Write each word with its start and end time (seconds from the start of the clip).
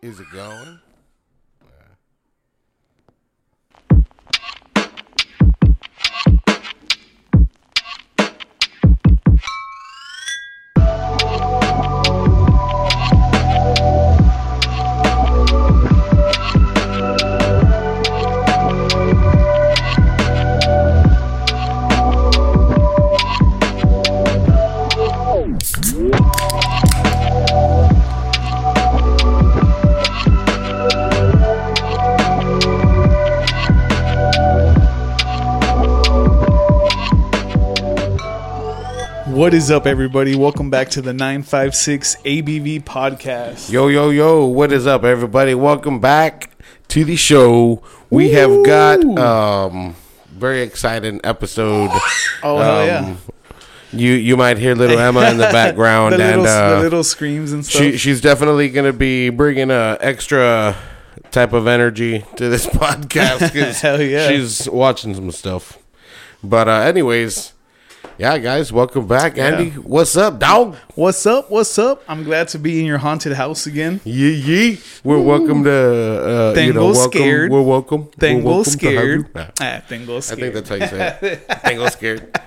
Is 0.00 0.20
it 0.20 0.30
going? 0.32 0.78
Is 39.58 39.70
up, 39.70 39.86
everybody? 39.86 40.36
Welcome 40.36 40.70
back 40.70 40.88
to 40.90 41.02
the 41.02 41.12
956 41.12 42.16
ABV 42.24 42.82
podcast. 42.84 43.70
Yo, 43.72 43.88
yo, 43.88 44.10
yo, 44.10 44.44
what 44.46 44.72
is 44.72 44.86
up, 44.86 45.02
everybody? 45.04 45.54
Welcome 45.54 45.98
back 46.00 46.50
to 46.88 47.04
the 47.04 47.16
show. 47.16 47.82
We 48.10 48.30
have 48.32 48.64
got 48.64 49.02
um 49.18 49.96
very 50.30 50.62
exciting 50.62 51.20
episode. 51.24 51.90
Oh, 52.42 52.56
Um, 52.58 52.86
yeah. 52.86 53.16
You 53.92 54.12
you 54.12 54.36
might 54.36 54.58
hear 54.58 54.74
little 54.76 54.98
Emma 54.98 55.28
in 55.30 55.38
the 55.38 55.42
background, 55.52 56.12
The 56.14 56.18
little, 56.18 56.40
and 56.40 56.48
uh, 56.48 56.74
the 56.76 56.80
little 56.82 57.02
screams 57.04 57.52
and 57.52 57.64
stuff. 57.66 57.82
she 57.82 57.96
she's 57.96 58.20
definitely 58.20 58.68
gonna 58.68 58.92
be 58.92 59.30
bringing 59.30 59.70
a 59.72 59.96
extra 60.00 60.76
type 61.32 61.52
of 61.52 61.66
energy 61.66 62.24
to 62.36 62.48
this 62.48 62.66
podcast. 62.82 63.52
'cause 63.52 63.80
Hell 63.80 64.00
yeah. 64.00 64.28
she's 64.28 64.68
watching 64.70 65.14
some 65.14 65.30
stuff. 65.32 65.78
But 66.44 66.68
uh, 66.68 66.72
anyways, 66.82 67.54
yeah, 68.18 68.36
guys, 68.38 68.72
welcome 68.72 69.06
back, 69.06 69.38
Andy. 69.38 69.70
What's 69.70 70.16
up, 70.16 70.40
dog? 70.40 70.74
What's 70.96 71.24
up? 71.24 71.50
What's 71.52 71.78
up? 71.78 72.02
I'm 72.08 72.24
glad 72.24 72.48
to 72.48 72.58
be 72.58 72.80
in 72.80 72.84
your 72.84 72.98
haunted 72.98 73.34
house 73.34 73.66
again. 73.66 74.00
Yee 74.04 74.34
yee. 74.34 74.78
We're 75.04 75.20
welcome 75.20 75.62
to 75.62 75.70
uh, 76.56 76.60
you 76.60 76.72
know 76.72 76.86
welcome. 76.90 77.12
scared. 77.12 77.52
We're 77.52 77.62
welcome. 77.62 78.10
We're 78.20 78.40
welcome 78.42 78.72
to 78.78 78.86
have 78.96 79.04
you. 79.04 79.22
scared. 79.22 79.34
Nah, 79.34 79.46
Ah, 79.60 79.82
tengo 79.88 80.16
I 80.16 80.20
think 80.20 80.54
that's 80.54 80.68
how 80.68 80.74
you 80.74 80.86
say 80.88 81.18
it. 81.22 81.48
Tengo 81.64 81.88
scared. 81.90 82.38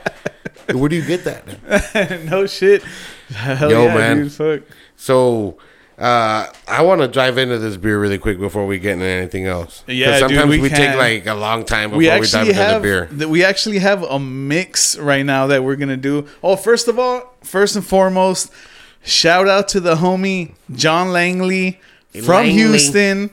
Where 0.74 0.90
do 0.90 0.96
you 0.98 1.06
get 1.06 1.24
that? 1.24 2.24
no 2.30 2.46
shit. 2.48 2.84
Hell 3.30 3.72
Yo, 3.72 3.86
yeah, 3.86 3.96
man. 3.96 4.18
dude. 4.24 4.32
Fuck. 4.34 4.62
So 4.98 5.58
uh, 6.02 6.52
I 6.68 6.82
want 6.82 7.02
to 7.02 7.08
dive 7.08 7.38
into 7.38 7.60
this 7.60 7.78
beer 7.78 8.00
really 8.00 8.18
quick 8.18 8.40
before 8.40 8.66
we 8.66 8.80
get 8.80 8.94
into 8.94 9.06
anything 9.06 9.46
else. 9.46 9.84
Yeah, 9.86 10.12
dude, 10.12 10.20
sometimes 10.20 10.50
we 10.50 10.60
we, 10.60 10.70
take 10.70 10.96
like 10.98 11.28
a 11.28 11.36
long 11.36 11.64
time 11.64 11.92
before 11.92 12.00
We 12.00 12.06
we, 12.06 12.10
dive 12.10 12.24
actually 12.24 12.50
into 12.50 12.54
have 12.56 12.82
the 12.82 12.86
beer. 12.88 13.06
that 13.12 13.30
we 13.30 13.44
actually 13.44 13.78
have 13.80 14.02
a 14.04 14.18
mix 14.20 14.98
right 14.98 15.24
now 15.24 15.46
that 15.48 15.64
we're 15.64 15.76
gonna 15.76 15.98
do. 15.98 16.28
Oh, 16.42 16.56
first 16.56 16.88
of 16.88 16.98
all, 16.98 17.32
first 17.44 17.76
and 17.76 17.86
foremost, 17.86 18.52
shout 19.04 19.48
out 19.48 19.68
to 19.70 19.80
the 19.80 19.96
homie 19.96 20.54
John 20.74 21.12
Langley 21.12 21.80
from 22.14 22.26
Langley. 22.28 22.54
Houston, 22.54 23.30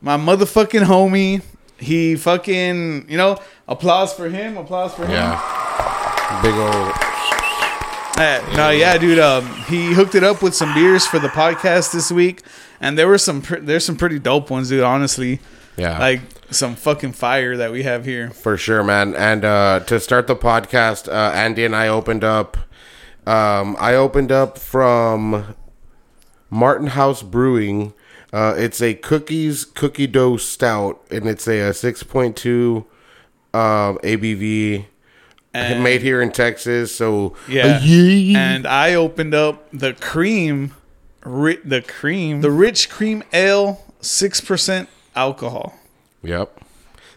my 0.00 0.16
motherfucking 0.16 0.84
homie. 0.84 1.42
He 1.78 2.14
fucking 2.14 3.10
you 3.10 3.16
know 3.16 3.40
applause 3.66 4.12
for 4.12 4.28
him. 4.28 4.56
Applause 4.56 4.94
for 4.94 5.02
him. 5.04 5.10
Yeah, 5.12 6.40
big 6.42 6.54
old. 6.54 7.07
No, 8.18 8.70
yeah, 8.70 8.98
dude. 8.98 9.20
Um, 9.20 9.46
he 9.68 9.92
hooked 9.92 10.16
it 10.16 10.24
up 10.24 10.42
with 10.42 10.52
some 10.54 10.74
beers 10.74 11.06
for 11.06 11.20
the 11.20 11.28
podcast 11.28 11.92
this 11.92 12.10
week, 12.10 12.42
and 12.80 12.98
there 12.98 13.06
were 13.06 13.18
some. 13.18 13.42
Pr- 13.42 13.58
there's 13.58 13.84
some 13.84 13.96
pretty 13.96 14.18
dope 14.18 14.50
ones, 14.50 14.70
dude. 14.70 14.82
Honestly, 14.82 15.38
Yeah, 15.76 15.98
like 15.98 16.20
some 16.50 16.74
fucking 16.74 17.12
fire 17.12 17.56
that 17.56 17.70
we 17.70 17.84
have 17.84 18.04
here. 18.04 18.30
For 18.30 18.56
sure, 18.56 18.82
man. 18.82 19.14
And 19.14 19.44
uh, 19.44 19.80
to 19.86 20.00
start 20.00 20.26
the 20.26 20.34
podcast, 20.34 21.06
uh, 21.06 21.32
Andy 21.32 21.64
and 21.64 21.76
I 21.76 21.86
opened 21.86 22.24
up. 22.24 22.56
Um, 23.24 23.76
I 23.78 23.94
opened 23.94 24.32
up 24.32 24.58
from 24.58 25.54
Martin 26.50 26.88
House 26.88 27.22
Brewing. 27.22 27.92
Uh, 28.32 28.54
it's 28.56 28.82
a 28.82 28.94
cookies 28.94 29.64
cookie 29.64 30.06
dough 30.08 30.38
stout, 30.38 31.00
and 31.10 31.28
it's 31.28 31.46
a, 31.46 31.72
six 31.72 32.02
point 32.02 32.36
two 32.36 32.84
um, 33.54 33.98
ABV. 34.02 34.86
And- 35.74 35.82
made 35.84 36.02
here 36.02 36.20
in 36.22 36.30
Texas, 36.32 36.94
so 36.94 37.34
Yeah. 37.48 37.78
Uh. 37.82 38.36
And 38.36 38.66
I 38.66 38.94
opened 38.94 39.34
up 39.34 39.66
the 39.72 39.92
cream, 39.94 40.74
ri- 41.24 41.60
the 41.64 41.82
cream, 41.82 42.40
the 42.40 42.50
rich 42.50 42.88
cream 42.90 43.22
ale, 43.32 43.84
six 44.00 44.40
percent 44.40 44.88
alcohol. 45.16 45.74
Yep. 46.22 46.52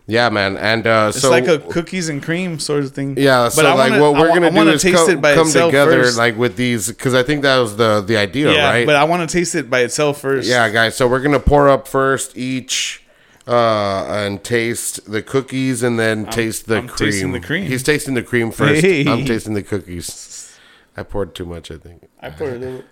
Yeah, 0.08 0.30
man. 0.30 0.58
And 0.58 0.86
uh, 0.88 1.08
It's 1.10 1.22
so 1.22 1.30
like 1.30 1.48
a 1.48 1.60
cookies 1.60 2.10
and 2.10 2.22
cream 2.22 2.60
sort 2.60 2.84
of 2.84 2.92
thing. 2.92 3.16
Yeah, 3.18 3.48
so 3.50 3.66
I 3.66 3.74
like 3.74 3.92
wanna- 3.92 4.02
what 4.02 4.14
we're 4.20 4.28
gonna 4.30 4.48
I 4.48 4.64
do 4.66 4.70
is 4.72 4.82
taste 4.82 4.96
come, 4.98 5.10
it 5.12 5.22
by 5.22 5.36
come 5.36 5.50
together 5.50 6.04
first. 6.04 6.18
like 6.18 6.38
with 6.38 6.56
these 6.58 6.88
because 6.88 7.14
I 7.14 7.24
think 7.24 7.44
that 7.44 7.58
was 7.60 7.78
the 7.78 8.02
the 8.06 8.18
idea, 8.18 8.52
yeah, 8.52 8.70
right? 8.70 8.86
but 8.86 8.96
I 8.96 9.04
want 9.06 9.28
to 9.30 9.32
taste 9.32 9.56
it 9.56 9.70
by 9.70 9.82
itself 9.82 10.20
first. 10.20 10.50
yeah, 10.50 10.68
guys. 10.70 10.96
So 10.98 11.08
we're 11.08 11.22
gonna 11.22 11.40
pour 11.40 11.70
up 11.70 11.88
first 11.88 12.36
each 12.36 13.04
uh 13.48 14.06
and 14.10 14.44
taste 14.44 15.10
the 15.12 15.22
cookies 15.22 15.82
and 15.84 15.98
then 16.00 16.26
taste 16.28 16.68
the 16.68 16.78
I'm 16.78 16.88
cream. 16.88 17.10
tasting 17.12 17.32
the 17.32 17.40
cream. 17.40 17.66
He's 17.66 17.84
tasting 17.84 18.14
the 18.14 18.24
cream 18.24 18.52
first. 18.52 18.82
Hey. 18.82 19.08
I'm 19.08 19.26
tasting 19.26 19.54
the 19.56 19.64
cookies. 19.64 20.58
I 20.96 21.04
poured 21.04 21.34
too 21.34 21.46
much, 21.46 21.72
I 21.72 21.78
think. 21.78 22.08
I 22.22 22.30
put 22.30 22.50
it. 22.50 22.62
in- 22.64 22.84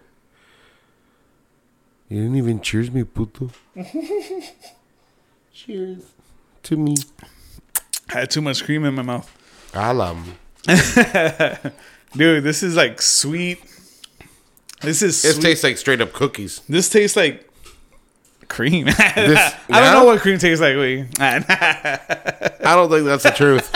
You 2.09 2.21
didn't 2.23 2.37
even 2.37 2.61
cheers 2.61 2.89
me, 2.91 3.03
puto. 3.03 3.51
cheers 5.53 6.03
to 6.63 6.77
me. 6.77 6.95
I 8.09 8.19
had 8.21 8.31
too 8.31 8.41
much 8.41 8.63
cream 8.63 8.85
in 8.85 8.95
my 8.95 9.03
mouth, 9.03 9.29
Alam. 9.73 10.35
dude. 12.15 12.43
This 12.43 12.63
is 12.63 12.75
like 12.75 13.01
sweet. 13.01 13.61
This 14.81 15.01
is 15.01 15.23
It 15.23 15.33
sweet. 15.33 15.43
tastes 15.43 15.63
like 15.63 15.77
straight 15.77 16.01
up 16.01 16.13
cookies. 16.13 16.61
This 16.67 16.89
tastes 16.89 17.15
like 17.17 17.48
cream. 18.49 18.87
I 18.97 19.55
don't 19.69 19.93
know 19.93 20.05
what 20.05 20.19
cream 20.19 20.37
tastes 20.37 20.61
like. 20.61 20.75
Wait, 20.75 21.07
I 21.19 22.49
don't 22.75 22.89
think 22.89 23.05
that's 23.05 23.23
the 23.23 23.31
truth. 23.31 23.71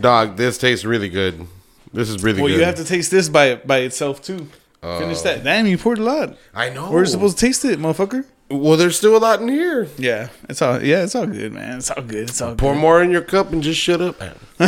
Dog, 0.00 0.36
this 0.36 0.58
tastes 0.58 0.84
really 0.84 1.08
good. 1.08 1.46
This 1.92 2.08
is 2.08 2.22
really 2.22 2.36
good. 2.36 2.42
well, 2.42 2.52
good. 2.52 2.58
you 2.58 2.64
have 2.64 2.74
to 2.76 2.84
taste 2.84 3.10
this 3.10 3.28
by 3.28 3.56
by 3.56 3.78
itself 3.78 4.22
too. 4.22 4.48
Finish 4.80 5.22
that. 5.22 5.40
Oh. 5.40 5.44
Damn, 5.44 5.66
you 5.66 5.78
poured 5.78 5.98
a 5.98 6.02
lot. 6.02 6.36
I 6.54 6.68
know. 6.68 6.90
We're 6.90 7.06
supposed 7.06 7.38
to 7.38 7.46
taste 7.46 7.64
it, 7.64 7.78
motherfucker. 7.78 8.26
Well, 8.50 8.76
there's 8.76 8.98
still 8.98 9.16
a 9.16 9.18
lot 9.18 9.40
in 9.40 9.48
here. 9.48 9.88
Yeah, 9.96 10.28
it's 10.50 10.60
all. 10.60 10.82
Yeah, 10.82 11.04
it's 11.04 11.14
all 11.14 11.26
good, 11.26 11.52
man. 11.54 11.78
It's 11.78 11.90
all 11.90 12.02
good. 12.02 12.28
It's 12.28 12.42
all 12.42 12.54
Pour 12.54 12.74
good. 12.74 12.80
more 12.80 13.02
in 13.02 13.10
your 13.10 13.22
cup 13.22 13.50
and 13.52 13.62
just 13.62 13.80
shut 13.80 14.02
up. 14.02 14.20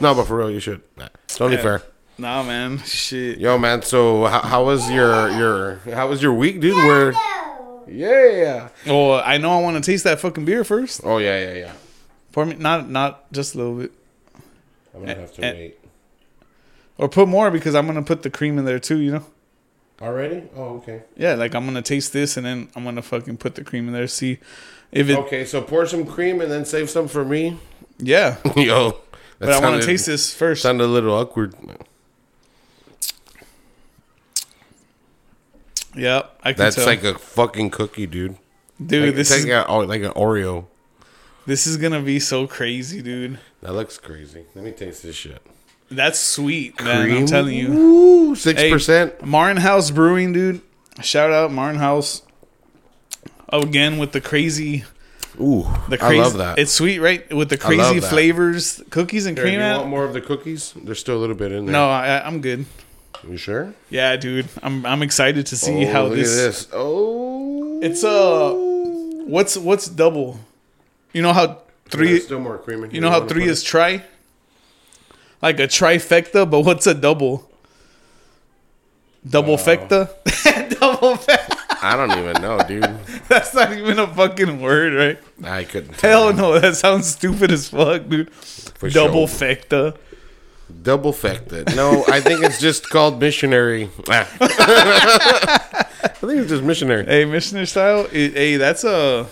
no, 0.00 0.14
but 0.14 0.24
for 0.24 0.36
real, 0.36 0.50
you 0.50 0.60
should. 0.60 0.82
Nah, 0.96 1.08
It's 1.24 1.40
only 1.40 1.56
fair. 1.56 1.82
Nah, 2.18 2.42
man. 2.42 2.78
Shit. 2.84 3.38
Yo, 3.38 3.58
man. 3.58 3.82
So, 3.82 4.24
how, 4.26 4.40
how 4.40 4.64
was 4.64 4.90
your 4.90 5.28
your 5.30 5.76
how 5.94 6.08
was 6.08 6.22
your 6.22 6.32
week, 6.32 6.60
dude? 6.60 6.74
Where? 6.76 7.12
Yeah. 7.88 8.68
Well, 8.86 9.22
I 9.24 9.38
know 9.38 9.58
I 9.58 9.62
want 9.62 9.82
to 9.82 9.90
taste 9.90 10.04
that 10.04 10.18
fucking 10.20 10.44
beer 10.44 10.64
first. 10.64 11.02
Oh 11.04 11.18
yeah, 11.18 11.38
yeah, 11.38 11.52
yeah. 11.54 11.72
Pour 12.32 12.44
me, 12.46 12.56
not 12.56 12.88
not 12.90 13.30
just 13.32 13.54
a 13.54 13.58
little 13.58 13.74
bit, 13.74 13.92
I'm 14.94 15.00
gonna 15.00 15.14
have 15.14 15.32
to 15.34 15.44
Eh, 15.44 15.48
eh. 15.48 15.52
wait. 15.54 15.78
or 16.98 17.08
put 17.08 17.28
more 17.28 17.50
because 17.50 17.74
I'm 17.74 17.86
gonna 17.86 18.02
put 18.02 18.22
the 18.22 18.30
cream 18.30 18.58
in 18.58 18.64
there 18.64 18.78
too. 18.78 18.98
You 18.98 19.12
know. 19.12 19.26
Already? 20.02 20.42
Oh, 20.54 20.76
okay. 20.76 21.02
Yeah, 21.16 21.34
like 21.34 21.54
I'm 21.54 21.64
gonna 21.64 21.80
taste 21.80 22.12
this 22.12 22.36
and 22.36 22.44
then 22.44 22.68
I'm 22.76 22.84
gonna 22.84 23.02
fucking 23.02 23.36
put 23.38 23.54
the 23.54 23.64
cream 23.64 23.86
in 23.86 23.94
there. 23.94 24.06
See 24.08 24.38
if 24.92 25.08
it. 25.08 25.16
Okay, 25.18 25.44
so 25.44 25.62
pour 25.62 25.86
some 25.86 26.04
cream 26.04 26.40
and 26.40 26.50
then 26.50 26.64
save 26.64 26.90
some 26.90 27.08
for 27.08 27.24
me. 27.24 27.58
Yeah, 27.98 28.36
Yo, 28.56 28.90
that 28.90 28.98
but 29.38 29.50
I 29.52 29.60
want 29.60 29.80
to 29.80 29.86
taste 29.86 30.04
this 30.06 30.34
first. 30.34 30.62
Sound 30.62 30.80
a 30.82 30.86
little 30.86 31.14
awkward. 31.14 31.54
Yep, 35.96 36.40
I 36.42 36.52
can 36.52 36.58
That's 36.58 36.76
tell. 36.76 36.86
like 36.86 37.02
a 37.04 37.18
fucking 37.18 37.70
cookie, 37.70 38.06
dude. 38.06 38.36
dude, 38.84 39.06
Like, 39.06 39.14
this 39.16 39.30
it's 39.30 39.40
is 39.40 39.44
like, 39.46 39.52
a, 39.52 39.66
oh, 39.66 39.78
like 39.80 40.02
an 40.02 40.12
Oreo. 40.12 40.66
this 41.46 41.66
is 41.66 41.76
gonna 41.78 42.02
be 42.02 42.20
so 42.20 42.46
crazy, 42.46 43.00
dude. 43.02 43.38
That 43.62 43.72
looks 43.72 43.98
crazy. 43.98 44.44
Let 44.54 44.64
me 44.64 44.72
taste 44.72 45.02
this 45.02 45.16
shit. 45.16 45.40
That's 45.90 46.18
sweet, 46.18 46.80
man. 46.82 47.10
I'm 47.10 47.26
telling 47.26 47.54
you. 47.56 47.72
Ooh, 47.72 48.34
six 48.34 48.60
Hey, 48.60 48.70
percent. 48.70 49.24
Martin 49.24 49.56
House 49.62 49.90
Brewing, 49.90 50.32
dude. 50.32 50.60
Shout 51.02 51.30
out 51.32 51.50
Martin 51.52 51.80
House. 51.80 52.22
Again 53.48 53.98
with 53.98 54.10
the 54.12 54.20
crazy, 54.20 54.84
Ooh, 55.40 55.66
the 55.88 55.96
crazy. 55.98 56.18
I 56.20 56.22
love 56.24 56.36
that. 56.38 56.58
It's 56.58 56.72
sweet, 56.72 56.98
right? 56.98 57.32
With 57.32 57.48
the 57.48 57.56
crazy 57.56 58.00
flavors, 58.00 58.82
cookies 58.90 59.24
and 59.26 59.36
Here, 59.38 59.44
cream. 59.44 59.54
you 59.54 59.60
at- 59.60 59.76
want 59.78 59.88
more 59.90 60.04
of 60.04 60.12
the 60.14 60.20
cookies? 60.20 60.72
There's 60.76 60.98
still 60.98 61.16
a 61.16 61.20
little 61.20 61.36
bit 61.36 61.52
in 61.52 61.66
there. 61.66 61.72
no, 61.72 61.88
I, 61.88 62.26
I'm 62.26 62.40
good. 62.40 62.66
You 63.30 63.36
sure? 63.36 63.74
Yeah, 63.90 64.16
dude. 64.16 64.46
I'm 64.62 64.84
I'm 64.86 65.02
excited 65.02 65.46
to 65.46 65.56
see 65.56 65.86
oh, 65.86 65.92
how 65.92 66.04
look 66.04 66.14
this. 66.16 66.32
at 66.38 66.42
this. 66.46 66.68
Oh, 66.72 67.80
It's 67.82 68.04
uh, 68.04 68.52
what's 69.26 69.56
what's 69.56 69.88
double? 69.88 70.40
You 71.12 71.22
know 71.22 71.32
how 71.32 71.62
three? 71.88 72.20
Still 72.20 72.40
more 72.40 72.58
cream. 72.58 72.88
You 72.90 73.00
know 73.00 73.10
how 73.10 73.26
three 73.26 73.44
is 73.48 73.62
tri? 73.62 74.02
Like 75.42 75.60
a 75.60 75.66
trifecta, 75.68 76.48
but 76.50 76.60
what's 76.60 76.86
a 76.86 76.94
double? 76.94 77.48
Double 79.28 79.56
fecta? 79.56 80.08
double 80.80 81.16
fecta. 81.16 81.52
I 81.82 81.94
don't 81.96 82.10
even 82.18 82.40
know, 82.40 82.58
dude. 82.66 82.82
That's 83.28 83.52
not 83.54 83.72
even 83.72 83.98
a 83.98 84.06
fucking 84.06 84.60
word, 84.60 84.94
right? 84.94 85.18
I 85.48 85.64
couldn't. 85.64 85.98
tell 85.98 86.22
Hell 86.22 86.30
you 86.30 86.36
no, 86.54 86.58
that 86.58 86.74
sounds 86.76 87.06
stupid 87.08 87.50
as 87.52 87.68
fuck, 87.68 88.08
dude. 88.08 88.32
for 88.32 88.88
Double 88.88 89.26
sure. 89.26 89.48
fecta. 89.48 89.96
Double 90.82 91.12
fected. 91.12 91.74
No, 91.76 92.04
I 92.08 92.20
think 92.20 92.42
it's 92.42 92.60
just 92.60 92.88
called 92.88 93.20
missionary. 93.20 93.88
Ah. 94.08 94.26
I 96.04 96.08
think 96.28 96.40
it's 96.40 96.50
just 96.50 96.62
missionary. 96.62 97.04
Hey, 97.06 97.24
missionary 97.24 97.66
style. 97.66 98.06
Eh, 98.12 98.30
Hey, 98.30 98.56
that's 98.56 98.84
a. 98.84 99.26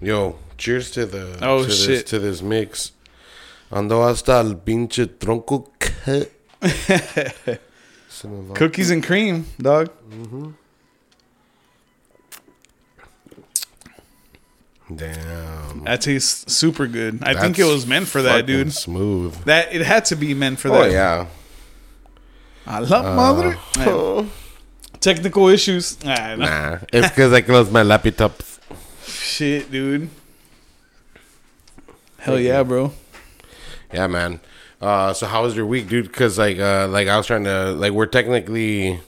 Yo, 0.00 0.36
cheers 0.58 0.90
to 0.92 1.06
the 1.06 1.38
Oh, 1.40 1.62
to 1.62 1.68
this 1.68 1.84
shit. 1.84 2.06
to 2.08 2.18
this 2.18 2.42
mix. 2.42 2.92
Ando 3.70 4.02
hasta 4.06 4.32
el 4.40 4.54
pinche 4.56 5.06
tronco. 5.18 5.66
cut. 5.78 6.30
Se 8.08 8.28
me 8.28 8.48
va. 8.48 8.54
Cookies 8.54 8.90
and 8.90 9.02
cream, 9.04 9.46
dog. 9.58 9.90
Damn. 14.94 15.84
That 15.84 16.00
tastes 16.00 16.52
super 16.52 16.86
good. 16.86 17.22
I 17.22 17.34
think 17.34 17.58
it 17.58 17.64
was 17.64 17.86
meant 17.86 18.06
for 18.06 18.22
that, 18.22 18.46
dude. 18.46 18.72
Smooth. 18.72 19.34
That 19.44 19.74
it 19.74 19.82
had 19.82 20.04
to 20.06 20.16
be 20.16 20.32
meant 20.34 20.60
for 20.60 20.68
Oh 20.68 20.74
that. 20.74 20.82
Oh 20.82 20.92
yeah. 20.92 21.26
I 22.66 22.78
love 22.80 23.16
mother. 23.16 23.56
Oh, 23.78 24.30
Technical 25.00 25.48
issues. 25.48 25.98
Ah, 26.04 26.34
no. 26.36 26.44
nah, 26.44 26.78
it's 26.92 27.08
because 27.08 27.32
I 27.32 27.40
closed 27.40 27.70
my 27.70 27.82
laptops. 27.82 28.58
Shit, 29.04 29.70
dude. 29.70 30.08
Hell 32.18 32.40
yeah, 32.40 32.62
bro. 32.62 32.92
Yeah, 33.92 34.06
man. 34.08 34.40
Uh, 34.80 35.12
so 35.12 35.26
how 35.26 35.42
was 35.42 35.54
your 35.56 35.66
week, 35.66 35.88
dude? 35.88 36.06
Because 36.06 36.38
like, 36.38 36.58
uh, 36.58 36.88
like 36.88 37.08
I 37.08 37.16
was 37.16 37.26
trying 37.26 37.44
to 37.44 37.72
like 37.72 37.92
we're 37.92 38.06
technically 38.06 39.00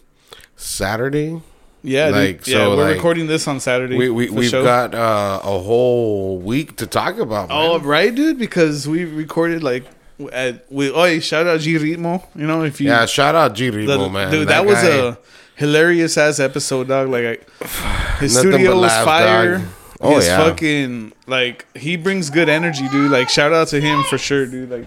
Saturday. 0.57 1.41
Yeah, 1.89 2.09
Like, 2.09 2.45
dude. 2.45 2.49
Yeah, 2.55 2.65
so, 2.65 2.77
we're 2.77 2.85
like, 2.85 2.97
recording 2.97 3.27
this 3.27 3.49
on 3.49 3.61
Saturday. 3.61 3.97
We 3.97 4.11
we 4.11 4.31
we've 4.31 4.51
show. 4.51 4.63
got 4.63 4.95
uh, 4.95 5.41
a 5.43 5.59
whole 5.59 6.39
week 6.39 6.77
to 6.77 6.87
talk 6.87 7.19
about. 7.19 7.49
Man. 7.49 7.59
Oh, 7.59 7.79
right, 7.81 8.15
dude. 8.15 8.39
Because 8.39 8.87
we 8.87 9.05
recorded 9.05 9.63
like 9.63 9.85
at 10.33 10.71
we. 10.71 10.91
Oh, 10.91 11.19
shout 11.21 11.47
out 11.47 11.61
G 11.61 11.75
Ritmo. 11.77 12.25
You 12.35 12.47
know, 12.47 12.65
if 12.65 12.81
you 12.81 12.89
yeah, 12.89 13.07
shout 13.07 13.35
out 13.35 13.55
G 13.55 13.71
the- 13.71 14.09
man. 14.09 14.31
dude, 14.31 14.49
that, 14.49 14.67
was 14.67 14.77
guy- 14.77 14.89
a 14.89 15.17
hilarious 15.57 16.17
ass 16.19 16.41
episode, 16.41 16.89
dog. 16.89 17.09
Like, 17.09 17.47
I, 17.61 18.17
his 18.21 18.39
studio 18.39 18.79
was 18.79 18.93
fire. 19.05 19.59
dog. 19.59 19.67
Oh, 20.01 20.17
his 20.17 20.27
yeah. 20.27 20.37
fucking 20.39 21.13
like 21.27 21.67
he 21.77 21.97
brings 21.97 22.31
good 22.31 22.49
energy, 22.49 22.89
dude. 22.89 23.11
Like, 23.11 23.29
shout 23.29 23.53
out 23.53 23.69
to 23.69 23.81
him 23.81 24.03
for 24.05 24.17
sure, 24.19 24.47
dude. 24.47 24.71
Like, 24.71 24.87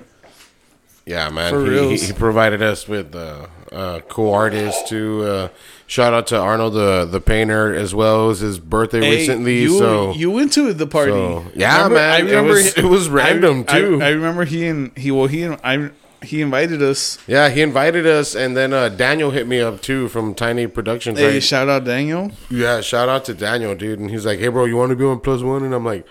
Yeah, 1.06 1.30
man. 1.30 1.51
For 1.51 1.65
he, 1.69 1.98
he, 1.98 2.06
he 2.07 2.13
provided 2.13 2.62
us 2.62 2.88
with 2.88 3.13
uh, 3.13 3.48
uh, 3.71 4.00
cool 4.09 4.33
artist 4.33 4.88
too. 4.88 5.23
Uh, 5.23 5.47
shout 5.88 6.13
out 6.13 6.27
to 6.27 6.38
Arnold 6.38 6.73
the 6.73 7.06
the 7.06 7.21
painter 7.21 7.73
as 7.73 7.95
well. 7.95 8.25
It 8.25 8.27
was 8.27 8.39
his 8.39 8.59
birthday 8.59 9.00
hey, 9.01 9.12
recently, 9.18 9.62
you 9.62 9.77
so 9.77 10.12
you 10.13 10.29
went 10.31 10.51
to 10.53 10.73
the 10.73 10.88
party. 10.88 11.12
so- 11.12 11.45
yeah, 11.56 11.83
Remember- 11.88 11.95
man. 12.25 12.27
it 12.27 12.47
was 12.50 12.77
it 12.77 12.85
was 12.85 13.09
random 13.09 13.65
I, 13.68 13.79
too. 13.79 14.01
I, 14.01 14.07
I 14.07 14.09
remember 14.09 14.44
he 14.45 14.68
and 14.68 14.97
he 14.97 15.12
well 15.12 15.27
he 15.27 15.44
and 15.44 15.57
I 15.63 15.91
he 16.23 16.41
invited 16.41 16.83
us. 16.83 17.18
yeah, 17.25 17.50
he 17.50 17.62
invited 17.63 18.06
us, 18.06 18.35
and 18.35 18.56
then 18.56 18.73
uh, 18.73 18.89
Daniel 18.89 19.31
hit 19.31 19.47
me 19.47 19.59
up 19.59 19.81
too 19.81 20.07
from 20.07 20.35
Tiny 20.35 20.67
Productions. 20.67 21.17
Hey, 21.17 21.33
right? 21.33 21.44
shout 21.44 21.67
out 21.67 21.83
Daniel. 21.85 22.31
Yeah, 22.50 22.81
shout 22.81 23.09
out 23.09 23.25
to 23.25 23.33
Daniel, 23.33 23.74
dude. 23.74 23.97
And 24.00 24.12
he's 24.12 24.24
like, 24.25 24.38
"Hey, 24.38 24.50
bro, 24.50 24.65
you 24.65 24.75
want 24.77 24.91
to 24.91 24.95
be 24.95 25.03
on 25.06 25.19
Plus 25.19 25.41
One?" 25.41 25.63
And 25.63 25.74
I'm 25.74 25.83
like, 25.83 26.06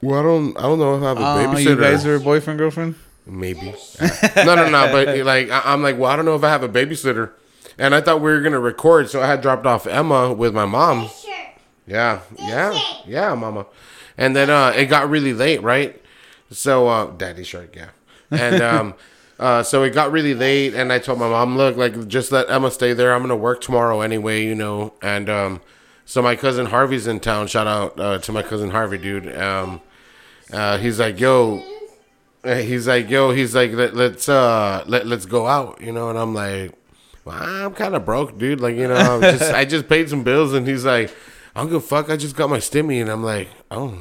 "Well, 0.00 0.18
I 0.18 0.22
don't, 0.24 0.58
I 0.58 0.62
don't 0.62 0.78
know 0.80 0.96
if 0.96 1.02
I 1.04 1.08
have 1.10 1.18
a 1.18 1.20
Uh, 1.22 1.36
babysitter. 1.54 1.64
you 1.64 1.76
guys 1.80 2.04
are 2.06 2.18
boyfriend 2.18 2.58
girlfriend. 2.58 2.96
Maybe. 3.26 3.74
no, 4.36 4.54
no, 4.54 4.68
no. 4.68 4.88
But 4.92 5.16
like, 5.24 5.50
I- 5.50 5.62
I'm 5.72 5.82
like, 5.82 5.98
well, 5.98 6.10
I 6.10 6.16
don't 6.16 6.24
know 6.24 6.34
if 6.36 6.44
I 6.44 6.50
have 6.50 6.62
a 6.62 6.68
babysitter. 6.68 7.32
And 7.78 7.94
I 7.94 8.00
thought 8.00 8.20
we 8.20 8.30
were 8.30 8.40
gonna 8.40 8.60
record, 8.60 9.10
so 9.10 9.20
I 9.20 9.26
had 9.26 9.40
dropped 9.40 9.66
off 9.66 9.86
Emma 9.86 10.32
with 10.32 10.54
my 10.54 10.64
mom. 10.64 11.08
Yeah, 11.86 12.20
yeah, 12.38 12.78
yeah, 13.06 13.34
mama. 13.34 13.66
And 14.16 14.36
then 14.36 14.48
uh, 14.48 14.72
it 14.76 14.86
got 14.86 15.10
really 15.10 15.32
late, 15.34 15.60
right? 15.62 16.00
So, 16.50 16.86
uh, 16.86 17.06
Daddy 17.16 17.42
Shark, 17.42 17.74
yeah. 17.74 17.88
And 18.30 18.62
um, 18.72 18.94
uh, 19.40 19.64
so 19.64 19.82
it 19.82 19.90
got 19.90 20.12
really 20.12 20.34
late, 20.34 20.72
and 20.74 20.92
I 20.92 21.00
told 21.00 21.18
my 21.18 21.28
mom, 21.28 21.56
look, 21.56 21.76
like, 21.76 22.06
just 22.06 22.30
let 22.30 22.48
Emma 22.48 22.70
stay 22.70 22.92
there. 22.92 23.12
I'm 23.12 23.22
gonna 23.22 23.34
work 23.34 23.60
tomorrow 23.60 24.02
anyway, 24.02 24.44
you 24.44 24.54
know. 24.54 24.94
And 25.02 25.28
um, 25.28 25.60
so 26.04 26.22
my 26.22 26.36
cousin 26.36 26.66
Harvey's 26.66 27.08
in 27.08 27.18
town. 27.18 27.48
Shout 27.48 27.66
out 27.66 27.98
uh, 27.98 28.18
to 28.18 28.30
my 28.32 28.42
cousin 28.44 28.70
Harvey, 28.70 28.98
dude. 28.98 29.36
Um, 29.36 29.80
uh, 30.52 30.78
he's 30.78 31.00
like, 31.00 31.18
yo, 31.18 31.60
he's 32.44 32.86
like, 32.86 33.08
yo, 33.10 33.30
he's 33.32 33.54
like, 33.54 33.72
let, 33.72 33.94
let's 33.94 34.28
uh, 34.28 34.84
let 34.86 35.06
let's 35.06 35.26
go 35.26 35.46
out, 35.46 35.80
you 35.80 35.92
know. 35.92 36.10
And 36.10 36.18
I'm 36.18 36.34
like, 36.34 36.72
well, 37.24 37.42
I'm 37.42 37.74
kind 37.74 37.94
of 37.94 38.04
broke, 38.04 38.38
dude. 38.38 38.60
Like, 38.60 38.76
you 38.76 38.88
know, 38.88 38.94
I'm 38.96 39.20
just 39.38 39.52
I 39.52 39.64
just 39.64 39.88
paid 39.88 40.08
some 40.10 40.22
bills, 40.22 40.52
and 40.52 40.66
he's 40.66 40.84
like, 40.84 41.14
I 41.54 41.60
don't 41.60 41.68
give 41.68 41.76
a 41.76 41.80
fuck. 41.80 42.10
I 42.10 42.16
just 42.16 42.36
got 42.36 42.50
my 42.50 42.58
stimmy, 42.58 43.00
and 43.00 43.10
I'm 43.10 43.22
like, 43.24 43.48
oh, 43.70 43.98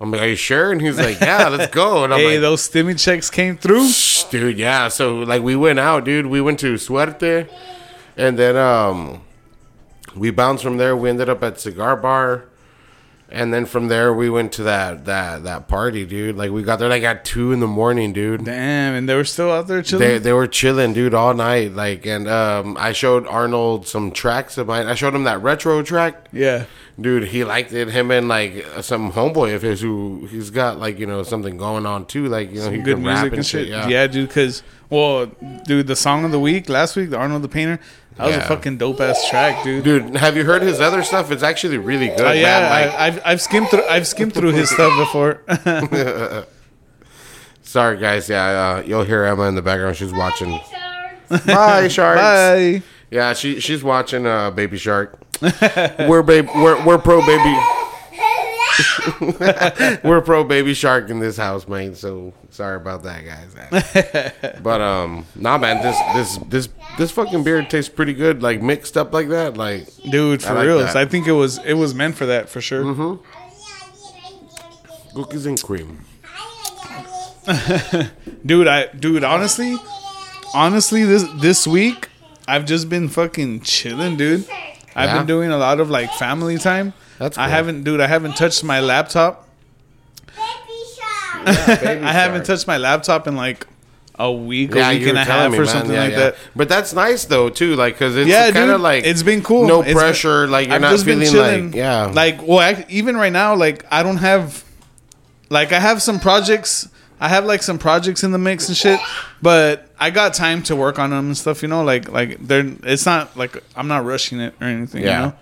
I'm 0.00 0.10
like, 0.10 0.20
are 0.20 0.28
you 0.28 0.36
sure? 0.36 0.72
And 0.72 0.80
he's 0.80 0.98
like, 0.98 1.20
yeah, 1.20 1.48
let's 1.48 1.72
go. 1.74 2.04
And 2.04 2.12
I'm 2.12 2.20
Hey, 2.20 2.32
like, 2.32 2.40
those 2.42 2.68
stimmy 2.68 2.98
checks 3.02 3.30
came 3.30 3.56
through. 3.56 3.88
Dude, 4.30 4.58
yeah. 4.58 4.88
So 4.88 5.18
like 5.20 5.42
we 5.42 5.56
went 5.56 5.78
out, 5.78 6.04
dude. 6.04 6.26
We 6.26 6.40
went 6.40 6.58
to 6.60 6.74
Suerte, 6.76 7.48
and 8.16 8.38
then 8.38 8.56
um, 8.56 9.22
we 10.14 10.30
bounced 10.30 10.62
from 10.62 10.76
there. 10.76 10.96
We 10.96 11.08
ended 11.08 11.28
up 11.28 11.42
at 11.42 11.58
Cigar 11.60 11.96
Bar, 11.96 12.44
and 13.28 13.52
then 13.52 13.66
from 13.66 13.88
there 13.88 14.14
we 14.14 14.30
went 14.30 14.52
to 14.52 14.62
that 14.64 15.04
that 15.06 15.44
that 15.44 15.68
party, 15.68 16.04
dude. 16.04 16.36
Like 16.36 16.50
we 16.50 16.62
got 16.62 16.78
there 16.78 16.88
like 16.88 17.02
at 17.02 17.24
two 17.24 17.52
in 17.52 17.60
the 17.60 17.66
morning, 17.66 18.12
dude. 18.12 18.44
Damn, 18.44 18.94
and 18.94 19.08
they 19.08 19.14
were 19.14 19.24
still 19.24 19.50
out 19.50 19.66
there 19.66 19.82
chilling. 19.82 20.06
They 20.08 20.18
they 20.18 20.32
were 20.32 20.46
chilling, 20.46 20.92
dude, 20.92 21.14
all 21.14 21.34
night. 21.34 21.72
Like, 21.72 22.06
and 22.06 22.28
um, 22.28 22.76
I 22.76 22.92
showed 22.92 23.26
Arnold 23.26 23.86
some 23.86 24.12
tracks 24.12 24.58
of 24.58 24.68
mine. 24.68 24.86
I 24.86 24.94
showed 24.94 25.14
him 25.14 25.24
that 25.24 25.42
retro 25.42 25.82
track. 25.82 26.28
yeah. 26.32 26.64
Dude, 26.98 27.24
he 27.24 27.44
liked 27.44 27.74
it. 27.74 27.88
Him 27.88 28.10
and 28.10 28.26
like 28.26 28.64
some 28.80 29.12
homeboy 29.12 29.54
of 29.54 29.60
his 29.60 29.82
who 29.82 30.26
he's 30.30 30.48
got 30.48 30.78
like 30.78 30.98
you 30.98 31.04
know 31.04 31.22
something 31.24 31.58
going 31.58 31.84
on 31.84 32.06
too. 32.06 32.26
Like 32.28 32.50
you 32.50 32.60
know 32.60 32.70
he 32.70 32.78
good 32.78 32.96
can 32.96 33.04
rap 33.04 33.20
music 33.20 33.32
and 33.34 33.46
shit. 33.46 33.68
Yeah. 33.68 33.86
Yeah, 33.86 34.06
dude. 34.06 34.28
Because 34.28 34.62
well, 34.88 35.26
dude, 35.66 35.88
the 35.88 35.96
song 35.96 36.24
of 36.24 36.30
the 36.30 36.40
week 36.40 36.70
last 36.70 36.96
week, 36.96 37.10
the 37.10 37.18
Arnold 37.18 37.42
the 37.42 37.48
Painter, 37.48 37.80
that 38.16 38.26
was 38.26 38.36
a 38.36 38.42
fucking 38.42 38.78
dope 38.78 39.00
ass 39.00 39.28
track, 39.28 39.62
dude. 39.62 39.84
Dude, 39.84 40.16
have 40.16 40.36
you 40.36 40.44
heard 40.44 40.62
his 40.62 40.80
other 40.80 41.02
stuff? 41.02 41.30
It's 41.30 41.42
actually 41.42 41.76
really 41.78 42.08
good. 42.08 42.20
Uh, 42.26 42.30
yeah, 42.32 42.60
man. 42.60 42.70
Like, 42.70 42.94
I, 42.94 43.06
I've 43.06 43.22
I've 43.26 43.40
skimmed 43.42 43.68
through 43.68 43.84
I've 43.84 44.06
skimmed 44.06 44.32
through 44.32 44.52
his 44.52 44.70
stuff 44.70 44.96
before. 44.98 45.42
sorry 47.62 47.98
guys, 47.98 48.28
yeah, 48.28 48.44
uh, 48.44 48.82
you'll 48.86 49.04
hear 49.04 49.24
Emma 49.24 49.42
in 49.44 49.54
the 49.54 49.62
background. 49.62 49.96
She's 49.96 50.12
watching. 50.12 50.58
Bye, 51.46 51.88
sharks. 51.88 52.20
Bye. 52.20 52.82
Yeah, 53.10 53.34
she 53.34 53.60
she's 53.60 53.84
watching 53.84 54.26
uh, 54.26 54.50
Baby 54.50 54.78
Shark. 54.78 55.18
we're 56.08 56.22
babe, 56.22 56.48
we're 56.54 56.82
we're 56.86 56.98
pro 56.98 57.20
baby, 57.20 57.54
we're 60.04 60.20
pro 60.20 60.44
Baby 60.44 60.74
Shark 60.74 61.08
in 61.10 61.18
this 61.18 61.36
house, 61.36 61.66
man. 61.68 61.94
So 61.94 62.32
sorry 62.50 62.76
about 62.76 63.02
that, 63.04 63.24
guys. 63.24 63.54
but 64.62 64.80
um, 64.80 65.24
nah, 65.34 65.56
man, 65.58 65.82
this 65.82 65.98
this 66.14 66.38
this 66.48 66.68
this 66.98 67.10
fucking 67.10 67.42
beer 67.44 67.62
tastes 67.64 67.88
pretty 67.92 68.14
good. 68.14 68.42
Like 68.42 68.60
mixed 68.62 68.96
up 68.96 69.12
like 69.12 69.28
that, 69.28 69.56
like 69.56 69.86
Dude, 70.10 70.42
for 70.42 70.50
I 70.50 70.54
like 70.54 70.66
real. 70.66 70.78
that. 70.78 70.96
I 70.96 71.04
think 71.06 71.26
it 71.26 71.32
was 71.32 71.58
it 71.64 71.74
was 71.74 71.94
meant 71.94 72.16
for 72.16 72.26
that 72.26 72.48
for 72.48 72.60
sure. 72.60 72.82
Mm-hmm. 72.84 73.22
cookies 75.14 75.46
and 75.46 75.62
cream. 75.62 76.04
Dude, 78.44 78.66
I 78.66 78.86
dude, 78.88 79.22
honestly, 79.22 79.76
honestly, 80.52 81.04
this 81.04 81.24
this 81.36 81.66
week 81.66 82.08
I've 82.48 82.64
just 82.64 82.88
been 82.88 83.08
fucking 83.08 83.60
chilling, 83.60 84.16
dude. 84.16 84.46
I've 84.94 85.10
Yeah? 85.10 85.18
been 85.18 85.26
doing 85.26 85.50
a 85.50 85.56
lot 85.58 85.78
of 85.80 85.88
like 85.90 86.12
family 86.14 86.58
time. 86.58 86.92
That's 87.18 87.38
I 87.38 87.48
haven't, 87.48 87.84
dude. 87.84 88.00
I 88.00 88.06
haven't 88.06 88.36
touched 88.36 88.62
my 88.64 88.80
laptop. 88.80 89.48
I 91.48 92.12
haven't 92.12 92.44
touched 92.46 92.66
my 92.66 92.76
laptop 92.76 93.26
in 93.26 93.36
like 93.36 93.66
a 94.18 94.32
week, 94.32 94.74
a 94.74 94.88
week 94.90 95.06
and 95.06 95.18
a 95.18 95.24
half, 95.24 95.52
me, 95.52 95.58
or 95.58 95.66
something 95.66 95.92
Yeah, 95.92 96.00
like 96.02 96.10
yeah. 96.12 96.18
that. 96.18 96.36
But 96.56 96.68
that's 96.68 96.92
nice 96.94 97.24
though 97.26 97.48
too, 97.50 97.76
like 97.76 97.94
because 97.94 98.16
it's 98.16 98.28
Yeah, 98.28 98.50
kind 98.50 98.70
of 98.70 98.80
like 98.80 99.04
it's 99.04 99.22
been 99.22 99.42
cool. 99.42 99.66
No 99.68 99.80
It's 99.80 99.88
been- 99.88 99.96
pressure, 99.96 100.46
like 100.48 100.66
you're 100.66 100.74
I've 100.76 100.80
not 100.80 100.90
just 100.92 101.04
feeling 101.04 101.28
chilling. 101.30 101.66
like 101.66 101.74
yeah, 101.76 102.06
Like, 102.06 102.42
well, 102.46 102.58
I, 102.58 102.84
even 102.88 103.16
right 103.16 103.32
now, 103.32 103.54
like 103.54 103.84
I 103.92 104.02
don't 104.02 104.16
have, 104.16 104.64
like 105.50 105.72
I 105.72 105.78
have 105.80 106.02
some 106.02 106.18
projects. 106.18 106.88
I 107.20 107.28
have 107.28 107.44
like 107.46 107.62
some 107.62 107.78
projects 107.78 108.24
in 108.24 108.32
the 108.32 108.38
mix 108.38 108.68
and 108.68 108.76
shit, 108.76 109.00
but 109.40 109.88
I 109.98 110.10
got 110.10 110.34
time 110.34 110.62
to 110.64 110.76
work 110.76 110.98
on 110.98 111.10
them 111.10 111.26
and 111.26 111.36
stuff. 111.38 111.62
You 111.62 111.68
know, 111.68 111.82
like 111.84 112.10
like 112.10 112.38
they're. 112.46 112.70
It's 112.82 113.06
not 113.06 113.36
like 113.38 113.62
I'm 113.74 113.88
not 113.88 114.04
rushing 114.04 114.38
it 114.40 114.54
or 114.60 114.66
anything. 114.66 115.02
Yeah. 115.02 115.18
You 115.20 115.26
know? 115.28 115.34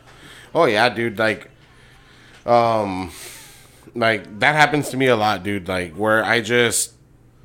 Oh 0.54 0.64
yeah, 0.66 0.88
dude. 0.88 1.19
Like, 1.19 1.50
um, 2.46 3.10
like 3.94 4.40
that 4.40 4.54
happens 4.54 4.90
to 4.90 4.96
me 4.96 5.06
a 5.06 5.16
lot, 5.16 5.42
dude. 5.42 5.68
Like 5.68 5.94
where 5.94 6.24
I 6.24 6.40
just 6.40 6.92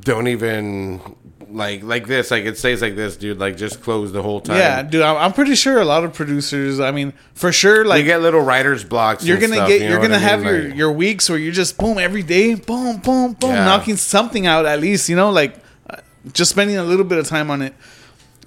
don't 0.01 0.27
even 0.27 1.01
like 1.49 1.83
like 1.83 2.07
this. 2.07 2.31
Like 2.31 2.45
it 2.45 2.57
stays 2.57 2.81
like 2.81 2.95
this, 2.95 3.17
dude. 3.17 3.39
Like 3.39 3.57
just 3.57 3.81
close 3.81 4.11
the 4.11 4.21
whole 4.21 4.41
time. 4.41 4.57
Yeah, 4.57 4.81
dude. 4.83 5.01
I'm, 5.01 5.17
I'm 5.17 5.33
pretty 5.33 5.55
sure 5.55 5.79
a 5.79 5.85
lot 5.85 6.03
of 6.03 6.13
producers. 6.13 6.79
I 6.79 6.91
mean, 6.91 7.13
for 7.33 7.51
sure, 7.51 7.85
like 7.85 7.99
You 7.99 8.05
get 8.05 8.21
little 8.21 8.41
writer's 8.41 8.83
blocks. 8.83 9.25
you're 9.25 9.37
gonna 9.37 9.55
stuff, 9.55 9.67
get 9.67 9.81
you 9.81 9.87
know 9.87 9.91
you're 9.91 9.99
what 9.99 10.07
gonna 10.07 10.19
have 10.19 10.39
mean? 10.41 10.47
your 10.53 10.63
Like, 10.69 10.75
your 10.77 10.91
weeks 10.91 11.29
where 11.29 11.37
you're 11.39 11.53
just 11.53 11.77
boom 11.77 11.97
every 11.97 12.23
day 12.23 12.55
boom 12.55 12.97
boom 12.97 13.33
boom 13.33 13.51
Yeah. 13.51 13.65
knocking 13.65 13.95
something 13.97 14.47
out 14.47 14.65
at 14.65 14.79
least 14.79 15.07
you 15.09 15.15
know 15.15 15.29
like 15.31 15.55
uh, 15.89 15.97
just 16.33 16.51
spending 16.51 16.77
a 16.77 16.83
little 16.83 17.05
bit 17.05 17.17
of 17.17 17.27
time 17.27 17.49
on 17.51 17.61
it 17.61 17.73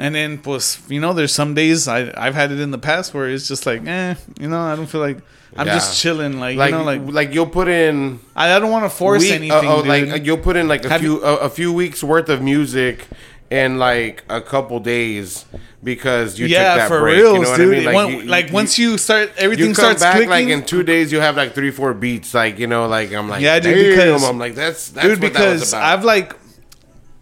And 0.01 0.15
then, 0.15 0.39
pues, 0.39 0.79
you 0.89 1.01
know, 1.01 1.13
there's 1.13 1.33
some 1.35 1.55
days 1.55 1.87
I 1.87 2.13
I've 2.17 2.35
had 2.35 2.51
it 2.51 2.61
in 2.61 2.71
the 2.71 2.79
past 2.79 3.13
where 3.15 3.29
it's 3.29 3.47
just 3.47 3.67
like, 3.67 3.87
eh, 3.87 4.15
you 4.41 4.49
know, 4.49 4.61
I 4.61 4.75
don't 4.75 4.87
feel 4.87 5.01
like 5.03 5.19
I'm 5.57 5.67
Yeah. 5.67 5.75
just 5.75 6.01
chilling, 6.01 6.41
like, 6.41 6.57
Like, 6.57 6.73
you 6.73 6.79
know, 6.79 6.85
like 6.85 7.03
like 7.13 7.35
you'll 7.35 7.47
put 7.47 7.69
in 7.69 8.19
I, 8.35 8.55
I 8.55 8.59
don't 8.59 8.71
want 8.71 8.85
to 8.87 8.91
force 8.91 9.21
week- 9.23 9.33
anything, 9.33 9.69
uh, 9.69 9.75
oh, 9.75 9.81
like 9.81 10.25
you'll 10.25 10.39
put 10.39 10.57
in 10.57 10.67
like 10.67 10.85
a 10.87 10.89
Have 10.89 11.01
few 11.03 11.23
a, 11.23 11.37
a 11.37 11.49
few 11.51 11.73
weeks 11.73 12.03
worth 12.03 12.31
of 12.31 12.41
music 12.43 13.07
in 13.51 13.79
like 13.79 14.25
a 14.31 14.41
couple 14.41 14.81
days 14.81 15.45
because 15.85 16.39
you 16.39 16.47
yeah, 16.47 16.57
took 16.73 16.77
that 16.81 16.89
for 16.89 17.01
break. 17.01 17.17
reals, 17.19 17.35
you 17.37 17.43
know 17.43 17.51
what 17.51 17.57
dude. 17.59 17.75
I 17.75 17.85
mean? 17.85 17.95
When- 17.95 18.09
you- 18.21 18.23
like 18.25 18.49
you- 18.49 18.55
once 18.55 18.79
you 18.79 18.97
start, 18.97 19.29
you 19.29 19.45
everything 19.45 19.67
come 19.67 19.75
starts 19.75 20.01
back 20.01 20.15
clicking. 20.15 20.31
like 20.31 20.49
in 20.49 20.65
two 20.65 20.83
days 20.83 21.13
you 21.13 21.21
have 21.21 21.37
like 21.37 21.55
three 21.55 21.71
four 21.71 21.93
beats 21.93 22.33
like 22.33 22.59
you 22.59 22.67
know 22.67 22.87
like 22.89 23.13
I'm 23.13 23.29
like 23.29 23.43
Yeah, 23.43 23.61
dude, 23.61 23.95
because- 23.95 24.25
I'm 24.25 24.39
like 24.39 24.55
that's 24.55 24.89
that's 24.89 25.07
dude 25.07 25.21
what 25.23 25.35
that 25.35 25.39
was 25.51 25.61
because 25.61 25.73
about. 25.75 25.83
i've 25.99 26.05
like 26.05 26.35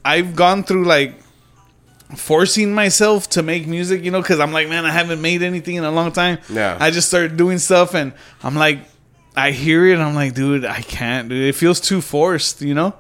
i've 0.04 0.36
gone 0.36 0.62
through 0.62 0.84
like 0.84 1.19
forcing 2.16 2.74
myself 2.74 3.28
to 3.30 3.42
make 3.42 3.66
music 3.66 4.02
you 4.04 4.10
know 4.10 4.20
because 4.20 4.40
i'm 4.40 4.52
like 4.52 4.68
man 4.68 4.84
i 4.84 4.90
haven't 4.90 5.20
made 5.22 5.42
anything 5.42 5.76
in 5.76 5.84
a 5.84 5.90
long 5.90 6.10
time. 6.12 6.38
Yeah. 6.48 6.76
i 6.80 6.90
just 6.90 7.08
started 7.08 7.36
doing 7.36 7.58
stuff 7.58 7.94
and 7.94 8.12
i'm 8.42 8.56
like 8.56 8.80
i 9.36 9.52
hear 9.52 9.86
it 9.86 9.94
and 9.94 10.02
i'm 10.02 10.14
like 10.14 10.34
dude 10.34 10.64
i 10.64 10.80
can't 10.82 11.28
dude. 11.28 11.42
It 11.48 11.54
feels 11.54 11.80
too 11.80 12.00
forced 12.00 12.62
you 12.62 12.74
know? 12.74 12.94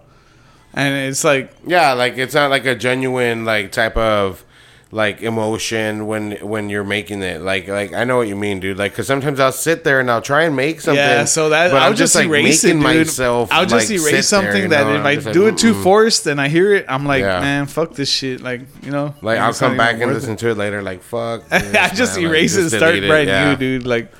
And 0.72 0.94
it's 1.10 1.24
like 1.24 1.52
Yeah, 1.66 1.94
like 1.94 2.16
it's 2.16 2.34
not 2.34 2.50
like 2.50 2.64
a 2.64 2.76
genuine 2.76 3.44
like 3.44 3.72
type 3.72 3.96
of 3.96 4.44
like 4.92 5.22
emotion 5.22 6.08
when 6.08 6.32
when 6.38 6.68
you're 6.68 6.82
making 6.82 7.22
it. 7.22 7.40
Like 7.42 7.68
like 7.68 7.92
I 7.92 8.02
know 8.04 8.16
what 8.16 8.26
you 8.26 8.34
mean, 8.34 8.58
dude. 8.58 8.76
Like 8.76 8.90
because 8.92 9.06
sometimes 9.06 9.38
I'll 9.38 9.52
sit 9.52 9.84
there 9.84 10.00
and 10.00 10.10
I'll 10.10 10.20
try 10.22 10.42
and 10.42 10.56
make 10.56 10.80
something. 10.80 10.96
yeah 10.96 11.24
so 11.26 11.50
that 11.50 11.72
i'll 11.72 11.90
I'm 11.90 11.94
just, 11.96 12.14
like, 12.16 12.26
erase 12.26 12.64
it 12.64 12.74
making 12.74 12.82
dude 12.92 13.06
myself. 13.06 13.52
i'll 13.52 13.66
just 13.66 13.88
like, 13.88 14.00
erase 14.00 14.26
something 14.26 14.52
there, 14.52 14.62
you 14.62 14.68
that 14.70 14.84
know, 14.84 14.90
if 14.90 14.98
and 14.98 15.06
i 15.06 15.12
I'm 15.12 15.24
like, 15.24 15.32
do 15.32 15.46
it 15.46 15.58
too 15.58 15.74
forced 15.80 16.26
and 16.26 16.40
i 16.40 16.48
hear 16.48 16.74
it 16.74 16.86
i'm 16.88 17.06
like 17.06 17.20
Yeah. 17.20 17.40
man 17.40 17.66
fuck 17.66 17.94
this 17.94 18.10
shit 18.10 18.40
like 18.40 18.62
you 18.82 18.90
know 18.90 19.14
Like 19.22 19.38
I'll 19.38 19.54
come 19.54 19.76
back 19.76 20.00
and 20.00 20.12
listen 20.12 20.34
to 20.36 20.48
it 20.50 20.56
later. 20.56 20.82
Like 20.82 21.02
fuck. 21.02 21.48
this, 21.48 21.74
i 21.74 21.88
just 21.94 22.16
man, 22.16 22.24
like, 22.24 22.30
erase 22.32 22.56
it 22.56 22.62
and 22.62 22.70
just 22.70 22.76
start 22.76 22.94
it, 22.96 23.06
brand 23.06 23.28
yeah. 23.28 23.50
new 23.50 23.56
dude 23.56 23.86
like 23.86 24.10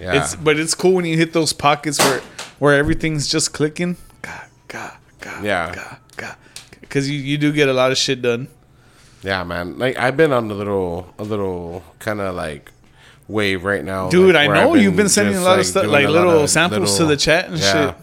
Yeah. 0.00 0.14
It's 0.22 0.34
but 0.34 0.58
it's 0.58 0.74
cool 0.74 0.94
when 0.94 1.04
you 1.04 1.16
hit 1.18 1.34
those 1.34 1.52
pockets 1.52 1.98
where 1.98 2.20
where 2.58 2.74
everything's 2.74 3.28
just 3.28 3.52
clicking. 3.52 3.96
Gah, 4.22 4.44
gah, 4.68 4.96
gah, 5.20 5.42
Yeah. 5.42 5.74
gah, 5.74 5.96
gah. 6.16 6.34
Because 6.80 7.08
you, 7.10 7.18
you 7.18 7.36
do 7.36 7.52
get 7.52 7.68
a 7.68 7.72
lot 7.74 7.90
of 7.92 7.98
shit 7.98 8.22
done. 8.22 8.48
Yeah, 9.22 9.44
man. 9.44 9.78
Like 9.78 9.98
I've 9.98 10.16
been 10.16 10.32
on 10.32 10.50
a 10.50 10.54
little, 10.54 11.12
a 11.18 11.24
little 11.24 11.82
kind 11.98 12.20
of 12.20 12.34
like 12.34 12.72
wave 13.28 13.64
right 13.64 13.84
now, 13.84 14.10
Dude, 14.10 14.34
like, 14.34 14.48
I 14.50 14.54
know 14.54 14.74
I've 14.74 14.82
you've 14.82 14.96
been 14.96 15.08
sending 15.08 15.36
a 15.36 15.40
lot 15.40 15.58
of 15.58 15.66
stuff, 15.66 15.86
like 15.86 16.08
little 16.08 16.46
samples 16.48 16.96
to 16.98 17.04
the 17.04 17.16
chat 17.16 17.48
and 17.48 17.58
yeah. 17.58 17.72
shit. 17.72 17.94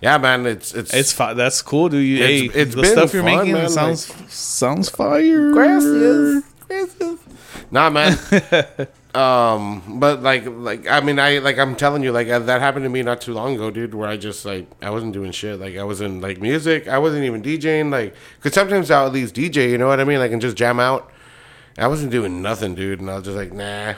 Yeah, 0.00 0.18
man. 0.18 0.44
It's 0.46 0.74
it's 0.74 0.92
It's 0.92 1.12
fi- 1.12 1.32
that's 1.34 1.62
cool, 1.62 1.88
dude. 1.88 2.06
You, 2.06 2.16
It's- 2.16 2.28
hey, 2.54 2.60
it's 2.60 2.74
the 2.74 2.82
been 2.82 2.90
stuff 2.90 3.14
you're 3.14 3.22
fun, 3.22 3.38
making 3.38 3.54
man, 3.54 3.68
sounds 3.70 4.12
sounds 4.32 4.88
fire. 4.90 5.52
Gracias, 5.52 6.44
gracias. 6.68 7.18
Nah, 7.70 7.90
man. 7.90 8.18
um, 9.14 9.98
but 10.00 10.22
like, 10.22 10.44
like 10.46 10.88
I 10.88 11.00
mean, 11.00 11.18
I 11.18 11.38
like 11.38 11.58
I'm 11.58 11.76
telling 11.76 12.02
you, 12.02 12.12
like 12.12 12.28
uh, 12.28 12.40
that 12.40 12.60
happened 12.60 12.84
to 12.84 12.88
me 12.88 13.02
not 13.02 13.20
too 13.20 13.32
long 13.32 13.54
ago, 13.54 13.70
dude. 13.70 13.94
Where 13.94 14.08
I 14.08 14.16
just 14.16 14.44
like 14.44 14.66
I 14.82 14.90
wasn't 14.90 15.12
doing 15.12 15.30
shit. 15.32 15.60
Like 15.60 15.76
I 15.76 15.84
wasn't 15.84 16.20
like 16.20 16.40
music. 16.40 16.88
I 16.88 16.98
wasn't 16.98 17.24
even 17.24 17.42
DJing. 17.42 17.90
Like, 17.90 18.14
cause 18.40 18.52
sometimes 18.54 18.90
I'll 18.90 19.06
at 19.06 19.12
least 19.12 19.34
DJ. 19.34 19.70
You 19.70 19.78
know 19.78 19.86
what 19.88 20.00
I 20.00 20.04
mean? 20.04 20.18
Like 20.18 20.32
and 20.32 20.42
just 20.42 20.56
jam 20.56 20.80
out. 20.80 21.10
I 21.78 21.86
wasn't 21.88 22.12
doing 22.12 22.40
nothing, 22.42 22.74
dude. 22.74 23.00
And 23.00 23.10
I 23.10 23.16
was 23.16 23.24
just 23.24 23.36
like, 23.36 23.52
nah. 23.52 23.94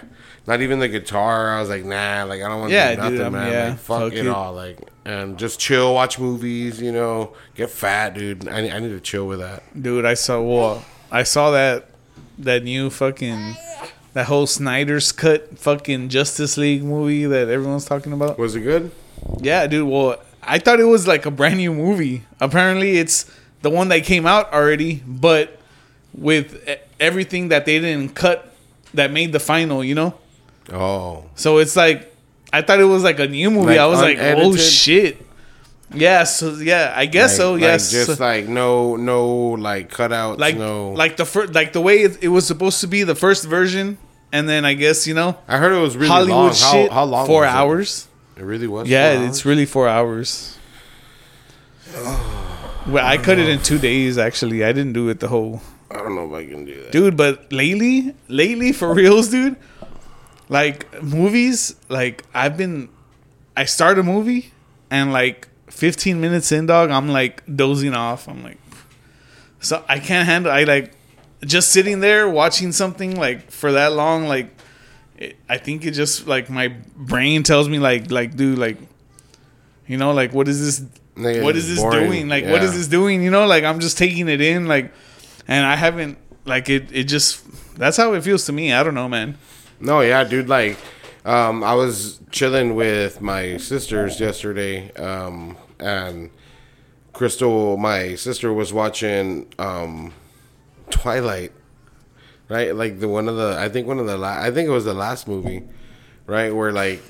Not 0.46 0.60
even 0.60 0.78
the 0.78 0.88
guitar. 0.88 1.56
I 1.56 1.60
was 1.60 1.68
like, 1.68 1.84
nah. 1.84 2.24
Like 2.24 2.40
I 2.42 2.48
don't 2.48 2.60
want 2.60 2.70
to 2.70 2.74
Yeah, 2.74 2.94
do 2.94 2.96
nothing, 3.02 3.16
dude, 3.18 3.32
man. 3.32 3.52
yeah, 3.52 3.68
like, 3.70 3.78
fuck, 3.78 4.00
fuck 4.02 4.12
it 4.12 4.26
it. 4.26 4.28
all. 4.28 4.52
Like 4.54 4.78
and 5.04 5.38
just 5.38 5.58
chill, 5.58 5.92
watch 5.94 6.18
movies. 6.18 6.80
You 6.80 6.92
know, 6.92 7.34
get 7.54 7.70
fat, 7.70 8.14
dude. 8.14 8.46
I, 8.48 8.68
I 8.68 8.78
need 8.80 8.90
to 8.90 9.00
chill 9.00 9.26
with 9.26 9.40
that. 9.40 9.62
Dude, 9.80 10.04
I 10.04 10.14
saw 10.14 10.40
well, 10.42 10.84
I 11.10 11.22
saw 11.24 11.50
that 11.50 11.88
that 12.38 12.62
new 12.62 12.90
fucking 12.90 13.56
that 14.16 14.24
whole 14.26 14.46
Snyder's 14.46 15.12
cut 15.12 15.58
fucking 15.58 16.08
Justice 16.08 16.56
League 16.56 16.82
movie 16.82 17.26
that 17.26 17.48
everyone's 17.50 17.84
talking 17.84 18.14
about. 18.14 18.38
Was 18.38 18.56
it 18.56 18.60
good? 18.60 18.90
Yeah, 19.42 19.66
dude. 19.66 19.86
Well, 19.86 20.16
I 20.42 20.58
thought 20.58 20.80
it 20.80 20.84
was 20.84 21.06
like 21.06 21.26
a 21.26 21.30
brand 21.30 21.58
new 21.58 21.74
movie. 21.74 22.22
Apparently, 22.40 22.96
it's 22.96 23.30
the 23.60 23.68
one 23.68 23.88
that 23.88 24.04
came 24.04 24.26
out 24.26 24.50
already, 24.54 25.02
but 25.06 25.58
with 26.14 26.66
everything 26.98 27.48
that 27.48 27.66
they 27.66 27.78
didn't 27.78 28.14
cut 28.14 28.54
that 28.94 29.10
made 29.12 29.32
the 29.32 29.40
final, 29.40 29.84
you 29.84 29.94
know? 29.94 30.14
Oh, 30.72 31.26
So 31.34 31.58
it's 31.58 31.76
like 31.76 32.10
I 32.52 32.62
thought 32.62 32.80
it 32.80 32.84
was 32.84 33.02
like 33.04 33.18
a 33.20 33.28
new 33.28 33.50
movie. 33.50 33.66
Like 33.72 33.78
I 33.80 33.86
was 33.86 34.00
like, 34.00 34.16
oh 34.18 34.56
shit. 34.56 35.24
Yeah, 35.94 36.24
so 36.24 36.54
yeah, 36.56 36.92
I 36.96 37.04
guess 37.06 37.32
Like- 37.32 37.36
so. 37.36 37.52
like, 37.52 37.60
Yes, 37.60 37.90
just 37.92 38.18
like 38.18 38.48
no, 38.48 38.96
no, 38.96 39.50
like 39.60 39.92
cutouts, 39.92 40.38
like 40.38 40.56
no. 40.56 40.92
like 40.92 41.16
the 41.18 41.24
first 41.26 41.52
like 41.54 41.72
the 41.74 41.80
way 41.82 41.98
it, 42.02 42.24
it 42.24 42.28
was 42.28 42.46
supposed 42.46 42.80
to 42.80 42.86
be 42.88 43.02
the 43.04 43.14
first 43.14 43.44
version, 43.44 43.98
and 44.32 44.48
then 44.48 44.64
I 44.64 44.74
guess 44.74 45.06
you 45.06 45.14
know 45.14 45.38
I 45.48 45.58
heard 45.58 45.72
it 45.72 45.80
was 45.80 45.96
really 45.96 46.08
Hollywood 46.08 46.36
long. 46.36 46.52
shit. 46.54 46.90
How, 46.90 46.94
how 46.96 47.04
long? 47.04 47.26
Four 47.26 47.42
was 47.42 47.50
it? 47.50 47.56
hours. 47.56 48.08
It 48.36 48.42
really 48.42 48.66
was. 48.66 48.88
Yeah, 48.88 49.26
it's 49.26 49.44
really 49.44 49.66
four 49.66 49.88
hours. 49.88 50.58
well, 52.86 53.04
I 53.04 53.16
cut 53.16 53.38
it 53.38 53.48
in 53.48 53.60
two 53.62 53.78
days. 53.78 54.18
Actually, 54.18 54.64
I 54.64 54.72
didn't 54.72 54.92
do 54.92 55.08
it 55.08 55.20
the 55.20 55.28
whole 55.28 55.62
I 55.90 55.96
don't 55.98 56.14
know 56.14 56.26
if 56.26 56.32
I 56.32 56.46
can 56.50 56.64
do 56.64 56.82
that. 56.82 56.92
dude. 56.92 57.16
But 57.16 57.52
lately, 57.52 58.14
lately 58.28 58.72
for 58.72 58.92
reals, 59.00 59.28
dude. 59.28 59.56
Like 60.48 61.02
movies, 61.02 61.74
like 61.88 62.24
I've 62.34 62.56
been, 62.56 62.88
I 63.56 63.64
start 63.64 63.98
a 63.98 64.02
movie 64.02 64.52
and 64.90 65.12
like 65.12 65.48
15 65.70 66.20
minutes 66.20 66.52
in, 66.52 66.66
dog, 66.66 66.90
I'm 66.90 67.08
like 67.08 67.42
dozing 67.52 67.94
off. 67.94 68.28
I'm 68.28 68.44
like, 68.44 68.58
so 69.60 69.84
I 69.88 69.98
can't 69.98 70.26
handle. 70.28 70.52
I 70.52 70.64
like 70.64 70.95
just 71.44 71.70
sitting 71.70 72.00
there 72.00 72.28
watching 72.28 72.72
something 72.72 73.16
like 73.16 73.50
for 73.50 73.72
that 73.72 73.92
long. 73.92 74.26
Like, 74.26 74.50
it, 75.16 75.36
I 75.48 75.58
think 75.58 75.84
it 75.84 75.92
just 75.92 76.26
like 76.26 76.50
my 76.50 76.68
brain 76.96 77.42
tells 77.42 77.68
me 77.68 77.78
like, 77.78 78.10
like, 78.10 78.36
dude, 78.36 78.58
like, 78.58 78.78
you 79.86 79.96
know, 79.96 80.12
like 80.12 80.32
what 80.32 80.48
is 80.48 80.60
this? 80.60 80.88
Nigga, 81.16 81.42
what 81.42 81.56
is 81.56 81.68
this 81.68 81.80
boring. 81.80 82.10
doing? 82.10 82.28
Like, 82.28 82.44
what 82.44 82.62
is 82.62 82.74
this 82.74 82.88
doing? 82.88 83.22
You 83.22 83.30
know, 83.30 83.46
like 83.46 83.64
I'm 83.64 83.80
just 83.80 83.96
taking 83.96 84.28
it 84.28 84.40
in, 84.40 84.66
like, 84.66 84.92
and 85.48 85.64
I 85.64 85.76
haven't 85.76 86.18
like 86.44 86.68
it. 86.68 86.92
It 86.92 87.04
just 87.04 87.42
that's 87.76 87.96
how 87.96 88.12
it 88.14 88.22
feels 88.22 88.44
to 88.46 88.52
me. 88.52 88.72
I 88.72 88.82
don't 88.82 88.94
know, 88.94 89.08
man. 89.08 89.38
No, 89.80 90.00
yeah, 90.00 90.24
dude. 90.24 90.48
Like, 90.48 90.78
um, 91.24 91.64
I 91.64 91.74
was 91.74 92.20
chilling 92.30 92.74
with 92.74 93.20
my 93.20 93.56
sisters 93.56 94.20
yesterday, 94.20 94.92
um, 94.94 95.56
and 95.78 96.30
Crystal, 97.12 97.76
my 97.76 98.14
sister, 98.14 98.52
was 98.52 98.72
watching 98.72 99.52
um, 99.58 100.12
Twilight. 100.90 101.52
Right, 102.48 102.76
like 102.76 103.00
the 103.00 103.08
one 103.08 103.28
of 103.28 103.36
the, 103.36 103.56
I 103.58 103.68
think 103.68 103.88
one 103.88 103.98
of 103.98 104.06
the, 104.06 104.16
la- 104.16 104.40
I 104.40 104.52
think 104.52 104.68
it 104.68 104.72
was 104.72 104.84
the 104.84 104.94
last 104.94 105.26
movie, 105.26 105.64
right, 106.26 106.54
where 106.54 106.70
like 106.70 107.02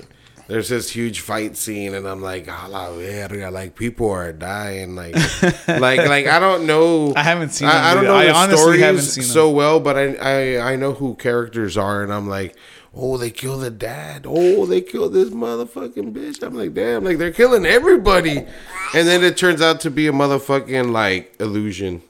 there's 0.47 0.69
this 0.69 0.89
huge 0.89 1.19
fight 1.19 1.55
scene, 1.57 1.93
and 1.93 2.07
I'm 2.07 2.23
like, 2.23 2.47
a 2.47 2.67
la 2.67 2.91
verga, 2.91 3.51
like 3.51 3.75
people 3.75 4.09
are 4.09 4.33
dying, 4.33 4.95
like, 4.95 5.13
like, 5.67 5.99
like 6.07 6.25
I 6.25 6.39
don't 6.39 6.65
know. 6.65 7.13
I 7.15 7.21
haven't 7.21 7.49
seen 7.49 7.67
I, 7.67 7.91
I 7.91 7.93
don't 7.93 8.05
know 8.05 8.15
I 8.15 8.25
the 8.25 8.33
honestly 8.33 8.57
stories 8.57 8.81
haven't 8.81 9.01
seen 9.01 9.23
them. 9.25 9.31
so 9.31 9.49
well, 9.51 9.79
but 9.79 9.95
I, 9.95 10.15
I 10.15 10.71
I 10.71 10.75
know 10.75 10.93
who 10.93 11.13
characters 11.15 11.77
are, 11.77 12.01
and 12.01 12.11
I'm 12.11 12.27
like, 12.27 12.55
oh, 12.95 13.17
they 13.17 13.29
killed 13.29 13.61
the 13.61 13.69
dad. 13.69 14.25
Oh, 14.27 14.65
they 14.65 14.81
killed 14.81 15.13
this 15.13 15.29
motherfucking 15.29 16.13
bitch. 16.13 16.41
I'm 16.41 16.55
like, 16.55 16.73
damn, 16.73 17.03
like 17.03 17.17
they're 17.19 17.31
killing 17.31 17.65
everybody, 17.65 18.37
and 18.37 19.07
then 19.07 19.23
it 19.23 19.37
turns 19.37 19.61
out 19.61 19.81
to 19.81 19.91
be 19.91 20.07
a 20.07 20.11
motherfucking 20.11 20.91
like 20.91 21.35
illusion. 21.39 22.01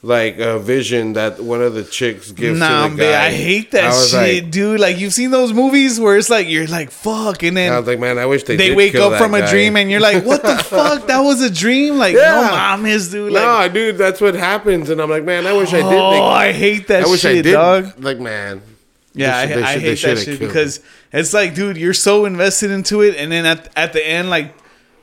Like 0.00 0.38
a 0.38 0.60
vision 0.60 1.14
that 1.14 1.40
one 1.42 1.60
of 1.60 1.74
the 1.74 1.82
chicks 1.82 2.30
gives 2.30 2.56
Nah, 2.60 2.84
to 2.84 2.90
the 2.90 2.96
man, 2.98 3.12
guy. 3.12 3.26
I 3.26 3.30
hate 3.32 3.72
that 3.72 3.84
I 3.92 4.06
shit, 4.06 4.44
like- 4.44 4.50
dude. 4.52 4.78
Like 4.78 4.96
you've 4.98 5.12
seen 5.12 5.32
those 5.32 5.52
movies 5.52 5.98
where 5.98 6.16
it's 6.16 6.30
like 6.30 6.46
you're 6.48 6.68
like 6.68 6.92
fuck, 6.92 7.42
and 7.42 7.56
then 7.56 7.72
I 7.72 7.78
was 7.80 7.88
like, 7.88 7.98
man, 7.98 8.16
I 8.16 8.26
wish 8.26 8.44
they. 8.44 8.54
they 8.54 8.72
wake 8.76 8.94
up 8.94 9.18
from 9.18 9.34
a 9.34 9.44
dream 9.50 9.76
and 9.76 9.90
you're 9.90 9.98
like, 10.00 10.24
what 10.24 10.42
the 10.42 10.56
fuck? 10.64 11.08
That 11.08 11.18
was 11.22 11.42
a 11.42 11.50
dream? 11.50 11.96
Like, 11.98 12.14
Yeah. 12.14 12.76
no 12.78 12.84
mames, 12.86 13.10
dude. 13.10 13.32
Like, 13.32 13.42
no, 13.42 13.74
dude, 13.74 13.98
that's 13.98 14.20
what 14.20 14.36
happens, 14.36 14.88
and 14.88 15.02
I'm 15.02 15.10
like, 15.10 15.24
man, 15.24 15.48
I 15.48 15.52
wish 15.54 15.70
I 15.74 15.78
did. 15.78 15.84
oh, 15.98 16.24
I 16.26 16.52
hate 16.52 16.86
that 16.86 17.02
I 17.04 17.10
wish 17.10 17.22
shit, 17.22 17.38
I 17.38 17.42
did. 17.42 17.52
dog. 17.52 17.92
Like, 17.98 18.20
man. 18.20 18.62
Yeah, 19.14 19.48
should- 19.48 19.62
I, 19.64 19.72
I 19.72 19.78
hate 19.80 20.00
that 20.02 20.18
shit 20.18 20.38
because 20.38 20.78
it's 21.12 21.34
like, 21.34 21.56
dude, 21.56 21.76
you're 21.76 21.92
so 21.92 22.24
invested 22.24 22.70
into 22.70 23.00
it, 23.02 23.16
and 23.16 23.32
then 23.32 23.44
at 23.46 23.68
at 23.76 23.92
the 23.94 24.06
end, 24.06 24.30
like, 24.30 24.54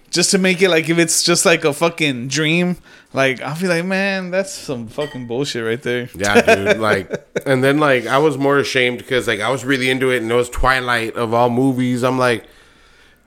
just 0.09 0.31
to 0.31 0.37
make 0.37 0.61
it 0.61 0.69
like 0.69 0.87
if 0.89 0.97
it's 0.97 1.23
just 1.23 1.45
like 1.45 1.65
a 1.65 1.73
fucking 1.73 2.27
dream, 2.29 2.77
like 3.13 3.41
I'll 3.41 3.59
be 3.59 3.67
like, 3.67 3.85
man, 3.85 4.31
that's 4.31 4.51
some 4.53 4.87
fucking 4.87 5.27
bullshit 5.27 5.65
right 5.65 5.81
there. 5.81 6.09
Yeah, 6.15 6.41
dude. 6.41 6.77
Like, 6.79 7.11
and 7.45 7.63
then 7.63 7.79
like 7.79 8.05
I 8.07 8.17
was 8.19 8.37
more 8.37 8.57
ashamed 8.57 8.99
because 8.99 9.27
like 9.27 9.39
I 9.41 9.49
was 9.51 9.65
really 9.65 9.89
into 9.89 10.11
it, 10.11 10.21
and 10.21 10.31
it 10.31 10.35
was 10.35 10.49
Twilight 10.49 11.15
of 11.15 11.33
all 11.33 11.49
movies. 11.49 12.03
I'm 12.03 12.17
like, 12.17 12.45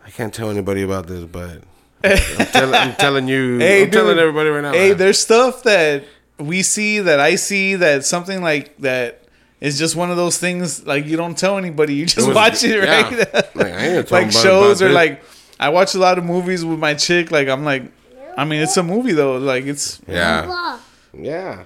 I 0.07 0.11
can't 0.11 0.33
tell 0.33 0.51
anybody 0.51 0.83
about 0.83 1.07
this, 1.07 1.25
but 1.25 1.63
I'm, 2.05 2.17
tell, 2.47 2.75
I'm 2.75 2.95
telling 2.95 3.29
you, 3.29 3.59
Hey, 3.59 3.85
I'm 3.85 3.91
telling 3.91 4.17
dude. 4.17 4.19
everybody 4.21 4.49
right 4.51 4.63
now. 4.63 4.73
Hey, 4.73 4.91
man. 4.91 4.99
there's 4.99 5.19
stuff 5.19 5.63
that 5.65 6.05
we 6.39 6.63
see 6.63 7.01
that 7.01 7.19
I 7.21 7.35
see 7.35 7.75
that 7.75 8.05
something 8.05 8.41
like 8.43 8.77
that 8.79 9.25
is 9.61 9.77
just 9.79 9.97
one 9.97 10.09
of 10.11 10.17
those 10.17 10.39
things 10.39 10.87
like 10.87 11.05
you 11.07 11.17
don't 11.17 11.37
tell 11.37 11.59
anybody. 11.59 11.95
You 11.95 12.07
just 12.07 12.27
was- 12.29 12.37
watch 12.37 12.63
it, 12.65 12.83
yeah. 12.83 13.03
right? 13.03 13.57
Like, 13.57 13.67
I 13.73 13.87
ain't 13.97 14.11
like 14.13 14.31
about- 14.31 14.43
shows 14.43 14.81
or 14.81 14.87
this. 14.89 14.95
like 14.95 15.23
I 15.61 15.69
watch 15.71 15.95
a 15.95 15.99
lot 15.99 16.19
of 16.19 16.25
movies 16.25 16.65
with 16.65 16.79
my 16.79 16.95
chick. 16.95 17.31
Like 17.31 17.49
I'm 17.49 17.65
like, 17.65 17.85
I 18.37 18.45
mean, 18.45 18.61
it's 18.63 18.77
a 18.77 18.83
movie 18.83 19.13
though. 19.13 19.37
Like 19.39 19.65
it's 19.65 20.01
yeah, 20.07 20.79
yeah. 21.13 21.65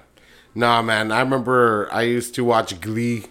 Nah, 0.54 0.82
man. 0.82 1.12
I 1.12 1.20
remember 1.20 1.88
I 1.92 2.02
used 2.02 2.34
to 2.36 2.44
watch 2.44 2.78
Glee 2.80 3.24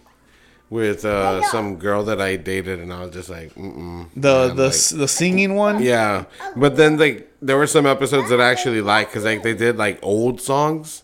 with 0.69 1.03
uh, 1.05 1.41
some 1.51 1.75
girl 1.77 2.03
that 2.05 2.21
I 2.21 2.35
dated, 2.37 2.79
and 2.79 2.93
I 2.93 3.01
was 3.01 3.11
just 3.11 3.29
like, 3.29 3.53
mm-mm. 3.55 4.07
The 4.15 4.47
man, 4.47 4.55
the 4.55 4.63
like- 4.67 4.99
the 4.99 5.07
singing 5.07 5.55
one. 5.55 5.81
yeah. 5.83 6.25
But 6.55 6.77
then 6.77 6.97
like 6.97 7.31
there 7.41 7.57
were 7.57 7.67
some 7.67 7.85
episodes 7.85 8.29
that 8.29 8.39
I 8.39 8.49
actually 8.49 8.81
liked 8.81 9.11
because 9.11 9.25
like 9.25 9.43
they 9.43 9.53
did 9.53 9.77
like 9.77 9.99
old 10.01 10.39
songs, 10.41 11.03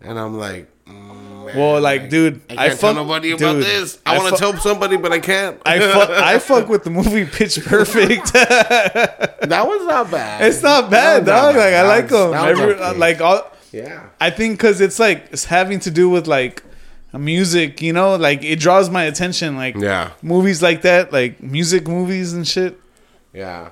and 0.00 0.18
I'm 0.18 0.38
like, 0.38 0.68
man, 1.46 1.56
Well, 1.56 1.80
like, 1.80 2.10
dude, 2.10 2.40
I 2.50 2.52
I, 2.52 2.56
can't 2.68 2.80
tell 2.80 2.94
fuck 2.94 2.96
nobody 2.96 3.30
about 3.32 3.54
this. 3.54 3.98
I, 4.04 4.16
want 4.18 4.28
fu- 4.30 4.34
to 4.36 4.40
tell 4.40 4.56
somebody, 4.58 4.96
but 4.96 5.12
I 5.12 5.18
can't. 5.20 5.60
I 5.64 5.78
fuck, 5.80 6.10
I 6.10 6.38
fuck 6.50 6.68
with 6.68 6.84
the 6.84 6.90
movie 6.90 7.24
Pitch 7.24 7.58
Perfect. 7.64 8.32
that 8.32 9.64
was 9.66 9.86
not 9.86 10.10
bad. 10.10 10.44
it's 10.46 10.62
not 10.62 10.90
bad, 10.90 11.24
dog. 11.24 11.54
not 11.54 11.58
Like 11.60 11.74
I 11.74 11.82
bad. 11.82 11.88
like 11.88 12.08
That 12.08 12.16
them. 12.16 12.30
was- 12.30 12.58
that 12.58 12.66
was 12.66 12.80
Every, 12.80 12.98
like 12.98 13.20
all, 13.20 13.50
yeah. 13.72 14.06
I 14.20 14.30
think 14.30 14.58
because 14.58 14.80
it's 14.80 14.98
like 14.98 15.26
it's 15.32 15.44
having 15.46 15.80
to 15.80 15.90
do 15.90 16.08
with 16.08 16.26
like 16.26 16.62
music, 17.12 17.80
you 17.80 17.92
know, 17.92 18.16
like 18.16 18.42
it 18.44 18.58
draws 18.60 18.90
my 18.90 19.04
attention. 19.04 19.56
Like 19.56 19.74
Yeah. 19.76 20.10
movies 20.22 20.62
like 20.62 20.82
that, 20.82 21.12
like 21.12 21.42
music 21.42 21.86
movies 21.88 22.32
and 22.32 22.46
shit. 22.46 22.78
Yeah. 23.32 23.70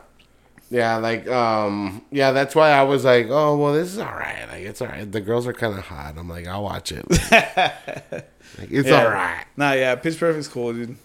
Yeah, 0.75 0.97
like 0.97 1.28
um 1.28 2.02
yeah, 2.11 2.33
that's 2.33 2.52
why 2.57 2.71
I 2.71 2.83
was 2.83 3.04
like, 3.04 3.28
Oh 3.31 3.57
well 3.57 3.73
this 3.75 3.93
is 3.93 4.00
alright. 4.00 4.49
Like 4.49 4.62
it's 4.64 4.83
alright. 4.83 5.11
The 5.11 5.21
girls 5.21 5.47
are 5.47 5.52
kinda 5.52 5.81
hot. 5.81 6.14
I'm 6.19 6.28
like, 6.28 6.49
I'll 6.49 6.64
watch 6.64 6.90
it. 6.90 7.04
Like, 8.59 8.71
it's 8.71 8.88
Yeah. 8.88 9.04
alright. 9.04 9.47
Nah, 9.57 9.73
yeah, 9.73 9.95
Pitch 9.97 10.19
Perfect's 10.19 10.49
cool, 10.49 10.73
dude. 10.73 10.97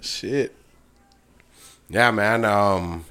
Shit. 0.00 0.54
Yeah, 1.88 2.10
man. 2.10 2.44
Um 2.44 3.04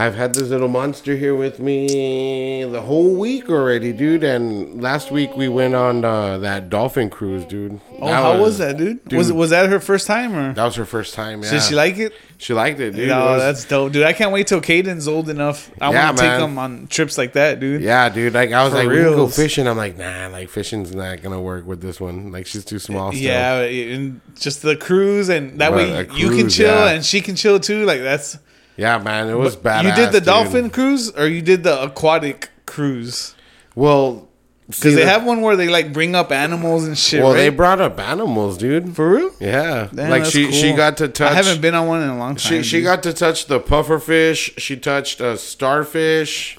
I've 0.00 0.14
had 0.14 0.32
this 0.32 0.48
little 0.50 0.68
monster 0.68 1.16
here 1.16 1.34
with 1.34 1.58
me 1.58 2.62
the 2.62 2.80
whole 2.82 3.16
week 3.16 3.50
already, 3.50 3.92
dude. 3.92 4.22
And 4.22 4.80
last 4.80 5.10
week 5.10 5.36
we 5.36 5.48
went 5.48 5.74
on 5.74 6.04
uh, 6.04 6.38
that 6.38 6.70
dolphin 6.70 7.10
cruise, 7.10 7.44
dude. 7.44 7.80
Oh, 8.00 8.06
how 8.06 8.40
was 8.40 8.58
that, 8.58 8.76
dude? 8.76 9.00
Was 9.12 9.26
dude. 9.26 9.34
it 9.34 9.38
was 9.38 9.50
that 9.50 9.68
her 9.68 9.80
first 9.80 10.06
time 10.06 10.36
or 10.36 10.52
That 10.54 10.64
was 10.64 10.76
her 10.76 10.84
first 10.84 11.14
time. 11.14 11.42
Yeah, 11.42 11.50
did 11.50 11.62
she 11.62 11.74
like 11.74 11.98
it? 11.98 12.12
She 12.36 12.54
liked 12.54 12.78
it, 12.78 12.92
dude. 12.94 13.08
It 13.08 13.12
was- 13.12 13.40
that's 13.42 13.64
dope, 13.64 13.90
dude. 13.90 14.04
I 14.04 14.12
can't 14.12 14.30
wait 14.30 14.46
till 14.46 14.60
Caden's 14.60 15.08
old 15.08 15.28
enough. 15.28 15.68
I 15.80 15.90
Yeah, 15.90 16.04
want 16.06 16.18
to 16.18 16.22
take 16.22 16.40
him 16.40 16.58
on 16.60 16.86
trips 16.86 17.18
like 17.18 17.32
that, 17.32 17.58
dude. 17.58 17.82
Yeah, 17.82 18.08
dude. 18.08 18.34
Like 18.34 18.52
I 18.52 18.62
was 18.62 18.72
For 18.72 18.78
like, 18.78 18.88
we 18.88 18.98
can 18.98 19.04
go 19.16 19.26
fishing. 19.26 19.66
I'm 19.66 19.76
like, 19.76 19.98
nah, 19.98 20.28
like 20.28 20.48
fishing's 20.48 20.94
not 20.94 21.22
gonna 21.22 21.40
work 21.40 21.66
with 21.66 21.80
this 21.80 22.00
one. 22.00 22.30
Like 22.30 22.46
she's 22.46 22.64
too 22.64 22.78
small. 22.78 23.10
Still. 23.10 23.24
Yeah, 23.24 23.62
and 23.62 24.20
just 24.38 24.62
the 24.62 24.76
cruise, 24.76 25.28
and 25.28 25.58
that 25.60 25.70
But 25.70 25.76
way 25.76 25.90
a 25.92 26.14
you 26.14 26.30
can 26.30 26.48
chill 26.48 26.68
yeah. 26.72 26.90
and 26.92 27.04
she 27.04 27.20
can 27.20 27.34
chill 27.34 27.58
too. 27.58 27.84
Like 27.84 28.00
that's 28.00 28.38
Yeah, 28.78 28.96
man, 28.98 29.28
it 29.28 29.34
was 29.34 29.56
bad. 29.56 29.84
you 29.84 29.92
did 29.94 30.12
the 30.12 30.20
dolphin 30.20 30.70
cruise 30.70 31.10
or 31.10 31.26
you 31.26 31.42
did 31.42 31.64
the 31.64 31.82
aquatic 31.82 32.48
cruise 32.64 33.34
Well, 33.74 34.28
because 34.68 34.94
they 34.94 35.04
have 35.04 35.24
one 35.24 35.40
where 35.40 35.56
they 35.56 35.68
like 35.68 35.92
bring 35.92 36.14
up 36.14 36.30
animals 36.30 36.86
and 36.86 36.96
shit. 36.96 37.20
Well, 37.22 37.32
right? 37.32 37.38
they 37.38 37.48
brought 37.48 37.80
up 37.80 37.98
animals, 37.98 38.56
dude. 38.58 38.94
for 38.94 39.08
real. 39.10 39.32
Yeah, 39.40 39.88
Damn, 39.94 40.10
like 40.10 40.24
she 40.26 40.52
she 40.52 40.72
got 40.74 40.98
to 40.98 41.08
touch. 41.08 41.32
I 41.32 41.34
haven't 41.34 41.60
been 41.60 41.74
on 41.74 41.88
one 41.88 42.02
in 42.02 42.08
a 42.08 42.16
long 42.18 42.36
time. 42.36 42.38
She 42.38 42.62
she 42.62 42.76
dude. 42.78 42.84
got 42.84 43.02
to 43.04 43.12
touch 43.12 43.46
the 43.46 43.60
puffer 43.60 43.98
fish. 43.98 44.52
She 44.58 44.76
touched 44.76 45.20
a 45.22 45.36
starfish, 45.38 46.58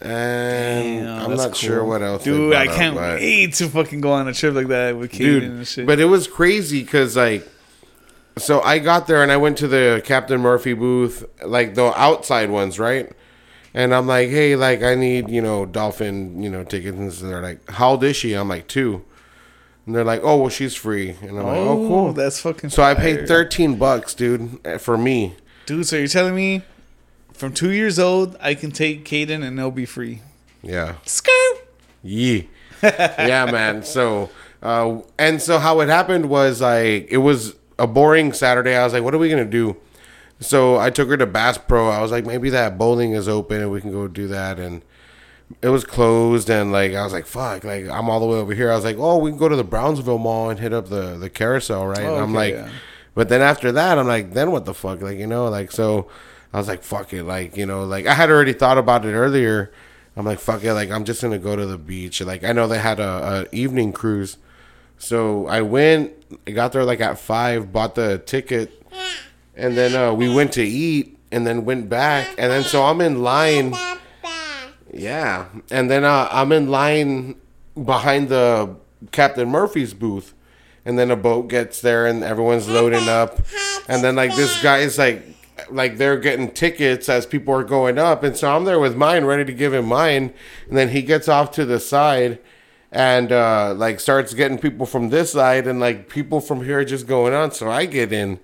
and 0.00 1.04
Damn, 1.04 1.30
I'm 1.30 1.36
not 1.36 1.56
sure 1.56 1.84
what 1.84 2.02
else. 2.02 2.24
Dude, 2.24 2.54
I 2.54 2.66
can't 2.66 2.94
but- 2.94 3.20
wait 3.20 3.54
to 3.54 3.68
fucking 3.68 4.00
go 4.00 4.12
on 4.12 4.28
a 4.28 4.32
trip 4.34 4.54
like 4.54 4.68
that 4.68 4.96
with 4.96 5.12
dude. 5.12 5.42
and 5.42 5.66
shit. 5.66 5.86
But 5.86 6.00
it 6.00 6.06
was 6.06 6.26
crazy 6.26 6.82
because 6.82 7.16
like, 7.16 7.46
so 8.38 8.60
I 8.60 8.78
got 8.78 9.06
there 9.06 9.22
and 9.22 9.32
I 9.32 9.36
went 9.36 9.58
to 9.58 9.68
the 9.68 10.02
Captain 10.04 10.40
Murphy 10.40 10.74
booth, 10.74 11.24
like 11.44 11.74
the 11.74 11.92
outside 11.98 12.50
ones, 12.50 12.78
right? 12.78 13.10
And 13.74 13.94
I'm 13.94 14.06
like, 14.06 14.30
hey, 14.30 14.56
like 14.56 14.82
I 14.82 14.94
need 14.94 15.28
you 15.28 15.42
know 15.42 15.66
dolphin 15.66 16.42
you 16.42 16.50
know 16.50 16.64
tickets, 16.64 17.20
and 17.20 17.30
they're 17.30 17.42
like, 17.42 17.70
how 17.70 17.90
old 17.90 18.04
is 18.04 18.16
she? 18.16 18.32
I'm 18.32 18.48
like 18.48 18.68
two, 18.68 19.04
and 19.84 19.94
they're 19.94 20.04
like, 20.04 20.20
oh 20.22 20.36
well, 20.36 20.48
she's 20.48 20.74
free, 20.74 21.10
and 21.20 21.38
I'm 21.38 21.46
like, 21.46 21.56
oh, 21.56 21.68
oh 21.68 21.88
cool. 21.88 22.12
that's 22.12 22.40
fucking. 22.40 22.70
So 22.70 22.82
I 22.82 22.94
fire. 22.94 23.02
paid 23.02 23.28
thirteen 23.28 23.76
bucks, 23.76 24.14
dude, 24.14 24.80
for 24.80 24.96
me. 24.96 25.34
Dude, 25.66 25.86
so 25.86 25.96
you're 25.96 26.08
telling 26.08 26.34
me 26.34 26.62
from 27.36 27.52
two 27.52 27.70
years 27.70 27.98
old 27.98 28.36
I 28.40 28.54
can 28.54 28.70
take 28.70 29.04
Caden 29.04 29.46
and 29.46 29.58
they'll 29.58 29.70
be 29.70 29.84
free? 29.84 30.22
Yeah. 30.62 30.94
Skirt. 31.04 31.68
Yeah. 32.02 32.42
yeah, 32.82 33.50
man. 33.50 33.82
So, 33.82 34.30
uh, 34.62 35.00
and 35.18 35.40
so 35.40 35.58
how 35.58 35.80
it 35.80 35.88
happened 35.88 36.28
was 36.28 36.60
like, 36.60 37.08
it 37.10 37.18
was 37.18 37.54
a 37.78 37.86
boring 37.86 38.32
Saturday. 38.32 38.74
I 38.74 38.84
was 38.84 38.92
like, 38.92 39.02
what 39.02 39.14
are 39.14 39.18
we 39.18 39.28
going 39.28 39.44
to 39.44 39.50
do? 39.50 39.76
So 40.40 40.78
I 40.78 40.90
took 40.90 41.08
her 41.08 41.16
to 41.16 41.26
Bass 41.26 41.58
Pro. 41.58 41.88
I 41.88 42.00
was 42.00 42.10
like, 42.10 42.26
maybe 42.26 42.50
that 42.50 42.76
bowling 42.76 43.12
is 43.12 43.28
open 43.28 43.60
and 43.60 43.70
we 43.70 43.80
can 43.80 43.90
go 43.90 44.06
do 44.06 44.28
that. 44.28 44.58
And 44.58 44.82
it 45.62 45.68
was 45.68 45.84
closed. 45.84 46.50
And 46.50 46.72
like, 46.72 46.92
I 46.92 47.04
was 47.04 47.12
like, 47.12 47.26
fuck, 47.26 47.64
like, 47.64 47.86
I'm 47.86 48.10
all 48.10 48.20
the 48.20 48.26
way 48.26 48.36
over 48.36 48.54
here. 48.54 48.70
I 48.70 48.74
was 48.74 48.84
like, 48.84 48.98
oh, 48.98 49.18
we 49.18 49.30
can 49.30 49.38
go 49.38 49.48
to 49.48 49.56
the 49.56 49.64
Brownsville 49.64 50.18
Mall 50.18 50.50
and 50.50 50.60
hit 50.60 50.72
up 50.72 50.88
the, 50.88 51.16
the 51.16 51.30
carousel, 51.30 51.86
right? 51.86 51.98
and 51.98 52.08
oh, 52.08 52.16
I'm 52.16 52.36
okay, 52.36 52.54
like, 52.54 52.54
yeah. 52.54 52.70
but 53.14 53.28
then 53.28 53.40
after 53.40 53.72
that, 53.72 53.98
I'm 53.98 54.06
like, 54.06 54.32
then 54.34 54.50
what 54.50 54.66
the 54.66 54.74
fuck? 54.74 55.00
Like, 55.00 55.18
you 55.18 55.26
know, 55.26 55.48
like, 55.48 55.72
so 55.72 56.08
I 56.52 56.58
was 56.58 56.68
like, 56.68 56.82
fuck 56.82 57.12
it. 57.12 57.24
Like, 57.24 57.56
you 57.56 57.66
know, 57.66 57.84
like 57.84 58.06
I 58.06 58.14
had 58.14 58.30
already 58.30 58.52
thought 58.52 58.78
about 58.78 59.06
it 59.06 59.12
earlier. 59.12 59.72
I'm 60.16 60.24
like, 60.24 60.38
fuck 60.38 60.64
it. 60.64 60.72
Like, 60.72 60.90
I'm 60.90 61.04
just 61.04 61.20
going 61.20 61.32
to 61.32 61.38
go 61.38 61.56
to 61.56 61.66
the 61.66 61.76
beach. 61.76 62.20
Like, 62.22 62.42
I 62.42 62.52
know 62.52 62.66
they 62.66 62.78
had 62.78 63.00
a, 63.00 63.46
a 63.50 63.54
evening 63.54 63.92
cruise. 63.92 64.38
So 64.98 65.46
I 65.46 65.62
went, 65.62 66.12
I 66.46 66.52
got 66.52 66.72
there 66.72 66.84
like 66.84 67.00
at 67.00 67.18
five, 67.18 67.72
bought 67.72 67.94
the 67.94 68.18
ticket, 68.18 68.82
and 69.54 69.76
then 69.76 69.94
uh, 69.94 70.12
we 70.12 70.32
went 70.32 70.52
to 70.54 70.62
eat 70.62 71.18
and 71.30 71.46
then 71.46 71.64
went 71.64 71.88
back. 71.88 72.28
And 72.38 72.50
then 72.50 72.64
so 72.64 72.84
I'm 72.84 73.00
in 73.00 73.22
line. 73.22 73.74
Yeah. 74.92 75.46
And 75.70 75.90
then 75.90 76.04
uh, 76.04 76.28
I'm 76.30 76.52
in 76.52 76.68
line 76.68 77.36
behind 77.82 78.28
the 78.28 78.76
Captain 79.12 79.48
Murphy's 79.48 79.94
booth. 79.94 80.34
And 80.84 80.98
then 80.98 81.10
a 81.10 81.16
boat 81.16 81.48
gets 81.48 81.80
there 81.80 82.06
and 82.06 82.22
everyone's 82.22 82.68
loading 82.68 83.08
up. 83.08 83.40
And 83.88 84.04
then 84.04 84.14
like 84.16 84.34
this 84.36 84.62
guy 84.62 84.78
is 84.78 84.98
like 84.98 85.22
like 85.70 85.96
they're 85.96 86.18
getting 86.18 86.50
tickets 86.50 87.08
as 87.08 87.26
people 87.26 87.54
are 87.54 87.64
going 87.64 87.98
up. 87.98 88.22
And 88.22 88.36
so 88.36 88.54
I'm 88.54 88.64
there 88.64 88.78
with 88.78 88.94
mine, 88.94 89.24
ready 89.24 89.44
to 89.44 89.52
give 89.52 89.74
him 89.74 89.86
mine. 89.86 90.32
And 90.68 90.76
then 90.76 90.90
he 90.90 91.02
gets 91.02 91.28
off 91.28 91.50
to 91.52 91.64
the 91.64 91.80
side 91.80 92.38
and 92.96 93.30
uh 93.30 93.74
like 93.76 94.00
starts 94.00 94.32
getting 94.32 94.58
people 94.58 94.86
from 94.86 95.10
this 95.10 95.32
side 95.32 95.66
and 95.66 95.78
like 95.78 96.08
people 96.08 96.40
from 96.40 96.64
here 96.64 96.82
just 96.82 97.06
going 97.06 97.34
on. 97.34 97.52
So 97.52 97.70
I 97.70 97.84
get 97.84 98.10
in 98.10 98.40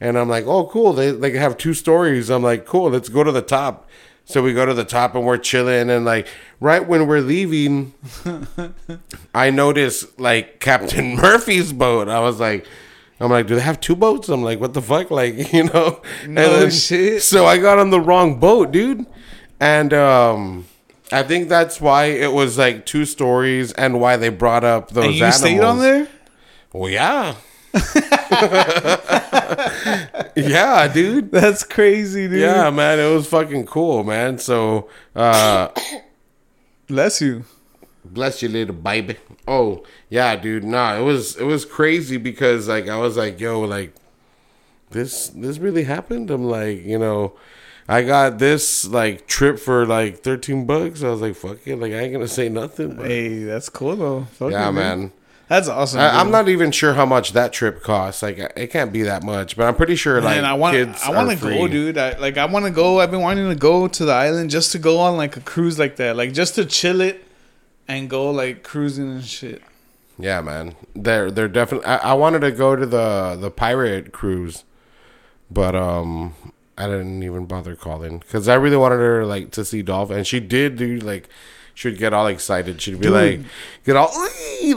and 0.00 0.18
I'm 0.18 0.30
like, 0.30 0.46
oh, 0.46 0.64
cool. 0.64 0.94
They 0.94 1.12
like 1.12 1.34
have 1.34 1.58
two 1.58 1.74
stories. 1.74 2.30
I'm 2.30 2.42
like, 2.42 2.64
cool. 2.64 2.88
Let's 2.88 3.10
go 3.10 3.22
to 3.22 3.30
the 3.30 3.42
top. 3.42 3.88
So 4.24 4.42
we 4.42 4.54
go 4.54 4.64
to 4.64 4.72
the 4.72 4.86
top 4.86 5.14
and 5.14 5.26
we're 5.26 5.36
chilling. 5.36 5.90
And 5.90 6.06
like 6.06 6.26
right 6.58 6.88
when 6.88 7.06
we're 7.06 7.20
leaving, 7.20 7.92
I 9.34 9.50
notice 9.50 10.06
like 10.18 10.58
Captain 10.58 11.14
Murphy's 11.16 11.74
boat. 11.74 12.08
I 12.08 12.20
was 12.20 12.40
like, 12.40 12.66
I'm 13.20 13.30
like, 13.30 13.46
do 13.46 13.56
they 13.56 13.60
have 13.60 13.78
two 13.78 13.94
boats? 13.94 14.30
I'm 14.30 14.42
like, 14.42 14.58
what 14.58 14.72
the 14.72 14.80
fuck? 14.80 15.10
Like, 15.10 15.52
you 15.52 15.64
know? 15.64 16.00
No 16.26 16.70
shit. 16.70 17.22
So 17.22 17.44
I 17.44 17.58
got 17.58 17.78
on 17.78 17.90
the 17.90 18.00
wrong 18.00 18.40
boat, 18.40 18.72
dude. 18.72 19.04
And 19.60 19.92
um 19.92 20.64
I 21.12 21.22
think 21.22 21.48
that's 21.48 21.80
why 21.80 22.06
it 22.06 22.32
was 22.32 22.58
like 22.58 22.86
two 22.86 23.04
stories 23.04 23.72
and 23.72 24.00
why 24.00 24.16
they 24.16 24.28
brought 24.30 24.64
up 24.64 24.90
those 24.90 25.04
And 25.06 25.14
you 25.14 25.24
animals. 25.24 25.40
stayed 25.40 25.60
on 25.60 25.78
there? 25.80 26.08
Well, 26.72 26.90
yeah. 26.90 27.34
yeah, 30.36 30.90
dude. 30.92 31.30
That's 31.30 31.64
crazy, 31.64 32.28
dude. 32.28 32.40
Yeah, 32.40 32.70
man, 32.70 32.98
it 32.98 33.12
was 33.12 33.26
fucking 33.26 33.66
cool, 33.66 34.04
man. 34.04 34.38
So, 34.38 34.88
uh, 35.14 35.68
Bless 36.86 37.20
you. 37.20 37.44
bless 38.04 38.42
you, 38.42 38.48
little 38.48 38.74
baby. 38.74 39.16
Oh, 39.48 39.84
yeah, 40.10 40.36
dude. 40.36 40.64
Nah, 40.64 40.96
it 40.98 41.02
was 41.02 41.36
it 41.36 41.44
was 41.44 41.64
crazy 41.64 42.16
because 42.16 42.68
like 42.68 42.88
I 42.88 42.98
was 42.98 43.16
like, 43.16 43.40
yo, 43.40 43.60
like 43.60 43.94
this 44.90 45.28
this 45.28 45.58
really 45.58 45.84
happened. 45.84 46.30
I'm 46.30 46.44
like, 46.44 46.84
you 46.84 46.98
know, 46.98 47.32
I 47.88 48.02
got 48.02 48.38
this 48.38 48.86
like 48.86 49.26
trip 49.26 49.58
for 49.58 49.86
like 49.86 50.20
13 50.20 50.66
bucks. 50.66 51.02
I 51.02 51.08
was 51.08 51.20
like, 51.20 51.36
fuck 51.36 51.58
it, 51.66 51.76
like 51.76 51.92
I 51.92 52.00
ain't 52.00 52.12
gonna 52.12 52.28
say 52.28 52.48
nothing. 52.48 52.96
But, 52.96 53.06
Hey, 53.06 53.44
that's 53.44 53.68
cool 53.68 53.96
though. 53.96 54.24
Fuck 54.24 54.52
yeah, 54.52 54.64
it, 54.64 54.66
dude. 54.66 54.74
man. 54.74 55.12
That's 55.48 55.68
awesome. 55.68 56.00
I, 56.00 56.18
I'm 56.18 56.30
not 56.30 56.48
even 56.48 56.70
sure 56.70 56.94
how 56.94 57.04
much 57.04 57.32
that 57.34 57.52
trip 57.52 57.82
costs. 57.82 58.22
Like, 58.22 58.38
it 58.38 58.70
can't 58.70 58.90
be 58.90 59.02
that 59.02 59.22
much, 59.22 59.54
but 59.54 59.66
I'm 59.68 59.74
pretty 59.74 59.96
sure 59.96 60.18
like 60.22 60.36
Man, 60.36 60.46
I 60.46 60.54
want 60.54 60.74
kids 60.74 61.02
I 61.04 61.10
want 61.10 61.28
to 61.28 61.36
go, 61.36 61.68
dude. 61.68 61.98
I, 61.98 62.16
like 62.16 62.38
I 62.38 62.46
want 62.46 62.64
to 62.64 62.70
go. 62.70 63.00
I've 63.00 63.10
been 63.10 63.20
wanting 63.20 63.48
to 63.50 63.54
go 63.54 63.86
to 63.86 64.04
the 64.06 64.12
island 64.12 64.48
just 64.50 64.72
to 64.72 64.78
go 64.78 64.98
on 65.00 65.18
like 65.18 65.36
a 65.36 65.40
cruise 65.40 65.78
like 65.78 65.96
that, 65.96 66.16
like 66.16 66.32
just 66.32 66.54
to 66.54 66.64
chill 66.64 67.02
it 67.02 67.22
and 67.86 68.08
go 68.08 68.30
like 68.30 68.62
cruising 68.62 69.10
and 69.10 69.24
shit. 69.24 69.60
Yeah, 70.18 70.40
man. 70.40 70.74
They're 70.94 71.30
they're 71.30 71.48
definitely. 71.48 71.86
I, 71.86 72.12
I 72.12 72.14
wanted 72.14 72.40
to 72.40 72.52
go 72.52 72.74
to 72.74 72.86
the 72.86 73.36
the 73.38 73.50
pirate 73.50 74.12
cruise, 74.12 74.64
but 75.50 75.74
um, 75.74 76.34
I 76.76 76.86
didn't 76.86 77.22
even 77.22 77.46
bother 77.46 77.76
calling 77.76 78.18
because 78.18 78.48
I 78.48 78.54
really 78.54 78.76
wanted 78.76 78.96
her 78.96 79.24
like 79.26 79.50
to 79.52 79.64
see 79.64 79.82
Dolph, 79.82 80.10
and 80.10 80.26
she 80.26 80.40
did 80.40 80.76
do 80.76 80.98
like. 80.98 81.28
She'd 81.74 81.96
get 81.96 82.12
all 82.12 82.26
excited. 82.26 82.82
She'd 82.82 83.00
be 83.00 83.08
like, 83.08 83.40
get 83.86 83.96
all 83.96 84.12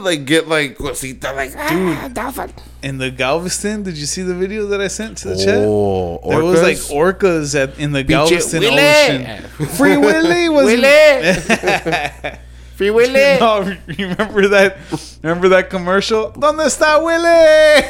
like 0.00 0.24
get 0.24 0.48
like 0.48 0.78
cosita 0.78 1.30
like 1.34 1.52
ah, 1.54 2.08
dolphin. 2.10 2.52
In 2.82 2.96
the 2.96 3.10
Galveston, 3.10 3.82
did 3.82 3.98
you 3.98 4.06
see 4.06 4.22
the 4.22 4.34
video 4.34 4.66
that 4.68 4.80
I 4.80 4.88
sent 4.88 5.18
to 5.18 5.28
the 5.28 5.36
chat? 5.36 5.58
Oh, 5.58 6.20
There 6.26 6.42
was 6.42 6.62
like 6.62 6.78
orcas? 6.78 7.52
orcas 7.52 7.54
at 7.54 7.78
in 7.78 7.92
the 7.92 8.02
Pinche 8.02 8.08
Galveston 8.08 8.60
Willy. 8.60 8.78
Ocean. 8.78 9.42
Free 9.76 9.96
Willy 9.98 10.48
was 10.48 10.64
Willy. 10.64 11.34
Free 12.76 12.90
Willy. 12.90 13.38
No, 13.40 13.76
remember 13.86 14.48
that? 14.48 14.78
Remember 15.22 15.48
that 15.50 15.68
commercial? 15.68 16.32
¿Dónde 16.32 16.64
está 16.66 16.98
Willie? 17.04 17.84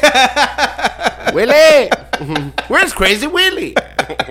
Willie. 1.33 1.89
Where's 2.67 2.93
Crazy 2.93 3.27
Willie? 3.27 3.75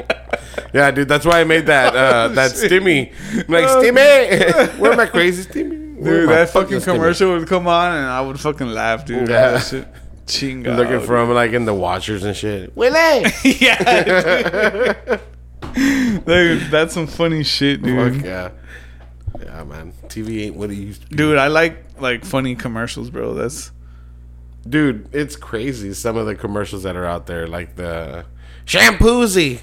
yeah, 0.74 0.90
dude, 0.90 1.08
that's 1.08 1.24
why 1.24 1.40
I 1.40 1.44
made 1.44 1.66
that 1.66 1.94
uh, 1.94 2.28
that 2.34 2.52
shit. 2.56 2.70
stimmy. 2.70 3.12
I'm 3.32 3.52
like, 3.52 3.64
stimmy. 3.66 4.78
Where 4.78 4.96
my 4.96 5.06
crazy 5.06 5.44
stimmy? 5.44 6.02
Dude, 6.02 6.28
that 6.28 6.50
fucking 6.50 6.78
Stimmy? 6.78 6.84
commercial 6.94 7.30
would 7.30 7.48
come 7.48 7.66
on 7.66 7.96
and 7.96 8.06
I 8.06 8.20
would 8.20 8.38
fucking 8.38 8.68
laugh, 8.68 9.06
dude. 9.06 9.28
Yeah. 9.28 9.52
That 9.52 9.64
shit. 9.64 9.88
Chinga. 10.26 10.76
Looking 10.76 11.00
for 11.00 11.18
him 11.18 11.30
like 11.30 11.52
in 11.52 11.64
the 11.64 11.74
watchers 11.74 12.24
and 12.24 12.36
shit. 12.36 12.76
Willie. 12.76 13.24
yeah. 13.44 14.92
Dude. 15.02 16.24
Dude, 16.26 16.70
that's 16.70 16.94
some 16.94 17.06
funny 17.06 17.42
shit, 17.42 17.82
dude. 17.82 18.16
Fuck 18.16 18.24
yeah. 18.24 18.50
Yeah, 19.42 19.64
man. 19.64 19.92
TV 20.08 20.46
ain't 20.46 20.56
what 20.56 20.70
it 20.70 20.76
used 20.76 21.02
to 21.02 21.08
be. 21.08 21.16
Dude, 21.16 21.38
I 21.38 21.48
like 21.48 22.00
like 22.00 22.24
funny 22.24 22.54
commercials, 22.54 23.10
bro. 23.10 23.34
That's 23.34 23.70
Dude, 24.68 25.08
it's 25.12 25.36
crazy. 25.36 25.92
Some 25.94 26.16
of 26.16 26.26
the 26.26 26.34
commercials 26.34 26.82
that 26.84 26.96
are 26.96 27.04
out 27.06 27.26
there, 27.26 27.46
like 27.46 27.76
the 27.76 28.24
shampoozy. 28.66 29.60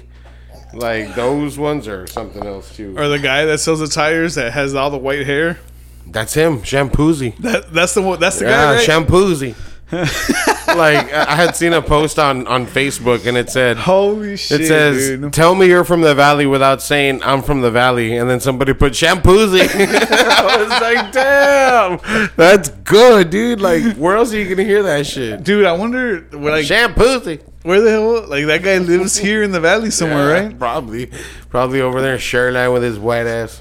Like 0.72 1.14
those 1.14 1.56
ones 1.56 1.86
or 1.86 2.06
something 2.08 2.44
else 2.44 2.74
too. 2.76 2.96
or 2.98 3.06
the 3.08 3.18
guy 3.20 3.44
that 3.44 3.58
sells 3.58 3.78
the 3.80 3.86
tires 3.86 4.34
that 4.34 4.52
has 4.52 4.74
all 4.74 4.90
the 4.90 4.98
white 4.98 5.24
hair. 5.26 5.58
That's 6.06 6.34
him, 6.34 6.58
shampoozy. 6.60 7.36
That 7.38 7.72
that's 7.72 7.94
the 7.94 8.02
one. 8.02 8.18
That's 8.20 8.38
the 8.40 8.46
Yeah, 8.46 8.50
guy. 8.50 8.74
Right? 8.76 8.88
shampoozy. 8.88 9.54
like 10.76 11.12
I 11.12 11.34
had 11.36 11.54
seen 11.56 11.72
a 11.72 11.80
post 11.82 12.18
on 12.18 12.46
on 12.46 12.66
Facebook 12.66 13.26
and 13.26 13.36
it 13.36 13.48
said 13.50 13.76
Holy 13.76 14.36
shit! 14.36 14.62
it 14.62 14.66
says 14.66 14.96
dude. 15.20 15.32
tell 15.32 15.54
me 15.54 15.66
you're 15.66 15.84
from 15.84 16.00
the 16.00 16.14
valley 16.14 16.46
without 16.46 16.82
saying 16.82 17.22
I'm 17.22 17.42
from 17.42 17.60
the 17.60 17.70
valley 17.70 18.16
and 18.16 18.28
then 18.28 18.40
somebody 18.40 18.72
put 18.74 18.92
shampoozy. 18.94 19.68
I 19.70 20.56
was 20.56 20.68
like, 20.68 21.12
damn, 21.12 22.28
that's 22.36 22.68
good, 22.70 23.30
dude. 23.30 23.60
Like 23.60 23.96
where 23.96 24.16
else 24.16 24.32
are 24.32 24.38
you 24.40 24.48
gonna 24.48 24.64
hear 24.68 24.82
that 24.82 25.06
shit? 25.06 25.42
dude. 25.44 25.64
I 25.66 25.72
wonder 25.72 26.20
where 26.32 26.52
like 26.52 26.66
Shampoozy. 26.66 27.40
where 27.62 27.80
the 27.80 27.90
hell 27.90 28.26
like 28.28 28.46
that 28.46 28.62
guy 28.62 28.78
lives 28.78 29.16
here 29.16 29.42
in 29.42 29.52
the 29.52 29.60
valley 29.60 29.90
somewhere, 29.90 30.28
Yeah, 30.36 30.44
right? 30.46 30.58
Probably, 30.58 31.10
probably 31.50 31.80
over 31.80 32.00
there 32.02 32.14
in 32.14 32.20
Sharyland 32.20 32.72
with 32.72 32.82
his 32.82 32.98
white 32.98 33.26
ass. 33.26 33.60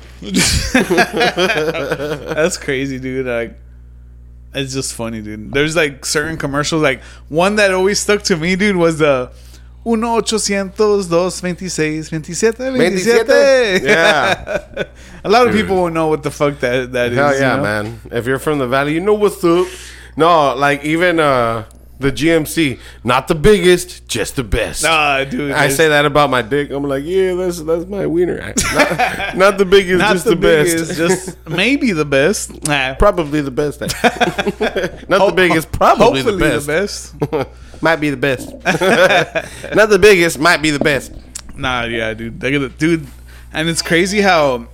That's 1.23 2.57
crazy, 2.57 2.99
dude. 2.99 3.25
Like, 3.25 3.59
it's 4.55 4.73
just 4.73 4.93
funny, 4.93 5.21
dude. 5.21 5.53
There's 5.53 5.75
like 5.75 6.05
certain 6.05 6.37
commercials. 6.37 6.81
Like 6.81 7.01
one 7.29 7.55
that 7.57 7.73
always 7.73 7.99
stuck 7.99 8.23
to 8.23 8.35
me, 8.37 8.55
dude, 8.55 8.75
was 8.75 8.99
the. 8.99 9.31
Uno 9.85 10.17
ochocientos 10.17 11.09
dos 11.09 11.41
veintiséis 11.41 12.09
veintisiete 12.09 12.71
veintisiete. 12.71 13.83
Yeah. 13.83 14.85
a 15.25 15.29
lot 15.29 15.45
of 15.45 15.51
Dude. 15.51 15.61
people 15.61 15.75
won't 15.75 15.93
know 15.93 16.07
what 16.07 16.23
the 16.23 16.31
fuck 16.31 16.57
that 16.61 16.93
that 16.93 17.11
is. 17.11 17.17
Hell 17.17 17.33
yeah, 17.33 17.51
you 17.51 17.57
know? 17.57 17.63
man! 17.63 17.99
If 18.09 18.25
you're 18.25 18.39
from 18.39 18.59
the 18.59 18.67
valley, 18.67 18.93
you 18.93 19.01
know 19.01 19.13
what's 19.13 19.43
up. 19.43 19.67
No, 20.15 20.55
like 20.55 20.85
even 20.85 21.19
uh 21.19 21.65
the 22.03 22.11
GMC, 22.11 22.79
not 23.03 23.27
the 23.27 23.33
biggest, 23.35 24.07
just 24.07 24.35
the 24.35 24.43
best. 24.43 24.83
Nah, 24.83 25.23
dude. 25.23 25.51
I 25.51 25.69
say 25.69 25.87
that 25.87 26.05
about 26.05 26.29
my 26.29 26.43
dick. 26.43 26.69
I'm 26.69 26.83
like, 26.83 27.03
yeah, 27.03 27.33
that's 27.33 27.61
that's 27.61 27.85
my 27.85 28.05
wiener. 28.05 28.33
Not, 28.73 29.37
not 29.37 29.57
the 29.57 29.65
biggest, 29.65 29.99
not 29.99 30.13
just 30.13 30.25
the, 30.25 30.31
the, 30.31 30.35
biggest, 30.35 30.87
best. 30.89 30.97
just 30.97 31.47
maybe 31.47 31.91
the 31.91 32.05
best. 32.05 32.67
Nah. 32.67 32.95
probably 32.95 33.41
the 33.41 33.51
best. 33.51 33.81
not 35.09 35.21
Ho- 35.21 35.29
the 35.29 35.33
biggest, 35.35 35.71
probably 35.71 36.21
the 36.21 36.37
best. 36.37 37.19
the 37.19 37.27
best. 37.27 37.47
might 37.81 37.97
be 37.97 38.09
the 38.09 38.17
best. 38.17 38.51
not 39.75 39.89
the 39.89 39.99
biggest, 39.99 40.39
might 40.39 40.61
be 40.61 40.71
the 40.71 40.79
best. 40.79 41.13
Nah, 41.55 41.83
yeah, 41.85 42.13
dude. 42.13 42.39
They 42.39 42.51
gotta, 42.51 42.69
dude, 42.69 43.07
and 43.51 43.69
it's 43.69 43.81
crazy 43.81 44.21
how, 44.21 44.67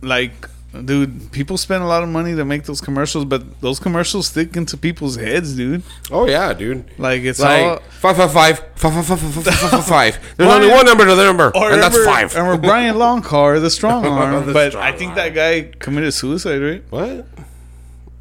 like, 0.00 0.48
dude, 0.84 1.32
people 1.32 1.56
spend 1.56 1.82
a 1.82 1.86
lot 1.86 2.02
of 2.02 2.08
money 2.08 2.34
to 2.34 2.44
make 2.44 2.64
those 2.64 2.80
commercials, 2.80 3.24
but 3.24 3.60
those 3.60 3.78
commercials 3.80 4.28
stick 4.28 4.56
into 4.56 4.76
people's 4.76 5.16
heads, 5.16 5.56
dude. 5.56 5.82
Oh 6.10 6.26
yeah, 6.26 6.52
dude. 6.52 6.84
Like 6.98 7.22
it's 7.22 7.40
all. 7.40 7.46
Like 7.72 7.82
five 7.90 8.16
five 8.16 8.32
five 8.32 8.58
five 8.76 8.92
five 8.94 9.06
five 9.06 9.20
five 9.20 9.44
five 9.44 9.70
five 9.70 9.84
five. 9.86 10.14
There's 10.36 10.48
Brian- 10.48 10.62
only 10.62 10.74
one 10.74 10.86
number 10.86 11.06
to 11.06 11.14
the 11.14 11.24
number, 11.24 11.50
and 11.54 11.82
that's 11.82 12.04
five. 12.04 12.34
Remember 12.34 12.60
Brian 12.68 12.96
Loncar, 12.96 13.60
the 13.60 13.70
strong 13.70 14.06
arm, 14.06 14.46
The 14.46 14.52
but 14.52 14.70
strong 14.72 14.84
I 14.84 14.92
think 14.92 15.10
arm. 15.10 15.16
that 15.16 15.34
guy 15.34 15.70
committed 15.78 16.14
suicide, 16.14 16.58
right? 16.58 16.84
What 16.90 17.26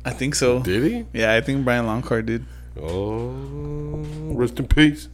I 0.05 0.11
think 0.11 0.33
so. 0.35 0.59
did 0.61 0.83
he? 0.91 1.05
Yeah, 1.13 1.33
I 1.35 1.41
think 1.41 1.63
Brian 1.65 1.85
Loncar 1.85 2.25
did. 2.25 2.45
Oh, 2.81 3.31
rest 4.33 4.59
in 4.59 4.67
peace. 4.67 5.07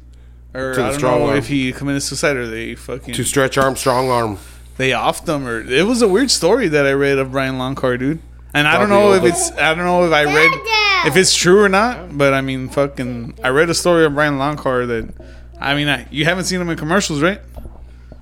Or 0.54 0.74
To 0.74 0.80
the 0.80 0.86
I 0.86 0.90
don't 0.92 0.98
strong 0.98 1.20
know 1.20 1.28
arm. 1.30 1.38
if 1.38 1.48
he 1.48 1.74
committed 1.74 2.02
suicide 2.04 2.38
or 2.38 2.48
they 2.48 2.76
fucking 2.76 3.14
To 3.14 3.24
stretch 3.24 3.58
arm, 3.58 3.76
strong 3.76 4.10
arm. 4.10 4.38
They 4.78 4.92
offed 4.92 5.28
him 5.28 5.48
or 5.48 5.62
it 5.62 5.86
was 5.86 6.02
a 6.02 6.08
weird 6.08 6.30
story 6.32 6.68
that 6.68 6.86
I 6.86 6.92
read 6.92 7.18
of 7.18 7.32
Brian 7.32 7.56
Loncar, 7.56 7.98
dude. 7.98 8.20
And 8.54 8.68
I 8.68 8.78
don't 8.78 8.90
know 8.90 9.14
if 9.14 9.24
it's 9.24 9.52
I 9.52 9.74
don't 9.76 9.86
know 9.86 10.06
if 10.06 10.14
I 10.14 10.24
read 10.24 11.08
if 11.08 11.16
it's 11.18 11.36
true 11.36 11.62
or 11.62 11.70
not, 11.70 12.18
but 12.18 12.34
I 12.34 12.42
mean 12.42 12.70
fucking 12.70 13.40
I 13.44 13.50
read 13.50 13.70
a 13.70 13.74
story 13.74 14.06
of 14.06 14.14
Brian 14.16 14.36
Loncar 14.36 14.88
that 14.88 15.28
I 15.60 15.76
mean 15.76 15.88
I, 15.90 16.08
you 16.10 16.26
haven't 16.26 16.46
seen 16.46 16.62
him 16.62 16.70
in 16.70 16.78
commercials, 16.78 17.22
right? 17.22 17.42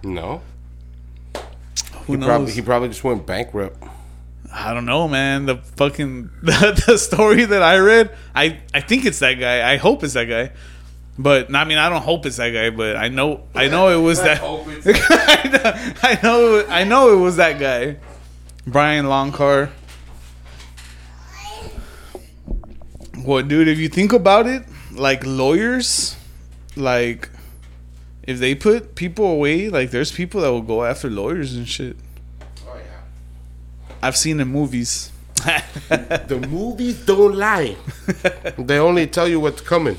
No, 0.04 0.42
Who 2.06 2.14
he 2.14 2.18
knows? 2.18 2.28
probably 2.28 2.52
he 2.52 2.62
probably 2.62 2.90
just 2.90 3.04
went 3.04 3.26
bankrupt. 3.26 3.82
I 4.52 4.74
don't 4.74 4.86
know, 4.86 5.08
man. 5.08 5.46
The 5.46 5.58
fucking 5.58 6.30
the, 6.44 6.84
the 6.88 6.98
story 6.98 7.46
that 7.46 7.64
I 7.64 7.78
read, 7.78 8.16
I 8.36 8.60
I 8.74 8.82
think 8.82 9.06
it's 9.06 9.20
that 9.20 9.36
guy. 9.36 9.72
I 9.72 9.78
hope 9.78 10.04
it's 10.04 10.14
that 10.14 10.26
guy. 10.26 10.52
But 11.18 11.54
I 11.54 11.64
mean, 11.64 11.78
I 11.78 11.90
don't 11.90 12.02
hope 12.02 12.26
it's 12.26 12.38
that 12.38 12.50
guy, 12.52 12.70
but 12.72 12.96
I 12.96 13.08
know 13.08 13.44
I 13.54 13.68
know 13.68 13.90
it 13.90 14.02
was 14.04 14.22
that. 14.24 14.42
I 14.44 15.50
know- 15.50 16.00
I 16.04 16.20
know 16.24 16.66
I 16.70 16.84
know 16.84 17.14
it 17.14 17.22
was 17.22 17.36
that 17.38 17.60
guy, 17.60 17.98
Brian 18.66 19.06
Loncar. 19.06 19.70
What, 23.24 23.48
dude? 23.48 23.68
If 23.68 23.80
you 23.80 23.90
think 23.90 24.12
about 24.12 24.48
it, 24.48 24.64
like 24.92 25.24
lawyers, 25.26 26.16
like 26.76 27.30
if 28.24 28.40
they 28.40 28.56
put 28.56 28.96
people 28.96 29.26
away, 29.26 29.70
like 29.70 29.92
there's 29.92 30.12
people 30.12 30.42
that 30.42 30.50
will 30.52 30.62
go 30.62 30.84
after 30.84 31.10
lawyers 31.10 31.56
and 31.56 31.68
shit. 31.68 31.96
Oh 32.68 32.76
yeah. 32.76 32.82
I've 34.02 34.18
seen 34.18 34.40
in 34.40 34.48
movies. 34.48 35.12
The 35.90 36.46
movies 36.50 37.06
don't 37.06 37.36
lie. 37.36 37.76
they 38.58 38.80
only 38.80 39.08
tell 39.08 39.28
you 39.28 39.40
what's 39.40 39.62
coming. 39.62 39.98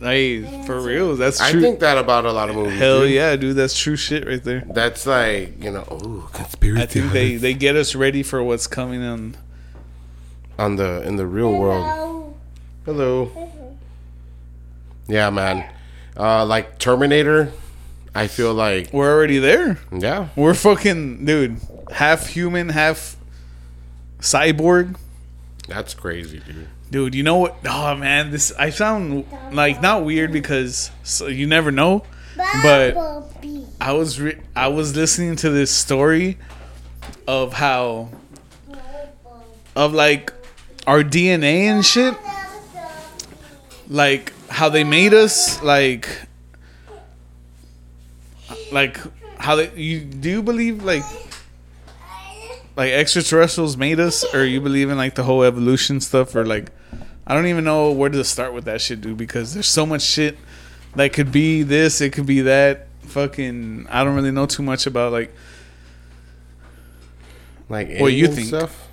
Hey, 0.00 0.42
for 0.66 0.80
real, 0.80 1.16
that's 1.16 1.40
I 1.40 1.52
think 1.52 1.80
that 1.80 1.98
about 1.98 2.24
a 2.26 2.32
lot 2.32 2.48
of 2.50 2.56
movies. 2.56 2.78
Hell 2.78 3.00
dude. 3.02 3.12
yeah, 3.12 3.36
dude, 3.36 3.56
that's 3.56 3.78
true 3.78 3.96
shit 3.96 4.26
right 4.26 4.42
there. 4.42 4.64
That's 4.66 5.06
like 5.06 5.62
you 5.62 5.70
know, 5.70 5.84
oh, 5.90 6.28
conspiracy. 6.32 6.82
I 6.82 6.86
think 6.86 7.12
they 7.12 7.36
they 7.36 7.54
get 7.54 7.76
us 7.76 7.94
ready 7.94 8.22
for 8.22 8.42
what's 8.42 8.66
coming 8.66 9.02
on. 9.02 9.36
on 10.58 10.76
the 10.76 11.02
in 11.02 11.16
the 11.16 11.26
real 11.26 11.52
world. 11.52 12.34
Hello. 12.84 13.30
Yeah, 15.08 15.30
man. 15.30 15.70
Uh, 16.16 16.44
like 16.44 16.78
Terminator. 16.78 17.52
I 18.16 18.28
feel 18.28 18.54
like 18.54 18.92
We're 18.92 19.12
already 19.12 19.38
there. 19.40 19.78
yeah. 19.90 20.28
We're 20.36 20.54
fucking 20.54 21.24
dude, 21.24 21.58
half 21.90 22.28
human, 22.28 22.68
half 22.68 23.16
cyborg. 24.20 24.96
That's 25.66 25.94
crazy, 25.94 26.38
dude. 26.38 26.68
Dude, 26.94 27.16
you 27.16 27.24
know 27.24 27.38
what? 27.38 27.56
Oh 27.68 27.96
man, 27.96 28.30
this 28.30 28.52
I 28.56 28.70
sound 28.70 29.26
like 29.50 29.82
not 29.82 30.04
weird 30.04 30.30
because 30.30 30.92
so 31.02 31.26
you 31.26 31.44
never 31.44 31.72
know. 31.72 32.04
But 32.62 32.96
I 33.80 33.94
was 33.94 34.20
re- 34.20 34.38
I 34.54 34.68
was 34.68 34.94
listening 34.94 35.34
to 35.42 35.50
this 35.50 35.72
story 35.72 36.38
of 37.26 37.52
how 37.54 38.10
of 39.74 39.92
like 39.92 40.32
our 40.86 41.02
DNA 41.02 41.62
and 41.62 41.84
shit, 41.84 42.14
like 43.88 44.32
how 44.48 44.68
they 44.68 44.84
made 44.84 45.14
us, 45.14 45.60
like 45.64 46.08
like 48.70 49.00
how 49.38 49.56
they 49.56 49.68
you 49.74 49.98
do 49.98 50.30
you 50.30 50.42
believe 50.44 50.84
like 50.84 51.02
like 52.76 52.92
extraterrestrials 52.92 53.76
made 53.76 54.00
us, 54.00 54.24
or 54.34 54.44
you 54.44 54.60
believe 54.60 54.90
in 54.90 54.96
like 54.96 55.14
the 55.14 55.22
whole 55.24 55.42
evolution 55.42 56.00
stuff, 56.00 56.34
or 56.34 56.44
like 56.44 56.70
I 57.26 57.34
don't 57.34 57.46
even 57.46 57.64
know 57.64 57.90
where 57.92 58.10
to 58.10 58.24
start 58.24 58.52
with 58.52 58.64
that 58.64 58.80
shit, 58.80 59.00
dude, 59.00 59.16
because 59.16 59.54
there's 59.54 59.66
so 59.68 59.86
much 59.86 60.02
shit 60.02 60.36
that 60.96 61.12
could 61.12 61.32
be 61.32 61.62
this, 61.62 62.00
it 62.00 62.12
could 62.12 62.26
be 62.26 62.42
that. 62.42 62.88
Fucking, 63.02 63.86
I 63.90 64.02
don't 64.02 64.14
really 64.14 64.30
know 64.30 64.46
too 64.46 64.62
much 64.62 64.86
about 64.86 65.12
like 65.12 65.32
Like 67.68 67.98
What 67.98 68.12
you 68.12 68.28
think? 68.28 68.48
Stuff? 68.48 68.88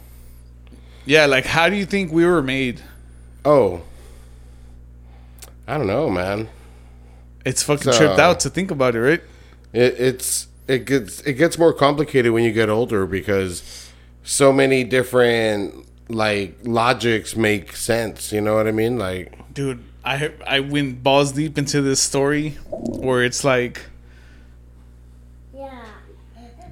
Yeah, 1.05 1.25
like 1.25 1.45
how 1.45 1.69
do 1.69 1.75
you 1.75 1.85
think 1.85 2.11
we 2.11 2.25
were 2.25 2.41
made? 2.41 2.81
Oh, 3.43 3.81
I 5.67 5.77
don't 5.77 5.87
know, 5.87 6.09
man. 6.09 6.49
It's 7.45 7.63
fucking 7.63 7.91
So- 7.91 7.97
tripped 7.97 8.19
out 8.19 8.39
to 8.41 8.49
think 8.49 8.71
about 8.71 8.95
it, 8.95 9.01
right? 9.01 9.21
It, 9.73 9.95
it's 9.99 10.47
it 10.71 10.85
gets 10.85 11.19
it 11.21 11.33
gets 11.33 11.57
more 11.57 11.73
complicated 11.73 12.31
when 12.31 12.43
you 12.45 12.51
get 12.53 12.69
older 12.69 13.05
because 13.05 13.91
so 14.23 14.53
many 14.53 14.83
different 14.85 15.85
like 16.09 16.57
logics 16.63 17.35
make 17.35 17.75
sense. 17.75 18.31
You 18.31 18.39
know 18.41 18.55
what 18.55 18.67
I 18.67 18.71
mean? 18.71 18.97
Like 18.97 19.33
Dude, 19.53 19.83
I 20.05 20.31
I 20.47 20.61
went 20.61 21.03
balls 21.03 21.33
deep 21.33 21.57
into 21.57 21.81
this 21.81 22.01
story 22.01 22.51
where 22.69 23.23
it's 23.23 23.43
like 23.43 23.81
yeah, 25.53 25.83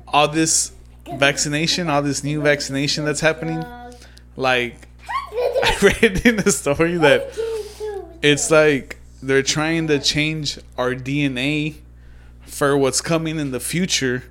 all 0.08 0.30
this 0.30 0.72
vaccination, 1.16 1.90
all 1.90 2.02
this 2.02 2.24
new 2.24 2.42
vaccination 2.42 3.04
that's 3.04 3.22
happening. 3.22 3.64
like 4.38 4.88
I 5.10 5.76
read 5.82 6.26
in 6.26 6.38
the 6.38 6.52
story 6.54 6.96
that 6.98 7.38
it's 8.22 8.50
like 8.50 8.98
they're 9.22 9.44
trying 9.44 9.88
to 9.88 10.00
change 10.00 10.58
our 10.78 10.96
DNA 10.96 11.76
for 12.50 12.78
what's 12.78 13.02
coming 13.02 13.40
in 13.40 13.52
the 13.52 13.60
future, 13.60 14.24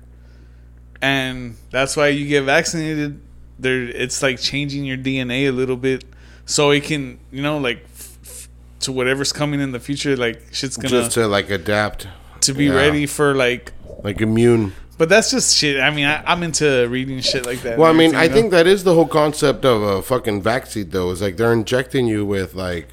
and 1.01 1.55
that's 1.71 1.95
why 1.95 2.09
you 2.09 2.27
get 2.27 2.43
vaccinated. 2.43 3.21
There, 3.57 3.83
it's 3.83 4.21
like 4.21 4.39
changing 4.39 4.85
your 4.85 4.97
DNA 4.97 5.47
a 5.47 5.51
little 5.51 5.75
bit, 5.77 6.05
so 6.45 6.71
it 6.71 6.83
can, 6.83 7.19
you 7.31 7.41
know, 7.41 7.57
like 7.57 7.83
f- 7.93 8.47
to 8.81 8.91
whatever's 8.91 9.33
coming 9.33 9.59
in 9.59 9.71
the 9.71 9.79
future. 9.79 10.15
Like 10.15 10.41
shit's 10.51 10.77
gonna 10.77 10.89
Just 10.89 11.11
to 11.11 11.27
like 11.27 11.49
adapt, 11.49 12.07
to 12.41 12.53
be 12.53 12.65
yeah. 12.65 12.75
ready 12.75 13.05
for 13.05 13.33
like. 13.33 13.73
like 14.03 14.21
immune. 14.21 14.73
But 14.97 15.07
that's 15.07 15.31
just 15.31 15.55
shit. 15.55 15.79
I 15.79 15.91
mean, 15.91 16.05
I, 16.05 16.21
I'm 16.25 16.43
into 16.43 16.85
reading 16.89 17.21
shit 17.21 17.45
like 17.45 17.61
that. 17.61 17.77
Well, 17.77 17.89
I 17.89 17.93
mean, 17.93 18.15
I 18.15 18.25
you 18.25 18.33
think 18.33 18.51
that 18.51 18.67
is 18.67 18.83
the 18.83 18.93
whole 18.93 19.07
concept 19.07 19.63
of 19.63 19.81
a 19.81 20.01
fucking 20.01 20.41
vaccine, 20.41 20.89
though. 20.89 21.09
Is 21.11 21.21
like 21.21 21.37
they're 21.37 21.53
injecting 21.53 22.05
you 22.05 22.25
with 22.25 22.53
like, 22.53 22.89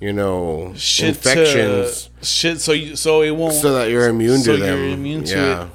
you 0.00 0.12
know, 0.12 0.72
shit 0.76 1.08
infections, 1.08 2.10
To, 2.20 2.24
shit, 2.26 2.60
so 2.60 2.72
you, 2.72 2.96
so 2.96 3.22
it 3.22 3.30
won't. 3.30 3.54
so 3.54 3.74
that 3.74 3.90
you're 3.90 4.08
immune 4.08 4.38
so 4.38 4.56
to 4.56 4.62
them. 4.62 4.78
you're 4.78 4.92
immune 4.94 5.24
to 5.24 5.34
yeah, 5.36 5.62
it. 5.64 5.68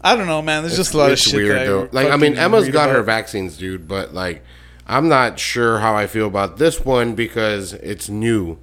I 0.00 0.16
don't 0.16 0.26
know, 0.26 0.42
man. 0.42 0.62
There's 0.62 0.76
just 0.76 0.94
a 0.94 0.98
lot 0.98 1.10
of 1.12 1.18
shit. 1.18 1.34
weird 1.34 1.66
though. 1.66 1.88
Like, 1.92 2.10
I 2.10 2.16
mean, 2.16 2.36
Emma's 2.36 2.68
got 2.68 2.90
her 2.90 3.02
vaccines, 3.02 3.56
dude, 3.56 3.88
but 3.88 4.12
like, 4.14 4.44
I'm 4.86 5.08
not 5.08 5.38
sure 5.38 5.78
how 5.78 5.94
I 5.96 6.06
feel 6.06 6.26
about 6.26 6.58
this 6.58 6.84
one 6.84 7.14
because 7.14 7.72
it's 7.74 8.08
new. 8.08 8.58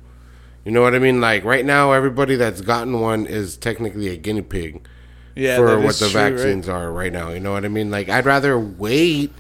You 0.64 0.72
know 0.72 0.82
what 0.84 0.94
I 0.94 1.00
mean? 1.00 1.20
Like 1.20 1.44
right 1.44 1.66
now, 1.66 1.92
everybody 1.94 2.36
that's 2.36 2.62
gotten 2.62 3.00
one 3.00 3.26
is 3.26 3.58
technically 3.58 4.08
a 4.10 4.16
guinea 4.18 4.44
pig. 4.44 4.88
yeah, 5.36 5.56
for 5.58 5.80
what 5.80 5.96
the 5.96 6.10
true, 6.10 6.22
right? 6.22 6.30
vaccines 6.34 6.70
are 6.70 6.92
right 6.92 7.12
now. 7.12 7.30
You 7.32 7.40
know 7.40 7.54
what 7.54 7.66
I 7.66 7.70
mean? 7.70 7.90
Like 7.90 8.08
I'd 8.10 8.26
rather 8.28 8.60
wait 8.60 9.34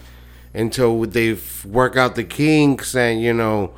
until 0.56 1.02
they 1.06 1.38
work 1.64 1.96
out 1.96 2.16
the 2.16 2.24
kinks 2.24 2.96
and 2.96 3.22
you 3.22 3.34
know 3.34 3.72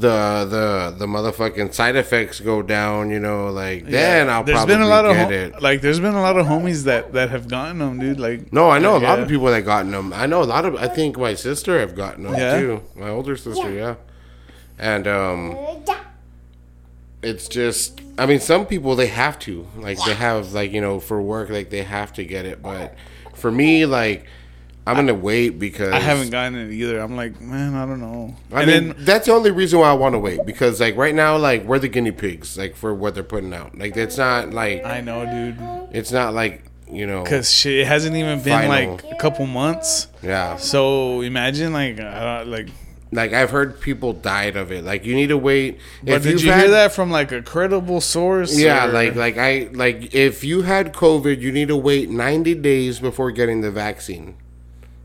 the 0.00 0.44
the 0.50 0.94
the 0.98 1.06
motherfucking 1.06 1.72
side 1.72 1.94
effects 1.96 2.40
go 2.40 2.62
down. 2.62 3.10
You 3.10 3.20
know, 3.20 3.50
like 3.50 3.86
then 3.86 4.28
I'll 4.28 4.42
There's 4.42 4.56
probably 4.56 4.74
been 4.74 4.82
a 4.82 4.88
lot 4.88 5.04
of 5.04 5.12
get 5.14 5.24
hom- 5.24 5.32
it. 5.32 5.62
like. 5.62 5.80
There's 5.82 6.00
been 6.00 6.14
a 6.14 6.20
lot 6.22 6.36
of 6.36 6.46
homies 6.46 6.84
that 6.84 7.12
that 7.12 7.30
have 7.30 7.48
gotten 7.48 7.78
them, 7.78 8.00
dude. 8.00 8.18
Like, 8.18 8.52
No, 8.52 8.70
I 8.70 8.78
know 8.78 8.92
a 8.96 8.98
lot 8.98 9.18
Yeah. 9.18 9.22
of 9.24 9.28
people 9.28 9.46
that 9.46 9.60
gotten 9.64 9.92
them. 9.92 10.12
I 10.12 10.26
know 10.26 10.42
a 10.42 10.44
lot 10.44 10.64
of. 10.64 10.74
I 10.76 10.88
think 10.88 11.16
my 11.16 11.34
sister 11.34 11.78
have 11.78 11.94
gotten 11.94 12.24
them 12.24 12.34
Yeah? 12.34 12.58
too. 12.58 12.82
My 12.96 13.08
older 13.08 13.36
sister, 13.36 13.70
yeah. 13.72 13.94
And 14.78 15.06
um, 15.06 15.56
it's 17.22 17.48
just. 17.48 18.00
I 18.18 18.26
mean, 18.26 18.40
some 18.40 18.66
people 18.66 18.96
they 18.96 19.06
have 19.08 19.38
to. 19.40 19.66
Like 19.76 19.98
they 20.04 20.14
have 20.14 20.52
like 20.52 20.72
you 20.72 20.80
know 20.80 21.00
for 21.00 21.20
work 21.22 21.50
like 21.50 21.70
they 21.70 21.82
have 21.82 22.12
to 22.14 22.24
get 22.24 22.44
it. 22.46 22.62
But 22.62 22.94
for 23.34 23.50
me, 23.50 23.86
like 23.86 24.26
I'm 24.86 24.96
gonna 24.96 25.14
wait 25.14 25.58
because 25.58 25.92
I 25.92 25.98
haven't 25.98 26.30
gotten 26.30 26.56
it 26.58 26.70
either. 26.72 26.98
I'm 26.98 27.16
like, 27.16 27.40
man, 27.40 27.74
I 27.74 27.86
don't 27.86 28.00
know. 28.00 28.34
I 28.52 28.62
and 28.62 28.70
mean, 28.70 28.88
then 28.96 29.04
that's 29.04 29.26
the 29.26 29.32
only 29.32 29.50
reason 29.50 29.78
why 29.78 29.88
I 29.88 29.94
want 29.94 30.14
to 30.14 30.18
wait 30.18 30.44
because, 30.44 30.78
like, 30.80 30.96
right 30.96 31.14
now, 31.14 31.38
like, 31.38 31.64
we're 31.64 31.78
the 31.78 31.88
guinea 31.88 32.12
pigs, 32.12 32.58
like, 32.58 32.76
for 32.76 32.92
what 32.94 33.14
they're 33.14 33.22
putting 33.24 33.54
out. 33.54 33.78
Like, 33.78 33.96
it's 33.96 34.18
not 34.18 34.50
like 34.52 34.84
I 34.84 35.00
know, 35.00 35.24
dude, 35.24 35.56
it's 35.96 36.12
not 36.12 36.34
like 36.34 36.64
you 36.90 37.06
know, 37.06 37.22
because 37.22 37.50
shit, 37.50 37.78
it 37.80 37.86
hasn't 37.86 38.14
even 38.14 38.42
been 38.42 38.52
Final. 38.68 38.92
like 38.96 39.04
a 39.10 39.16
couple 39.16 39.46
months. 39.46 40.08
yeah. 40.22 40.56
So 40.56 41.22
imagine 41.22 41.72
like, 41.72 41.98
uh, 41.98 42.44
like. 42.46 42.68
Like, 43.12 43.32
I've 43.32 43.50
heard 43.50 43.80
people 43.80 44.12
died 44.12 44.56
of 44.56 44.72
it. 44.72 44.82
Like, 44.82 45.04
you 45.04 45.14
need 45.14 45.28
to 45.28 45.38
wait. 45.38 45.78
But 46.02 46.22
did 46.22 46.32
you've 46.32 46.44
you 46.46 46.50
had- 46.50 46.62
hear 46.62 46.70
that 46.70 46.92
from 46.92 47.12
like 47.12 47.30
a 47.30 47.42
credible 47.42 48.00
source? 48.00 48.58
Yeah, 48.58 48.88
or- 48.88 48.92
like, 48.92 49.14
like 49.14 49.38
I 49.38 49.68
like 49.72 50.12
if 50.16 50.42
you 50.42 50.62
had 50.62 50.92
COVID, 50.92 51.40
you 51.40 51.52
need 51.52 51.68
to 51.68 51.76
wait 51.76 52.10
90 52.10 52.56
days 52.56 52.98
before 52.98 53.30
getting 53.30 53.60
the 53.60 53.70
vaccine. 53.70 54.34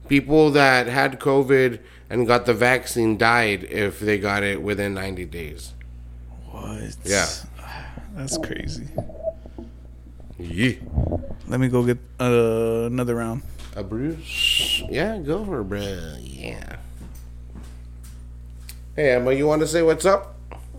People 0.10 0.52
that 0.52 0.88
had 0.88 1.19
COVID 1.19 1.80
and 2.10 2.26
got 2.26 2.45
the 2.45 2.54
vaccine 2.54 3.17
died 3.17 3.63
if 3.63 4.00
they 4.00 4.17
got 4.17 4.43
it 4.43 4.62
within 4.62 4.95
90 4.95 5.26
days. 5.26 5.74
what? 6.50 6.95
Yeah. 7.04 7.28
that's 8.15 8.38
crazy. 8.39 8.88
Yeah. 10.39 10.74
Let 11.48 11.60
me 11.60 11.67
go 11.67 11.86
get 11.86 12.00
uh, 12.19 12.88
another 12.88 13.15
round. 13.15 13.43
A 13.76 13.84
brew? 13.84 14.17
Yeah, 14.89 15.19
go 15.19 15.45
for 15.45 15.62
it, 15.62 15.65
bro. 15.65 16.15
Yeah. 16.19 16.78
Hey, 18.95 19.12
Emma, 19.12 19.32
you 19.32 19.45
want 19.45 19.62
to 19.62 19.67
say 19.67 19.84
what's 19.84 20.06
up? 20.06 20.36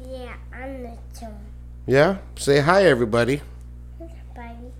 Yeah, 0.08 0.34
I'm 0.52 0.82
the 0.82 0.98
tone. 1.18 1.38
Yeah? 1.86 2.18
Say 2.36 2.60
hi, 2.60 2.84
everybody. 2.84 3.42
Buddy. 4.34 4.72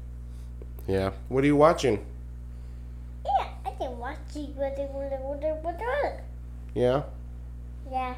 Yeah. 0.89 1.13
What 1.29 1.45
are 1.45 1.47
you 1.47 1.57
watching? 1.57 2.05
Yeah, 3.25 3.49
I 3.65 3.71
can 3.71 3.97
watch 3.99 3.99
you 3.99 3.99
with 3.99 3.99
it, 3.99 3.99
with 3.99 3.99
it, 3.99 3.99
with 3.99 3.99
it, 3.99 4.01
with 4.01 4.13
it. 4.13 4.20
Yeah? 6.75 7.03
Yeah, 7.91 8.15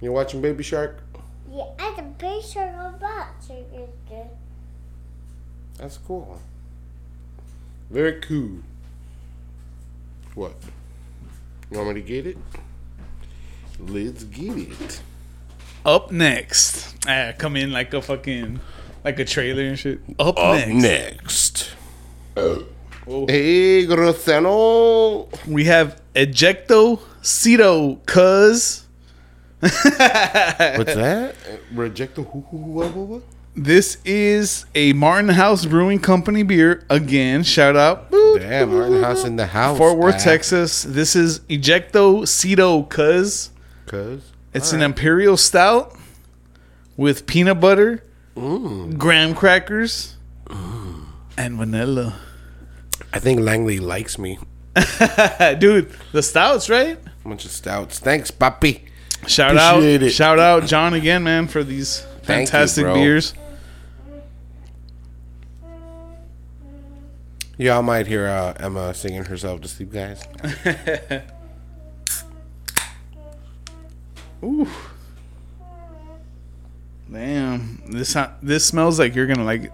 You 0.00 0.12
watching 0.12 0.42
Baby 0.42 0.62
Shark? 0.62 1.02
yeah, 1.50 1.64
I 1.78 1.92
can 1.96 2.14
picture 2.14 2.60
of 2.60 3.00
that. 3.00 3.28
So 3.40 3.54
it's. 3.72 4.28
That's 5.78 5.98
cool. 5.98 6.40
Very 7.90 8.20
cool. 8.20 8.60
What? 10.34 10.54
You 11.70 11.78
want 11.78 11.94
me 11.94 12.02
to 12.02 12.06
get 12.06 12.26
it? 12.26 12.38
Let's 13.78 14.24
get 14.24 14.56
it. 14.56 15.00
Up 15.84 16.10
next, 16.10 16.96
ah, 17.06 17.32
come 17.38 17.56
in 17.56 17.70
like 17.72 17.94
a 17.94 18.02
fucking 18.02 18.58
like 19.04 19.18
a 19.18 19.24
trailer 19.24 19.62
and 19.62 19.78
shit. 19.78 20.00
Up, 20.18 20.36
Up 20.38 20.56
next, 20.68 21.74
next. 22.36 22.66
Whoa. 23.06 23.26
Hey, 23.28 23.86
Groseno. 23.86 25.28
we 25.46 25.64
have 25.64 26.00
ejecto 26.14 27.00
Cito 27.22 27.96
cuz. 28.06 28.84
What's 29.60 29.80
that? 29.80 31.34
Reject 31.72 32.16
the 32.16 32.22
who, 32.22 32.40
who, 32.50 32.56
what, 32.56 32.92
what, 32.94 33.06
what? 33.06 33.22
This 33.54 33.96
is 34.04 34.66
a 34.74 34.92
Martin 34.92 35.30
House 35.30 35.64
Brewing 35.64 35.98
Company 35.98 36.42
beer. 36.42 36.84
Again, 36.90 37.42
shout 37.42 37.74
out. 37.74 38.10
Damn, 38.10 38.74
Martin 38.74 39.02
House 39.02 39.24
in 39.24 39.36
the 39.36 39.46
house. 39.46 39.78
Fort 39.78 39.96
Worth, 39.96 40.16
ah. 40.16 40.18
Texas. 40.18 40.82
This 40.82 41.16
is 41.16 41.40
Ejecto 41.48 42.28
Cito 42.28 42.82
Cuz. 42.82 43.50
Cause 43.86 44.20
It's 44.52 44.72
an 44.72 44.82
imperial 44.82 45.36
stout 45.36 45.96
with 46.96 47.26
peanut 47.26 47.60
butter, 47.60 48.02
Mm. 48.36 48.98
graham 48.98 49.34
crackers, 49.34 50.16
and 51.38 51.56
vanilla. 51.56 52.18
I 53.16 53.18
think 53.18 53.40
Langley 53.40 53.78
likes 53.78 54.18
me. 54.18 54.38
Dude, 55.58 55.90
the 56.12 56.22
stouts, 56.22 56.68
right? 56.68 56.98
A 56.98 57.28
bunch 57.28 57.46
of 57.46 57.50
stouts. 57.50 57.98
Thanks, 57.98 58.30
papi. 58.30 58.82
Shout 59.26 59.56
Appreciate 59.56 60.02
out, 60.02 60.02
it. 60.02 60.10
shout 60.10 60.38
out, 60.38 60.66
John 60.66 60.92
again, 60.92 61.24
man, 61.24 61.48
for 61.48 61.64
these 61.64 62.00
Thank 62.00 62.10
you, 62.12 62.24
fantastic 62.26 62.84
bro. 62.84 62.92
beers. 62.92 63.32
Y'all 67.56 67.80
might 67.80 68.06
hear 68.06 68.26
uh, 68.26 68.52
Emma 68.60 68.92
singing 68.92 69.24
herself 69.24 69.62
to 69.62 69.68
sleep, 69.68 69.90
guys. 69.94 70.22
Ooh, 74.44 74.68
damn, 77.10 77.82
this 77.86 78.14
this 78.42 78.66
smells 78.66 78.98
like 78.98 79.14
you're 79.14 79.26
gonna 79.26 79.42
like 79.42 79.72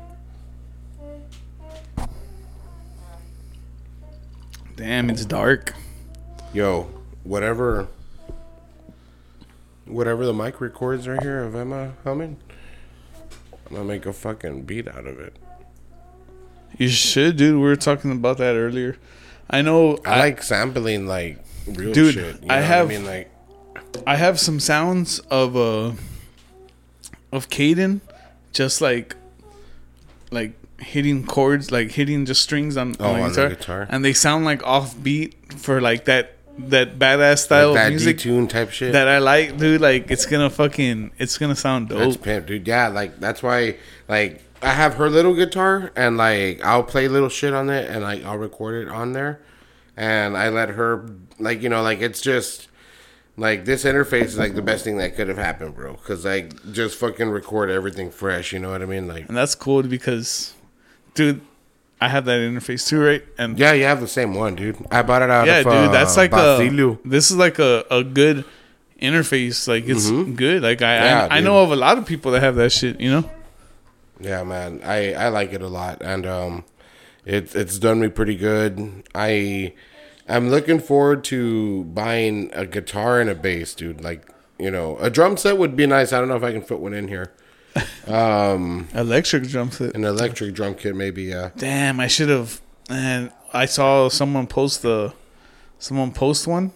Damn, 4.77 5.11
it's 5.11 5.25
dark. 5.25 5.75
Yo, 6.53 6.89
whatever, 7.25 7.89
whatever 9.87 10.27
the 10.27 10.33
mic 10.35 10.61
records 10.61 11.07
right 11.09 11.23
here 11.23 11.43
of 11.45 11.55
Emma 11.55 11.93
humming, 12.05 12.37
I'm 13.69 13.77
gonna 13.77 13.85
make 13.85 14.07
a 14.07 14.13
fucking 14.13 14.63
beat 14.63 14.89
out 14.89 15.07
of 15.07 15.19
it. 15.21 15.37
You 16.79 16.89
should, 16.89 17.37
dude. 17.37 17.55
We 17.57 17.61
were 17.63 17.77
talking 17.77 18.13
about 18.13 18.39
that 18.39 18.55
earlier. 18.55 18.97
I 19.51 19.63
know. 19.63 19.99
I 20.07 20.19
like 20.19 20.43
sampling 20.43 21.07
like 21.07 21.39
real 21.67 21.93
Dude, 21.93 22.15
shit. 22.15 22.43
You 22.43 22.49
I 22.51 22.61
have- 22.61 22.87
I 22.87 22.89
mean, 22.89 23.05
like, 23.05 23.31
I 24.07 24.17
have 24.17 24.41
some 24.41 24.59
sounds 24.59 25.19
of 25.31 25.55
uh 25.57 25.93
of 27.31 27.49
Caden 27.51 28.01
just 28.53 28.81
like 28.81 29.17
like 30.31 30.53
hitting 30.83 31.25
chords, 31.27 31.71
like 31.71 31.93
hitting 31.93 32.25
just 32.27 32.43
strings 32.43 32.77
on, 32.77 32.95
Oh, 33.01 33.07
on, 33.13 33.15
the, 33.15 33.23
on 33.25 33.29
the 33.33 33.35
guitar, 33.35 33.49
guitar. 33.49 33.87
and 33.91 34.05
they 34.05 34.13
sound 34.13 34.45
like 34.45 34.61
offbeat 34.63 35.35
for 35.55 35.81
like 35.81 36.05
that 36.07 36.37
that 36.59 36.99
badass 36.99 37.39
style 37.39 37.69
like 37.71 37.77
that 37.77 37.87
of 37.87 37.93
music 37.93 38.19
tune 38.19 38.47
type 38.47 38.71
shit. 38.71 38.93
that 38.93 39.09
I 39.09 39.19
like, 39.19 39.57
dude. 39.57 39.81
Like 39.81 40.11
it's 40.11 40.27
gonna 40.27 40.51
fucking 40.51 41.13
it's 41.19 41.39
gonna 41.39 41.57
sound 41.57 41.89
That's 41.89 42.17
dope. 42.17 42.25
pimp, 42.25 42.47
dude. 42.47 42.69
Yeah, 42.69 42.89
like 42.89 43.19
that's 43.21 43.43
why, 43.43 43.77
like 44.09 44.43
I 44.63 44.71
have 44.71 44.95
her 44.95 45.09
little 45.09 45.35
guitar, 45.35 45.91
and 45.97 46.17
like 46.19 46.63
I'll 46.65 46.83
play 46.85 47.09
little 47.09 47.31
shit 47.31 47.55
on 47.55 47.71
it, 47.71 47.89
and 47.91 48.03
like 48.03 48.23
I'll 48.25 48.37
record 48.39 48.87
it 48.87 48.91
on 48.93 49.13
there, 49.13 49.41
and 49.97 50.37
I 50.37 50.51
let 50.51 50.69
her, 50.71 51.07
like 51.39 51.63
you 51.63 51.69
know, 51.71 51.83
like 51.83 52.01
it's 52.01 52.21
just 52.21 52.69
like 53.39 53.65
this 53.65 53.85
interface 53.85 54.25
is 54.25 54.39
like 54.39 54.55
the 54.55 54.61
best 54.63 54.85
thing 54.85 54.99
that 54.99 55.17
could 55.17 55.29
have 55.29 55.39
happened, 55.39 55.75
bro. 55.75 55.95
Cause 55.95 56.27
like 56.27 56.53
just 56.73 56.99
fucking 56.99 57.31
record 57.31 57.71
everything 57.71 58.11
fresh. 58.11 58.53
You 58.53 58.59
know 58.59 58.71
what 58.73 58.83
I 58.83 58.87
mean? 58.87 59.09
Like 59.09 59.27
And 59.29 59.37
that's 59.37 59.55
cool 59.55 59.83
because, 59.85 60.53
dude, 61.15 61.41
I 62.01 62.09
have 62.09 62.25
that 62.25 62.41
interface 62.41 62.89
too, 62.89 63.01
right? 63.01 63.25
And 63.39 63.59
Yeah, 63.59 63.73
you 63.73 63.85
have 63.85 64.01
the 64.01 64.09
same 64.09 64.35
one, 64.35 64.57
dude. 64.57 64.77
I 64.91 65.03
bought 65.03 65.23
it 65.23 65.31
out 65.31 65.47
yeah, 65.47 65.59
of 65.59 65.65
dude, 65.65 65.75
uh, 65.75 65.93
that's 65.93 66.17
like 66.17 66.33
a 66.33 66.99
this 67.05 67.31
is 67.31 67.37
like 67.37 67.59
a, 67.59 67.85
a 67.91 68.03
good 68.03 68.45
interface. 69.01 69.69
Like 69.69 69.85
it's 69.87 70.11
good. 70.11 70.63
Like 70.63 70.83
I 70.83 70.99
Mm-hmm. 70.99 71.05
Yeah, 71.05 71.29
I, 71.31 71.39
I 71.39 71.41
know 71.41 71.63
of 71.63 71.71
a 71.71 71.77
lot 71.77 71.99
of 71.99 72.07
people 72.07 72.33
that 72.33 72.43
have 72.43 72.57
that 72.57 72.73
shit. 72.73 73.01
You 73.01 73.11
know. 73.11 73.31
Yeah, 74.21 74.45
man, 74.45 74.81
I 74.85 75.15
I 75.15 75.29
like 75.29 75.53
it 75.53 75.63
a 75.63 75.69
lot, 75.69 76.01
and 76.01 76.27
um, 76.27 76.65
it 77.25 77.55
it's 77.55 77.79
done 77.79 78.01
me 78.01 78.09
pretty 78.09 78.37
good. 78.37 79.05
I 79.15 79.75
I'm 80.29 80.49
looking 80.49 80.79
forward 80.79 81.25
to 81.25 81.85
buying 81.85 82.51
a 82.53 82.65
guitar 82.65 83.21
and 83.21 83.29
a 83.29 83.35
bass, 83.35 83.75
dude. 83.75 84.01
Like 84.01 84.29
you 84.59 84.71
know, 84.71 84.97
a 84.99 85.11
drum 85.11 85.37
set 85.37 85.59
would 85.59 85.77
be 85.77 85.87
nice. 85.87 86.13
I 86.13 86.19
don't 86.21 86.29
know 86.29 86.37
if 86.37 86.45
I 86.45 86.53
can 86.53 86.63
fit 86.63 86.79
one 86.79 86.95
in 86.95 87.09
here. 87.09 87.33
Electric 88.07 89.49
drum 89.49 89.71
set. 89.71 89.95
An 89.95 90.05
electric 90.05 90.55
drum 90.55 90.75
kit, 90.75 90.95
maybe. 90.95 91.25
Yeah. 91.25 91.51
Damn, 91.57 92.01
I 92.01 92.07
should 92.07 92.29
have. 92.29 92.61
And 92.91 93.33
I 93.53 93.67
saw 93.67 94.09
someone 94.09 94.47
post 94.47 94.83
the, 94.83 95.15
someone 95.79 96.13
post 96.13 96.47
one. 96.47 96.73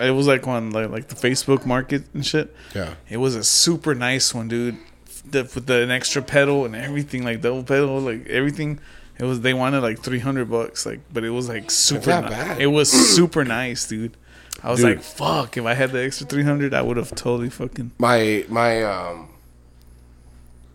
It 0.00 0.10
was 0.10 0.26
like 0.26 0.46
on 0.48 0.70
like, 0.70 0.90
like 0.90 1.08
the 1.08 1.14
Facebook 1.14 1.64
Market 1.64 2.02
and 2.14 2.26
shit. 2.26 2.54
Yeah. 2.74 2.94
It 3.08 3.18
was 3.18 3.36
a 3.36 3.44
super 3.44 3.94
nice 3.94 4.34
one, 4.34 4.48
dude. 4.48 4.76
The, 5.24 5.42
with 5.54 5.66
the, 5.66 5.82
an 5.82 5.90
extra 5.92 6.20
pedal 6.22 6.64
and 6.64 6.74
everything, 6.74 7.22
like 7.24 7.40
double 7.40 7.62
pedal, 7.62 8.00
like 8.00 8.26
everything. 8.26 8.80
It 9.18 9.24
was 9.24 9.42
they 9.42 9.54
wanted 9.54 9.82
like 9.82 10.00
three 10.00 10.18
hundred 10.18 10.50
bucks, 10.50 10.84
like, 10.84 11.00
but 11.12 11.22
it 11.22 11.30
was 11.30 11.48
like 11.48 11.70
super. 11.70 12.10
not 12.10 12.24
ni- 12.24 12.30
bad. 12.30 12.60
It 12.60 12.66
was 12.66 12.90
super 12.90 13.44
nice, 13.44 13.86
dude. 13.86 14.16
I 14.64 14.70
was 14.70 14.80
Dude. 14.80 14.96
like, 14.96 15.04
fuck. 15.04 15.56
If 15.56 15.64
I 15.64 15.74
had 15.74 15.92
the 15.92 16.02
extra 16.02 16.26
three 16.26 16.42
hundred, 16.42 16.74
I 16.74 16.82
would 16.82 16.96
have 16.96 17.10
totally 17.14 17.50
fucking. 17.50 17.92
my 17.98 18.44
my 18.48 18.82
um 18.82 19.28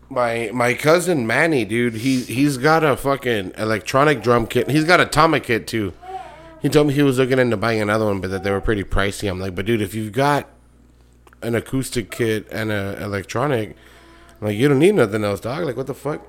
my 0.08 0.50
my 0.52 0.74
cousin 0.74 1.26
Manny, 1.26 1.64
dude, 1.64 1.94
he 1.94 2.22
he's 2.22 2.56
got 2.56 2.82
a 2.84 2.96
fucking 2.96 3.52
electronic 3.56 4.22
drum 4.22 4.46
kit. 4.46 4.70
He's 4.70 4.84
got 4.84 5.00
a 5.00 5.06
Tama 5.06 5.40
kit 5.40 5.66
too. 5.66 5.92
He 6.60 6.68
told 6.68 6.88
me 6.88 6.94
he 6.94 7.02
was 7.02 7.18
looking 7.18 7.38
into 7.38 7.56
buying 7.56 7.80
another 7.80 8.06
one, 8.06 8.20
but 8.20 8.30
that 8.30 8.42
they 8.42 8.50
were 8.50 8.60
pretty 8.60 8.84
pricey. 8.84 9.30
I'm 9.30 9.38
like, 9.38 9.54
but 9.54 9.66
dude, 9.66 9.82
if 9.82 9.94
you've 9.94 10.12
got 10.12 10.48
an 11.42 11.54
acoustic 11.54 12.10
kit 12.10 12.48
and 12.50 12.72
a 12.72 13.00
electronic, 13.02 13.76
I'm 14.40 14.48
like 14.48 14.56
you 14.56 14.68
don't 14.68 14.78
need 14.78 14.94
nothing 14.94 15.24
else, 15.24 15.40
dog. 15.40 15.64
Like 15.64 15.76
what 15.76 15.86
the 15.86 15.94
fuck? 15.94 16.26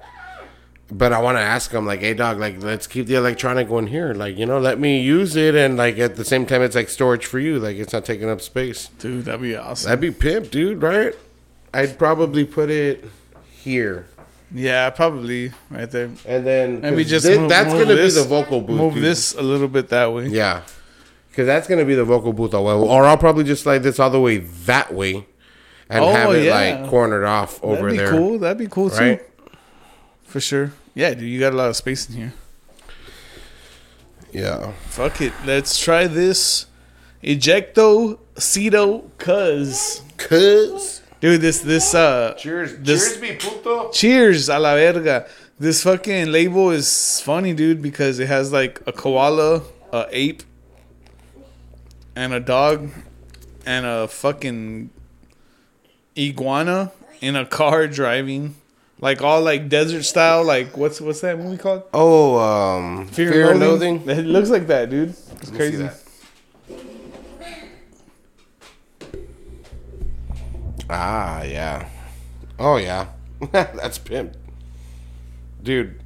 But 0.92 1.14
I 1.14 1.22
want 1.22 1.38
to 1.38 1.42
ask 1.42 1.70
him, 1.70 1.86
like, 1.86 2.00
hey, 2.00 2.16
dog, 2.16 2.40
like, 2.40 2.64
let's 2.64 2.88
keep 2.88 3.06
the 3.06 3.14
electronic 3.14 3.70
one 3.70 3.86
here. 3.86 4.12
Like, 4.16 4.40
you 4.40 4.48
know, 4.48 4.58
let 4.58 4.80
me 4.80 5.00
use 5.00 5.36
it, 5.36 5.54
and 5.54 5.78
like 5.78 6.00
at 6.00 6.16
the 6.16 6.26
same 6.26 6.48
time, 6.48 6.64
it's 6.64 6.76
like 6.76 6.90
storage 6.90 7.28
for 7.28 7.38
you. 7.38 7.60
Like, 7.60 7.78
it's 7.78 7.94
not 7.94 8.06
taking 8.06 8.28
up 8.28 8.42
space. 8.42 8.88
Dude, 8.98 9.26
that'd 9.26 9.40
be 9.40 9.56
awesome. 9.56 9.88
That'd 9.88 10.02
be 10.02 10.10
pimp, 10.10 10.50
dude, 10.50 10.82
right? 10.82 11.14
I'd 11.76 12.00
probably 12.00 12.44
put 12.44 12.72
it 12.72 13.06
here. 13.60 14.08
yeah, 14.54 14.90
probably 14.90 15.52
right 15.70 15.90
there. 15.92 16.10
And 16.26 16.46
then 16.46 16.80
and 16.84 16.96
we 16.96 17.04
just 17.04 17.26
thi- 17.26 17.38
move, 17.38 17.50
that's 17.50 17.72
move 17.72 17.84
gonna 17.84 17.96
this, 17.96 18.16
be 18.16 18.22
the 18.24 18.28
vocal 18.28 18.62
booth. 18.62 18.78
Move 18.78 18.94
dude. 18.96 19.04
this 19.04 19.36
a 19.36 19.42
little 19.42 19.68
bit 19.68 19.90
that 19.90 20.12
way. 20.14 20.28
Yeah. 20.28 20.62
Cause 21.36 21.46
that's 21.46 21.68
gonna 21.68 21.86
be 21.86 21.96
the 21.96 22.04
vocal 22.04 22.34
booth 22.34 22.54
all 22.54 22.66
well. 22.66 22.84
Or 22.84 23.06
I'll 23.06 23.18
probably 23.18 23.44
just 23.44 23.64
slide 23.64 23.84
this 23.84 24.00
all 24.00 24.10
the 24.10 24.20
way 24.20 24.38
that 24.38 24.94
way 24.94 25.26
and 25.90 26.04
Oh, 26.04 26.12
have 26.12 26.34
it 26.34 26.46
yeah. 26.46 26.80
like 26.82 26.90
cornered 26.90 27.24
off 27.24 27.64
over 27.64 27.92
there. 27.92 27.92
That'd 27.92 27.92
be 27.92 27.98
there. 27.98 28.12
cool. 28.12 28.40
That'd 28.40 28.58
be 28.58 28.68
cool 28.68 28.90
too. 28.90 29.20
For 30.26 30.40
sure. 30.40 30.72
Yeah, 30.96 31.14
dude, 31.14 31.30
you 31.30 31.40
got 31.40 31.54
a 31.54 31.56
lot 31.56 31.70
of 31.70 31.76
space 31.76 32.10
in 32.10 32.16
here. 32.16 32.34
Yeah. 34.32 34.72
Fuck 34.88 35.22
it. 35.22 35.34
Let's 35.46 35.80
try 35.80 36.08
this 36.08 36.66
Ejecto 37.24 38.18
Cedo 38.36 39.10
Cuz. 39.18 40.02
Cuz 40.18 41.02
Dude, 41.22 41.42
this 41.42 41.60
this 41.60 41.94
uh 41.94 42.34
Cheers. 42.38 42.78
This- 42.78 43.18
Cheers, 43.18 43.22
mi 43.22 43.36
puto. 43.36 43.92
Cheers 43.92 44.50
a 44.50 44.58
la 44.60 44.76
verga. 44.76 45.28
This 45.60 45.84
fucking 45.84 46.32
label 46.32 46.72
is 46.72 47.20
funny, 47.20 47.54
dude, 47.54 47.82
because 47.82 48.20
it 48.20 48.28
has 48.28 48.54
like 48.54 48.80
a 48.88 48.94
koala, 48.94 49.62
a 49.92 50.08
ape, 50.12 50.44
and 52.16 52.34
a 52.34 52.40
dog, 52.40 52.90
and 53.66 53.86
a 53.86 54.08
fucking 54.08 54.90
iguana 56.18 56.92
in 57.20 57.36
a 57.36 57.46
car 57.46 57.88
driving, 57.88 58.56
like 59.02 59.22
all 59.22 59.42
like 59.42 59.68
desert 59.68 60.04
style. 60.04 60.46
Like 60.46 60.78
what's 60.78 61.02
what's 61.02 61.20
that 61.22 61.38
movie 61.38 61.58
called? 61.58 61.84
Oh, 61.94 62.38
um 62.40 63.08
Fear, 63.08 63.52
and 63.52 63.60
Loathing. 63.60 64.04
It 64.10 64.26
looks 64.26 64.50
like 64.50 64.68
that, 64.68 64.90
dude. 64.90 65.10
It's 65.10 65.30
Let 65.30 65.46
see 65.48 65.56
crazy. 65.58 65.90
Ah, 70.90 71.44
yeah. 71.44 71.88
Oh, 72.58 72.78
yeah. 72.78 73.08
That's 73.52 73.98
pimp. 73.98 74.34
Dude, 75.64 76.00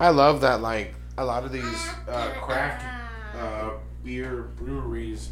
I 0.00 0.08
love 0.10 0.40
that, 0.40 0.60
like, 0.60 0.94
a 1.18 1.24
lot 1.24 1.44
of 1.44 1.52
these 1.52 1.88
uh, 2.08 2.30
craft 2.40 2.84
uh, 3.36 3.70
beer 4.04 4.48
breweries 4.56 5.30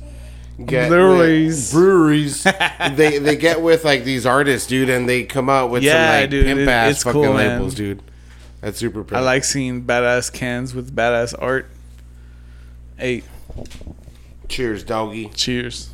get 0.67 0.91
Breweries. 0.91 1.73
with- 1.73 1.81
breweries 1.83 2.43
they 2.97 3.17
they 3.19 3.35
get 3.37 3.63
with 3.63 3.83
like 3.83 4.05
these 4.05 4.27
artists 4.27 4.69
dude 4.69 4.91
and 4.91 5.09
they 5.09 5.25
come 5.25 5.49
out 5.49 5.71
with 5.71 5.83
Yeah, 5.83 5.93
some 6.13 6.21
like 6.21 6.31
dude, 6.31 6.45
pimp 6.45 6.61
it- 6.61 6.69
ass 6.69 7.03
fucking 7.03 7.23
cool, 7.23 7.33
labels 7.33 7.75
dude 7.75 8.03
that's 8.61 8.77
super 8.79 9.03
pimp. 9.03 9.17
I 9.17 9.21
like 9.25 9.43
seeing 9.45 9.85
badass 9.85 10.31
cans 10.31 10.75
with 10.75 10.95
badass 10.95 11.35
art. 11.41 11.67
Hey, 12.99 13.23
cheers 14.49 14.85
doggy 14.85 15.31
cheers. 15.31 15.91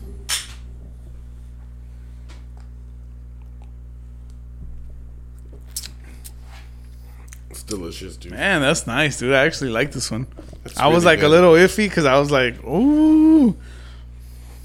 Delicious 7.66 8.16
dude 8.16 8.33
Man, 8.33 8.61
that's 8.61 8.87
nice, 8.87 9.18
dude. 9.18 9.35
I 9.35 9.44
actually 9.44 9.70
like 9.70 9.92
this 9.92 10.11
one. 10.11 10.26
It's 10.64 10.79
I 10.79 10.88
was 10.88 11.05
like 11.05 11.20
good. 11.20 11.26
a 11.26 11.29
little 11.29 11.52
iffy 11.52 11.88
because 11.88 12.05
I 12.05 12.18
was 12.18 12.31
like, 12.31 12.62
ooh, 12.64 13.57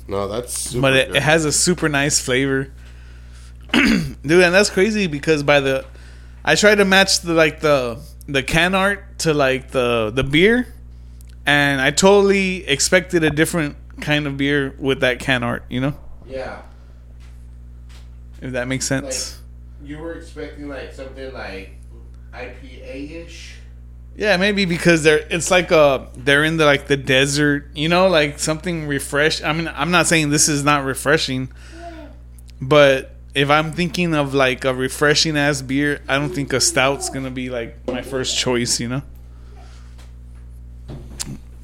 no 0.07 0.27
that's 0.27 0.57
super 0.57 0.81
but 0.81 0.93
it, 0.95 1.07
good. 1.07 1.17
it 1.17 1.23
has 1.23 1.45
a 1.45 1.51
super 1.51 1.89
nice 1.89 2.19
flavor, 2.19 2.71
dude. 3.73 4.15
And 4.25 4.53
that's 4.53 4.69
crazy 4.69 5.07
because 5.07 5.43
by 5.43 5.59
the, 5.59 5.85
I 6.43 6.55
tried 6.55 6.75
to 6.75 6.85
match 6.85 7.21
the 7.21 7.33
like 7.33 7.59
the 7.61 7.99
the 8.27 8.43
can 8.43 8.75
art 8.75 9.19
to 9.19 9.33
like 9.33 9.71
the 9.71 10.11
the 10.13 10.23
beer, 10.23 10.67
and 11.45 11.81
I 11.81 11.91
totally 11.91 12.67
expected 12.67 13.23
a 13.23 13.29
different 13.29 13.75
kind 13.99 14.27
of 14.27 14.37
beer 14.37 14.75
with 14.79 15.01
that 15.01 15.19
can 15.19 15.43
art. 15.43 15.65
You 15.69 15.81
know, 15.81 15.93
yeah 16.27 16.61
if 18.41 18.53
that 18.53 18.67
makes 18.67 18.85
sense. 18.87 19.39
you 19.83 19.99
were 19.99 20.13
expecting 20.13 20.67
like 20.67 20.93
something 20.93 21.31
like 21.33 21.71
IPA-ish 22.33 23.61
Yeah, 24.15 24.37
maybe 24.37 24.65
because 24.65 25.03
they're 25.03 25.25
it's 25.29 25.49
like 25.51 25.71
uh 25.71 26.05
they're 26.15 26.43
in 26.43 26.57
the 26.57 26.65
like 26.65 26.87
the 26.87 26.97
desert, 26.97 27.69
you 27.73 27.89
know, 27.89 28.07
like 28.07 28.39
something 28.39 28.87
refresh. 28.87 29.41
I 29.41 29.53
mean, 29.53 29.69
I'm 29.73 29.91
not 29.91 30.07
saying 30.07 30.29
this 30.29 30.47
is 30.49 30.63
not 30.63 30.83
refreshing, 30.85 31.51
but 32.61 33.15
if 33.33 33.49
I'm 33.49 33.71
thinking 33.71 34.13
of 34.13 34.33
like 34.33 34.65
a 34.65 34.73
refreshing 34.73 35.37
ass 35.37 35.61
beer, 35.61 36.01
I 36.07 36.17
don't 36.17 36.31
think 36.33 36.51
a 36.53 36.59
stout's 36.61 37.09
gonna 37.09 37.31
be 37.31 37.49
like 37.49 37.77
my 37.87 38.01
first 38.01 38.37
choice, 38.37 38.79
you 38.79 38.89
know. 38.89 39.01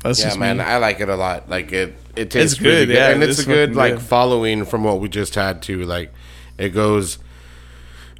That's 0.03 0.23
Yeah, 0.23 0.25
just 0.25 0.37
man, 0.37 0.57
me. 0.57 0.61
I 0.61 0.77
like 0.77 0.99
it 0.99 1.09
a 1.09 1.15
lot. 1.15 1.49
Like 1.49 1.71
it, 1.71 1.95
it 2.15 2.31
tastes 2.31 2.53
It's 2.53 2.61
really 2.61 2.85
good, 2.85 2.87
good, 2.87 2.95
yeah, 2.95 3.09
and 3.09 3.23
it's 3.23 3.39
it's 3.39 3.39
a 3.39 3.45
good 3.45 3.69
fucking 3.69 3.75
like 3.75 3.95
good. 3.95 4.01
following 4.01 4.65
from 4.65 4.83
what 4.83 4.99
we 4.99 5.09
just 5.09 5.35
had 5.35 5.61
too. 5.61 5.83
Like 5.85 6.13
it 6.57 6.69
goes 6.69 7.17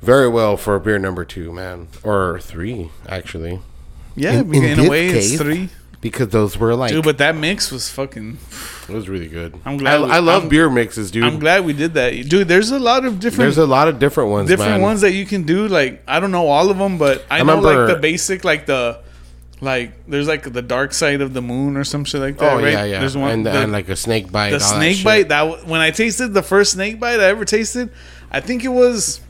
very 0.01 0.27
well 0.29 0.57
for 0.57 0.79
beer 0.79 0.99
number 0.99 1.25
two, 1.25 1.51
man, 1.51 1.87
or 2.03 2.39
three 2.39 2.91
actually, 3.07 3.59
yeah, 4.15 4.33
in- 4.39 4.53
in, 4.53 4.63
in 4.63 4.79
a 4.79 4.89
way, 4.89 5.07
it's 5.07 5.29
case, 5.31 5.39
three. 5.41 5.69
because 6.01 6.29
those 6.29 6.57
were 6.57 6.75
like 6.75 6.91
Dude, 6.91 7.03
but 7.03 7.17
that 7.17 7.35
mix 7.35 7.71
was 7.71 7.89
fucking. 7.89 8.37
it 8.87 8.93
was 8.93 9.09
really 9.09 9.27
good. 9.27 9.55
I'm 9.65 9.77
glad 9.77 9.95
I, 10.01 10.03
we- 10.05 10.11
I 10.11 10.19
love 10.19 10.43
I'm- 10.43 10.49
beer 10.49 10.69
mixes, 10.69 11.09
dude. 11.11 11.23
I'm 11.23 11.39
glad 11.39 11.65
we 11.65 11.73
did 11.73 11.93
that, 11.95 12.11
dude. 12.29 12.47
There's 12.47 12.71
a 12.71 12.79
lot 12.79 13.05
of 13.05 13.19
different 13.19 13.39
There's 13.39 13.57
a 13.57 13.65
lot 13.65 13.87
of 13.87 13.99
different 13.99 14.29
ones, 14.29 14.47
different 14.49 14.71
man. 14.73 14.81
ones 14.81 15.01
that 15.01 15.11
you 15.13 15.25
can 15.25 15.43
do. 15.43 15.67
Like 15.67 16.03
I 16.07 16.19
don't 16.19 16.31
know 16.31 16.47
all 16.47 16.69
of 16.69 16.77
them, 16.77 16.97
but 16.97 17.25
I, 17.29 17.39
I 17.39 17.43
know 17.43 17.55
remember- 17.57 17.87
like 17.87 17.95
the 17.95 18.01
basic, 18.01 18.43
like 18.43 18.65
the 18.67 18.99
like 19.59 20.05
there's 20.07 20.27
like 20.27 20.43
the 20.53 20.61
dark 20.61 20.93
side 20.93 21.19
of 21.21 21.33
the 21.33 21.41
moon 21.41 21.77
or 21.77 21.83
some 21.83 22.05
shit 22.05 22.21
like 22.21 22.37
that. 22.37 22.53
Oh 22.53 22.57
right? 22.61 22.73
yeah, 22.73 22.83
yeah, 22.85 22.99
There's 22.99 23.17
one 23.17 23.31
and, 23.31 23.45
the, 23.45 23.51
and 23.51 23.71
like 23.71 23.89
a 23.89 23.95
snake 23.95 24.31
bite. 24.31 24.49
the 24.51 24.55
all 24.57 24.59
that 24.59 24.75
snake 24.77 24.97
shit. 24.97 25.05
bite. 25.05 25.29
That 25.29 25.65
when 25.65 25.81
I 25.81 25.89
tasted 25.89 26.27
the 26.35 26.43
first 26.43 26.73
snake 26.73 26.99
bite 26.99 27.19
I 27.19 27.23
ever 27.29 27.43
tasted, 27.43 27.89
I 28.31 28.39
think 28.39 28.63
it 28.63 28.67
was. 28.69 29.21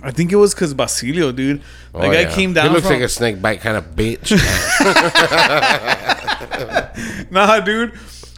I 0.00 0.10
think 0.10 0.32
it 0.32 0.36
was 0.36 0.54
because 0.54 0.72
Basilio, 0.74 1.32
dude. 1.32 1.60
Oh, 1.94 1.98
Like 1.98 2.12
I 2.12 2.20
yeah. 2.22 2.34
came 2.34 2.52
down 2.54 2.68
He 2.68 2.72
looks 2.72 2.86
from 2.86 2.94
like 2.96 3.04
a 3.04 3.08
snake 3.08 3.42
bite 3.42 3.60
kind 3.60 3.76
of 3.76 3.94
bitch. 3.94 4.32
nah, 7.30 7.60
dude. 7.60 7.92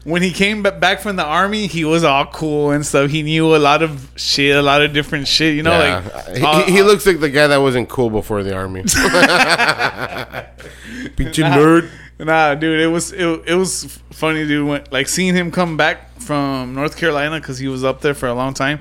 When 0.04 0.20
he 0.20 0.32
came 0.32 0.62
back 0.62 1.00
from 1.00 1.16
the 1.16 1.24
army, 1.24 1.66
he 1.66 1.86
was 1.86 2.04
all 2.04 2.26
cool 2.26 2.72
and 2.72 2.84
stuff. 2.84 3.10
He 3.10 3.22
knew 3.22 3.56
a 3.56 3.58
lot 3.58 3.82
of 3.82 4.10
shit, 4.16 4.54
a 4.54 4.60
lot 4.60 4.82
of 4.82 4.92
different 4.92 5.26
shit. 5.26 5.54
You 5.54 5.62
know, 5.62 5.78
Yeah. 5.80 6.02
like 6.28 6.36
he, 6.36 6.44
uh, 6.44 6.62
he 6.64 6.82
looks 6.82 7.06
like 7.06 7.20
the 7.20 7.30
guy 7.30 7.46
that 7.46 7.56
wasn't 7.56 7.88
cool 7.88 8.10
before 8.10 8.42
the 8.42 8.54
army. 8.54 8.82
Bitch 10.42 10.44
nerd. 11.16 11.88
Nah, 12.18 12.54
dude, 12.54 12.80
it 12.80 12.86
was 12.88 13.12
it, 13.12 13.26
it 13.46 13.54
was 13.54 13.98
funny, 14.10 14.46
dude. 14.46 14.68
When, 14.68 14.84
like 14.90 15.08
seeing 15.08 15.34
him 15.34 15.50
come 15.50 15.78
back 15.78 16.20
from 16.20 16.74
North 16.74 16.96
Carolina 16.98 17.40
because 17.40 17.58
he 17.58 17.68
was 17.68 17.82
up 17.82 18.02
there 18.02 18.14
for 18.14 18.28
a 18.28 18.34
long 18.34 18.52
time, 18.54 18.80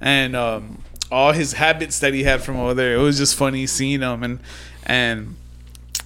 and 0.00 0.34
um, 0.36 0.82
all 1.14 1.32
his 1.32 1.54
habits 1.54 2.00
that 2.00 2.12
he 2.12 2.24
had 2.24 2.42
from 2.42 2.56
over 2.56 2.74
there. 2.74 2.94
It 2.94 2.98
was 3.02 3.16
just 3.16 3.36
funny 3.36 3.66
seeing 3.66 4.00
him 4.00 4.22
and 4.22 4.40
and 4.84 5.36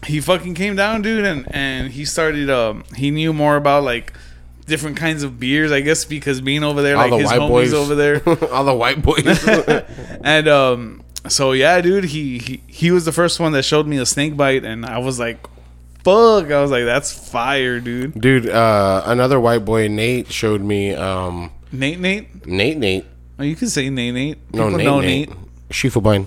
he 0.06 0.20
fucking 0.20 0.54
came 0.54 0.76
down, 0.76 1.02
dude, 1.02 1.24
and 1.24 1.46
and 1.54 1.90
he 1.90 2.04
started. 2.04 2.50
Um, 2.50 2.84
he 2.94 3.10
knew 3.10 3.32
more 3.32 3.56
about 3.56 3.82
like 3.82 4.12
different 4.66 4.96
kinds 4.96 5.22
of 5.22 5.40
beers, 5.40 5.72
I 5.72 5.80
guess, 5.80 6.04
because 6.04 6.40
being 6.40 6.62
over 6.62 6.82
there, 6.82 6.96
like 6.96 7.10
All 7.10 7.18
the 7.18 7.24
his 7.24 7.32
white 7.32 7.40
homies 7.40 7.48
boys 7.48 7.74
over 7.74 7.94
there, 7.94 8.22
All 8.52 8.64
the 8.64 8.74
white 8.74 9.02
boys. 9.02 9.44
and 10.22 10.46
um, 10.46 11.02
so 11.26 11.52
yeah, 11.52 11.80
dude, 11.80 12.04
he, 12.04 12.38
he 12.38 12.62
he 12.68 12.90
was 12.90 13.04
the 13.04 13.12
first 13.12 13.40
one 13.40 13.52
that 13.52 13.64
showed 13.64 13.86
me 13.86 13.98
a 13.98 14.06
snake 14.06 14.36
bite, 14.36 14.64
and 14.64 14.86
I 14.86 14.98
was 14.98 15.18
like, 15.18 15.44
fuck, 16.04 16.50
I 16.50 16.60
was 16.62 16.70
like, 16.70 16.84
that's 16.84 17.12
fire, 17.30 17.80
dude. 17.80 18.20
Dude, 18.20 18.48
uh, 18.48 19.02
another 19.06 19.40
white 19.40 19.64
boy, 19.64 19.88
Nate, 19.88 20.30
showed 20.32 20.60
me. 20.60 20.94
Um, 20.94 21.50
Nate, 21.72 21.98
Nate, 21.98 22.46
Nate, 22.46 22.78
Nate. 22.78 23.04
Oh, 23.38 23.42
you 23.44 23.56
can 23.56 23.68
say 23.68 23.88
Nate, 23.90 24.14
Nate. 24.14 24.38
No, 24.54 24.68
Nate, 24.68 24.84
know 24.84 25.00
Nate. 25.00 25.30
Schiefelbein. 25.70 26.26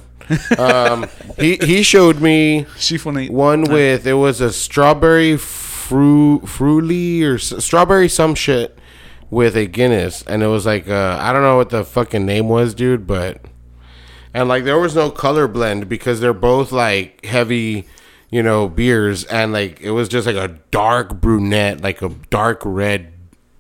um, 0.60 1.08
he 1.40 1.58
he 1.58 1.84
showed 1.84 2.22
me 2.22 2.66
Shifo 2.78 3.14
Nate. 3.14 3.32
one 3.32 3.64
with 3.64 4.08
it 4.08 4.14
was 4.14 4.40
a 4.40 4.52
strawberry 4.54 5.36
fru 5.38 6.40
fruity 6.46 7.26
or 7.26 7.36
s- 7.36 7.54
strawberry 7.64 8.08
some 8.08 8.34
shit 8.36 8.78
with 9.30 9.56
a 9.58 9.66
Guinness, 9.66 10.24
and 10.28 10.44
it 10.44 10.48
was 10.48 10.66
like 10.66 10.88
uh, 10.88 11.18
I 11.20 11.34
don't 11.34 11.42
know 11.42 11.58
what 11.58 11.70
the 11.70 11.84
fucking 11.84 12.26
name 12.26 12.48
was, 12.50 12.74
dude, 12.74 13.08
but 13.08 13.42
and 14.34 14.48
like 14.48 14.64
there 14.64 14.80
was 14.80 14.96
no 14.96 15.10
color 15.12 15.48
blend 15.48 15.90
because 15.90 16.20
they're 16.22 16.34
both 16.34 16.72
like 16.72 17.26
heavy, 17.26 17.88
you 18.30 18.44
know, 18.44 18.70
beers, 18.70 19.24
and 19.26 19.52
like 19.52 19.82
it 19.82 19.92
was 19.92 20.08
just 20.08 20.28
like 20.28 20.36
a 20.38 20.60
dark 20.70 21.20
brunette, 21.20 21.82
like 21.82 22.02
a 22.02 22.10
dark 22.30 22.62
red 22.64 23.12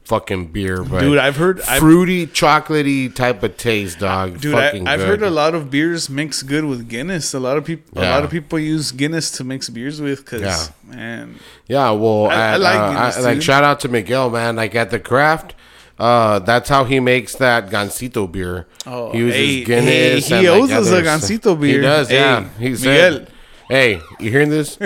fucking 0.03 0.47
beer, 0.47 0.83
but 0.83 0.99
Dude, 1.01 1.17
I've 1.17 1.37
heard- 1.37 1.61
I've- 1.61 1.79
fruity, 1.79 2.27
chocolatey 2.27 3.13
type 3.13 3.43
of 3.43 3.55
taste, 3.57 3.99
dog. 3.99 4.41
Dude, 4.41 4.55
I, 4.55 4.67
Fucking 4.67 4.87
I've 4.87 4.99
good. 4.99 5.07
heard 5.07 5.21
a 5.23 5.29
lot 5.29 5.55
of 5.55 5.69
beers 5.69 6.09
mix 6.09 6.43
good 6.43 6.65
with 6.65 6.89
Guinness. 6.89 7.33
A 7.33 7.39
lot 7.39 7.57
of 7.57 7.63
people, 7.65 8.01
a 8.01 8.05
lot 8.09 8.23
of 8.23 8.29
people 8.29 8.59
use 8.59 8.91
Guinness 8.91 9.31
to 9.31 9.43
mix 9.43 9.69
beers 9.69 10.01
with. 10.01 10.25
Cause 10.25 10.41
Yeah. 10.41 10.65
man, 10.95 11.35
Yeah, 11.67 11.91
well, 11.91 12.27
I- 12.27 12.53
I 12.53 12.57
like 12.57 12.75
uh, 12.77 12.93
Guinness, 12.93 13.17
I- 13.17 13.21
like 13.21 13.41
shout 13.41 13.63
out 13.63 13.79
to 13.81 13.87
Miguel, 13.87 14.29
man. 14.29 14.55
Like 14.57 14.75
at 14.75 14.89
the 14.91 14.99
craft, 14.99 15.53
uh, 15.99 16.39
that's 16.39 16.67
how 16.67 16.83
he 16.83 16.99
makes 16.99 17.35
that 17.35 17.69
Gansito 17.69 18.29
beer. 18.29 18.67
Oh, 18.85 19.11
he 19.11 19.19
uses 19.19 19.35
hey, 19.35 19.63
Guinness. 19.63 20.27
hey, 20.27 20.39
he 20.41 20.47
owes 20.47 20.71
us 20.71 20.89
a 20.89 21.01
Gansito 21.03 21.59
beer. 21.59 21.75
He 21.75 21.81
does, 21.81 22.09
Hey, 22.09 22.15
yeah. 22.15 22.45
He 22.59 22.75
said, 22.75 23.13
Miguel. 23.13 23.27
"Hey, 23.69 24.01
you 24.19 24.29
hearing 24.31 24.49
this? 24.49 24.77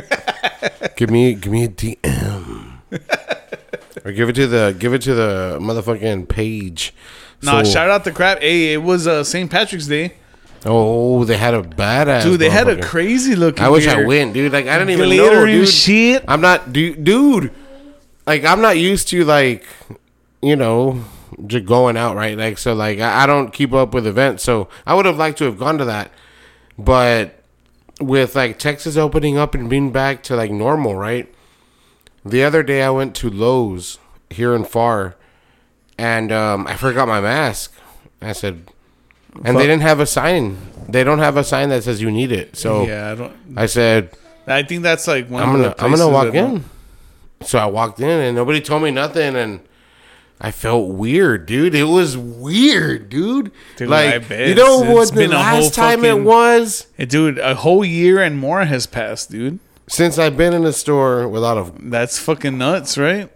give 0.98 1.10
me, 1.10 1.34
give 1.34 1.52
me 1.52 1.64
a 1.64 1.70
DM, 1.70 2.74
or 4.06 4.12
give 4.14 4.30
it 4.30 4.34
to 4.34 4.48
the, 4.48 4.74
give 4.80 4.94
it 4.94 5.02
to 5.02 5.14
the 5.16 5.58
motherfucking 5.60 6.30
page." 6.30 6.94
nah, 7.42 7.64
So- 7.64 7.72
shout 7.72 7.90
out 7.90 8.04
the 8.06 8.12
crap. 8.14 8.40
Hey, 8.40 8.72
it 8.74 8.82
was 8.84 9.08
uh, 9.08 9.24
St. 9.26 9.50
Patrick's 9.52 9.88
Day, 9.88 10.14
Oh, 10.68 11.26
they 11.26 11.38
had 11.38 11.54
a 11.54 11.62
badass. 11.62 12.24
dude. 12.24 12.40
They 12.40 12.50
had 12.50 12.68
a 12.68 12.82
crazy 12.82 13.36
looking. 13.36 13.64
I 13.64 13.70
wish 13.70 13.86
I 13.88 13.98
beer. 13.98 14.08
went, 14.08 14.34
dude. 14.34 14.52
Like 14.52 14.66
I 14.66 14.80
didn't 14.80 14.92
even 14.92 15.10
know, 15.10 15.16
Glittering 15.30 15.56
dude. 15.60 15.70
shit. 15.70 16.24
I'm 16.28 16.42
not, 16.42 16.74
dude, 16.74 17.04
dude. 17.04 17.52
Like 18.26 18.44
I'm 18.46 18.62
not 18.62 18.78
used 18.80 19.08
to 19.10 19.24
like, 19.26 19.64
you 20.42 20.56
know, 20.56 21.04
just 21.46 21.66
going 21.68 21.98
out, 21.98 22.16
right? 22.16 22.36
Like 22.36 22.58
so, 22.58 22.74
like 22.74 23.00
I, 23.00 23.24
I 23.24 23.26
don't 23.28 23.54
keep 23.54 23.74
up 23.74 23.94
with 23.94 24.08
events, 24.08 24.42
so 24.44 24.68
I 24.88 24.96
would 24.96 25.06
have 25.06 25.18
liked 25.18 25.38
to 25.38 25.44
have 25.44 25.60
gone 25.60 25.78
to 25.78 25.86
that, 25.86 26.10
but 26.80 27.44
with 28.02 28.36
like 28.36 28.58
Texas 28.58 28.98
opening 28.98 29.38
up 29.38 29.54
and 29.54 29.70
being 29.70 29.92
back 29.92 30.24
to 30.24 30.36
like 30.36 30.50
normal, 30.50 30.96
right? 30.96 31.32
The 32.26 32.44
other 32.44 32.64
day 32.64 32.82
I 32.82 32.90
went 32.90 33.16
to 33.18 33.30
Lowe's 33.30 34.00
here 34.30 34.56
in 34.56 34.64
Pharr, 34.64 35.14
and 35.98 36.32
um, 36.32 36.66
I 36.68 36.76
forgot 36.76 37.08
my 37.08 37.22
mask. 37.22 37.74
I 38.22 38.34
said, 38.34 38.72
and 39.44 39.58
they 39.58 39.68
didn't 39.68 39.84
have 39.84 40.00
a 40.00 40.06
sign. 40.06 40.58
They 40.90 41.04
don't 41.04 41.20
have 41.20 41.38
a 41.38 41.44
sign 41.44 41.70
that 41.70 41.84
says 41.84 42.02
you 42.02 42.10
need 42.10 42.32
it. 42.32 42.56
So 42.56 42.86
Yeah, 42.86 43.12
I 43.12 43.16
don't. 43.16 43.34
I 43.56 43.66
said, 43.68 44.12
I 44.48 44.64
think 44.64 44.84
that's 44.84 45.08
like 45.08 45.30
one. 45.30 45.44
I'm 45.44 45.52
gonna 45.52 45.76
the 45.76 45.84
I'm 45.84 45.92
gonna 45.92 46.10
walk 46.10 46.34
in. 46.34 46.66
So 47.42 47.60
I 47.60 47.66
walked 47.66 48.00
in 48.00 48.10
and 48.10 48.36
nobody 48.36 48.62
told 48.62 48.82
me 48.84 48.92
nothing 48.92 49.36
and 49.36 49.60
I 50.40 50.52
felt 50.52 50.90
weird, 50.90 51.46
dude. 51.46 51.76
It 51.76 51.84
was 51.84 52.18
weird, 52.18 53.10
dude. 53.10 53.52
Dude, 53.78 53.90
like 53.90 54.30
you 54.30 54.56
know 54.56 54.84
It's 54.84 54.94
what 54.94 55.10
the 55.10 55.22
been 55.22 55.32
last 55.32 55.74
time 55.74 56.04
it 56.04 56.24
was 56.24 56.88
dude, 56.98 57.38
a 57.38 57.56
whole 57.56 57.86
year 57.86 58.22
and 58.22 58.38
more 58.38 58.66
has 58.66 58.88
passed, 58.88 59.32
dude. 59.32 59.60
Since 59.88 60.18
I've 60.18 60.38
been 60.38 60.54
in 60.54 60.66
a 60.66 60.74
store 60.74 61.28
without 61.28 61.58
a 61.58 61.72
That's 61.80 62.18
fucking 62.20 62.58
nuts, 62.58 62.98
right? 62.98 63.30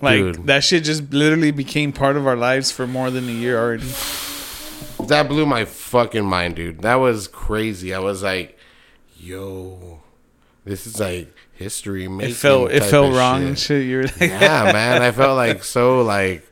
Like 0.00 0.18
Dude. 0.18 0.46
that 0.46 0.64
shit 0.64 0.84
just 0.84 1.12
literally 1.12 1.52
became 1.52 1.92
part 1.92 2.16
of 2.16 2.26
our 2.26 2.36
lives 2.36 2.72
for 2.72 2.86
more 2.86 3.10
than 3.10 3.28
a 3.28 3.32
year 3.32 3.58
already. 3.58 3.86
that 5.06 5.28
blew 5.28 5.46
my 5.46 5.64
fucking 5.64 6.24
mind, 6.24 6.56
dude. 6.56 6.82
That 6.82 6.96
was 6.96 7.28
crazy. 7.28 7.94
I 7.94 8.00
was 8.00 8.22
like, 8.22 8.58
yo, 9.16 10.00
this 10.64 10.86
is 10.88 10.98
like 10.98 11.32
history 11.52 12.08
making. 12.08 12.32
It 12.32 12.36
felt 12.36 12.72
it 12.72 12.82
felt 12.82 13.14
wrong 13.14 13.40
shit. 13.40 13.48
and 13.48 13.58
shit. 13.58 13.86
You're 13.86 14.02
like, 14.04 14.20
yeah, 14.20 14.64
man. 14.72 15.02
I 15.02 15.12
felt 15.12 15.36
like 15.36 15.62
so 15.62 16.02
like 16.02 16.48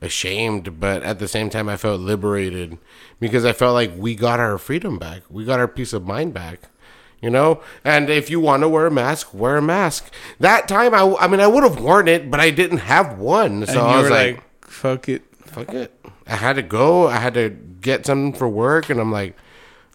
ashamed, 0.00 0.80
but 0.80 1.02
at 1.02 1.18
the 1.18 1.28
same 1.28 1.50
time, 1.50 1.68
I 1.68 1.76
felt 1.76 2.00
liberated 2.00 2.78
because 3.20 3.44
I 3.44 3.52
felt 3.52 3.74
like 3.74 3.92
we 3.96 4.14
got 4.14 4.40
our 4.40 4.56
freedom 4.56 4.98
back. 4.98 5.22
We 5.28 5.44
got 5.44 5.60
our 5.60 5.68
peace 5.68 5.92
of 5.92 6.06
mind 6.06 6.32
back. 6.32 6.70
You 7.24 7.30
know, 7.30 7.62
and 7.84 8.10
if 8.10 8.28
you 8.28 8.38
want 8.38 8.64
to 8.64 8.68
wear 8.68 8.84
a 8.84 8.90
mask, 8.90 9.32
wear 9.32 9.56
a 9.56 9.62
mask. 9.62 10.12
That 10.40 10.68
time, 10.68 10.92
I, 10.92 11.16
I 11.18 11.26
mean, 11.26 11.40
I 11.40 11.46
would 11.46 11.62
have 11.62 11.80
worn 11.80 12.06
it, 12.06 12.30
but 12.30 12.38
I 12.38 12.50
didn't 12.50 12.78
have 12.78 13.18
one, 13.18 13.64
so 13.64 13.72
and 13.72 13.80
I 13.80 13.96
was 13.96 14.04
were 14.04 14.10
like, 14.10 14.36
like, 14.36 14.68
fuck 14.68 15.08
it. 15.08 15.22
"Fuck 15.46 15.72
it." 15.72 15.90
I 16.26 16.36
had 16.36 16.56
to 16.56 16.62
go. 16.62 17.08
I 17.08 17.16
had 17.16 17.32
to 17.32 17.48
get 17.48 18.04
something 18.04 18.34
for 18.34 18.46
work, 18.46 18.90
and 18.90 19.00
I'm 19.00 19.10
like, 19.10 19.34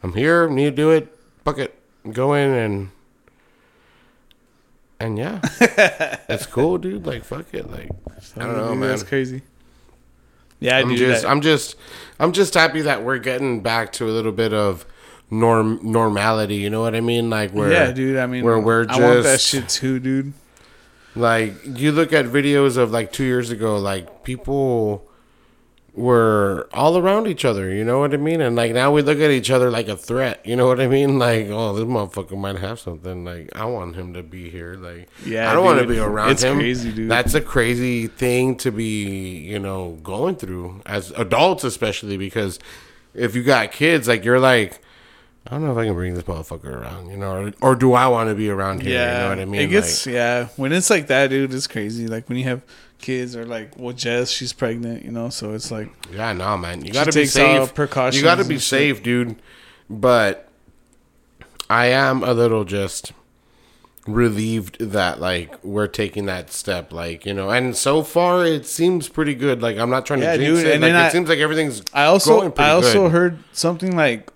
"I'm 0.01 0.13
here. 0.13 0.49
Need 0.49 0.71
to 0.71 0.71
do 0.71 0.89
it. 0.89 1.15
Fuck 1.45 1.59
it. 1.59 1.80
Go 2.11 2.34
in 2.34 2.49
and." 2.49 2.89
And 4.99 5.15
yeah, 5.15 5.39
it's 6.30 6.47
cool, 6.47 6.80
dude. 6.80 7.05
Like, 7.05 7.23
fuck 7.23 7.53
it. 7.53 7.69
Like, 7.69 7.91
I 8.38 8.39
don't 8.39 8.57
know, 8.57 8.73
man. 8.73 8.89
That's 8.89 9.03
crazy. 9.03 9.43
Yeah, 10.59 10.77
I 10.77 10.80
I'm 10.80 10.89
do 10.89 10.97
just, 10.97 11.21
that. 11.21 11.30
I'm 11.30 11.41
just, 11.41 11.75
I'm 12.19 12.32
just 12.32 12.55
happy 12.55 12.82
that 12.82 13.03
we're 13.03 13.19
getting 13.19 13.61
back 13.61 13.91
to 13.93 14.05
a 14.05 14.11
little 14.11 14.32
bit 14.32 14.51
of 14.51 14.84
norm 15.32 15.80
normality. 15.84 16.55
You 16.55 16.69
know 16.69 16.82
what 16.82 16.95
I 16.95 17.01
mean? 17.01 17.30
Like, 17.30 17.51
where, 17.51 17.71
yeah, 17.71 17.91
dude. 17.91 18.17
I 18.17 18.25
mean, 18.25 18.43
where 18.43 18.59
we're 18.59 18.86
just 18.86 18.99
I 18.99 19.03
want 19.03 19.23
that 19.23 19.41
shit 19.41 19.69
too, 19.69 19.99
dude. 19.99 20.34
like 21.15 21.53
you 21.65 21.91
look 21.91 22.13
at 22.13 22.25
videos 22.25 22.77
of 22.77 22.91
like 22.91 23.11
two 23.11 23.23
years 23.25 23.49
ago, 23.51 23.77
like 23.77 24.23
people 24.23 25.05
were 25.93 26.69
all 26.73 26.97
around 26.97 27.27
each 27.27 27.43
other. 27.43 27.73
You 27.73 27.84
know 27.84 27.99
what 27.99 28.13
I 28.13 28.17
mean? 28.17 28.41
And 28.41 28.55
like 28.55 28.73
now 28.73 28.91
we 28.91 29.01
look 29.01 29.19
at 29.19 29.32
each 29.32 29.49
other 29.51 29.69
like 29.69 29.88
a 29.89 29.97
threat. 29.97 30.39
You 30.45 30.55
know 30.55 30.67
what 30.67 30.80
I 30.80 30.88
mean? 30.88 31.19
Like, 31.19 31.47
oh, 31.49 31.73
this 31.73 31.84
motherfucker 31.86 32.38
might 32.38 32.57
have 32.59 32.80
something. 32.80 33.25
Like, 33.25 33.49
I 33.55 33.65
want 33.65 33.95
him 33.95 34.13
to 34.13 34.23
be 34.23 34.49
here. 34.49 34.75
Like, 34.75 35.09
Yeah, 35.25 35.51
I 35.51 35.53
don't 35.53 35.65
want 35.65 35.80
to 35.82 35.88
be 35.88 35.99
around 35.99 36.30
It's 36.32 36.43
him. 36.43 36.57
crazy, 36.57 36.91
dude. 36.93 37.11
That's 37.11 37.34
a 37.34 37.41
crazy 37.41 38.07
thing 38.07 38.55
to 38.57 38.71
be, 38.71 39.39
you 39.39 39.59
know, 39.59 39.97
going 40.01 40.36
through 40.38 40.82
as 40.86 41.11
adults, 41.11 41.63
especially 41.65 42.15
because 42.15 42.59
if 43.13 43.36
you 43.36 43.43
got 43.43 43.71
kids, 43.71 44.07
like 44.07 44.23
you're 44.23 44.39
like. 44.39 44.80
I 45.47 45.51
don't 45.51 45.63
know 45.65 45.71
if 45.71 45.77
I 45.77 45.85
can 45.85 45.93
bring 45.95 46.13
this 46.13 46.23
motherfucker 46.25 46.65
around, 46.81 47.09
you 47.09 47.17
know, 47.17 47.31
or, 47.31 47.53
or 47.71 47.75
do 47.75 47.93
I 47.93 48.07
want 48.07 48.29
to 48.29 48.35
be 48.35 48.49
around 48.49 48.81
here? 48.83 48.93
Yeah, 48.93 49.13
you 49.13 49.23
know 49.23 49.29
what 49.29 49.39
I 49.39 49.45
mean? 49.45 49.61
It 49.61 49.67
gets 49.67 50.05
yeah. 50.05 50.47
When 50.57 50.71
it's 50.71 50.89
like 50.89 51.07
that, 51.07 51.27
dude, 51.29 51.53
it's 51.53 51.65
crazy. 51.65 52.07
Like 52.07 52.27
when 52.29 52.37
you 52.37 52.43
have 52.43 52.61
kids 52.99 53.35
or 53.35 53.45
like, 53.45 53.71
well, 53.77 53.93
Jess, 53.93 54.29
she's 54.29 54.53
pregnant, 54.53 55.03
you 55.05 55.11
know. 55.11 55.29
So 55.29 55.53
it's 55.53 55.71
like, 55.71 55.89
Yeah, 56.13 56.33
no, 56.33 56.57
man. 56.57 56.83
You 56.85 56.91
gotta 56.93 57.11
be 57.13 57.25
safe. 57.25 57.73
precautions 57.73 58.17
You 58.17 58.23
gotta 58.23 58.43
be 58.43 58.55
and 58.55 58.61
shit. 58.61 58.69
safe, 58.69 59.01
dude. 59.03 59.37
But 59.89 60.49
I 61.69 61.87
am 61.87 62.21
a 62.23 62.33
little 62.33 62.63
just 62.65 63.13
relieved 64.07 64.79
that 64.79 65.19
like 65.19 65.63
we're 65.63 65.87
taking 65.87 66.25
that 66.25 66.51
step, 66.51 66.91
like 66.91 67.25
you 67.25 67.33
know. 67.33 67.49
And 67.49 67.75
so 67.75 68.03
far, 68.03 68.45
it 68.45 68.65
seems 68.65 69.07
pretty 69.07 69.35
good. 69.35 69.61
Like 69.61 69.77
I'm 69.77 69.89
not 69.89 70.05
trying 70.05 70.21
Yeah, 70.21 70.33
to 70.35 70.37
jinx 70.45 70.59
dude, 70.59 70.67
it. 70.67 70.73
and 70.73 70.81
like 70.81 70.89
it 70.91 70.95
I- 70.95 71.09
seems 71.09 71.29
like 71.29 71.39
everything's. 71.39 71.81
I 71.93 72.05
also 72.05 72.51
I 72.57 72.69
also 72.71 73.03
good. 73.03 73.11
heard 73.11 73.39
something 73.53 73.95
like 73.95 74.31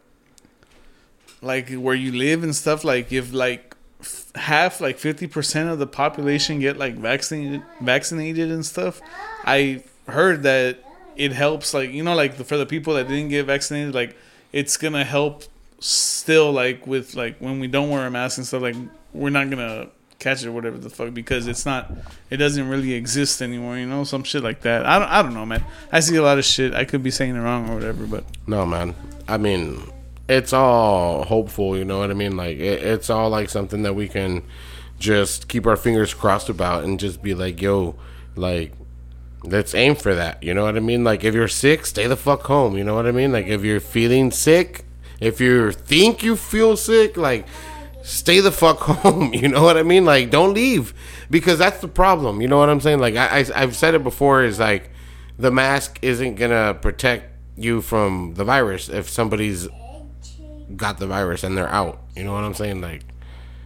like 1.44 1.72
where 1.74 1.96
you 1.96 2.12
live 2.12 2.44
and 2.44 2.56
stuff 2.56 2.84
like 2.84 3.12
if 3.12 3.34
like 3.34 3.76
f- 4.00 4.32
half 4.36 4.82
like 4.82 4.98
50% 4.98 5.72
of 5.72 5.80
the 5.80 5.88
population 5.88 6.60
get 6.60 6.78
like 6.78 6.96
vaccinated 6.96 7.62
vaccinated 7.82 8.52
and 8.52 8.66
stuff 8.66 9.02
I 9.44 9.84
heard 10.08 10.44
that 10.44 10.80
it 11.16 11.32
helps 11.32 11.74
like 11.74 11.92
you 11.92 12.04
know 12.04 12.16
like 12.16 12.38
the, 12.38 12.44
for 12.44 12.58
the 12.58 12.66
people 12.66 12.96
that 12.96 13.08
didn't 13.08 13.30
get 13.30 13.46
vaccinated 13.46 13.94
like 13.94 14.16
it's 14.52 14.78
to 14.94 15.04
help 15.04 15.44
still 15.80 16.52
like 16.52 16.88
with 16.88 17.16
like 17.16 17.38
when 17.40 17.60
we 17.60 17.68
don't 17.68 17.90
wear 17.90 18.06
a 18.08 18.12
mask 18.12 18.38
and 18.38 18.48
stuff 18.48 18.62
like 18.62 18.76
we're 19.14 19.30
not 19.30 19.50
to 19.58 19.90
catch 20.20 20.44
it 20.44 20.48
or 20.48 20.54
whatever 20.54 20.78
the 20.78 20.90
fuck 20.90 21.14
because 21.14 21.48
it's 21.48 21.66
not 21.66 21.92
it 22.30 22.38
doesn't 22.38 22.70
really 22.70 22.94
exist 22.94 23.42
anymore 23.42 23.78
you 23.78 23.86
know 23.86 24.06
some 24.06 24.24
shit 24.24 24.42
like 24.42 24.62
that. 24.62 24.86
I 24.86 24.98
don't, 24.98 25.10
I 25.10 25.22
don't 25.22 25.34
know 25.34 25.46
man. 25.46 25.64
I 25.92 26.00
see 26.00 26.16
a 26.16 26.24
lot 26.24 26.38
of 26.38 26.46
shit. 26.46 26.74
I 26.74 26.86
could 26.86 27.04
be 27.04 27.12
saying 27.12 27.36
it 27.36 27.40
wrong 27.40 27.70
or 27.70 27.76
whatever 27.76 28.06
but 28.06 28.24
No, 28.48 28.66
man. 28.66 28.96
I 29.28 29.38
mean, 29.38 29.82
it's 30.28 30.54
all 30.54 31.24
hopeful. 31.24 31.78
You 31.78 31.86
know 31.86 32.00
what 32.00 32.12
I 32.12 32.14
mean? 32.14 32.36
Like 32.38 32.58
it, 32.58 32.84
it's 32.84 33.10
all 33.10 33.30
like 33.30 33.50
something 33.50 33.84
that 33.84 33.96
we 33.96 34.08
can 34.08 34.44
just 35.00 35.48
keep 35.48 35.68
our 35.68 35.76
fingers 35.76 36.14
crossed 36.14 36.50
about 36.50 36.84
and 36.84 37.00
just 37.00 37.22
be 37.22 37.34
like, 37.34 37.62
yo, 37.62 37.96
like. 38.36 38.74
Let's 39.46 39.76
aim 39.76 39.96
for 39.96 40.16
that. 40.16 40.42
You 40.42 40.54
know 40.54 40.64
what 40.64 40.78
I 40.78 40.80
mean? 40.80 41.04
Like, 41.04 41.26
if 41.26 41.34
you're 41.36 41.50
sick, 41.50 41.86
stay 41.86 42.08
the 42.08 42.16
fuck 42.16 42.44
home. 42.44 42.78
You 42.78 42.86
know 42.86 42.96
what 42.96 43.06
I 43.06 43.12
mean? 43.12 43.34
Like, 43.34 43.46
if 43.46 43.62
you're 43.62 43.82
feeling 43.82 44.32
sick, 44.32 44.86
if 45.20 45.42
you 45.42 45.74
think 45.74 46.24
you 46.24 46.38
feel 46.38 46.78
sick, 46.78 47.18
like, 47.18 47.46
stay 48.04 48.40
the 48.40 48.52
fuck 48.52 48.80
home. 48.82 49.34
You 49.34 49.48
know 49.48 49.64
what 49.64 49.78
I 49.78 49.84
mean? 49.84 50.06
Like, 50.06 50.30
don't 50.30 50.54
leave 50.54 50.94
because 51.30 51.58
that's 51.58 51.80
the 51.80 51.88
problem. 51.88 52.42
You 52.42 52.48
know 52.48 52.58
what 52.58 52.70
I'm 52.70 52.82
saying? 52.82 53.00
Like, 53.00 53.16
I, 53.16 53.40
I 53.40 53.46
I've 53.56 53.76
said 53.76 53.96
it 53.96 54.04
before. 54.04 54.44
Is 54.44 54.60
like 54.60 54.92
the 55.38 55.52
mask 55.52 56.00
isn't 56.02 56.36
gonna 56.36 56.78
protect 56.80 57.32
you 57.58 57.82
from 57.82 58.34
the 58.36 58.44
virus 58.44 58.90
if 58.90 59.10
somebody's 59.10 59.68
got 60.76 60.98
the 61.00 61.08
virus 61.08 61.44
and 61.44 61.58
they're 61.58 61.70
out. 61.70 62.00
You 62.16 62.24
know 62.24 62.34
what 62.34 62.44
I'm 62.44 62.54
saying? 62.54 62.82
Like, 62.82 63.04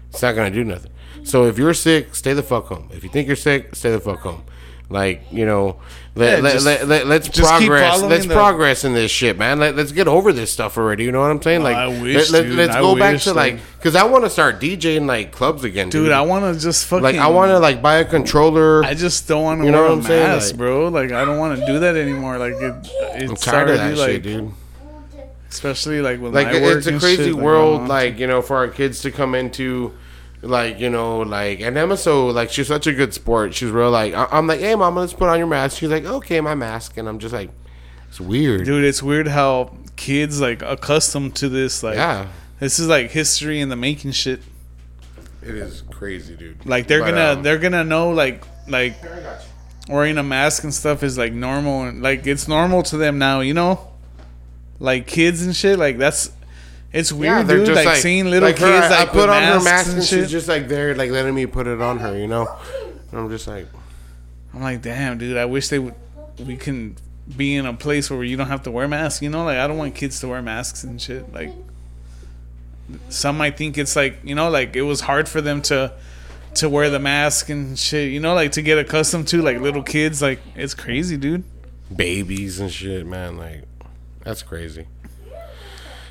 it's 0.09 0.21
not 0.21 0.35
gonna 0.35 0.51
do 0.51 0.63
nothing. 0.63 0.91
So 1.23 1.45
if 1.45 1.57
you're 1.57 1.73
sick, 1.73 2.15
stay 2.15 2.33
the 2.33 2.43
fuck 2.43 2.65
home. 2.65 2.89
If 2.93 3.03
you 3.03 3.09
think 3.09 3.27
you're 3.27 3.35
sick, 3.35 3.75
stay 3.75 3.91
the 3.91 3.99
fuck 3.99 4.19
home. 4.19 4.43
Like 4.89 5.23
you 5.31 5.45
know, 5.45 5.81
let, 6.15 6.37
Yeah, 6.37 6.43
let, 6.43 6.53
just- 6.53 6.65
let, 6.65 6.87
let, 6.87 7.07
let's 7.07 7.27
progress. 7.27 8.01
Let's 8.01 8.25
the- 8.25 8.33
progress 8.33 8.85
in 8.85 8.93
this 8.93 9.11
shit, 9.11 9.37
man. 9.37 9.59
Let, 9.59 9.75
let's 9.75 9.91
get 9.91 10.07
over 10.07 10.31
this 10.31 10.49
stuff 10.49 10.77
already. 10.77 11.03
You 11.03 11.11
know 11.11 11.19
what 11.19 11.29
I'm 11.29 11.41
saying? 11.41 11.61
Like, 11.61 11.75
I 11.75 11.87
wish, 12.01 12.31
let, 12.31 12.45
us 12.45 12.75
go 12.75 12.95
back 12.97 13.19
to 13.19 13.33
like, 13.33 13.59
because 13.77 13.97
I 13.97 14.05
want 14.05 14.23
to 14.23 14.29
start 14.29 14.61
DJing 14.61 15.05
like 15.05 15.33
clubs 15.33 15.65
again, 15.65 15.89
dude. 15.89 16.05
Dude, 16.05 16.13
I 16.13 16.21
want 16.21 16.55
to 16.55 16.61
just 16.61 16.85
fucking. 16.85 17.03
like 17.03 17.17
I 17.17 17.27
want 17.27 17.49
to 17.49 17.59
like 17.59 17.81
buy 17.81 17.97
a 17.97 18.05
controller. 18.05 18.81
I 18.85 18.93
just 18.93 19.27
don't 19.27 19.43
want 19.43 19.59
to 19.59 19.65
You 19.65 19.71
know 19.73 19.81
wear 19.81 19.89
what 19.89 19.97
I'm 19.97 20.03
saying? 20.03 20.23
mask, 20.27 20.51
Like- 20.51 20.57
bro. 20.57 20.87
Like 20.87 21.11
I 21.11 21.25
don't 21.25 21.37
want 21.37 21.59
to 21.59 21.65
do 21.65 21.79
that 21.79 21.97
anymore. 21.97 22.37
Like 22.37 22.53
it, 22.53 22.71
I'm 23.13 23.31
it's 23.31 23.43
tired 23.43 23.69
of 23.71 23.77
that 23.77 23.97
like, 23.97 24.07
shit, 24.09 24.23
dude. 24.23 24.53
Especially 25.49 26.01
like 26.01 26.19
when 26.19 26.31
Like 26.33 26.47
it's 26.51 26.87
a 26.87 26.99
crazy 26.99 27.25
shit, 27.25 27.35
world, 27.35 27.79
don't- 27.81 27.87
like 27.87 28.19
you 28.19 28.27
know, 28.27 28.41
for 28.41 28.57
our 28.57 28.67
kids 28.67 29.01
to 29.01 29.11
come 29.11 29.35
into. 29.35 29.93
Like 30.43 30.79
you 30.79 30.91
know, 30.91 31.21
like 31.21 31.61
and 31.61 31.75
Emma, 31.75 31.97
so 31.97 32.27
like 32.27 32.51
she's 32.51 32.67
such 32.67 32.85
a 32.85 32.93
good 32.93 33.11
sport. 33.11 33.55
She's 33.55 33.71
real 33.71 33.89
like 33.89 34.13
I- 34.13 34.27
I'm 34.31 34.45
like, 34.45 34.59
hey, 34.59 34.75
mama, 34.75 34.99
let's 34.99 35.11
put 35.13 35.27
on 35.29 35.39
your 35.39 35.47
mask. 35.47 35.79
She's 35.79 35.89
like, 35.89 36.05
okay, 36.05 36.39
my 36.41 36.53
mask, 36.53 36.95
and 36.97 37.09
I'm 37.09 37.17
just 37.17 37.33
like, 37.33 37.49
it's 38.07 38.19
weird. 38.21 38.63
dude, 38.65 38.83
it's 38.83 39.01
weird 39.01 39.27
how 39.27 39.75
kids 39.95 40.39
like 40.39 40.61
accustomed 40.61 41.35
to 41.37 41.49
this. 41.49 41.81
Like, 41.81 41.95
yeah, 41.95 42.27
this 42.59 42.77
is 42.77 42.87
like 42.87 43.09
history 43.09 43.59
in 43.59 43.69
the 43.69 43.75
making 43.75 44.11
shit. 44.11 44.41
it 45.41 45.55
is 45.55 45.81
crazy, 45.89 46.35
dude. 46.35 46.63
Like 46.67 46.85
they're 46.85 46.99
But, 47.01 47.11
gonna 47.15 47.33
um, 47.37 47.41
they're 47.43 47.57
gonna 47.57 47.83
know 47.83 48.11
like 48.11 48.43
like 48.67 48.95
wearing 49.89 50.19
a 50.19 50.23
mask 50.23 50.63
and 50.63 50.73
stuff 50.73 51.01
is 51.01 51.17
like 51.17 51.33
normal 51.33 51.81
and 51.83 52.03
like 52.03 52.27
it's 52.27 52.47
normal 52.47 52.83
to 52.83 52.97
them 52.97 53.17
now. 53.17 53.39
You 53.39 53.55
know, 53.55 53.87
like 54.79 55.07
kids 55.07 55.43
and 55.45 55.55
shit. 55.55 55.77
Like 55.79 55.97
that's 55.97 56.31
it's 56.93 57.11
weird, 57.11 57.47
they're 57.47 57.57
dude. 57.57 57.67
just 57.67 57.85
Like, 57.85 57.97
seeing 57.97 58.25
little 58.29 58.47
like 58.49 58.55
kids 58.57 58.85
I- 58.85 58.89
like 58.89 59.09
I 59.09 59.11
put 59.11 59.29
on 59.29 59.43
her 59.43 59.49
masks 59.55 59.63
mask 59.65 59.87
and 59.89 59.97
and 59.97 60.05
shit. 60.05 60.19
she's 60.23 60.31
just 60.31 60.47
like 60.47 60.67
there, 60.67 60.95
like 60.95 61.11
letting 61.11 61.35
me 61.35 61.45
put 61.45 61.67
it 61.67 61.81
on 61.81 61.99
her, 61.99 62.17
you 62.17 62.27
know. 62.27 62.47
And 63.11 63.19
I'm 63.19 63.29
just 63.29 63.47
like, 63.47 63.67
I'm 64.53 64.61
like, 64.61 64.81
damn, 64.81 65.17
dude. 65.17 65.37
I 65.37 65.45
wish 65.45 65.67
they 65.69 65.79
would. 65.79 65.93
We 66.45 66.55
can 66.57 66.95
be 67.35 67.55
in 67.55 67.65
a 67.65 67.73
place 67.73 68.09
where 68.09 68.23
you 68.23 68.37
don't 68.37 68.47
have 68.47 68.63
to 68.63 68.71
wear 68.71 68.87
masks. 68.87 69.21
You 69.21 69.29
know, 69.29 69.43
like 69.45 69.57
I 69.57 69.67
don't 69.67 69.77
want 69.77 69.95
kids 69.95 70.19
to 70.21 70.27
wear 70.27 70.41
masks 70.41 70.83
and 70.83 71.01
shit. 71.01 71.31
Like 71.33 71.51
some 73.09 73.37
might 73.37 73.57
think 73.57 73.77
it's 73.77 73.95
like 73.95 74.19
you 74.23 74.35
know, 74.35 74.49
like 74.49 74.75
it 74.75 74.83
was 74.83 75.01
hard 75.01 75.27
for 75.27 75.41
them 75.41 75.61
to 75.63 75.93
to 76.55 76.69
wear 76.69 76.89
the 76.89 76.99
mask 76.99 77.49
and 77.49 77.77
shit. 77.77 78.11
You 78.11 78.19
know, 78.19 78.33
like 78.33 78.53
to 78.53 78.61
get 78.61 78.77
accustomed 78.77 79.27
to 79.29 79.41
like 79.41 79.59
little 79.59 79.83
kids. 79.83 80.21
Like 80.21 80.39
it's 80.55 80.73
crazy, 80.73 81.17
dude. 81.17 81.43
babies 81.95 82.59
and 82.59 82.71
shit, 82.71 83.05
man. 83.05 83.37
Like, 83.37 83.63
that's 84.27 84.43
crazy. 84.43 84.87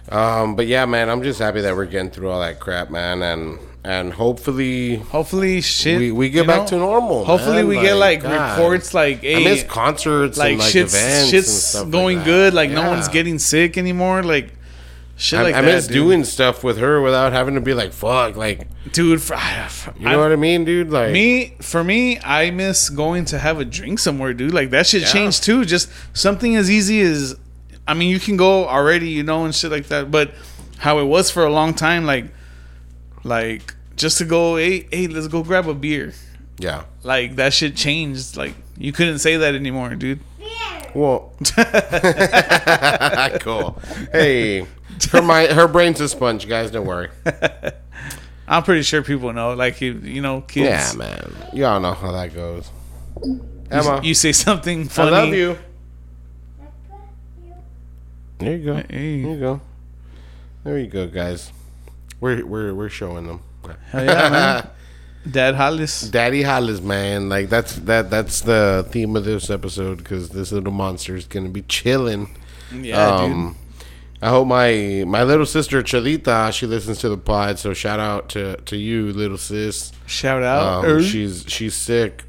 Um, 0.08 0.56
but 0.56 0.66
yeah, 0.66 0.86
man, 0.86 1.10
I'm 1.10 1.22
just 1.22 1.38
happy 1.38 1.60
that 1.60 1.76
we're 1.76 1.84
getting 1.84 2.10
through 2.10 2.30
all 2.30 2.40
that 2.40 2.60
crap, 2.60 2.88
man, 2.90 3.22
and 3.22 3.58
and 3.84 4.14
hopefully 4.14 4.96
Hopefully, 4.96 5.60
shit. 5.60 5.98
we, 5.98 6.12
we 6.12 6.30
get 6.30 6.46
back 6.46 6.62
know? 6.62 6.66
to 6.68 6.76
normal. 6.78 7.26
Hopefully, 7.26 7.56
man. 7.56 7.68
we 7.68 7.74
get 7.74 7.94
like 7.94 8.22
God. 8.22 8.56
reports 8.58 8.94
like, 8.94 9.20
hey, 9.20 9.36
I 9.36 9.44
miss 9.44 9.64
concerts 9.64 10.38
like, 10.38 10.52
and 10.52 10.60
like 10.60 10.70
shit's 10.70 10.94
events 10.94 11.30
shit's 11.30 11.48
and 11.48 11.56
stuff 11.56 11.90
going 11.90 12.16
like 12.18 12.24
good. 12.24 12.54
Like 12.54 12.70
no 12.70 12.88
one's 12.88 13.08
getting 13.08 13.38
sick 13.38 13.76
anymore. 13.76 14.22
Like 14.22 14.54
shit 15.16 15.40
I, 15.40 15.42
like 15.42 15.54
I 15.54 15.60
that. 15.60 15.66
miss 15.66 15.86
dude. 15.86 15.94
doing 15.94 16.24
stuff 16.24 16.64
with 16.64 16.78
her 16.78 17.02
without 17.02 17.32
having 17.32 17.54
to 17.54 17.60
be 17.60 17.74
like, 17.74 17.92
fuck, 17.92 18.34
like, 18.36 18.66
dude. 18.92 19.20
For, 19.20 19.36
for, 19.68 19.94
you 19.98 20.08
know 20.08 20.20
what 20.20 20.32
I 20.32 20.36
mean, 20.36 20.64
dude? 20.64 20.90
Like, 20.90 21.12
Me 21.12 21.54
for 21.60 21.84
me, 21.84 22.18
I 22.20 22.50
miss 22.50 22.88
going 22.88 23.26
to 23.26 23.38
have 23.38 23.60
a 23.60 23.64
drink 23.64 23.98
somewhere, 23.98 24.32
dude. 24.32 24.54
Like 24.54 24.70
that 24.70 24.86
shit 24.86 25.06
changed 25.06 25.44
too. 25.44 25.64
Just 25.64 25.90
something 26.12 26.56
as 26.56 26.70
easy 26.70 27.02
as, 27.02 27.36
I 27.89 27.95
mean, 27.95 28.11
you 28.11 28.18
can 28.20 28.37
go 28.37 28.66
already, 28.66 29.11
you 29.11 29.22
know, 29.22 29.45
and 29.45 29.55
shit 29.55 29.70
like 29.70 29.87
that. 29.89 30.11
But 30.11 30.32
how 30.78 30.99
it 30.99 31.05
was 31.05 31.30
for 31.30 31.45
a 31.45 31.51
long 31.51 31.74
time, 31.74 32.05
like, 32.05 32.26
like 33.24 33.74
just 33.97 34.18
to 34.18 34.24
go, 34.24 34.57
hey, 34.57 34.89
hey, 34.91 35.07
let's 35.07 35.28
go 35.28 35.43
grab 35.43 35.68
a 35.68 35.74
beer. 35.74 36.12
yeah. 36.59 36.84
Like 37.03 37.37
that 37.37 37.53
shit 37.55 37.76
changed. 37.76 38.37
Like 38.37 38.55
you 38.76 38.93
couldn't 38.93 39.20
say 39.20 39.37
that 39.37 39.55
anymore, 39.55 39.95
dude. 39.95 40.20
Well, 40.95 41.34
cool. 43.41 43.78
Hey, 44.12 44.66
her 45.12 45.22
my 45.22 45.47
her 45.47 45.68
brain's 45.68 46.01
a 46.01 46.09
sponge, 46.09 46.49
guys. 46.49 46.70
Don't 46.70 46.87
worry. 46.87 47.09
I'm 48.49 48.62
pretty 48.62 48.82
sure 48.82 49.03
people 49.03 49.32
know. 49.32 49.55
Like 49.55 49.80
you, 49.80 49.95
you 49.95 50.22
know, 50.22 50.41
kids. 50.41 50.95
Yeah, 50.95 50.99
man. 50.99 51.32
Y'all 51.53 51.80
know 51.80 51.93
how 51.93 52.12
that 52.12 52.34
goes. 52.34 52.70
Emma, 53.70 54.01
You 54.03 54.14
say 54.14 54.32
something 54.32 54.89
funny. 54.89 55.14
I 55.14 55.24
love 55.24 55.34
you. 55.34 55.59
There 58.39 58.57
you 58.57 58.64
go. 58.64 58.74
Hey. 58.76 59.22
There 59.22 59.32
you 59.32 59.41
go. 59.41 59.61
There 60.64 60.78
you 60.78 60.87
go, 60.89 61.07
guys. 61.07 61.53
We're 62.20 62.45
we're 62.45 62.74
we're 62.74 62.89
showing 62.89 63.26
them. 63.26 63.41
Hell 63.91 64.05
yeah, 64.05 64.28
man. 64.28 64.70
Dad 65.30 65.55
Hollis. 65.57 66.03
Daddy 66.03 66.43
Hollis, 66.43 66.80
man. 66.80 67.28
Like 67.28 67.49
that's 67.49 67.76
that 67.76 68.11
that's 68.11 68.41
the 68.43 68.87
theme 68.91 69.16
of 69.16 69.24
this 69.24 69.51
episode 69.51 69.99
because 69.99 70.30
this 70.30 70.53
little 70.53 70.72
monster 70.72 71.16
is 71.16 71.26
gonna 71.26 71.49
be 71.49 71.62
chilling. 71.62 72.37
Yeah, 72.72 73.07
um, 73.16 73.57
I 74.22 74.28
hope 74.28 74.47
my 74.47 75.05
my 75.07 75.24
little 75.24 75.47
sister 75.47 75.82
Chalita 75.82 76.53
she 76.53 76.66
listens 76.66 76.99
to 76.99 77.09
the 77.09 77.16
pod. 77.18 77.59
So 77.59 77.74
shout 77.74 78.01
out 78.01 78.28
to 78.30 78.57
to 78.57 78.76
you, 78.76 79.12
little 79.12 79.39
sis. 79.39 79.93
Shout 80.07 80.43
out. 80.43 80.84
Um, 80.84 80.91
Er. 80.91 81.03
she's 81.03 81.45
she's 81.49 81.74
sick, 81.74 82.24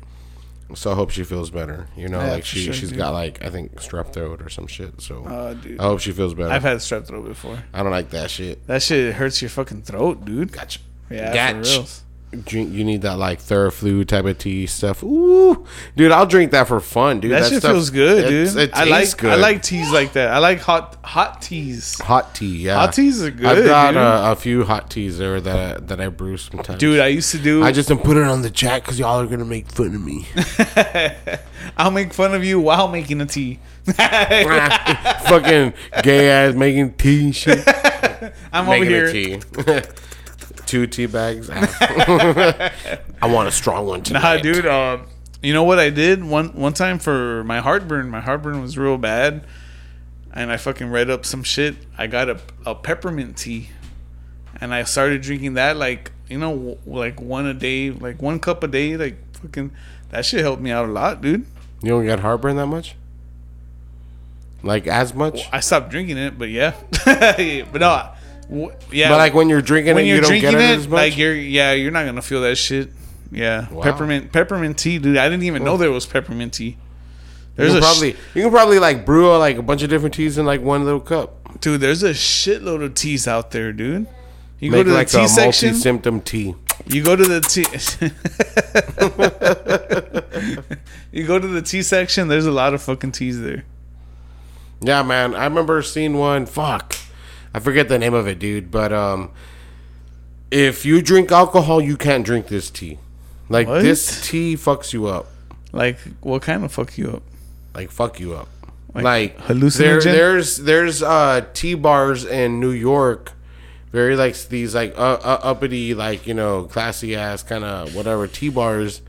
so 0.76 0.92
I 0.92 0.96
hope 0.96 1.12
she 1.12 1.24
feels 1.24 1.50
better. 1.50 1.88
You 1.96 2.10
know, 2.10 2.20
Yeah, 2.20 2.32
like 2.34 2.42
for 2.44 2.48
she 2.48 2.60
sure, 2.66 2.74
she's 2.74 2.90
dude. 2.90 2.98
got 2.98 3.12
like 3.14 3.44
I 3.44 3.50
think 3.50 3.76
strep 3.76 4.14
throat 4.14 4.42
or 4.42 4.50
some 4.50 4.68
shit. 4.68 5.00
So 5.02 5.24
Oh, 5.28 5.54
dude. 5.54 5.80
I 5.80 5.84
hope 5.84 6.00
she 6.00 6.12
feels 6.12 6.34
better. 6.34 6.50
I've 6.50 6.62
had 6.64 6.78
strep 6.78 7.06
throat 7.08 7.26
before. 7.26 7.64
I 7.74 7.84
don't 7.84 7.92
like 7.92 8.10
that 8.12 8.30
shit. 8.30 8.66
That 8.68 8.82
shit 8.82 9.14
hurts 9.16 9.42
your 9.42 9.50
fucking 9.50 9.84
throat, 9.84 10.26
dude. 10.26 10.52
Gotcha. 10.52 10.80
Yeah, 11.10 11.34
Gotcha. 11.34 11.64
for 11.64 11.78
reals. 11.80 12.04
Drink, 12.32 12.74
you 12.74 12.84
need 12.84 13.04
that 13.04 13.18
like 13.18 13.40
Theraflu 13.40 14.06
type 14.06 14.26
of 14.26 14.38
tea 14.38 14.68
stuff. 14.68 15.02
Ooh, 15.02 15.66
dude, 15.96 16.12
I'll 16.12 16.26
drink 16.26 16.52
that 16.52 16.68
for 16.68 16.82
fun, 16.82 17.22
dude. 17.22 17.32
That, 17.32 17.50
shit 17.50 17.60
stuff- 17.60 17.72
feels 17.72 17.90
good, 17.90 18.28
dude. 18.28 18.58
It 18.58 18.72
I 18.74 18.84
like 18.84 19.16
good. 19.18 19.32
I 19.32 19.36
like 19.36 19.62
teas 19.64 19.92
like 19.92 20.12
that. 20.14 20.34
I 20.34 20.40
like 20.40 20.60
hot 20.60 20.98
hot 21.06 21.42
teas. 21.42 21.98
hot 22.02 22.36
tea. 22.36 22.64
Yeah, 22.64 22.76
Hot 22.76 22.92
teas 22.94 23.24
are 23.24 23.32
good, 23.32 23.46
I've 23.46 23.66
got. 23.66 23.96
A, 23.96 24.00
uh, 24.00 24.32
a 24.34 24.36
few 24.36 24.66
hot 24.66 24.90
teas 24.90 25.18
there 25.18 25.40
that 25.40 25.78
I, 25.78 25.80
that 25.86 26.02
I 26.02 26.10
brew 26.10 26.36
sometimes. 26.36 26.80
Dude, 26.80 27.00
I 27.00 27.08
used 27.08 27.32
to 27.32 27.38
do. 27.38 27.64
I 27.64 27.72
just 27.72 27.88
don't 27.88 28.04
put 28.04 28.18
it 28.18 28.24
on 28.24 28.42
the 28.42 28.50
chat 28.50 28.84
because 28.84 29.00
y'all 29.00 29.22
are 29.22 29.28
gonna 29.28 29.46
make 29.46 29.72
fun 29.72 29.96
of 29.96 30.04
me. 30.04 30.28
I'll 31.78 31.92
make 31.92 32.14
fun 32.14 32.36
of 32.36 32.44
you 32.44 32.60
while 32.60 32.90
making 32.90 33.22
a 33.22 33.26
tea. 33.26 33.60
Fucking 33.86 35.74
gay 36.04 36.30
ass 36.30 36.56
making 36.56 36.94
tea 36.94 37.26
and 37.26 37.36
shit. 37.36 37.64
I'm 38.52 38.68
over 38.68 38.80
making 38.84 38.90
here. 38.90 39.84
Two 40.68 40.86
tea 40.86 41.06
bags. 41.06 41.50
I 41.52 42.72
want 43.24 43.48
a 43.48 43.52
strong 43.52 43.88
one 43.88 44.04
tonight. 44.04 44.22
Nah, 44.22 44.42
dude. 44.42 44.66
Uh, 44.66 45.00
you 45.42 45.54
know 45.54 45.64
what 45.64 45.80
I 45.80 45.90
did 45.90 46.24
one 46.24 46.50
one 46.50 46.74
time 46.74 47.00
for 47.00 47.44
my 47.46 47.60
heartburn? 47.60 48.10
My 48.10 48.20
heartburn 48.20 48.62
was 48.62 48.78
real 48.78 48.98
bad, 48.98 49.46
and 50.34 50.52
I 50.52 50.58
fucking 50.58 50.90
read 50.90 51.10
up 51.10 51.26
some 51.26 51.42
shit. 51.42 51.76
I 51.98 52.08
got 52.08 52.30
a, 52.30 52.40
a 52.66 52.76
peppermint 52.76 53.38
tea, 53.38 53.70
and 54.60 54.74
I 54.74 54.84
started 54.84 55.22
drinking 55.22 55.54
that 55.54 55.78
like 55.78 56.12
you 56.28 56.38
know 56.38 56.78
like 56.86 57.22
one 57.22 57.46
a 57.46 57.54
day, 57.54 57.92
like 57.92 58.22
one 58.22 58.40
cup 58.40 58.62
a 58.64 58.68
day. 58.68 58.98
Like 58.98 59.16
fucking 59.38 59.72
that 60.10 60.26
shit 60.26 60.42
helped 60.42 60.62
me 60.62 60.72
out 60.72 60.86
a 60.86 60.92
lot, 60.92 61.22
dude. 61.22 61.46
You 61.82 61.90
don't 61.90 62.06
get 62.06 62.20
heartburn 62.20 62.58
that 62.58 62.68
much? 62.68 62.96
Like 64.64 64.86
as 64.88 65.14
much? 65.14 65.48
I 65.54 65.62
stopped 65.62 65.90
drinking 65.90 66.18
it, 66.18 66.38
but 66.38 66.50
yeah, 66.50 66.74
but 67.06 67.80
no, 67.80 68.10
w- 68.50 68.72
yeah. 68.92 69.10
But 69.10 69.18
like 69.18 69.34
when 69.34 69.50
you're 69.50 69.62
drinking 69.62 69.96
when 69.96 70.06
it, 70.06 70.08
you're 70.08 70.16
you 70.18 70.22
don't 70.22 70.30
drinking 70.32 70.52
get 70.52 70.80
it, 70.80 70.86
it, 70.86 70.90
like 70.90 71.18
you're 71.18 71.34
yeah, 71.36 71.74
you're 71.74 71.92
not 71.92 72.06
gonna 72.06 72.22
feel 72.22 72.42
that 72.42 72.56
shit. 72.58 72.90
Yeah, 73.32 73.70
Wow. 73.70 73.82
peppermint 73.84 74.32
peppermint 74.32 74.78
tea, 74.78 75.00
dude. 75.00 75.18
I 75.18 75.28
didn't 75.30 75.44
even 75.44 75.64
know 75.64 75.76
there 75.78 75.92
was 75.92 76.06
peppermint 76.06 76.54
tea. 76.54 76.66
you 76.70 76.76
There's 77.56 77.70
can 77.74 77.78
a 77.80 77.82
probably 77.82 78.10
you 78.36 78.42
can 78.44 78.52
probably 78.52 78.80
like 78.80 79.06
brew 79.06 79.36
like 79.38 79.58
a 79.58 79.62
bunch 79.62 79.84
of 79.84 79.90
different 79.90 80.16
teas 80.16 80.38
in 80.38 80.46
like 80.46 80.62
one 80.62 80.86
little 80.86 81.00
cup. 81.02 81.60
dude. 81.60 81.82
There's 81.82 82.04
a 82.04 82.12
shitload 82.12 82.84
of 82.84 82.94
teas 82.96 83.28
out 83.28 83.52
there, 83.52 83.74
dude. 83.74 84.08
You 84.60 84.72
Make 84.72 84.86
go 84.86 84.92
to 84.92 84.94
like 84.96 85.10
the 85.10 85.20
tea 85.20 85.24
a 85.26 85.28
section. 85.28 85.68
multi-symptom 85.70 86.22
tea. 86.22 86.56
You 86.88 87.04
go 87.04 87.16
to 87.16 87.24
the 87.26 87.42
tea. 87.42 87.66
you 91.12 91.28
go 91.28 91.38
to 91.40 91.48
the 91.48 91.62
tea 91.62 91.82
section. 91.82 92.28
There's 92.28 92.46
a 92.46 92.52
lot 92.52 92.74
of 92.74 92.82
fucking 92.82 93.12
teas 93.12 93.42
there. 93.42 93.66
Yeah, 94.82 95.04
man. 95.04 95.36
I 95.36 95.44
remember 95.46 95.82
seeing 95.82 96.18
one. 96.18 96.46
Fuck, 96.46 96.96
I 97.54 97.60
forget 97.60 97.90
the 97.90 97.98
name 97.98 98.14
of 98.14 98.28
it, 98.28 98.40
dude. 98.40 98.72
But 98.72 98.94
um, 98.94 99.32
if 100.52 100.86
you 100.86 101.02
drink 101.02 101.32
alcohol, 101.32 101.82
you 101.82 101.98
can't 101.98 102.26
drink 102.26 102.48
this 102.48 102.70
tea. 102.70 103.00
Like 103.50 103.68
What? 103.68 103.82
this 103.82 104.28
tea 104.28 104.56
fucks 104.56 104.94
you 104.94 105.08
up. 105.08 105.28
Like, 105.72 106.00
what 106.22 106.42
kind 106.42 106.64
of 106.64 106.72
fuck 106.72 106.98
you 106.98 107.12
up? 107.12 107.24
Like 107.74 107.92
fuck 107.92 108.20
you 108.20 108.34
up. 108.34 108.50
Like 108.94 109.38
hallucinogen? 109.38 109.78
there, 109.78 110.14
there's 110.14 110.58
there's 110.58 111.04
uh 111.04 111.46
tea 111.54 111.76
bars 111.76 112.26
in 112.26 112.60
New 112.60 112.72
York 112.72 113.34
very 113.92 114.16
like 114.16 114.36
these 114.50 114.76
like 114.76 114.98
uh, 114.98 115.18
uh, 115.24 115.40
uppity 115.44 115.94
like 115.94 116.28
you 116.28 116.34
know 116.34 116.66
classy 116.66 117.16
ass 117.16 117.44
kind 117.44 117.64
of 117.64 117.96
whatever 117.96 118.28
tea 118.28 118.50
bars, 118.50 119.02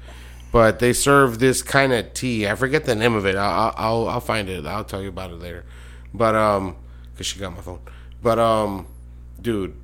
but 0.52 0.78
they 0.78 0.92
serve 0.92 1.38
this 1.38 1.62
kind 1.62 1.92
of 1.92 2.14
tea. 2.14 2.48
I 2.48 2.54
forget 2.54 2.84
the 2.84 2.94
name 2.94 3.14
of 3.14 3.26
it. 3.26 3.36
I'll, 3.36 3.74
I'll 3.76 4.08
I'll 4.08 4.20
find 4.20 4.48
it. 4.48 4.64
I'll 4.66 4.84
tell 4.84 5.02
you 5.02 5.08
about 5.08 5.30
it 5.30 5.40
later. 5.40 5.64
But 6.14 6.34
um, 6.34 6.76
cause 7.16 7.26
she 7.26 7.38
got 7.38 7.54
my 7.54 7.60
phone. 7.60 7.80
But 8.22 8.38
um, 8.38 8.86
dude, 9.40 9.74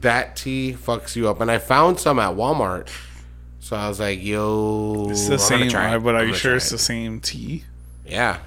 that 0.00 0.36
tea 0.36 0.76
fucks 0.78 1.16
you 1.16 1.28
up. 1.28 1.40
And 1.40 1.50
I 1.50 1.58
found 1.58 1.98
some 2.00 2.18
at 2.18 2.34
Walmart. 2.36 2.88
So 3.60 3.76
I 3.76 3.88
was 3.88 3.98
like, 4.00 4.22
yo, 4.22 5.08
It's 5.10 5.26
the 5.26 5.34
I'm 5.34 5.38
gonna 5.38 5.58
same, 5.62 5.68
try 5.70 5.94
it. 5.96 6.00
but 6.00 6.14
are 6.14 6.18
I'm 6.22 6.28
you 6.28 6.34
sure 6.34 6.54
it's 6.56 6.68
it. 6.68 6.72
the 6.72 6.78
same 6.78 7.20
tea? 7.20 7.64
Yeah. 8.06 8.38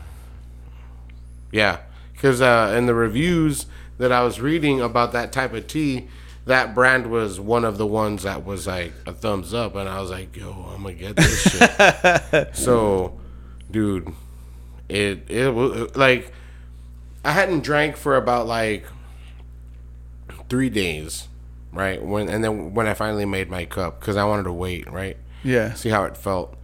Yeah. 1.51 1.79
Because 2.13 2.41
uh, 2.41 2.73
in 2.77 2.85
the 2.85 2.93
reviews 2.93 3.65
that 3.97 4.11
I 4.11 4.23
was 4.23 4.39
reading 4.39 4.81
about 4.81 5.11
that 5.13 5.31
type 5.31 5.53
of 5.53 5.67
tea, 5.67 6.07
that 6.45 6.73
brand 6.75 7.09
was 7.11 7.39
one 7.39 7.65
of 7.65 7.77
the 7.77 7.85
ones 7.85 8.23
that 8.23 8.45
was 8.45 8.67
like 8.67 8.93
a 9.05 9.11
thumbs 9.11 9.53
up. 9.53 9.75
And 9.75 9.89
I 9.89 9.99
was 10.01 10.09
like, 10.11 10.35
yo, 10.35 10.51
I'm 10.73 10.83
to 10.83 10.93
get 10.93 11.15
this 11.15 11.41
shit. 11.41 12.49
so, 12.55 13.19
dude, 13.69 14.11
it, 14.88 15.29
it 15.29 15.53
was 15.53 15.95
like, 15.95 16.31
I 17.25 17.31
hadn't 17.31 17.61
drank 17.63 17.97
for 17.97 18.15
about 18.17 18.45
like 18.47 18.85
three 20.49 20.69
days, 20.69 21.27
right? 21.71 22.03
When 22.03 22.29
And 22.29 22.43
then 22.43 22.73
when 22.73 22.87
I 22.87 22.93
finally 22.93 23.25
made 23.25 23.49
my 23.49 23.65
cup, 23.65 23.99
because 23.99 24.15
I 24.17 24.23
wanted 24.23 24.43
to 24.43 24.53
wait, 24.53 24.89
right? 24.91 25.17
Yeah. 25.43 25.73
see 25.73 25.89
how 25.89 26.03
it 26.05 26.17
felt. 26.17 26.55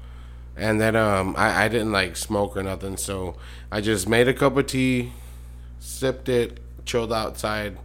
And 0.56 0.80
then 0.80 0.96
um, 0.96 1.36
I, 1.38 1.66
I 1.66 1.68
didn't 1.68 1.92
like 1.92 2.16
smoke 2.16 2.56
or 2.56 2.64
nothing, 2.64 2.98
so 2.98 3.36
I 3.72 3.82
just 3.82 4.08
made 4.08 4.28
a 4.28 4.34
cup 4.34 4.56
of 4.56 4.68
tea, 4.68 5.12
sipped 5.80 6.30
it, 6.30 6.60
chilled 6.86 7.12
outside, 7.12 7.78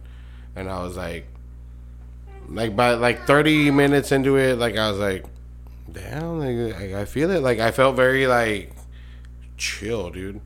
and 0.55 0.69
I 0.69 0.83
was 0.83 0.95
like, 0.95 1.25
like 2.47 2.75
by 2.75 2.93
like 2.93 3.25
thirty 3.25 3.71
minutes 3.71 4.11
into 4.11 4.37
it, 4.37 4.57
like 4.57 4.77
I 4.77 4.89
was 4.91 4.99
like, 4.99 5.25
damn, 5.91 6.39
like 6.39 6.75
I, 6.75 7.01
I 7.01 7.05
feel 7.05 7.31
it. 7.31 7.41
Like 7.41 7.59
I 7.59 7.71
felt 7.71 7.95
very 7.95 8.27
like 8.27 8.71
chill, 9.57 10.09
dude. 10.11 10.41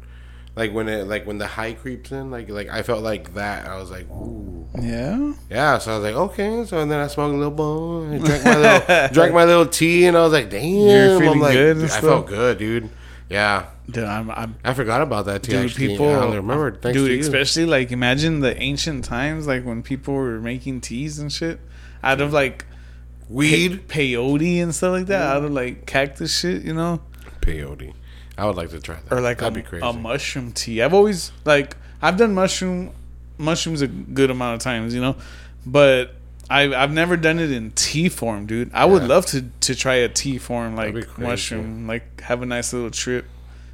Like 0.56 0.72
when 0.72 0.88
it 0.88 1.08
like 1.08 1.26
when 1.26 1.40
the 1.40 1.48
high 1.48 1.74
creeps 1.74 2.12
in, 2.12 2.30
like 2.30 2.50
like 2.50 2.70
I 2.70 2.84
felt 2.84 3.04
like 3.04 3.34
that. 3.34 3.68
I 3.68 3.78
was 3.78 3.90
like, 3.90 4.10
ooh. 4.10 4.68
Yeah. 4.80 5.34
Yeah, 5.50 5.78
so 5.80 5.94
I 5.94 5.98
was 5.98 6.04
like, 6.04 6.16
okay. 6.16 6.66
So 6.66 6.80
and 6.80 6.92
then 6.92 7.00
I 7.00 7.08
smoked 7.08 7.34
a 7.34 7.38
little 7.38 7.52
bowl, 7.52 8.04
and 8.04 8.24
drank 8.24 8.44
my 8.46 8.58
little, 8.58 9.08
drank 9.14 9.34
my 9.34 9.46
little 9.46 9.66
tea, 9.66 10.06
and 10.06 10.16
I 10.18 10.22
was 10.22 10.34
like, 10.34 10.50
damn. 10.50 11.20
feeling 11.20 11.30
I'm 11.30 11.40
like, 11.40 11.54
good 11.54 11.84
I 11.84 11.88
felt 12.02 12.28
good, 12.28 12.58
dude. 12.60 12.90
Yeah, 13.30 13.66
Dude, 13.90 14.04
I'm, 14.06 14.30
I'm 14.32 14.56
I 14.64 14.74
forgot 14.74 15.02
about 15.02 15.26
that 15.26 15.44
tea. 15.44 15.54
dude, 15.54 15.66
actually. 15.66 15.88
people. 15.88 16.10
I 16.10 16.16
only 16.16 16.38
remembered. 16.38 16.82
Thanks 16.82 16.98
dude, 16.98 17.20
especially 17.20 17.66
like 17.66 17.92
imagine 17.92 18.40
the 18.40 18.56
ancient 18.62 19.06
times, 19.06 19.46
like 19.48 19.66
when 19.66 19.84
people 19.84 20.14
were 20.14 20.40
making 20.40 20.82
teas 20.82 21.20
and 21.20 21.32
shit 21.32 21.60
out 22.04 22.22
of 22.22 22.32
like 22.32 22.66
weed 23.28 23.88
peyote 23.88 24.62
and 24.62 24.74
stuff 24.74 24.92
like 24.92 25.08
that, 25.08 25.22
out 25.36 25.44
of 25.44 25.52
like 25.52 25.86
cactus 25.86 26.38
shit, 26.38 26.62
you 26.64 26.74
know, 26.74 27.02
peyote. 27.42 27.94
I 28.38 28.46
would 28.46 28.56
like 28.56 28.70
to 28.72 28.80
try 28.80 28.96
that. 28.96 29.12
or 29.16 29.22
like 29.22 29.38
that'd 29.40 29.54
a, 29.58 29.62
be 29.62 29.64
crazy. 29.68 29.86
a 29.86 29.94
mushroom 29.94 30.52
tea. 30.52 30.82
I've 30.82 30.94
always 30.94 31.32
like 31.46 31.76
I've 32.02 32.18
done 32.18 32.34
mushroom 32.34 32.92
mushrooms 33.38 33.82
a 33.82 33.88
good 33.88 34.30
amount 34.32 34.56
of 34.56 34.62
times, 34.62 34.94
you 34.94 35.02
know, 35.02 35.16
but. 35.66 36.16
I've, 36.50 36.74
I've 36.74 36.92
never 36.92 37.16
done 37.16 37.40
it 37.40 37.52
in 37.52 37.72
tea 37.72 38.10
form, 38.10 38.46
dude. 38.46 38.70
I 38.74 38.84
would 38.84 39.04
love 39.04 39.26
to, 39.28 39.46
to 39.62 39.74
try 39.74 39.96
a 39.96 40.10
tea 40.10 40.38
form 40.38 40.76
like 40.76 40.94
That'd 40.94 41.08
be 41.08 41.14
crazy. 41.14 41.30
mushroom, 41.30 41.88
like 41.88 42.20
have 42.22 42.42
a 42.42 42.46
nice 42.46 42.74
little 42.74 42.92
trip. 42.92 43.26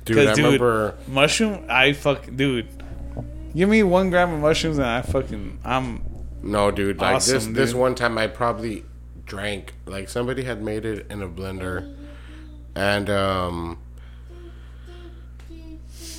dude, 0.05 0.20
I 0.20 0.34
dude, 0.36 0.45
remember. 0.45 0.95
Mushroom, 1.07 1.66
I 1.68 1.93
fuck, 1.93 2.28
dude. 2.34 2.68
Give 3.55 3.68
me 3.68 3.82
one 3.82 4.12
gram 4.12 4.32
of 4.32 4.39
mushrooms 4.39 4.78
and 4.78 4.86
I 4.86 5.01
fucking, 5.01 5.60
I'm. 5.66 6.03
No, 6.43 6.70
dude. 6.70 6.99
Like 6.99 7.16
this, 7.16 7.34
Awesome, 7.34 7.53
this 7.53 7.72
dude. 7.72 7.80
one 7.80 7.95
time, 7.95 8.20
I 8.20 8.28
probably 8.28 8.86
drank. 9.26 9.74
Like 9.88 10.07
somebody 10.07 10.43
had 10.43 10.62
made 10.62 10.86
it 10.86 11.07
in 11.10 11.24
a 11.24 11.28
blender, 11.28 11.95
and 12.76 13.10
um, 13.10 13.80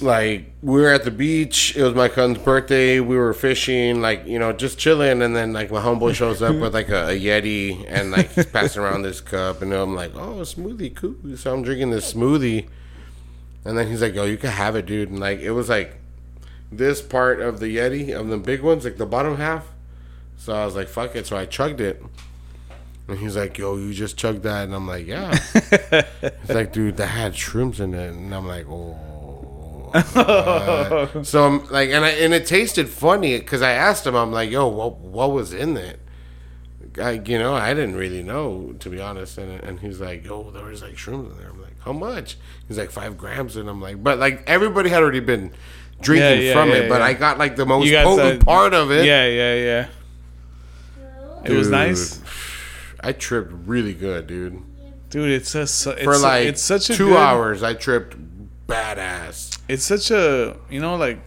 like 0.02 0.52
we 0.62 0.80
were 0.80 0.90
at 0.90 1.04
the 1.04 1.10
beach. 1.10 1.76
It 1.76 1.82
was 1.82 1.94
my 1.94 2.08
cousin's 2.08 2.38
birthday. 2.38 3.00
We 3.00 3.16
were 3.16 3.32
fishing, 3.32 4.00
like 4.00 4.26
you 4.26 4.38
know, 4.38 4.52
just 4.52 4.78
chilling. 4.78 5.22
And 5.22 5.34
then 5.34 5.52
like 5.52 5.70
my 5.70 5.80
homeboy 5.80 6.14
shows 6.14 6.42
up 6.42 6.56
with 6.56 6.74
like 6.74 6.88
a, 6.88 7.08
a 7.08 7.20
yeti 7.20 7.84
and 7.88 8.10
like 8.10 8.30
he's 8.32 8.46
passing 8.46 8.82
around 8.82 9.02
this 9.02 9.20
cup, 9.20 9.62
and 9.62 9.72
I'm 9.72 9.94
like, 9.94 10.12
oh, 10.14 10.40
a 10.40 10.42
smoothie, 10.42 10.94
cool. 10.94 11.36
So 11.36 11.52
I'm 11.52 11.62
drinking 11.62 11.90
this 11.90 12.12
smoothie, 12.12 12.68
and 13.64 13.76
then 13.78 13.88
he's 13.88 14.02
like, 14.02 14.14
yo, 14.14 14.24
you 14.24 14.36
can 14.36 14.50
have 14.50 14.76
it, 14.76 14.86
dude. 14.86 15.10
And 15.10 15.20
like 15.20 15.40
it 15.40 15.52
was 15.52 15.68
like 15.68 15.96
this 16.70 17.02
part 17.02 17.40
of 17.40 17.60
the 17.60 17.76
yeti 17.76 18.18
of 18.18 18.28
the 18.28 18.38
big 18.38 18.62
ones, 18.62 18.84
like 18.84 18.96
the 18.96 19.06
bottom 19.06 19.36
half. 19.36 19.66
So 20.36 20.54
I 20.54 20.64
was 20.64 20.74
like, 20.74 20.88
fuck 20.88 21.16
it. 21.16 21.26
So 21.26 21.36
I 21.36 21.46
chugged 21.46 21.80
it. 21.80 22.02
And 23.08 23.18
he's 23.18 23.36
like, 23.36 23.58
yo, 23.58 23.76
you 23.76 23.92
just 23.92 24.16
chugged 24.16 24.44
that. 24.44 24.64
And 24.64 24.74
I'm 24.74 24.86
like, 24.86 25.04
yeah. 25.04 25.36
He's 26.20 26.54
like, 26.54 26.72
dude, 26.72 26.96
that 26.98 27.08
had 27.08 27.34
shrimps 27.34 27.80
in 27.80 27.92
it. 27.92 28.12
And 28.12 28.32
I'm 28.32 28.46
like, 28.46 28.66
oh. 28.70 28.96
What?" 29.92 31.26
so 31.26 31.46
I'm 31.46 31.66
like, 31.70 31.90
and 31.90 32.04
I, 32.04 32.10
and 32.10 32.32
it 32.34 32.46
tasted 32.46 32.88
funny 32.88 33.38
because 33.38 33.62
I 33.62 33.72
asked 33.72 34.06
him, 34.06 34.14
I'm 34.14 34.32
like, 34.32 34.50
yo, 34.50 34.66
what, 34.68 34.98
what 34.98 35.32
was 35.32 35.52
in 35.52 35.76
it? 35.76 36.00
I, 37.00 37.12
you 37.12 37.38
know, 37.38 37.54
I 37.54 37.72
didn't 37.72 37.94
really 37.96 38.22
know, 38.22 38.74
to 38.80 38.90
be 38.90 39.00
honest. 39.00 39.38
And, 39.38 39.62
and 39.62 39.78
he's 39.80 40.00
like, 40.00 40.24
yo, 40.24 40.50
there 40.50 40.64
was 40.64 40.82
like 40.82 40.94
shrooms 40.96 41.30
in 41.32 41.38
there. 41.38 41.48
I'm 41.50 41.62
like, 41.62 41.80
how 41.80 41.92
much? 41.92 42.36
He's 42.66 42.78
like, 42.78 42.90
five 42.90 43.16
grams. 43.16 43.56
And 43.56 43.68
I'm 43.68 43.80
like, 43.80 44.02
but 44.02 44.18
like 44.18 44.42
everybody 44.48 44.90
had 44.90 45.00
already 45.02 45.20
been 45.20 45.52
drinking 46.00 46.42
Yeah, 46.42 46.48
yeah, 46.48 46.52
from 46.54 46.70
yeah, 46.70 46.74
it, 46.76 46.88
but. 46.88 47.00
I 47.00 47.12
got 47.12 47.38
like 47.38 47.54
the 47.56 47.64
most 47.66 47.92
potent 47.92 48.40
the- 48.40 48.44
part 48.44 48.74
of 48.74 48.90
it. 48.90 49.04
Yeah, 49.04 49.26
yeah, 49.26 49.54
yeah. 49.54 49.86
It 51.44 51.52
was 51.56 51.70
nice, 51.70 52.20
I 53.02 53.12
tripped 53.12 53.52
really 53.66 53.94
good, 53.94 54.26
dude. 54.26 54.60
dude. 55.08 55.30
It's 55.30 55.54
a 55.54 55.62
it's 55.62 55.84
For 55.84 56.12
a- 56.12 56.18
like 56.18 56.46
it's 56.48 56.60
such 56.60 56.90
a 56.90 56.94
two 56.94 57.08
good- 57.10 57.16
hours, 57.16 57.62
I 57.62 57.72
tripped 57.74 58.16
badass. 58.66 59.58
It's 59.70 59.84
such 59.84 60.10
a 60.10 60.56
you 60.68 60.80
know 60.80 60.96
like 60.96 61.18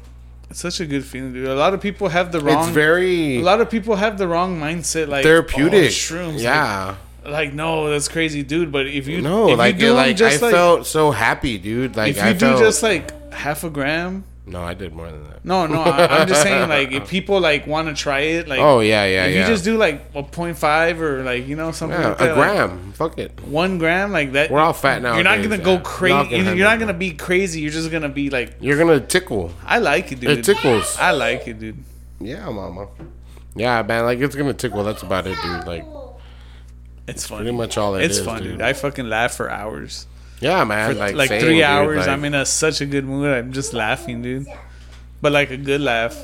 it's 0.50 0.60
such 0.60 0.80
a 0.82 0.86
good 0.86 1.04
feeling, 1.04 1.34
dude. 1.34 1.48
A 1.48 1.56
lot 1.56 1.74
of 1.74 1.82
people 1.82 2.10
have 2.10 2.32
the 2.32 2.40
wrong. 2.40 2.66
It's 2.66 2.74
very 2.74 3.38
a 3.38 3.42
lot 3.42 3.62
of 3.62 3.70
people 3.70 3.96
have 3.96 4.18
the 4.18 4.28
wrong 4.28 4.60
mindset, 4.60 5.08
like 5.08 5.24
therapeutic. 5.24 5.86
oh, 5.86 5.88
shrooms. 5.88 6.42
yeah. 6.42 6.96
Like, 7.24 7.32
like, 7.32 7.54
no, 7.54 7.90
that's 7.90 8.10
crazy, 8.10 8.44
dude. 8.44 8.72
But 8.72 8.88
if 8.88 9.08
you 9.08 9.22
no, 9.22 9.50
if 9.50 9.58
like 9.58 9.76
you 9.76 9.82
do 9.82 9.94
like 9.94 10.08
I 10.08 10.14
just 10.14 10.42
like 10.42 10.52
felt 10.52 10.86
so 10.86 11.12
happy, 11.12 11.58
dude. 11.58 11.96
Like 11.96 12.12
if 12.12 12.18
you 12.18 12.24
I 12.24 12.34
do 12.34 12.40
felt, 12.40 12.60
just 12.60 12.84
like 12.84 13.34
half 13.34 13.64
a 13.64 13.70
gram. 13.70 14.26
No, 14.46 14.62
I 14.62 14.74
did 14.74 14.94
more 14.94 15.10
than 15.10 15.24
that. 15.30 15.46
No, 15.46 15.68
no, 15.68 15.82
I, 15.82 16.20
I'm 16.20 16.28
just 16.28 16.42
saying 16.42 16.68
like 16.68 16.92
if 16.92 17.10
people 17.10 17.40
like 17.40 17.66
want 17.66 17.88
to 17.88 17.94
try 17.94 18.20
it, 18.20 18.48
like 18.48 18.60
Oh 18.60 18.82
yeah, 18.82 19.06
yeah, 19.06 19.26
if 19.26 19.36
yeah. 19.36 19.42
you 19.42 19.48
just 19.48 19.64
do 19.64 19.78
like 19.78 20.04
a 20.14 20.24
0.5 20.24 21.00
or 21.00 21.24
like 21.24 21.48
you 21.48 21.56
know 21.56 21.72
something 21.72 22.00
yeah, 22.00 22.10
like 22.10 22.18
that, 22.18 22.32
a 22.32 22.36
like, 22.36 22.52
gram. 22.52 22.92
Fuck 22.92 23.18
it. 23.18 23.40
one 23.42 23.78
gram 23.78 24.12
like 24.12 24.34
that. 24.34 24.52
We're 24.52 24.60
all 24.60 24.74
fat 24.74 25.02
now. 25.02 25.16
You're 25.16 25.24
not 25.24 25.42
gonna 25.42 25.58
go 25.58 25.80
crazy. 25.80 26.30
Can 26.30 26.58
You're, 26.58 26.68
not 26.68 26.80
gonna 26.80 26.94
be 26.94 27.12
crazy. 27.12 27.62
You're 27.62 27.72
just 27.72 27.90
gonna 27.90 28.10
be 28.10 28.30
like, 28.30 28.56
You're 28.60 28.78
gonna 28.78 29.00
tickle. 29.00 29.52
I 29.66 29.80
like 29.80 30.12
it, 30.12 30.20
dude. 30.20 30.40
It 30.40 30.44
tickles. 30.44 30.98
I 30.98 31.12
like 31.12 31.48
it, 31.48 31.60
dude. 31.60 31.78
Yeah, 32.20 32.50
mama. 32.50 32.88
Yeah, 33.56 33.82
man. 33.84 34.04
Like 34.04 34.20
it's 34.20 34.36
gonna 34.36 34.54
tickle. 34.54 34.84
That's 34.84 35.04
about 35.04 35.26
it, 35.26 35.38
dude. 35.42 35.66
Like 35.66 35.86
It's 37.08 37.28
funny. 37.28 37.44
pretty 37.44 37.58
much 37.58 37.78
all 37.78 37.96
it 37.96 38.04
it's 38.04 38.18
is, 38.18 38.26
fun, 38.26 38.44
dude. 38.44 38.54
dude. 38.54 38.62
I 38.62 38.74
fucking 38.74 39.08
laugh 39.08 39.36
for 39.36 39.50
hours. 39.50 40.06
Yeah, 40.44 40.64
man. 40.64 40.94
For 40.94 41.00
like 41.00 41.16
like 41.16 41.30
same, 41.30 41.42
three 41.42 41.54
dude, 41.56 41.64
hours. 41.64 41.98
like- 42.00 42.08
I'm 42.10 42.24
in 42.26 42.36
a 42.36 42.46
such 42.46 42.82
a 42.82 42.86
good 42.86 43.06
mood. 43.06 43.28
I'm 43.32 43.52
just 43.54 43.74
laughing, 43.74 44.22
dude. 44.22 44.46
But 45.22 45.32
like 45.32 45.52
a 45.52 45.58
good 45.58 45.82
laugh. 45.82 46.16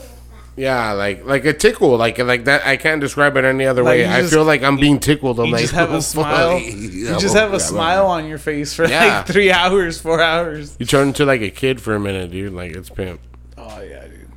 Yeah, 0.58 0.92
like 0.92 1.24
like 1.26 1.46
a 1.46 1.54
tickle, 1.54 1.96
like 1.96 2.18
like 2.18 2.44
that. 2.46 2.66
I 2.68 2.76
can't 2.76 3.00
describe 3.00 3.38
it 3.38 3.46
any 3.46 3.66
other 3.66 3.82
Like, 3.82 4.00
way. 4.00 4.06
I 4.06 4.20
just- 4.22 4.34
feel 4.34 4.44
like 4.44 4.62
I'm 4.62 4.76
being 4.76 5.00
tickled. 5.00 5.40
I'm 5.40 5.46
You 5.48 5.52
like, 5.54 5.62
just 5.62 5.74
have 5.74 5.92
a 5.94 6.02
smile. 6.02 6.60
You 6.60 7.18
just 7.18 7.36
have 7.36 7.54
a 7.54 7.60
smile 7.62 8.08
on 8.08 8.28
your 8.28 8.40
face 8.40 8.74
for 8.74 8.86
Yeah. 8.86 9.20
like 9.20 9.28
three 9.28 9.52
hours, 9.62 10.02
four 10.02 10.22
hours. 10.22 10.76
You 10.80 10.86
turn 10.86 11.08
into 11.10 11.24
like 11.26 11.42
a 11.42 11.50
kid 11.50 11.80
for 11.82 11.96
a 11.96 12.00
minute, 12.00 12.32
dude. 12.32 12.52
Like 12.54 12.76
it's 12.76 12.90
pimp. 12.90 13.22
Oh 13.58 13.80
yeah, 13.82 14.04
dude. 14.08 14.28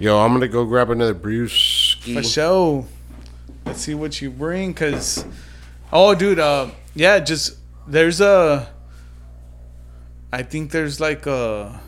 Yo, 0.00 0.18
I'm 0.18 0.32
gonna 0.32 0.48
go 0.48 0.64
grab 0.64 0.90
another 0.90 1.14
brewski. 1.14 2.14
For 2.14 2.22
sure. 2.24 2.84
Let's 3.64 3.80
see 3.80 3.94
what 3.94 4.20
you 4.20 4.30
bring, 4.30 4.74
cause 4.74 5.24
oh, 5.92 6.14
dude, 6.16 6.40
uh, 6.40 6.70
yeah, 6.96 7.20
just 7.20 7.56
there's 7.86 8.20
a. 8.20 8.68
I 10.34 10.42
think 10.42 10.72
there's 10.72 10.98
like 10.98 11.26
a. 11.26 11.80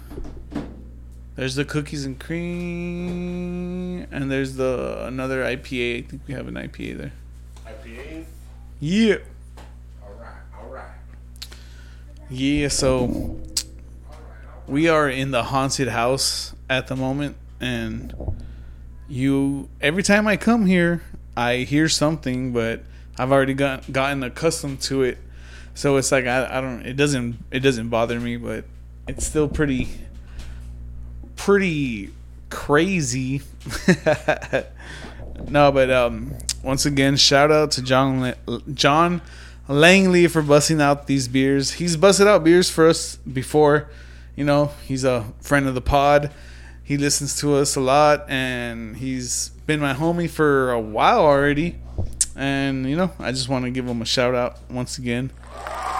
There's 1.35 1.57
the 1.57 1.65
cookies 1.65 2.05
and 2.05 2.19
cream, 2.19 4.07
and 4.13 4.31
there's 4.31 4.55
the 4.55 5.05
another 5.05 5.43
IPA. 5.43 6.05
I 6.05 6.07
think 6.07 6.23
we 6.29 6.35
have 6.35 6.47
an 6.47 6.55
IPA 6.55 6.97
there. 6.99 7.13
IPA. 7.67 8.25
Yeah, 8.79 9.17
All 10.01 10.13
right, 10.13 10.31
all 10.61 10.69
right. 10.69 10.91
yeah. 12.31 12.69
So 12.69 13.37
we 14.69 14.89
are 14.89 15.11
in 15.11 15.33
the 15.33 15.43
haunted 15.43 15.89
house 15.89 16.55
at 16.71 16.87
the 16.87 16.95
moment, 16.95 17.37
and 17.61 18.15
you 19.09 19.69
every 19.81 20.05
time 20.05 20.29
I 20.29 20.37
come 20.37 20.67
here, 20.67 21.03
I 21.37 21.57
hear 21.57 21.89
something, 21.89 22.53
but 22.53 22.83
I've 23.19 23.33
already 23.33 23.55
got 23.55 23.91
gotten 23.93 24.23
accustomed 24.23 24.83
to 24.83 25.03
it. 25.03 25.19
So 25.77 25.99
it's 25.99 26.11
like 26.11 26.27
I, 26.27 26.59
I 26.59 26.61
don't 26.63 26.87
it 26.87 26.97
doesn't 26.97 27.37
it 27.51 27.61
doesn't 27.61 27.91
bother 27.91 28.19
me, 28.19 28.39
but 28.39 28.65
it's 29.07 29.27
still 29.27 29.47
pretty 29.47 29.89
pretty 31.37 32.11
crazy. 32.49 33.43
no, 35.49 35.71
but 35.71 35.91
um 35.91 36.35
once 36.63 36.87
again, 36.87 37.17
shout 37.17 37.53
out 37.53 37.73
to 37.73 37.83
John 37.83 38.35
John 38.73 39.21
Langley 39.69 40.27
for 40.29 40.41
busting 40.41 40.81
out 40.81 41.09
these 41.09 41.29
beers. 41.29 41.73
He's 41.73 41.95
busted 41.99 42.27
out 42.27 42.43
beers 42.43 42.71
for 42.71 42.89
us 42.89 43.17
before. 43.17 43.91
You 44.35 44.45
know, 44.45 44.73
he's 44.87 45.05
a 45.05 45.27
friend 45.43 45.69
of 45.69 45.75
the 45.75 45.83
pod. 45.83 46.33
He 46.83 46.97
listens 46.97 47.39
to 47.41 47.57
us 47.57 47.77
a 47.77 47.81
lot, 47.81 48.31
and 48.31 48.97
he's 48.97 49.51
been 49.67 49.81
my 49.81 49.93
homie 49.93 50.31
for 50.31 50.71
a 50.71 50.81
while 50.81 51.21
already. 51.21 51.77
And 52.35 52.89
you 52.89 52.97
know, 52.97 53.11
I 53.19 53.33
just 53.33 53.51
want 53.51 53.67
to 53.67 53.71
give 53.71 53.87
him 53.87 54.01
a 54.01 54.07
shout 54.07 54.35
out 54.35 54.71
once 54.71 54.97
again. 54.97 55.31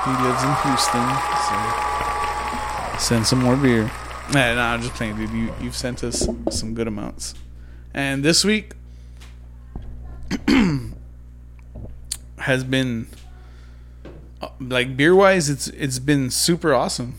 He 0.05 0.11
lives 0.23 0.43
in 0.43 0.55
Houston, 0.63 1.09
so 1.49 2.99
send 2.99 3.27
some 3.27 3.41
more 3.41 3.57
beer. 3.57 3.91
Nah, 4.33 4.55
nah, 4.55 4.73
I'm 4.73 4.83
just 4.83 4.95
playing, 4.95 5.17
dude. 5.17 5.31
You 5.31 5.53
you've 5.61 5.77
sent 5.77 6.03
us 6.05 6.29
some 6.51 6.75
good 6.75 6.89
amounts. 6.89 7.35
And 7.95 8.25
this 8.25 8.45
week 8.45 8.75
has 12.39 12.65
been 12.65 13.09
uh, 14.41 14.49
like 14.61 14.97
beer 14.97 15.15
wise, 15.15 15.49
it's 15.49 15.69
it's 15.69 15.99
been 15.99 16.31
super 16.31 16.75
awesome. 16.75 17.15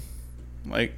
Like 0.65 0.93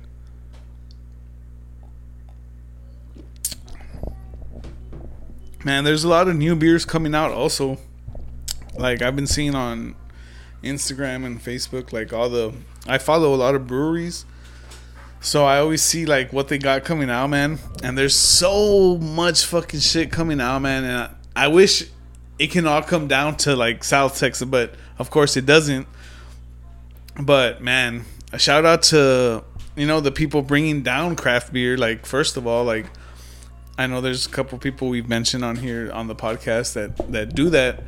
man, 5.64 5.84
there's 5.84 6.04
a 6.04 6.08
lot 6.08 6.28
of 6.28 6.36
new 6.36 6.56
beers 6.56 6.86
coming 6.86 7.14
out 7.14 7.32
also. 7.32 7.78
Like 8.78 9.02
I've 9.02 9.16
been 9.16 9.28
seeing 9.28 9.56
on 9.56 9.96
Instagram 10.64 11.26
and 11.26 11.42
Facebook, 11.42 11.94
like 11.94 12.14
all 12.14 12.30
the 12.30 12.54
I 12.88 12.98
follow 12.98 13.34
a 13.34 13.38
lot 13.38 13.56
of 13.56 13.68
breweries. 13.68 14.26
So 15.22 15.46
I 15.46 15.60
always 15.60 15.82
see 15.82 16.06
like 16.06 16.32
what 16.32 16.48
they 16.48 16.58
got 16.58 16.84
coming 16.86 17.10
out, 17.10 17.28
man. 17.28 17.60
And 17.84 17.98
there's 17.98 18.16
so 18.16 18.98
much 18.98 19.46
fucking 19.46 19.82
shit 19.82 20.12
coming 20.12 20.40
out, 20.40 20.60
man. 20.60 20.84
And 20.86 20.98
I, 21.36 21.46
I 21.46 21.48
wish 21.50 21.90
it 22.38 22.52
can 22.52 22.66
all 22.66 22.82
come 22.82 23.08
down 23.08 23.36
to 23.38 23.56
like 23.56 23.84
South 23.84 24.18
Texas, 24.18 24.48
but 24.48 24.76
of 24.98 25.10
course 25.10 25.36
it 25.36 25.46
doesn't. 25.46 25.88
But 27.22 27.62
man, 27.62 28.06
a 28.32 28.40
shout 28.40 28.66
out 28.66 28.84
to 28.84 29.44
you 29.76 29.86
know 29.86 30.00
the 30.00 30.12
people 30.12 30.42
bringing 30.42 30.82
down 30.84 31.16
craft 31.16 31.52
beer. 31.52 31.78
Like 31.78 32.06
first 32.06 32.38
of 32.38 32.48
all, 32.48 32.64
like 32.64 32.86
I 33.78 33.88
know 33.88 34.02
there's 34.02 34.26
a 34.26 34.30
couple 34.30 34.58
people 34.58 34.90
we've 34.90 35.10
mentioned 35.10 35.44
on 35.44 35.58
here 35.58 35.92
on 35.92 36.08
the 36.08 36.16
podcast 36.16 36.74
that 36.74 37.12
that 37.12 37.36
do 37.36 37.50
that, 37.50 37.84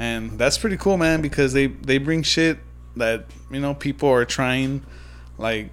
and 0.00 0.38
that's 0.38 0.56
pretty 0.56 0.78
cool, 0.78 0.96
man. 0.96 1.20
Because 1.20 1.52
they 1.52 1.66
they 1.66 1.98
bring 1.98 2.22
shit 2.22 2.58
that 2.96 3.26
you 3.50 3.60
know 3.60 3.74
people 3.74 4.08
are 4.08 4.24
trying. 4.24 4.82
Like 5.36 5.70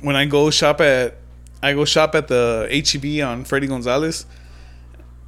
when 0.00 0.14
I 0.14 0.24
go 0.24 0.50
shop 0.50 0.80
at 0.80 1.16
I 1.60 1.74
go 1.74 1.84
shop 1.84 2.14
at 2.14 2.28
the 2.28 2.68
HEB 2.70 3.26
on 3.26 3.44
Freddy 3.44 3.66
Gonzalez 3.66 4.24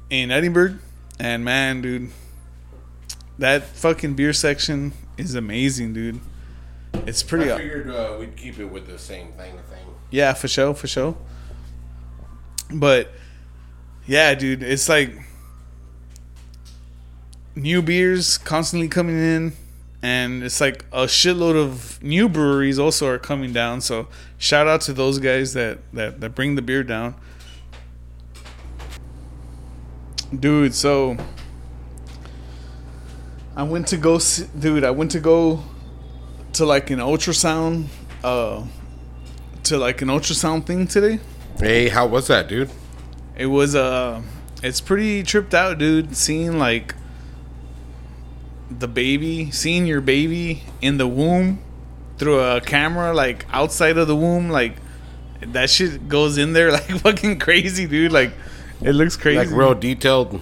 in 0.09 0.31
Edinburg, 0.31 0.79
and 1.19 1.43
man, 1.43 1.81
dude, 1.81 2.11
that 3.37 3.63
fucking 3.63 4.13
beer 4.13 4.31
section 4.31 4.93
is 5.17 5.35
amazing, 5.35 5.93
dude. 5.93 6.21
It's 7.05 7.23
pretty. 7.23 7.51
I 7.51 7.57
figured 7.57 7.89
uh, 7.89 8.15
we'd 8.17 8.37
keep 8.37 8.57
it 8.57 8.65
with 8.65 8.87
the 8.87 8.97
same 8.97 9.33
thing. 9.33 9.51
Thing. 9.69 9.85
Yeah, 10.11 10.31
for 10.33 10.47
sure, 10.47 10.73
for 10.73 10.87
sure. 10.87 11.17
But 12.71 13.11
yeah, 14.07 14.33
dude, 14.33 14.63
it's 14.63 14.87
like 14.87 15.24
new 17.55 17.81
beers 17.81 18.37
constantly 18.37 18.87
coming 18.87 19.17
in, 19.17 19.53
and 20.01 20.43
it's 20.43 20.61
like 20.61 20.85
a 20.91 21.05
shitload 21.05 21.55
of 21.55 22.01
new 22.03 22.29
breweries 22.29 22.77
also 22.77 23.07
are 23.07 23.17
coming 23.17 23.53
down. 23.53 23.81
So 23.81 24.07
shout 24.37 24.67
out 24.67 24.81
to 24.81 24.93
those 24.93 25.19
guys 25.19 25.53
that 25.53 25.79
that 25.93 26.21
that 26.21 26.35
bring 26.35 26.55
the 26.55 26.61
beer 26.61 26.83
down, 26.83 27.15
dude. 30.37 30.75
So 30.75 31.17
I 33.55 33.63
went 33.63 33.87
to 33.87 33.97
go, 33.97 34.17
see, 34.17 34.47
dude. 34.59 34.83
I 34.83 34.91
went 34.91 35.11
to 35.11 35.19
go 35.19 35.63
to 36.53 36.65
like 36.65 36.89
an 36.89 36.99
ultrasound, 36.99 37.87
uh, 38.23 38.63
to 39.63 39.77
like 39.77 40.01
an 40.01 40.09
ultrasound 40.09 40.65
thing 40.65 40.87
today. 40.87 41.19
Hey, 41.57 41.87
how 41.87 42.05
was 42.05 42.27
that, 42.27 42.49
dude? 42.49 42.69
It 43.37 43.47
was 43.47 43.75
uh 43.75 44.21
it's 44.61 44.81
pretty 44.81 45.23
tripped 45.23 45.53
out, 45.53 45.77
dude, 45.77 46.15
seeing 46.15 46.59
like 46.59 46.95
the 48.69 48.87
baby, 48.87 49.51
seeing 49.51 49.85
your 49.85 50.01
baby 50.01 50.63
in 50.81 50.97
the 50.97 51.07
womb 51.07 51.59
through 52.17 52.39
a 52.39 52.61
camera 52.61 53.13
like 53.13 53.45
outside 53.51 53.97
of 53.97 54.07
the 54.07 54.15
womb 54.15 54.49
like 54.49 54.77
that 55.41 55.69
shit 55.69 56.07
goes 56.07 56.37
in 56.37 56.53
there 56.53 56.71
like 56.77 56.83
fucking 57.01 57.39
crazy, 57.39 57.85
dude. 57.87 58.11
Like 58.11 58.31
it 58.81 58.93
looks 58.93 59.15
crazy. 59.17 59.37
Like 59.37 59.49
real 59.51 59.75
detailed. 59.75 60.39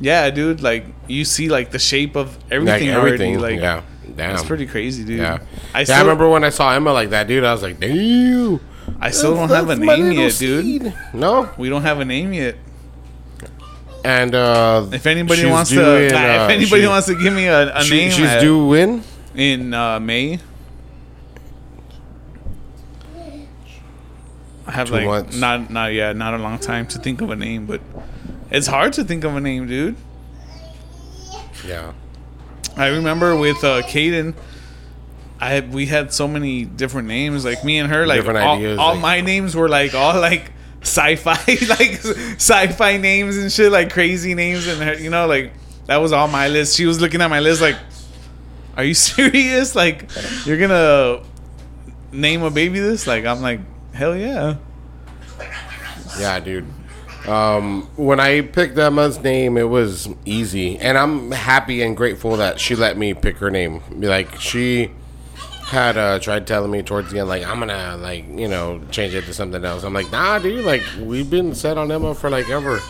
yeah, 0.00 0.28
dude, 0.30 0.62
like 0.62 0.84
you 1.08 1.24
see 1.24 1.48
like 1.48 1.70
the 1.70 1.78
shape 1.78 2.16
of 2.16 2.36
Like 2.44 2.52
everything, 2.52 2.88
everything. 2.88 3.36
already 3.36 3.56
like 3.56 3.60
yeah. 3.62 3.82
Damn. 4.14 4.34
It's 4.34 4.44
pretty 4.44 4.66
crazy, 4.66 5.04
dude. 5.04 5.18
Yeah. 5.18 5.40
I 5.74 5.80
yeah, 5.80 5.84
still 5.84 5.96
I 5.96 6.00
remember 6.00 6.28
when 6.28 6.42
I 6.44 6.50
saw 6.50 6.72
Emma 6.72 6.92
like 6.92 7.10
that, 7.10 7.26
dude. 7.26 7.44
I 7.44 7.52
was 7.52 7.62
like, 7.62 7.78
damn. 7.80 8.60
I 9.00 9.10
still 9.10 9.34
don't 9.34 9.50
have 9.50 9.68
a 9.68 9.76
name 9.76 10.12
yet, 10.12 10.36
dude. 10.38 10.94
No. 11.12 11.50
We 11.58 11.68
don't 11.68 11.82
have 11.82 12.00
a 12.00 12.04
name 12.04 12.32
yet. 12.32 12.56
And 14.06 14.34
uh 14.36 14.86
If 14.92 15.04
anybody 15.06 15.44
wants 15.46 15.70
to, 15.70 15.80
in, 16.06 16.14
uh, 16.14 16.44
if 16.44 16.50
anybody 16.50 16.82
she- 16.82 16.88
wants 16.88 17.06
to 17.08 17.14
give 17.20 17.32
me 17.34 17.46
a, 17.46 17.74
a 17.76 17.82
she- 17.82 17.96
name, 17.96 18.10
she's 18.12 18.26
uh, 18.30 18.40
due 18.40 18.64
win. 18.66 19.02
in 19.34 19.74
uh, 19.74 19.98
May. 19.98 20.38
I 24.66 24.72
have 24.72 24.88
Two 24.88 24.94
like 24.94 25.04
months. 25.06 25.36
not 25.36 25.70
not 25.70 25.92
yeah 25.92 26.12
not 26.12 26.34
a 26.34 26.38
long 26.38 26.58
time 26.58 26.86
to 26.88 26.98
think 26.98 27.20
of 27.20 27.30
a 27.30 27.36
name, 27.36 27.66
but 27.66 27.80
it's 28.50 28.66
hard 28.66 28.92
to 28.94 29.04
think 29.04 29.24
of 29.24 29.34
a 29.36 29.40
name, 29.40 29.66
dude. 29.66 29.96
Yeah. 31.66 31.92
I 32.76 32.88
remember 32.88 33.36
with 33.36 33.62
uh, 33.64 33.82
Kaden, 33.82 34.34
I 35.40 35.60
we 35.60 35.86
had 35.86 36.12
so 36.12 36.26
many 36.28 36.64
different 36.64 37.08
names. 37.08 37.44
Like 37.44 37.64
me 37.64 37.78
and 37.78 37.90
her, 37.92 38.06
like 38.06 38.18
Different 38.20 38.38
all, 38.40 38.56
ideas, 38.56 38.78
all 38.78 38.92
like- 38.94 39.02
my 39.02 39.20
names 39.20 39.54
were 39.56 39.68
like 39.68 39.94
all 39.94 40.20
like 40.20 40.52
sci-fi, 40.86 41.34
like 41.68 41.92
sci-fi 42.36 42.96
names 42.96 43.36
and 43.36 43.52
shit, 43.52 43.72
like 43.72 43.92
crazy 43.92 44.34
names. 44.34 44.66
And 44.66 44.82
her, 44.82 44.94
you 44.94 45.10
know, 45.10 45.26
like 45.26 45.52
that 45.86 45.96
was 45.98 46.12
all 46.12 46.28
my 46.28 46.48
list. 46.48 46.76
She 46.76 46.86
was 46.86 47.00
looking 47.00 47.20
at 47.20 47.28
my 47.28 47.40
list, 47.40 47.60
like, 47.60 47.76
"Are 48.76 48.84
you 48.84 48.94
serious? 49.08 49.74
Like, 49.74 50.08
you're 50.44 50.58
gonna 50.58 51.22
name 52.12 52.42
a 52.42 52.50
baby 52.50 52.80
this?" 52.80 53.06
Like, 53.06 53.24
I'm 53.24 53.42
like, 53.42 53.60
"Hell 53.92 54.16
yeah!" 54.16 54.56
Yeah, 56.18 56.40
dude. 56.40 56.66
Um, 57.26 57.88
when 57.96 58.20
I 58.20 58.40
picked 58.40 58.78
Emma's 58.78 59.18
name, 59.18 59.56
it 59.56 59.68
was 59.68 60.08
easy, 60.24 60.78
and 60.78 60.96
I'm 60.96 61.32
happy 61.32 61.82
and 61.82 61.96
grateful 61.96 62.36
that 62.36 62.60
she 62.60 62.76
let 62.76 62.96
me 62.96 63.14
pick 63.14 63.38
her 63.38 63.50
name. 63.50 63.82
Like 63.90 64.40
she 64.40 64.92
had 65.66 65.96
uh, 65.96 66.18
tried 66.20 66.46
telling 66.46 66.70
me 66.70 66.82
towards 66.82 67.10
the 67.10 67.18
end, 67.18 67.28
like 67.28 67.44
I'm 67.44 67.58
gonna 67.58 67.96
like 67.96 68.24
you 68.28 68.48
know 68.48 68.80
change 68.90 69.14
it 69.14 69.24
to 69.24 69.34
something 69.34 69.64
else. 69.64 69.82
I'm 69.82 69.92
like, 69.92 70.10
nah, 70.12 70.38
dude. 70.38 70.64
Like 70.64 70.82
we've 71.00 71.28
been 71.28 71.54
set 71.54 71.76
on 71.76 71.90
Emma 71.90 72.14
for 72.14 72.30
like 72.30 72.48
ever. 72.48 72.80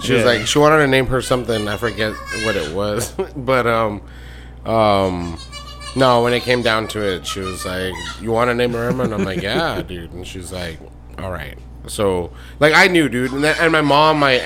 She 0.00 0.12
was 0.12 0.24
like, 0.24 0.46
she 0.46 0.58
wanted 0.58 0.78
to 0.78 0.86
name 0.86 1.06
her 1.06 1.22
something. 1.22 1.68
I 1.68 1.76
forget 1.76 2.12
what 2.44 2.56
it 2.56 2.74
was, 2.74 3.10
but 3.36 3.66
um, 3.66 4.02
um. 4.64 5.38
No, 5.94 6.22
when 6.22 6.34
it 6.34 6.42
came 6.42 6.60
down 6.60 6.88
to 6.88 7.00
it, 7.00 7.26
she 7.26 7.40
was 7.40 7.64
like, 7.64 7.94
"You 8.20 8.30
want 8.30 8.50
to 8.50 8.54
name 8.54 8.72
her 8.72 8.90
Emma?" 8.90 9.04
And 9.04 9.14
I'm 9.14 9.24
like, 9.24 9.40
"Yeah, 9.40 9.80
dude." 9.86 10.12
And 10.12 10.26
she's 10.26 10.52
like, 10.52 10.78
"All 11.18 11.32
right." 11.32 11.56
So, 11.86 12.32
like, 12.60 12.74
I 12.74 12.88
knew, 12.88 13.08
dude, 13.08 13.32
and, 13.32 13.44
and 13.44 13.72
my 13.72 13.80
mom, 13.80 14.18
my, 14.18 14.42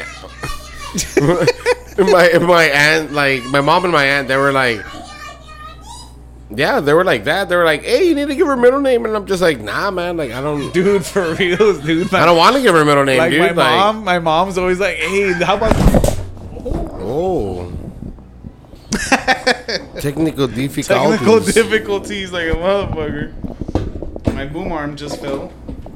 my, 1.99 2.39
my 2.39 2.65
aunt, 2.65 3.13
like, 3.13 3.43
my 3.45 3.61
mom 3.61 3.85
and 3.85 3.93
my 3.93 4.05
aunt, 4.05 4.29
they 4.29 4.37
were 4.37 4.53
like, 4.53 4.85
yeah, 6.55 6.81
they 6.81 6.93
were 6.93 7.05
like 7.05 7.25
that. 7.25 7.49
They 7.49 7.57
were 7.57 7.65
like, 7.65 7.83
"Hey, 7.85 8.09
you 8.09 8.15
need 8.15 8.29
to 8.29 8.35
give 8.35 8.47
her 8.47 8.57
middle 8.57 8.81
name," 8.81 9.05
and 9.05 9.15
I'm 9.15 9.27
just 9.27 9.41
like, 9.41 9.61
"Nah, 9.61 9.91
man. 9.91 10.17
Like, 10.17 10.33
I 10.33 10.41
don't, 10.41 10.71
Dude, 10.75 11.05
for 11.07 11.35
real, 11.35 11.81
dude. 11.81 12.13
I 12.13 12.25
don't 12.25 12.37
want 12.37 12.57
to 12.57 12.63
give 12.63 12.75
her 12.75 12.85
middle 12.85 13.05
name, 13.05 13.19
like 13.19 13.31
dude. 13.31 13.41
my 13.41 13.47
like, 13.49 13.57
mom, 13.57 14.05
my 14.05 14.19
mom's 14.19 14.59
always 14.59 14.81
like, 14.81 14.97
"Hey, 14.97 15.33
how 15.33 15.57
about?" 15.57 15.75
oh." 17.01 17.73
Technical 20.01 20.49
difficulties. 20.49 20.89
Technical 20.89 21.41
difficulties 21.41 22.33
like 22.33 22.49
a 22.49 22.55
motherfucker. 22.55 24.35
My 24.35 24.47
boom 24.47 24.73
arm 24.73 24.97
just 24.97 25.21
fell. 25.21 25.49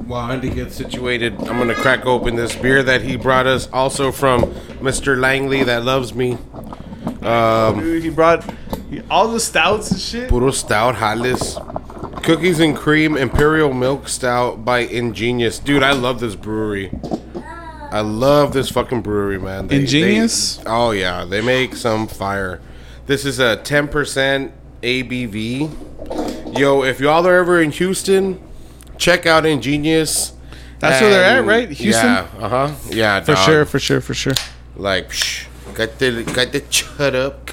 While 0.05 0.31
Andy 0.31 0.49
gets 0.51 0.75
situated, 0.75 1.33
I'm 1.39 1.57
gonna 1.57 1.75
crack 1.75 2.05
open 2.05 2.35
this 2.35 2.55
beer 2.55 2.83
that 2.83 3.01
he 3.01 3.17
brought 3.17 3.47
us, 3.47 3.67
also 3.73 4.11
from 4.11 4.43
Mr. 4.79 5.17
Langley 5.17 5.63
that 5.63 5.83
loves 5.83 6.13
me. 6.13 6.37
Um, 7.25 7.79
Dude, 7.79 8.03
he 8.03 8.09
brought 8.09 8.43
he- 8.89 9.01
all 9.09 9.29
the 9.29 9.39
stouts 9.39 9.91
and 9.91 9.99
shit. 9.99 10.29
Puro 10.29 10.51
Stout 10.51 10.95
Hollis. 10.95 11.57
Cookies 12.23 12.59
and 12.59 12.75
Cream 12.75 13.17
Imperial 13.17 13.73
Milk 13.73 14.07
Stout 14.07 14.63
by 14.65 14.79
Ingenious. 14.79 15.59
Dude, 15.59 15.83
I 15.83 15.91
love 15.93 16.19
this 16.19 16.35
brewery. 16.35 16.91
I 17.91 18.01
love 18.01 18.51
this 18.53 18.69
fucking 18.69 19.01
brewery, 19.01 19.39
man. 19.39 19.67
They- 19.67 19.77
Ingenious? 19.81 20.57
they- 20.57 20.63
oh, 20.67 20.91
yeah. 20.91 21.23
They 21.25 21.41
make 21.41 21.75
some 21.75 22.07
fire. 22.07 22.59
This 23.07 23.25
is 23.25 23.39
a 23.39 23.57
10% 23.57 24.51
ABV. 24.81 25.69
Yo, 26.57 26.83
if 26.83 26.99
y'all 26.99 27.25
are 27.27 27.35
ever 27.37 27.61
in 27.61 27.71
Houston, 27.71 28.39
check 28.97 29.25
out 29.25 29.45
Ingenious. 29.45 30.33
That's 30.79 31.01
where 31.01 31.09
they're 31.09 31.23
at, 31.39 31.45
right? 31.45 31.69
Houston? 31.69 32.05
Yeah, 32.05 32.25
uh 32.39 32.49
huh. 32.49 32.71
Yeah, 32.89 33.19
For 33.21 33.33
dog. 33.33 33.45
sure, 33.45 33.65
for 33.65 33.79
sure, 33.79 34.01
for 34.01 34.13
sure. 34.13 34.33
Like, 34.75 35.09
psh, 35.09 35.45
got 35.75 35.99
the 35.99 36.23
got 36.23 36.51
the 36.51 36.63
shut 36.69 37.13
up. 37.15 37.51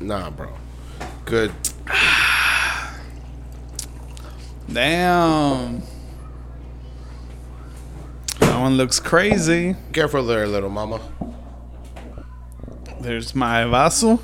Nah, 0.00 0.30
bro. 0.30 0.52
Good. 1.24 1.52
Damn. 4.72 5.82
That 8.40 8.58
one 8.58 8.76
looks 8.76 8.98
crazy. 8.98 9.76
Careful 9.92 10.24
there, 10.26 10.46
little 10.48 10.70
mama. 10.70 11.00
There's 13.00 13.34
my 13.34 13.64
vaso. 13.64 14.20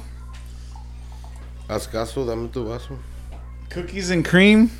Haz 1.68 1.86
caso, 1.86 2.26
dame 2.26 2.48
tu 2.48 2.64
vaso. 2.66 2.98
Cookies 3.70 4.10
and 4.10 4.24
cream. 4.24 4.70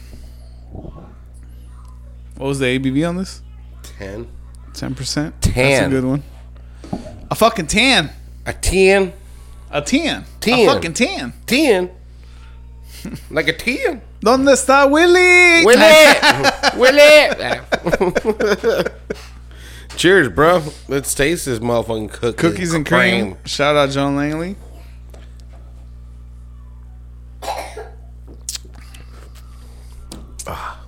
What 2.37 2.47
was 2.47 2.59
the 2.59 2.79
ABV 2.79 3.09
on 3.09 3.17
this? 3.17 3.43
Ten. 3.83 4.27
10%. 4.73 5.33
Ten. 5.41 5.55
That's 5.55 5.87
a 5.87 5.91
good 5.91 6.05
one. 6.05 6.23
A 7.31 7.35
fucking 7.35 7.67
tan. 7.67 8.11
A 8.47 8.53
ten. 8.53 9.13
A 9.71 9.83
tan. 9.83 10.25
Tan. 10.41 10.59
A 10.61 10.67
fucking 10.67 10.95
tan. 10.95 11.33
Ten. 11.47 11.91
like 13.31 13.49
a 13.49 13.53
ten. 13.53 14.01
¿Dónde 14.21 14.53
está 14.53 14.91
Willy? 14.91 15.65
Will 15.65 15.79
it? 15.79 16.75
Will 16.77 16.99
it? 16.99 18.93
Cheers, 19.97 20.29
bro. 20.29 20.63
Let's 20.89 21.15
taste 21.15 21.47
this 21.47 21.59
motherfucking 21.59 22.13
cookie. 22.13 22.37
Cookies 22.37 22.73
and 22.73 22.87
cream. 22.87 23.37
Shout 23.45 23.77
out 23.77 23.91
John 23.91 24.17
Langley. 24.17 24.57
Ah. 30.47 30.81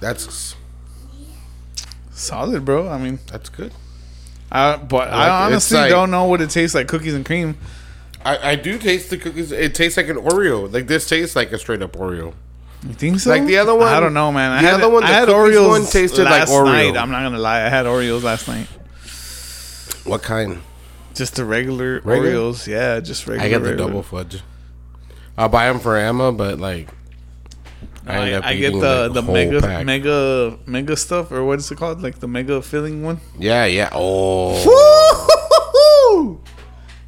That's 0.00 0.54
Solid, 2.10 2.64
bro. 2.64 2.88
I 2.88 2.98
mean, 2.98 3.18
that's 3.26 3.48
good. 3.48 3.72
I, 4.52 4.76
but 4.76 5.08
like. 5.08 5.12
I 5.16 5.46
honestly 5.46 5.78
like- 5.78 5.90
don't 5.90 6.10
know 6.10 6.26
what 6.26 6.40
it 6.42 6.50
tastes 6.50 6.74
like. 6.74 6.86
Cookies 6.86 7.14
and 7.14 7.24
cream. 7.26 7.56
I, 8.24 8.50
I 8.52 8.54
do 8.56 8.78
taste 8.78 9.10
the 9.10 9.16
cookies. 9.18 9.50
It 9.50 9.74
tastes 9.74 9.96
like 9.96 10.08
an 10.08 10.16
Oreo. 10.16 10.72
Like 10.72 10.86
this 10.86 11.08
tastes 11.08 11.34
like 11.34 11.50
a 11.52 11.58
straight 11.58 11.82
up 11.82 11.92
Oreo. 11.94 12.34
You 12.86 12.94
think 12.94 13.18
so? 13.20 13.30
Like 13.30 13.46
the 13.46 13.56
other 13.58 13.74
one- 13.74 13.88
I 13.88 13.98
don't 13.98 14.14
know, 14.14 14.30
man. 14.30 14.52
I 14.52 14.60
the 14.62 14.68
had, 14.68 14.74
other 14.74 14.88
one, 14.90 15.02
I 15.04 15.08
the 15.08 15.14
had 15.14 15.28
Oreos 15.28 15.68
one 15.68 15.86
tasted 15.86 16.24
like 16.24 16.48
Oreo. 16.48 16.64
night. 16.92 16.96
I'm 16.96 17.10
not 17.10 17.22
gonna 17.22 17.38
lie. 17.38 17.62
I 17.64 17.68
had 17.68 17.86
Oreos 17.86 18.22
last 18.22 18.46
night. 18.46 18.66
What 20.04 20.22
kind? 20.22 20.60
Just 21.14 21.36
the 21.36 21.44
regular, 21.44 22.00
Regular? 22.04 22.32
Oreos. 22.52 22.66
Yeah, 22.66 23.00
just 23.00 23.26
regular. 23.26 23.46
I 23.46 23.48
get 23.50 23.58
the 23.62 23.70
regular. 23.70 23.88
double 23.88 24.02
fudge. 24.02 24.40
I'll 25.38 25.48
buy 25.48 25.66
them 25.68 25.78
for 25.80 25.96
Emma, 25.96 26.32
but 26.32 26.58
like 26.58 26.88
I, 28.06 28.32
I, 28.34 28.48
I 28.48 28.56
get 28.56 28.72
the 28.72 29.08
like, 29.08 29.12
the 29.12 29.22
mega 29.22 29.60
pack. 29.60 29.86
mega 29.86 30.58
mega 30.66 30.96
stuff 30.96 31.30
or 31.30 31.44
what 31.44 31.58
is 31.60 31.70
it 31.70 31.76
called? 31.78 32.02
Like 32.02 32.18
the 32.18 32.26
mega 32.28 32.60
filling 32.62 33.02
one. 33.04 33.20
Yeah, 33.38 33.64
yeah. 33.66 33.90
Oh, 33.92 34.56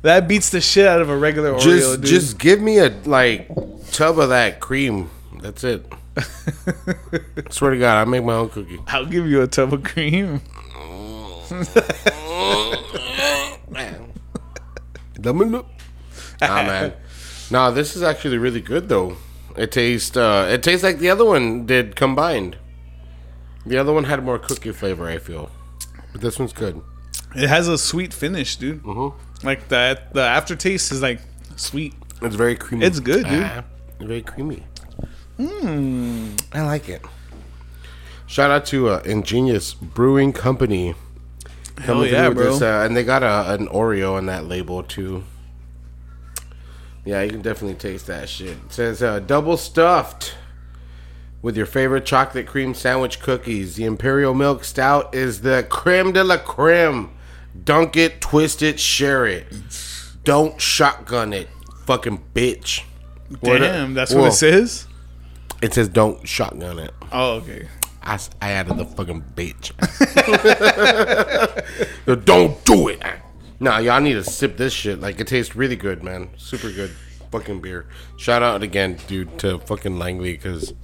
That 0.03 0.29
beats 0.29 0.51
the 0.51 0.61
shit 0.61 0.87
out 0.87 1.01
of 1.01 1.09
a 1.09 1.17
regular 1.17 1.53
Oreo, 1.55 1.61
just 1.61 2.01
dude. 2.03 2.05
just 2.05 2.39
give 2.39 2.61
me 2.61 2.79
a 2.79 2.91
like 3.07 3.49
tub 3.91 4.19
of 4.19 4.29
that 4.29 4.61
cream. 4.61 5.11
That's 5.41 5.65
it. 5.65 5.85
Swear 7.51 7.73
to 7.73 7.79
God, 7.79 8.01
I 8.03 8.05
make 8.05 8.23
my 8.23 8.35
own 8.35 8.49
cookie. 8.51 8.79
I'll 8.87 9.07
give 9.07 9.27
you 9.27 9.43
a 9.43 9.47
tub 9.49 9.73
of 9.73 9.83
cream. 9.83 10.43
Nah, 16.41 16.63
man. 16.63 16.93
No, 17.51 17.71
this 17.71 17.95
is 17.95 18.03
actually 18.03 18.39
really 18.39 18.63
good 18.63 18.89
though. 18.89 19.17
It 19.57 19.71
tastes 19.71 20.17
uh 20.17 20.49
it 20.51 20.63
tastes 20.63 20.83
like 20.83 20.99
the 20.99 21.11
other 21.11 21.25
one 21.25 21.67
did 21.67 21.97
combined. 21.97 22.57
The 23.67 23.79
other 23.79 23.93
one 23.93 24.05
had 24.05 24.23
more 24.23 24.39
cookie 24.39 24.73
flavor, 24.73 25.09
I 25.09 25.19
feel. 25.19 25.51
But 26.13 26.21
this 26.21 26.39
one's 26.39 26.53
good. 26.53 26.83
It 27.35 27.49
has 27.49 27.69
a 27.69 27.79
sweet 27.79 28.13
finish, 28.13 28.57
dude. 28.57 28.83
Mm-hmm. 28.83 29.47
Like 29.47 29.69
that, 29.69 30.13
the 30.15 30.23
aftertaste 30.23 30.93
is 30.93 31.03
like 31.03 31.21
sweet. 31.57 31.95
It's 32.23 32.37
very 32.37 32.57
creamy. 32.57 32.87
It's 32.87 33.01
good, 33.01 33.27
dude. 33.27 33.43
Ah, 33.43 33.65
very 34.01 34.23
creamy. 34.23 34.65
Mmm, 35.39 36.41
I 36.53 36.63
like 36.63 36.89
it. 36.89 37.03
Shout 38.27 38.51
out 38.51 38.67
to 38.67 38.89
uh, 38.89 39.03
Ingenious 39.05 39.75
Brewing 39.75 40.33
Company. 40.33 40.95
Hell 41.79 42.07
yeah, 42.07 42.31
bro. 42.31 42.53
This, 42.53 42.63
uh, 42.63 42.85
and 42.87 42.97
they 42.97 43.03
got 43.03 43.23
a, 43.23 43.53
an 43.53 43.67
Oreo 43.69 44.15
on 44.15 44.27
that 44.27 44.47
label 44.47 44.83
too. 44.83 45.25
Yeah, 47.05 47.23
you 47.23 47.31
can 47.31 47.43
definitely 47.43 47.77
taste 47.77 48.07
that 48.07 48.29
shit. 48.29 48.57
It 48.67 48.73
says 48.73 49.03
uh, 49.03 49.21
double 49.21 49.57
stuffed 49.57 50.35
with 51.43 51.57
your 51.57 51.67
favorite 51.67 52.07
chocolate 52.07 52.47
cream 52.47 52.73
sandwich 52.73 53.21
cookies. 53.21 53.77
The 53.77 53.85
Imperial 53.85 54.33
Milk 54.33 54.65
Stout 54.65 55.15
is 55.15 55.43
the 55.43 55.67
creme 55.69 56.13
de 56.13 56.25
la 56.25 56.39
creme. 56.39 57.11
Dunk 57.63 57.97
it, 57.97 58.21
twist 58.21 58.63
it, 58.63 58.81
share 58.81 59.27
it. 59.27 59.47
Don't 60.25 60.61
shotgun 60.61 61.33
it, 61.33 61.49
fucking 61.85 62.25
bitch. 62.35 62.85
Damn, 63.43 63.95
that's 63.95 64.13
Whoa. 64.13 64.23
what 64.23 64.29
it 64.29 64.37
says. 64.37 64.87
It 65.63 65.75
says 65.75 65.89
don't 65.89 66.27
shotgun 66.27 66.79
it. 66.79 66.93
Oh, 67.13 67.37
okay. 67.37 67.69
I 68.07 68.19
added 68.43 68.77
the 68.77 68.85
fucking 68.85 69.25
bitch. 69.35 69.73
Don't 72.25 72.65
do 72.67 72.89
it. 72.89 73.03
Nah, 73.65 73.79
y'all 73.79 73.99
need 73.99 74.13
to 74.13 74.25
sip 74.25 74.59
this 74.59 74.75
shit. 74.75 75.01
Like 75.01 75.19
it 75.21 75.27
tastes 75.27 75.57
really 75.57 75.75
good, 75.75 76.03
man. 76.03 76.29
Super 76.37 76.71
good 76.71 76.91
fucking 77.33 77.63
beer. 77.63 77.87
Shout 78.19 78.43
out 78.43 78.63
again, 78.63 78.99
dude, 79.07 79.39
to 79.39 79.59
fucking 79.59 79.99
Langley 79.99 80.33
because 80.35 80.75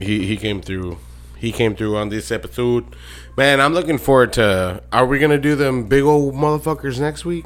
he 0.00 0.26
he 0.26 0.36
came 0.36 0.60
through. 0.60 0.98
He 1.38 1.52
came 1.52 1.76
through 1.76 1.96
on 1.96 2.08
this 2.08 2.32
episode. 2.32 2.96
Man, 3.36 3.60
I'm 3.60 3.74
looking 3.74 3.98
forward 3.98 4.32
to. 4.32 4.82
Are 4.92 5.06
we 5.06 5.20
gonna 5.20 5.38
do 5.38 5.54
them 5.54 5.84
big 5.84 6.02
old 6.02 6.34
motherfuckers 6.34 6.98
next 6.98 7.24
week? 7.24 7.44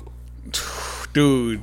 dude. 1.12 1.60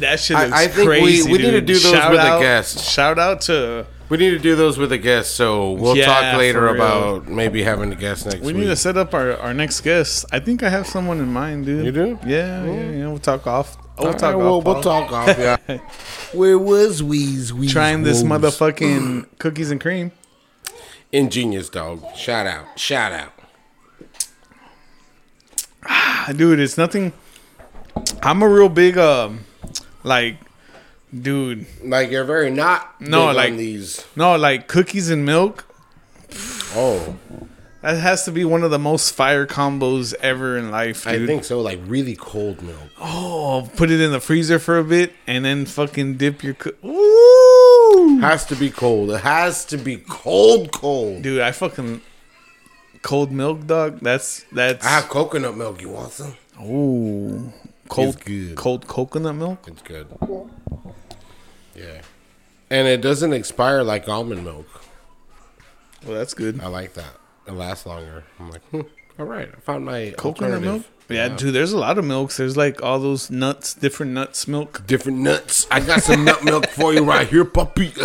That 0.00 0.20
shit 0.20 0.36
I- 0.36 0.64
I 0.64 0.68
think 0.68 0.76
we- 0.76 0.84
crazy. 1.00 1.32
we 1.32 1.38
need 1.38 1.50
to 1.52 1.60
do 1.62 1.72
those 1.78 1.92
Shout 1.92 2.10
with 2.10 2.20
a 2.20 2.40
guest. 2.40 2.78
Shout 2.90 3.18
out 3.18 3.40
to. 3.42 3.86
We 4.12 4.18
need 4.18 4.30
to 4.32 4.38
do 4.38 4.54
those 4.56 4.76
with 4.76 4.92
a 4.92 4.98
guest, 4.98 5.36
so 5.36 5.70
we'll 5.72 5.96
Yeah, 5.96 6.04
talk 6.04 6.36
later 6.36 6.68
about 6.68 7.28
maybe 7.28 7.62
having 7.62 7.90
a 7.92 7.94
guest 7.94 8.26
next 8.26 8.40
We 8.40 8.52
week. 8.52 8.56
need 8.60 8.66
to 8.68 8.76
set 8.76 8.98
up 8.98 9.14
our, 9.14 9.38
our 9.38 9.54
next 9.54 9.80
guest. 9.80 10.26
I 10.30 10.38
think 10.38 10.62
I 10.62 10.68
have 10.68 10.86
someone 10.86 11.18
in 11.18 11.32
mind, 11.32 11.64
dude. 11.64 11.86
You 11.86 11.92
do? 11.92 12.18
Yeah, 12.26 12.62
yeah, 12.62 12.90
yeah. 12.90 13.06
We'll 13.08 13.18
talk 13.20 13.46
off. 13.46 13.78
We'll 13.98 14.08
All 14.08 14.12
talk 14.12 14.22
right, 14.22 14.34
off. 14.34 14.38
we'll, 14.42 14.60
we'll 14.60 14.82
talk 14.82 15.10
off. 15.12 15.38
Yeah. 15.38 15.56
Where 16.34 16.58
was 16.58 17.00
Weez? 17.00 17.52
Weez 17.52 17.70
Trying 17.70 18.02
this 18.02 18.22
Woes? 18.22 18.30
motherfucking 18.42 19.38
cookies 19.38 19.70
and 19.70 19.80
cream. 19.80 20.12
Ingenious 21.10 21.70
dog. 21.70 22.04
Shout 22.14 22.46
out. 22.46 22.78
Shout 22.78 23.12
out. 23.12 23.32
Ah, 25.86 26.30
Dude, 26.36 26.60
it's 26.60 26.76
nothing. 26.76 27.14
I'm 28.22 28.42
a 28.42 28.48
real 28.48 28.68
big 28.68 28.98
um, 28.98 29.46
like, 30.04 30.36
dude. 31.18 31.66
Like 31.84 32.10
you're 32.10 32.24
very 32.24 32.50
not 32.50 33.00
No, 33.00 33.30
like- 33.32 33.56
these. 33.56 34.04
No, 34.16 34.36
like 34.36 34.68
cookies 34.68 35.10
and 35.10 35.24
milk. 35.24 35.64
Oh, 36.74 37.16
That 37.82 37.96
has 37.98 38.24
to 38.26 38.32
be 38.32 38.44
one 38.44 38.62
of 38.62 38.70
the 38.70 38.78
most 38.78 39.12
fire 39.14 39.44
combos 39.46 40.14
ever 40.22 40.56
in 40.56 40.70
life, 40.70 41.04
dude. 41.04 41.22
I 41.22 41.26
think 41.26 41.44
so. 41.44 41.60
Like 41.60 41.80
really 41.86 42.14
cold 42.16 42.62
milk. 42.62 42.78
Oh, 43.00 43.68
put 43.76 43.90
it 43.90 44.00
in 44.00 44.12
the 44.12 44.20
freezer 44.20 44.58
for 44.58 44.78
a 44.78 44.84
bit 44.84 45.12
and 45.26 45.44
then 45.44 45.66
fucking 45.66 46.16
dip 46.16 46.42
your. 46.44 46.54
Co- 46.54 46.70
Ooh, 46.86 48.18
Has 48.20 48.46
to 48.46 48.54
be 48.56 48.70
cold. 48.70 49.10
It 49.10 49.20
has 49.22 49.64
to 49.66 49.76
be 49.76 49.96
cold, 49.98 50.70
cold. 50.72 51.22
dude, 51.22 51.40
I 51.42 51.50
fucking 51.52 52.00
cold 53.02 53.32
milk, 53.32 53.66
dog. 53.66 53.98
That's 54.00 54.44
that's. 54.52 54.86
I 54.86 54.90
have 54.90 55.08
coconut 55.08 55.56
milk. 55.56 55.82
You 55.82 55.90
want 55.90 56.12
some? 56.12 56.34
Ooh, 56.62 57.52
cold, 57.88 58.24
good. 58.24 58.54
cold 58.54 58.86
coconut 58.86 59.34
milk. 59.34 59.64
It's 59.66 59.82
good. 59.82 60.06
Yeah, 61.74 62.02
and 62.70 62.88
it 62.88 63.00
doesn't 63.00 63.32
expire 63.32 63.82
like 63.82 64.08
almond 64.08 64.44
milk. 64.44 64.66
Well, 66.04 66.18
that's 66.18 66.34
good. 66.34 66.60
I 66.60 66.66
like 66.66 66.94
that. 66.94 67.16
It 67.46 67.52
lasts 67.52 67.86
longer. 67.86 68.24
I'm 68.38 68.50
like, 68.50 68.62
hmm, 68.70 68.80
all 69.18 69.26
right. 69.26 69.48
I 69.54 69.60
found 69.60 69.84
my 69.84 70.14
Coconut 70.16 70.60
milk. 70.60 70.82
Yeah, 71.08 71.28
dude. 71.28 71.54
There's 71.54 71.72
a 71.72 71.78
lot 71.78 71.98
of 71.98 72.04
milks. 72.04 72.36
There's 72.36 72.56
like 72.56 72.82
all 72.82 72.98
those 72.98 73.30
nuts, 73.30 73.74
different 73.74 74.12
nuts 74.12 74.48
milk. 74.48 74.86
different 74.86 75.18
nuts. 75.18 75.66
I 75.70 75.80
got 75.80 76.02
some 76.02 76.24
nut 76.24 76.44
milk 76.44 76.66
for 76.68 76.94
you 76.94 77.04
right 77.04 77.28
here, 77.28 77.44
puppy. 77.44 77.92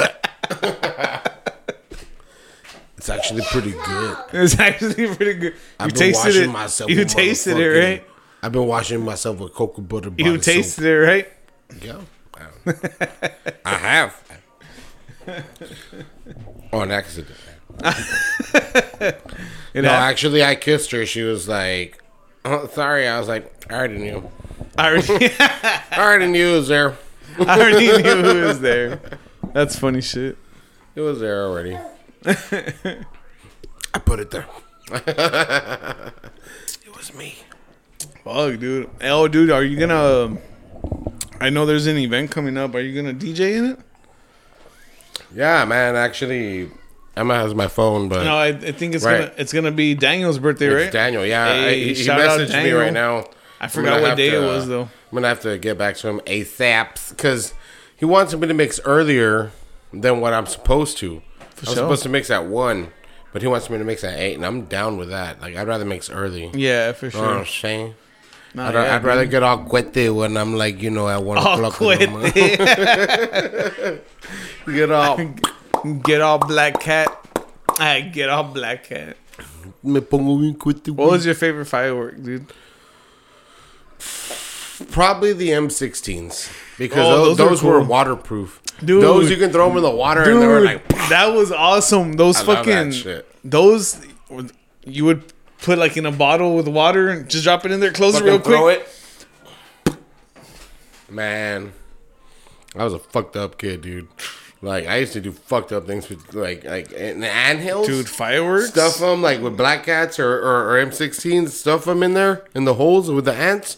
it's 2.97 3.09
actually 3.09 3.43
pretty 3.51 3.72
good. 3.72 4.18
It's 4.34 4.59
actually 4.59 5.07
pretty 5.15 5.34
good. 5.36 5.53
You 5.53 5.59
I've 5.80 5.89
been 5.89 5.97
tasted 5.97 6.28
washing 6.28 6.43
it. 6.43 6.53
myself. 6.53 6.89
You 6.91 7.05
tasted 7.05 7.57
it, 7.57 7.68
right? 7.68 8.03
I've 8.43 8.51
been 8.51 8.68
washing 8.68 9.03
myself 9.03 9.39
with 9.39 9.53
cocoa 9.53 9.82
butter. 9.82 10.11
You 10.18 10.38
tasted 10.38 10.82
soap. 10.82 10.86
it, 10.86 10.97
right? 10.97 11.28
Yeah, 11.82 12.01
I 13.65 13.76
have. 13.76 14.22
On 16.74 16.91
accident. 16.91 17.38
It 19.74 19.84
No, 19.84 19.89
actually, 19.89 20.43
I 20.43 20.55
kissed 20.55 20.89
her. 20.91 21.05
She 21.05 21.22
was 21.22 21.47
like, 21.47 22.01
oh, 22.45 22.68
"Sorry." 22.68 23.07
I 23.07 23.20
was 23.20 23.28
like, 23.28 23.51
"I 23.70 23.76
already 23.76 23.97
knew. 23.99 24.28
I 24.76 24.88
already, 24.89 25.30
I 25.39 25.84
already 25.97 26.28
knew 26.28 26.53
it 26.53 26.57
was 26.57 26.68
there. 26.68 26.95
I 27.38 27.59
already 27.59 27.86
knew 28.01 28.24
who 28.24 28.41
was 28.41 28.59
there. 28.59 28.99
That's 29.53 29.78
funny 29.78 30.01
shit. 30.01 30.36
It 30.95 31.01
was 31.01 31.20
there 31.20 31.45
already." 31.45 31.78
I 32.26 33.99
put 34.03 34.20
it 34.20 34.32
there. 34.32 34.47
It 34.91 36.97
was 36.97 37.13
me. 37.13 37.36
Fuck, 38.24 38.59
dude. 38.59 38.89
Oh, 39.01 39.28
dude, 39.28 39.51
are 39.51 39.63
you 39.63 39.78
gonna? 39.80 40.26
Um, 40.26 40.39
I 41.39 41.49
know 41.49 41.65
there's 41.65 41.88
an 41.88 41.97
event 41.97 42.31
coming 42.31 42.57
up. 42.57 42.73
Are 42.75 42.79
you 42.79 42.99
gonna 42.99 43.13
DJ 43.13 43.57
in 43.57 43.65
it? 43.65 43.79
Yeah, 45.33 45.65
man. 45.65 45.95
Actually, 45.95 46.69
Emma 47.15 47.35
has 47.35 47.53
my 47.53 47.67
phone, 47.67 48.09
but 48.09 48.23
No, 48.23 48.35
I, 48.38 48.47
I 48.47 48.71
think 48.71 48.95
it's 48.95 49.03
Right. 49.03 49.19
gonna 49.19 49.33
it's 49.38 49.53
gonna 49.53 49.71
be 49.71 49.95
Daniel's 49.95 50.39
birthday, 50.39 50.67
it's 50.67 50.83
right? 50.85 50.91
Daniel. 50.91 51.25
Yeah, 51.25 51.45
I, 51.45 51.53
Hey, 51.59 51.83
he, 51.83 51.93
he 52.03 52.09
out 52.09 52.19
messaged 52.19 52.63
me 52.63 52.71
right 52.71 52.93
now. 52.93 53.25
I 53.59 53.67
forgot 53.67 54.01
what 54.01 54.17
day 54.17 54.29
to, 54.29 54.43
it 54.43 54.45
was 54.45 54.65
uh, 54.65 54.67
though. 54.67 54.81
I'm 54.83 55.15
gonna 55.15 55.27
have 55.27 55.41
to 55.41 55.57
get 55.57 55.77
back 55.77 55.95
to 55.97 56.07
him 56.07 56.19
ASAP 56.21 57.09
because 57.09 57.53
he 57.95 58.05
wants 58.05 58.33
me 58.35 58.47
to 58.47 58.53
mix 58.53 58.79
earlier 58.85 59.51
than 59.91 60.21
what 60.21 60.33
I'm 60.33 60.45
supposed 60.45 60.97
to. 60.99 61.21
I'm 61.59 61.65
sure. 61.65 61.75
supposed 61.75 62.03
to 62.03 62.09
mix 62.09 62.29
at 62.29 62.45
one, 62.45 62.91
but 63.33 63.41
he 63.41 63.47
wants 63.47 63.69
me 63.69 63.77
to 63.79 63.83
mix 63.83 64.03
at 64.03 64.19
eight, 64.19 64.35
and 64.35 64.45
I'm 64.45 64.65
down 64.65 64.97
with 64.97 65.09
that. 65.09 65.41
Like 65.41 65.55
I'd 65.55 65.67
rather 65.67 65.85
mix 65.85 66.09
early. 66.09 66.51
Yeah, 66.53 66.91
for 66.91 67.07
You 67.07 67.11
know 67.13 67.43
what. 68.53 68.63
I'm 68.65 68.73
saying? 68.73 68.73
Nah, 68.73 68.79
I'd, 68.81 68.85
yeah, 68.85 68.95
I'd 68.95 69.03
rather 69.03 69.25
get 69.25 69.43
all 69.43 69.57
quete 69.65 70.13
when 70.13 70.37
I'm 70.37 70.55
like, 70.55 70.81
you 70.81 70.89
know, 70.89 71.07
at 71.09 71.21
one 71.23 71.37
all 71.37 71.63
o'clock. 71.65 72.01
in 72.01 72.11
the 72.13 72.17
morning. 72.17 72.31
quit. 72.31 74.03
Get 74.73 74.91
all. 74.91 75.17
get 76.03 76.21
all 76.21 76.39
black 76.39 76.79
cat. 76.81 77.07
I 77.79 78.01
get 78.01 78.29
all 78.29 78.43
black 78.45 78.83
cat. 78.85 79.15
Me 79.83 80.01
pongo 80.01 80.37
bien 80.39 80.55
quete, 80.55 80.89
What 80.89 81.11
was 81.11 81.25
your 81.25 81.35
favorite 81.35 81.65
firework, 81.67 82.21
dude? 82.21 82.45
Probably 84.91 85.33
the 85.33 85.49
M16s 85.49 86.51
because 86.77 86.99
Oh, 87.07 87.25
those, 87.35 87.37
those 87.37 87.45
were 87.45 87.49
those 87.49 87.63
were 87.63 87.79
cool. 87.79 87.87
waterproof. 87.87 88.61
Dude. 88.83 89.01
those 89.01 89.29
you 89.31 89.37
can 89.37 89.51
throw 89.51 89.67
them 89.69 89.77
in 89.77 89.83
the 89.83 89.89
water 89.89 90.21
and 90.29 90.39
they 90.41 90.45
were 90.47 90.61
like, 90.61 90.87
that 91.09 91.27
was 91.33 91.51
awesome. 91.51 92.13
Those 92.13 92.37
I 92.41 92.45
fucking 92.45 92.91
shit. 92.91 93.25
those 93.43 93.99
you 94.85 95.05
would 95.05 95.23
put 95.61 95.77
like 95.77 95.97
in 95.97 96.05
a 96.05 96.11
bottle 96.11 96.55
with 96.55 96.67
water 96.67 97.09
and 97.09 97.29
just 97.29 97.43
drop 97.43 97.65
it 97.65 97.71
in 97.71 97.79
there, 97.79 97.91
close 97.91 98.15
it 98.15 98.19
fucking 98.19 98.27
real 98.31 98.39
quick. 98.39 98.55
throw 98.55 98.67
it. 98.69 99.97
Man, 101.09 101.71
I 102.75 102.83
was 102.83 102.93
a 102.93 102.99
fucked 102.99 103.35
up 103.37 103.57
kid, 103.57 103.81
dude. 103.81 104.07
Like 104.61 104.87
I 104.87 104.97
used 104.97 105.13
to 105.13 105.21
do 105.21 105.31
fucked 105.31 105.71
up 105.71 105.85
things 105.87 106.09
with 106.09 106.33
like 106.33 106.63
like 106.63 106.91
in 106.91 107.19
the 107.21 107.29
anthills, 107.29 107.87
Dude, 107.87 108.09
fireworks. 108.09 108.69
Stuff 108.69 108.97
them 108.97 109.21
like 109.21 109.39
with 109.41 109.55
black 109.55 109.83
cats 109.85 110.19
or, 110.19 110.33
or, 110.39 110.71
or 110.75 110.85
M16s. 110.85 111.49
Stuff 111.49 111.85
them 111.85 112.01
in 112.03 112.13
there 112.15 112.45
in 112.55 112.65
the 112.65 112.73
holes 112.73 113.09
with 113.11 113.25
the 113.25 113.33
ants. 113.33 113.77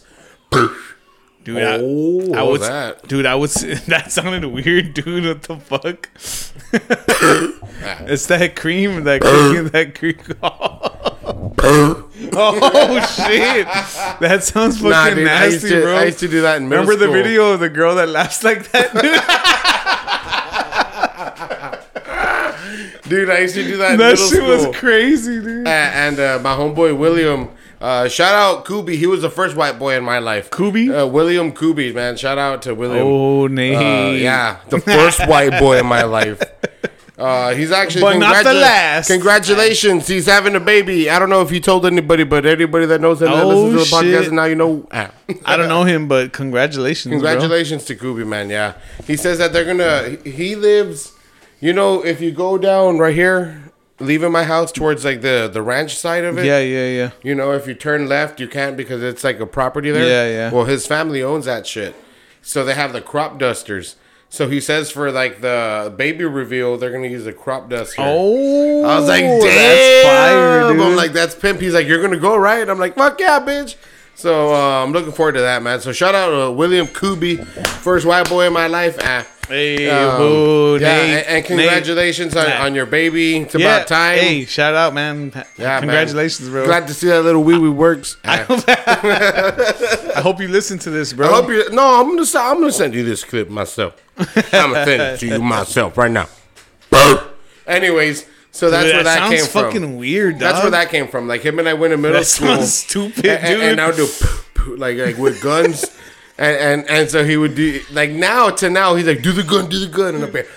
Dude, 1.44 1.56
I- 1.58 1.78
Oh, 1.80 2.32
I 2.34 2.42
what 2.42 2.52
would, 2.52 2.60
was 2.60 2.68
that? 2.68 3.06
dude. 3.08 3.26
I 3.26 3.34
was. 3.34 3.54
That 3.86 4.10
sounded 4.10 4.44
weird, 4.46 4.94
dude. 4.94 5.24
What 5.26 5.42
the 5.42 5.56
fuck? 5.58 6.08
it's 8.10 8.26
that 8.26 8.56
cream, 8.56 9.04
that 9.04 9.20
cream, 9.20 9.68
that 9.68 9.94
cream. 9.94 10.18
oh 12.32 13.06
shit! 13.16 13.66
That 14.20 14.40
sounds 14.42 14.76
fucking 14.76 14.90
Nah, 14.90 15.10
dude, 15.10 15.18
I 15.18 15.22
nasty, 15.24 15.52
used, 15.52 15.68
to, 15.68 15.82
bro. 15.82 15.96
I 15.96 16.04
used 16.04 16.18
to 16.20 16.28
do 16.28 16.42
that 16.42 16.56
in 16.56 16.68
middle 16.68 16.84
Remember 16.84 17.06
the 17.06 17.12
video 17.12 17.52
of 17.52 17.60
the 17.60 17.68
girl 17.68 17.94
that 17.96 18.08
laughs 18.08 18.42
like 18.44 18.70
that, 18.72 18.92
dude? 18.92 19.02
dude? 23.08 23.30
I 23.30 23.40
used 23.40 23.54
to 23.54 23.64
do 23.64 23.76
that. 23.78 23.92
In 23.92 23.98
that 23.98 24.12
middle 24.12 24.28
shit 24.28 24.38
school. 24.38 24.48
was 24.48 24.76
crazy, 24.76 25.40
dude. 25.40 25.66
A- 25.66 25.70
and 25.70 26.18
uh, 26.18 26.38
my 26.42 26.54
homeboy 26.54 26.96
William. 26.96 27.48
Uh, 27.80 28.08
shout 28.08 28.34
out 28.34 28.66
Kubi. 28.66 28.96
He 28.96 29.06
was 29.06 29.22
the 29.22 29.30
first 29.30 29.56
white 29.56 29.78
boy 29.78 29.96
in 29.96 30.04
my 30.04 30.18
life. 30.18 30.50
Kubi? 30.50 30.92
Uh, 30.92 31.06
William 31.06 31.52
Kubi, 31.52 31.94
man. 31.94 32.16
Shout 32.16 32.36
out 32.36 32.62
to 32.62 32.74
William. 32.74 33.06
Oh, 33.06 33.46
nay. 33.46 33.74
Uh, 33.74 34.12
yeah, 34.12 34.58
the 34.68 34.80
first 34.80 35.26
white 35.26 35.58
boy 35.58 35.78
in 35.78 35.86
my 35.86 36.02
life. 36.02 36.42
Uh, 37.20 37.54
he's 37.54 37.70
actually, 37.70 38.00
But 38.02 38.18
not 38.18 38.44
the 38.44 38.54
last. 38.54 39.08
Congratulations, 39.08 40.06
he's 40.08 40.26
having 40.26 40.54
a 40.56 40.60
baby. 40.60 41.10
I 41.10 41.18
don't 41.18 41.28
know 41.28 41.42
if 41.42 41.52
you 41.52 41.60
told 41.60 41.84
anybody, 41.86 42.24
but 42.24 42.46
anybody 42.46 42.86
that 42.86 43.00
knows 43.00 43.20
him 43.20 43.30
that 43.30 43.44
Oh, 43.44 43.48
listens 43.66 43.90
to 43.90 43.96
the 44.06 44.10
podcast, 44.16 44.26
and 44.28 44.36
now 44.36 44.44
you 44.46 44.54
know. 44.54 44.88
I 45.44 45.56
don't 45.56 45.68
know 45.68 45.84
him, 45.84 46.08
but 46.08 46.32
congratulations, 46.32 47.12
bro. 47.12 47.20
Congratulations 47.30 47.84
to 47.84 47.94
Kubi, 47.94 48.24
man. 48.24 48.48
Yeah, 48.50 48.74
he 49.06 49.16
says 49.16 49.38
that 49.38 49.52
they're 49.52 49.64
gonna. 49.66 50.16
he- 50.24 50.30
He 50.30 50.56
lives. 50.56 51.12
You 51.60 51.74
know, 51.74 52.02
if 52.02 52.22
you 52.22 52.30
go 52.32 52.56
down 52.56 52.96
right 52.98 53.14
here, 53.14 53.64
leaving 53.98 54.32
my 54.32 54.44
house 54.44 54.72
towards 54.72 55.04
like 55.04 55.20
the 55.20 55.48
the 55.52 55.60
ranch 55.60 55.94
side 55.96 56.24
of 56.24 56.38
it. 56.38 56.46
Yeah, 56.46 56.60
yeah, 56.60 56.86
yeah. 56.88 57.10
You 57.22 57.34
know, 57.34 57.52
if 57.52 57.66
you 57.68 57.74
turn 57.74 58.08
left, 58.08 58.40
you 58.40 58.48
can't 58.48 58.76
because 58.76 59.02
it's 59.02 59.22
like 59.22 59.40
a 59.40 59.46
property 59.46 59.90
there. 59.90 60.06
Yeah, 60.08 60.28
yeah. 60.36 60.50
Well, 60.52 60.64
his 60.64 60.86
family 60.86 61.22
owns 61.22 61.44
that 61.44 61.66
shit. 61.66 61.94
So 62.42 62.64
they 62.64 62.72
have 62.74 62.94
the 62.94 63.02
crop 63.02 63.38
dusters. 63.38 63.96
So 64.32 64.48
he 64.48 64.60
says 64.60 64.92
for 64.92 65.10
like 65.10 65.40
the 65.40 65.92
baby 65.96 66.24
reveal, 66.24 66.78
they're 66.78 66.92
gonna 66.92 67.08
use 67.08 67.26
a 67.26 67.32
crop 67.32 67.68
duster. 67.68 67.96
Oh, 67.98 68.84
I 68.84 68.98
was 69.00 69.08
like, 69.08 69.24
damn. 69.24 69.40
that's 69.40 70.06
fire, 70.06 70.72
dude. 70.72 70.80
I'm 70.80 70.96
like, 70.96 71.12
that's 71.12 71.34
pimp. 71.34 71.60
He's 71.60 71.74
like, 71.74 71.88
you're 71.88 72.00
gonna 72.00 72.16
go 72.16 72.36
right. 72.36 72.66
I'm 72.68 72.78
like, 72.78 72.94
fuck 72.94 73.18
yeah, 73.18 73.40
bitch. 73.40 73.74
So 74.14 74.54
uh, 74.54 74.84
I'm 74.84 74.92
looking 74.92 75.12
forward 75.12 75.32
to 75.32 75.40
that, 75.40 75.62
man. 75.62 75.80
So 75.80 75.92
shout 75.92 76.14
out 76.14 76.30
to 76.30 76.52
William 76.52 76.86
Kubi, 76.86 77.36
first 77.36 78.06
white 78.06 78.28
boy 78.28 78.46
in 78.46 78.52
my 78.52 78.68
life. 78.68 78.98
Ah. 79.02 79.26
Hey, 79.50 79.90
Um, 79.90 80.16
boo, 80.18 80.78
yeah, 80.80 80.96
Nate, 80.96 81.14
and, 81.16 81.26
and 81.26 81.44
congratulations 81.44 82.34
on, 82.36 82.50
on 82.52 82.74
your 82.74 82.86
baby. 82.86 83.36
It's 83.38 83.54
Yeah, 83.54 83.76
about 83.76 83.88
time. 83.88 84.18
Hey, 84.18 84.44
shout 84.46 84.74
out, 84.74 84.94
man. 84.94 85.30
Yeah, 85.34 85.42
man. 85.66 85.80
congratulations, 85.82 86.48
bro. 86.48 86.64
Glad 86.64 86.86
to 86.88 86.94
see 86.94 87.08
that 87.08 87.22
little 87.22 87.42
wee 87.44 87.58
wee 87.58 87.68
works. 87.68 88.16
I 88.24 88.38
hope 90.22 90.40
you 90.40 90.48
listen 90.48 90.78
to 90.80 90.90
this, 90.90 91.12
bro. 91.12 91.28
I 91.28 91.34
hope 91.34 91.48
you. 91.50 91.68
No, 91.70 92.00
I'm 92.00 92.08
gonna. 92.16 92.26
I'm 92.38 92.60
gonna 92.60 92.72
send 92.72 92.94
you 92.94 93.04
this 93.04 93.24
clip 93.24 93.48
myself. 93.50 93.94
I'm 94.18 94.72
gonna 94.72 94.84
send 94.84 95.02
it 95.02 95.20
to 95.20 95.26
you 95.26 95.38
myself 95.42 95.96
right 95.98 96.10
now. 96.10 96.28
Anyways, 97.66 98.26
so 98.50 98.68
that's 98.70 98.86
Dude, 98.86 98.94
where 98.96 99.04
that 99.04 99.30
came 99.30 99.44
fucking 99.46 99.80
from. 99.82 99.96
weird. 99.96 100.34
Dog. 100.34 100.40
That's 100.40 100.62
where 100.62 100.70
that 100.72 100.88
came 100.90 101.06
from. 101.08 101.28
Like 101.28 101.42
him 101.42 101.58
and 101.58 101.68
I 101.68 101.74
went 101.74 101.92
in 101.92 102.00
middle 102.00 102.18
That 102.18 102.24
school, 102.26 102.48
sounds 102.56 102.74
stupid, 102.74 103.26
and, 103.26 103.46
dude. 103.46 103.62
and 103.62 103.76
now 103.76 103.92
do 103.92 104.08
like 104.76 104.96
like 104.98 105.16
with 105.18 105.40
guns, 105.42 105.84
and, 106.40 106.56
and 106.56 106.90
and 106.90 107.10
so 107.10 107.22
he 107.24 107.36
would 107.36 107.54
do 107.54 107.80
like 107.92 108.10
now 108.10 108.48
to 108.50 108.70
now 108.70 108.94
he's 108.94 109.06
like 109.06 109.22
do 109.22 109.32
the 109.32 109.42
gun, 109.42 109.68
do 109.68 109.78
the 109.78 109.86
gun, 109.94 110.14
and 110.16 110.24
I'm 110.24 110.32
like, 110.32 110.48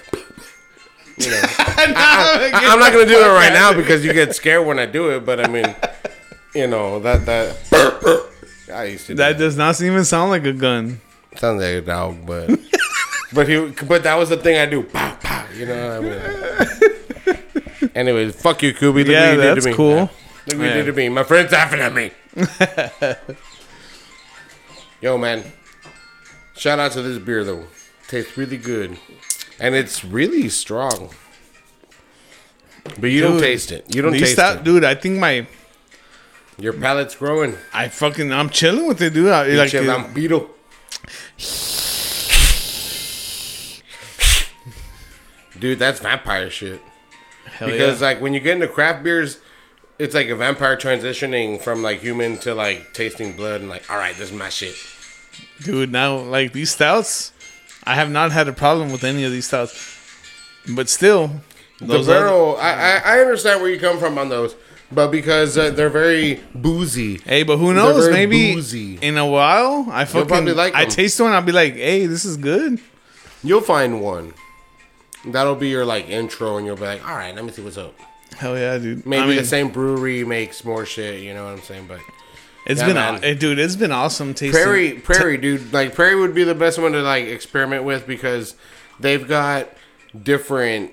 you 1.17 1.29
know. 1.29 1.41
I, 1.75 2.51
am 2.71 2.79
not 2.79 2.93
gonna 2.93 3.05
do 3.05 3.19
it 3.19 3.27
right 3.27 3.51
now 3.53 3.73
because 3.73 4.03
you 4.05 4.13
get 4.13 4.33
scared 4.33 4.65
when 4.65 4.79
I 4.79 4.85
do 4.85 5.09
it. 5.11 5.25
But 5.25 5.41
I 5.41 5.47
mean, 5.49 5.75
you 6.55 6.67
know 6.67 6.99
that 7.01 7.25
that 7.25 8.29
I 8.73 8.85
used 8.85 9.07
to. 9.07 9.13
Do 9.13 9.17
that 9.17 9.37
does 9.37 9.57
not 9.57 9.79
even 9.81 10.05
sound 10.05 10.31
like 10.31 10.45
a 10.45 10.53
gun. 10.53 11.01
Sounds 11.35 11.61
like 11.61 11.75
a 11.75 11.81
dog, 11.81 12.25
but 12.25 12.49
but 13.33 13.49
he 13.49 13.73
but 13.85 14.03
that 14.03 14.15
was 14.15 14.29
the 14.29 14.37
thing 14.37 14.57
I 14.57 14.65
do. 14.65 14.83
Pow, 14.83 15.15
pow, 15.21 15.45
you 15.53 15.65
know 15.65 15.99
what 15.99 16.09
I 16.09 17.35
mean? 17.81 17.89
Anyways, 17.93 18.35
fuck 18.41 18.63
you, 18.63 18.73
Kubi. 18.73 19.03
Look 19.03 19.11
Yeah, 19.11 19.29
what 19.29 19.35
you 19.35 19.41
did 19.41 19.55
that's 19.55 19.65
to 19.65 19.71
me. 19.71 19.75
cool. 19.75 19.95
Look 19.99 20.09
what 20.47 20.57
you 20.59 20.73
did 20.73 20.85
to 20.85 20.93
me. 20.93 21.09
My 21.09 21.23
friend's 21.23 21.51
laughing 21.51 21.81
at 21.81 21.93
me. 21.93 22.11
Yo, 25.01 25.17
man. 25.17 25.43
Shout 26.55 26.79
out 26.79 26.91
to 26.93 27.01
this 27.01 27.17
beer 27.17 27.43
though. 27.43 27.65
Tastes 28.07 28.37
really 28.37 28.57
good. 28.57 28.97
And 29.59 29.75
it's 29.75 30.03
really 30.03 30.49
strong. 30.49 31.09
But 32.99 33.11
you 33.11 33.21
don't 33.21 33.39
taste 33.39 33.71
it. 33.71 33.95
You 33.95 34.01
don't 34.01 34.13
taste 34.13 34.33
stout- 34.33 34.57
it. 34.57 34.63
dude. 34.63 34.83
I 34.83 34.93
think 34.95 35.19
my 35.19 35.47
Your 36.57 36.73
palate's 36.73 37.15
growing. 37.15 37.57
I 37.73 37.87
fucking 37.87 38.31
I'm 38.31 38.49
chilling 38.49 38.87
with 38.87 39.01
it, 39.01 39.13
dude. 39.13 39.29
I, 39.29 39.47
like 39.47 39.73
Like, 39.73 39.87
I'm 39.87 40.13
beetle. 40.13 40.49
Dude, 45.59 45.79
that's 45.79 45.99
vampire 45.99 46.49
shit. 46.49 46.81
hell 47.45 47.69
Because 47.69 48.01
yeah. 48.01 48.07
like 48.07 48.21
when 48.21 48.33
you 48.33 48.39
get 48.39 48.55
into 48.55 48.67
craft 48.67 49.03
beers, 49.03 49.39
it's 49.99 50.13
like 50.15 50.27
a 50.27 50.35
vampire 50.35 50.75
transitioning 50.75 51.61
from 51.61 51.81
like 51.83 52.01
human 52.01 52.37
to 52.39 52.53
like 52.55 52.93
tasting 52.93 53.35
blood 53.35 53.61
and 53.61 53.69
like, 53.69 53.89
all 53.89 53.97
right, 53.97 54.15
this 54.15 54.31
is 54.31 54.35
my 54.35 54.49
shit. 54.49 54.75
Dude. 55.63 55.91
Now 55.91 56.17
like 56.17 56.53
these 56.53 56.71
stouts, 56.71 57.31
I 57.83 57.95
have 57.95 58.09
not 58.09 58.31
had 58.31 58.47
a 58.47 58.53
problem 58.53 58.91
with 58.91 59.03
any 59.03 59.23
of 59.23 59.31
these 59.31 59.47
stouts, 59.47 59.97
but 60.75 60.89
still, 60.89 61.41
The 61.79 61.85
those 61.85 62.07
are 62.07 62.13
barrel, 62.13 62.57
I, 62.57 62.71
I 62.71 63.01
I 63.05 63.19
understand 63.21 63.61
where 63.61 63.69
you 63.69 63.79
come 63.79 63.99
from 63.99 64.17
on 64.17 64.29
those, 64.29 64.55
but 64.91 65.09
because 65.11 65.57
uh, 65.57 65.71
they're 65.71 65.89
very 65.89 66.41
boozy. 66.55 67.17
Hey, 67.19 67.43
but 67.43 67.57
who 67.57 67.73
knows? 67.73 68.09
Maybe 68.09 68.53
boozy. 68.53 68.97
in 69.01 69.17
a 69.17 69.27
while, 69.27 69.87
I 69.91 70.05
fucking 70.05 70.27
probably 70.27 70.53
like 70.53 70.75
I 70.75 70.85
taste 70.85 71.19
one. 71.19 71.31
I'll 71.33 71.41
be 71.41 71.51
like, 71.51 71.73
hey, 71.75 72.05
this 72.05 72.25
is 72.25 72.37
good. 72.37 72.79
You'll 73.43 73.61
find 73.61 74.01
one. 74.01 74.33
That'll 75.25 75.55
be 75.55 75.69
your 75.69 75.85
like 75.85 76.09
intro, 76.09 76.57
and 76.57 76.65
you'll 76.65 76.75
be 76.75 76.83
like, 76.83 77.05
all 77.07 77.15
right, 77.15 77.33
let 77.35 77.43
me 77.45 77.51
see 77.51 77.61
what's 77.61 77.77
up. 77.77 77.93
Hell 78.37 78.57
yeah, 78.57 78.77
dude. 78.77 79.05
Maybe 79.05 79.23
I 79.23 79.27
mean, 79.27 79.37
the 79.37 79.45
same 79.45 79.69
brewery 79.69 80.23
makes 80.23 80.65
more 80.65 80.85
shit. 80.85 81.21
You 81.21 81.33
know 81.33 81.45
what 81.45 81.53
I'm 81.53 81.61
saying? 81.61 81.87
But 81.87 81.99
It's 82.65 82.79
Yeah, 82.79 82.87
been, 82.87 82.95
man. 82.95 83.23
eh, 83.23 83.33
dude. 83.33 83.59
It's 83.59 83.75
been 83.75 83.91
awesome 83.91 84.33
tasting. 84.33 84.61
Prairie, 84.63 84.93
Prairie, 84.93 85.37
dude, 85.37 85.73
like 85.73 85.93
Prairie 85.93 86.15
would 86.15 86.33
be 86.33 86.43
the 86.45 86.55
best 86.55 86.79
one 86.79 86.93
to 86.93 87.01
like 87.01 87.25
experiment 87.25 87.83
with 87.83 88.07
because 88.07 88.55
they've 88.99 89.27
got 89.27 89.69
different 90.21 90.91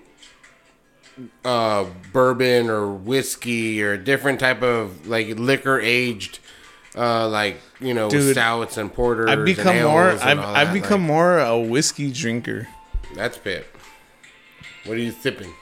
uh 1.45 1.85
bourbon 2.13 2.71
or 2.71 2.91
whiskey 2.93 3.83
or 3.83 3.97
different 3.97 4.41
type 4.41 4.63
of 4.63 5.07
like 5.07 5.39
liquor 5.39 5.79
aged 5.79 6.39
uh 6.97 7.29
like 7.29 7.61
you 7.79 7.93
know 7.93 8.09
Dude, 8.09 8.33
stouts 8.33 8.79
and 8.79 8.93
porters 8.93 9.29
I've 9.29 9.45
become 9.45 9.83
more. 9.83 10.09
I've, 10.13 10.39
I've 10.39 10.73
become 10.73 11.03
like, 11.03 11.09
more 11.09 11.39
a 11.39 11.59
whiskey 11.61 12.11
drinker. 12.11 12.69
that's 13.15 13.37
bit 13.37 13.67
what 14.87 14.97
are 14.97 15.01
you 15.01 15.11
sipping 15.13 15.53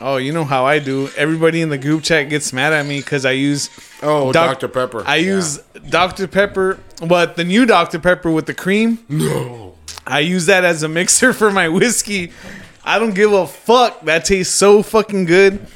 Oh, 0.00 0.16
you 0.16 0.32
know 0.32 0.44
how 0.44 0.64
I 0.64 0.78
do. 0.78 1.10
Everybody 1.16 1.60
in 1.60 1.70
the 1.70 1.78
group 1.78 2.04
chat 2.04 2.28
gets 2.28 2.52
mad 2.52 2.72
at 2.72 2.86
me 2.86 3.00
because 3.00 3.24
I 3.24 3.32
use 3.32 3.68
Oh, 4.02 4.32
Doc- 4.32 4.60
Dr. 4.60 4.68
Pepper. 4.68 5.02
I 5.06 5.16
Yeah. 5.16 5.34
use 5.34 5.58
Dr. 5.88 6.28
Pepper, 6.28 6.78
but 7.04 7.36
the 7.36 7.42
new 7.44 7.66
Dr. 7.66 7.98
Pepper 7.98 8.30
with 8.30 8.46
the 8.46 8.54
cream. 8.54 9.00
No. 9.08 9.74
I 10.06 10.20
use 10.20 10.46
that 10.46 10.64
as 10.64 10.82
a 10.84 10.88
mixer 10.88 11.32
for 11.32 11.50
my 11.50 11.68
whiskey. 11.68 12.32
I 12.84 12.98
don't 12.98 13.14
give 13.14 13.32
a 13.32 13.46
fuck. 13.46 14.02
That 14.04 14.24
tastes 14.24 14.54
so 14.54 14.82
fucking 14.82 15.24
good. 15.24 15.66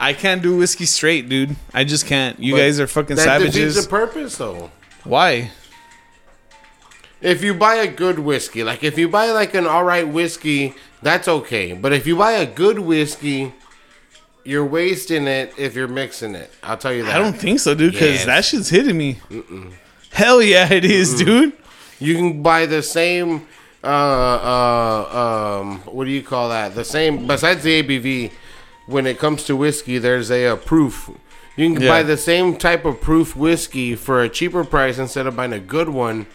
I 0.00 0.12
can't 0.12 0.42
do 0.42 0.56
whiskey 0.56 0.84
straight, 0.86 1.28
dude. 1.28 1.56
I 1.72 1.84
just 1.84 2.04
can't. 2.06 2.38
You 2.40 2.54
But 2.54 2.58
guys 2.58 2.80
are 2.80 2.86
fucking 2.86 3.16
That 3.16 3.22
savages. 3.24 3.82
the 3.82 3.88
purpose, 3.88 4.36
though. 4.36 4.70
Why? 5.04 5.50
If 7.20 7.42
you 7.42 7.54
buy 7.54 7.76
a 7.76 7.86
good 7.88 8.18
whiskey, 8.20 8.62
like 8.62 8.84
if 8.84 8.96
you 8.98 9.08
buy 9.08 9.30
like 9.32 9.54
an 9.54 9.66
all 9.66 9.82
right 9.84 10.06
whiskey, 10.06 10.74
that's 11.02 11.26
okay. 11.26 11.72
But 11.72 11.92
if 11.92 12.06
you 12.06 12.16
buy 12.16 12.32
a 12.32 12.46
good 12.46 12.78
whiskey, 12.80 13.52
you're 14.44 14.64
wasting 14.64 15.26
it 15.26 15.52
if 15.58 15.74
you're 15.74 15.88
mixing 15.88 16.34
it. 16.34 16.50
I'll 16.62 16.76
tell 16.76 16.92
you 16.92 17.04
that. 17.04 17.14
I 17.14 17.18
don't 17.18 17.36
think 17.38 17.60
so, 17.60 17.74
dude. 17.74 17.92
Because 17.92 18.16
Yes. 18.16 18.24
that 18.26 18.44
shit's 18.44 18.68
hitting 18.70 18.96
me. 18.96 19.18
Hell 20.10 20.40
yeah, 20.42 20.72
it 20.72 20.84
is, 20.84 21.14
dude. 21.14 21.52
You 22.00 22.14
can 22.14 22.42
buy 22.42 22.66
the 22.66 22.82
same. 22.82 23.46
Uh, 23.84 23.86
uh, 23.86 25.58
um, 25.60 25.78
what 25.82 26.04
do 26.04 26.10
you 26.10 26.22
call 26.22 26.48
that? 26.48 26.74
The 26.74 26.84
same. 26.84 27.26
Besides 27.26 27.62
the 27.62 27.82
ABV, 27.82 28.32
when 28.86 29.06
it 29.06 29.18
comes 29.18 29.44
to 29.44 29.56
whiskey, 29.56 29.98
there's 29.98 30.30
a, 30.30 30.46
uh 30.46 30.56
proof. 30.56 31.10
You 31.56 31.72
can 31.74 31.82
Yeah. 31.82 31.88
buy 31.88 32.02
the 32.02 32.16
same 32.16 32.56
type 32.56 32.84
of 32.84 33.00
proof 33.00 33.36
whiskey 33.36 33.94
for 33.96 34.22
a 34.22 34.28
cheaper 34.28 34.64
price 34.64 34.98
instead 34.98 35.26
of 35.26 35.36
buying 35.36 35.52
a 35.52 35.58
good 35.60 35.88
one. 35.88 36.26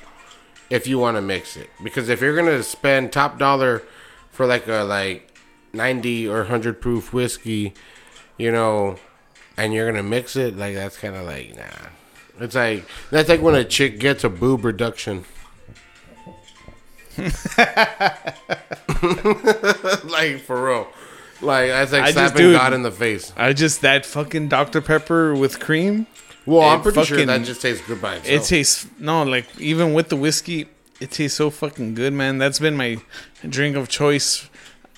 If 0.69 0.87
you 0.87 0.97
want 0.97 1.17
to 1.17 1.21
mix 1.21 1.55
it, 1.55 1.69
because 1.83 2.09
if 2.09 2.19
you're 2.21 2.35
gonna 2.35 2.63
spend 2.63 3.11
top 3.11 3.37
dollar 3.37 3.83
for 4.31 4.45
like 4.47 4.67
a 4.67 4.83
like 4.83 5.29
ninety 5.71 6.27
or 6.27 6.45
hundred 6.45 6.81
proof 6.81 7.13
whiskey, 7.13 7.73
you 8.37 8.51
know, 8.51 8.97
and 9.57 9.73
you're 9.73 9.89
gonna 9.89 10.03
mix 10.03 10.35
it, 10.35 10.57
like 10.57 10.75
that's 10.75 10.97
kind 10.97 11.15
of 11.15 11.25
like 11.25 11.55
nah. 11.55 11.63
It's 12.39 12.55
like 12.55 12.85
that's 13.11 13.29
like 13.29 13.41
when 13.41 13.55
a 13.55 13.63
chick 13.63 13.99
gets 13.99 14.23
a 14.23 14.29
boob 14.29 14.65
reduction. 14.65 15.25
like 20.05 20.39
for 20.39 20.65
real. 20.65 20.87
Like 21.41 21.69
that's 21.69 21.91
like 21.91 22.03
I 22.03 22.05
just 22.07 22.13
slapping 22.13 22.37
do 22.37 22.51
it. 22.51 22.57
God 22.57 22.73
in 22.73 22.83
the 22.83 22.91
face. 22.91 23.33
I 23.35 23.53
just 23.53 23.81
that 23.81 24.05
fucking 24.05 24.47
Dr 24.47 24.81
Pepper 24.81 25.35
with 25.35 25.59
cream. 25.59 26.07
Well, 26.45 26.61
I'm 26.61 26.81
pretty 26.81 27.03
sure 27.03 27.17
fucking- 27.17 27.27
that 27.27 27.43
just 27.43 27.61
tastes 27.61 27.85
good 27.85 28.01
by 28.01 28.15
itself. 28.15 28.43
It 28.43 28.47
tastes 28.47 28.87
no 28.99 29.23
like 29.23 29.45
even 29.59 29.93
with 29.93 30.09
the 30.09 30.15
whiskey, 30.15 30.67
it 30.99 31.11
tastes 31.11 31.37
so 31.37 31.49
fucking 31.49 31.95
good, 31.95 32.13
man. 32.13 32.37
That's 32.37 32.59
been 32.59 32.75
my 32.75 32.97
drink 33.47 33.75
of 33.75 33.89
choice. 33.89 34.49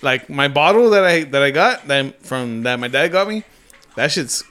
Like 0.02 0.28
my 0.28 0.48
bottle 0.48 0.90
that 0.90 1.04
I 1.04 1.24
that 1.24 1.42
I 1.42 1.50
got 1.50 1.88
that 1.88 2.24
from 2.24 2.62
that 2.64 2.78
my 2.78 2.88
dad 2.88 3.08
got 3.12 3.28
me, 3.28 3.44
that 3.94 4.12
shit's 4.12 4.44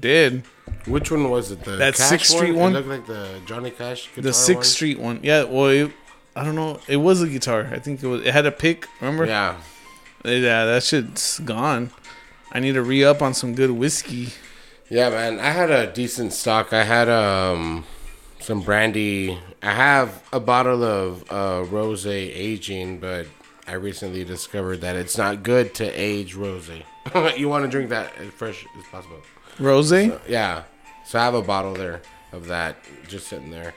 dead. 0.00 0.42
Which 0.86 1.10
one 1.10 1.30
was 1.30 1.50
it? 1.52 1.62
The 1.64 1.76
That 1.76 1.96
Sixth 1.96 2.32
Street 2.32 2.50
It 2.50 2.56
one? 2.56 2.72
looked 2.72 2.88
like 2.88 3.06
the 3.06 3.40
Johnny 3.46 3.70
Cash. 3.70 4.08
The 4.16 4.32
Sixth? 4.32 4.72
Street 4.72 4.98
one, 4.98 5.20
yeah. 5.22 5.44
Well, 5.44 5.66
it, 5.68 5.92
I 6.34 6.42
don't 6.44 6.56
know. 6.56 6.80
It 6.88 6.96
was 6.96 7.22
a 7.22 7.28
guitar. 7.28 7.68
I 7.70 7.78
think 7.78 8.02
it 8.02 8.06
was. 8.06 8.24
It 8.26 8.32
had 8.32 8.46
a 8.46 8.50
pick. 8.50 8.86
Remember? 9.00 9.26
Yeah. 9.26 9.56
Yeah, 10.24 10.64
that 10.66 10.82
shit's 10.82 11.38
gone. 11.40 11.90
I 12.52 12.58
need 12.60 12.72
to 12.72 12.82
re 12.82 13.04
up 13.04 13.22
on 13.22 13.34
some 13.34 13.54
good 13.54 13.70
whiskey. 13.70 14.28
Yeah, 14.88 15.10
man. 15.10 15.38
I 15.40 15.50
had 15.50 15.70
a 15.70 15.86
decent 15.92 16.32
stock. 16.32 16.72
I 16.72 16.82
had 16.84 17.08
um 17.08 17.84
some 18.40 18.60
brandy. 18.62 19.38
I 19.62 19.72
have 19.72 20.22
a 20.32 20.40
bottle 20.40 20.82
of 20.82 21.30
uh 21.30 21.64
rose 21.70 22.06
aging, 22.06 22.98
but 22.98 23.26
I 23.66 23.74
recently 23.74 24.24
discovered 24.24 24.80
that 24.80 24.96
it's 24.96 25.16
not 25.16 25.42
good 25.42 25.74
to 25.76 25.88
age 25.88 26.34
rose. 26.34 26.68
you 27.36 27.48
want 27.48 27.64
to 27.64 27.70
drink 27.70 27.90
that 27.90 28.16
as 28.18 28.28
fresh 28.30 28.66
as 28.78 28.84
possible. 28.90 29.20
Rose. 29.58 29.92
Yeah. 29.92 30.64
So 31.04 31.18
I 31.18 31.24
have 31.24 31.34
a 31.34 31.42
bottle 31.42 31.74
there 31.74 32.02
of 32.32 32.46
that 32.46 32.76
just 33.08 33.28
sitting 33.28 33.50
there 33.50 33.74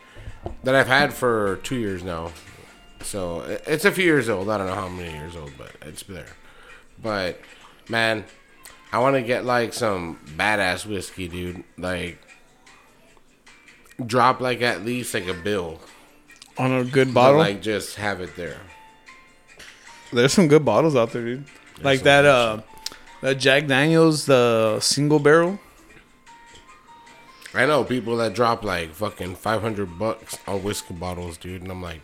that 0.64 0.76
I've 0.76 0.88
had 0.88 1.14
for 1.14 1.58
two 1.64 1.76
years 1.76 2.04
now. 2.04 2.32
So 3.02 3.42
it's 3.68 3.86
a 3.86 3.92
few 3.92 4.06
years 4.06 4.30
old. 4.30 4.50
I 4.50 4.58
don't 4.58 4.68
know 4.68 4.76
how 4.76 4.88
many 4.88 5.12
years 5.12 5.36
old, 5.36 5.52
but 5.58 5.72
it's 5.82 6.04
there. 6.04 6.26
But 7.02 7.40
man, 7.90 8.26
I 8.92 9.00
want 9.00 9.16
to 9.16 9.22
get 9.22 9.46
like 9.46 9.74
some 9.74 10.20
badass 10.38 10.86
whiskey, 10.86 11.28
dude. 11.28 11.64
Like 11.78 12.20
drop 14.04 14.42
like 14.42 14.62
at 14.62 14.84
least 14.84 15.14
like 15.14 15.28
a 15.28 15.34
bill, 15.34 15.80
on 16.58 16.72
a 16.72 16.84
good 16.84 17.10
but 17.14 17.22
bottle. 17.22 17.40
like 17.40 17.62
just 17.62 17.96
have 17.98 18.22
it 18.22 18.36
there. 18.36 18.60
There's 20.14 20.34
some 20.34 20.48
good 20.48 20.64
bottles 20.66 20.96
out 20.96 21.12
there, 21.12 21.24
dude. 21.24 21.46
like 21.82 22.02
that 22.04 22.26
uh 22.26 22.62
that 23.22 23.36
Jack 23.36 23.68
Daniels, 23.68 24.26
the 24.26 24.80
single 24.80 25.20
barrel. 25.20 25.60
I 27.54 27.66
know 27.66 27.84
people 27.84 28.18
that 28.18 28.34
drop 28.34 28.64
like 28.64 28.92
fucking 28.94 29.36
five 29.36 29.62
hundred 29.62 29.98
bucks 29.98 30.38
on 30.48 30.64
whiskey 30.64 30.94
bottles, 30.94 31.38
dude, 31.38 31.62
and 31.62 31.72
I'm 31.72 31.82
like, 31.82 32.02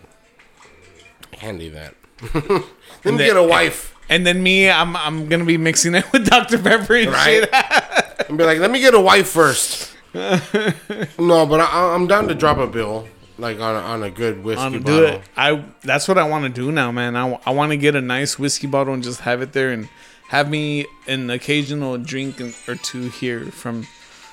handy 1.37 1.69
that. 1.69 1.95
Let 2.33 3.13
me 3.13 3.17
get 3.17 3.35
a 3.37 3.43
wife. 3.43 3.95
And 4.09 4.25
then 4.25 4.41
me, 4.43 4.69
I'm 4.69 4.95
I'm 4.95 5.27
gonna 5.27 5.45
be 5.45 5.57
mixing 5.57 5.95
it 5.95 6.09
with 6.13 6.25
Dr. 6.27 6.57
Pepper 6.57 6.95
and 6.95 7.11
Right. 7.11 7.43
shit. 7.49 8.29
and 8.29 8.37
be 8.37 8.43
like, 8.43 8.59
let 8.59 8.71
me 8.71 8.79
get 8.79 8.93
a 8.93 8.99
wife 8.99 9.27
first. 9.29 9.93
no, 10.13 11.45
but 11.45 11.59
I, 11.61 11.93
I'm 11.95 12.07
down 12.07 12.27
to 12.27 12.35
drop 12.35 12.57
a 12.57 12.67
bill, 12.67 13.07
like 13.37 13.59
on 13.59 13.75
a, 13.75 13.79
on 13.79 14.03
a 14.03 14.09
good 14.09 14.43
whiskey 14.43 14.61
Um, 14.63 14.81
bottle. 14.81 14.97
do 14.99 15.05
it. 15.05 15.21
I 15.37 15.63
that's 15.83 16.07
what 16.07 16.17
I 16.17 16.23
want 16.27 16.43
to 16.45 16.49
do 16.49 16.71
now, 16.71 16.91
man. 16.91 17.15
I, 17.15 17.39
I 17.45 17.51
want 17.51 17.71
to 17.71 17.77
get 17.77 17.95
a 17.95 18.01
nice 18.01 18.37
whiskey 18.39 18.67
bottle 18.67 18.93
and 18.93 19.03
just 19.03 19.21
have 19.21 19.41
it 19.41 19.53
there 19.53 19.71
and 19.71 19.89
have 20.29 20.49
me 20.49 20.85
an 21.07 21.29
occasional 21.29 21.97
drink 21.97 22.39
or 22.67 22.75
two 22.75 23.09
here 23.09 23.45
from 23.51 23.85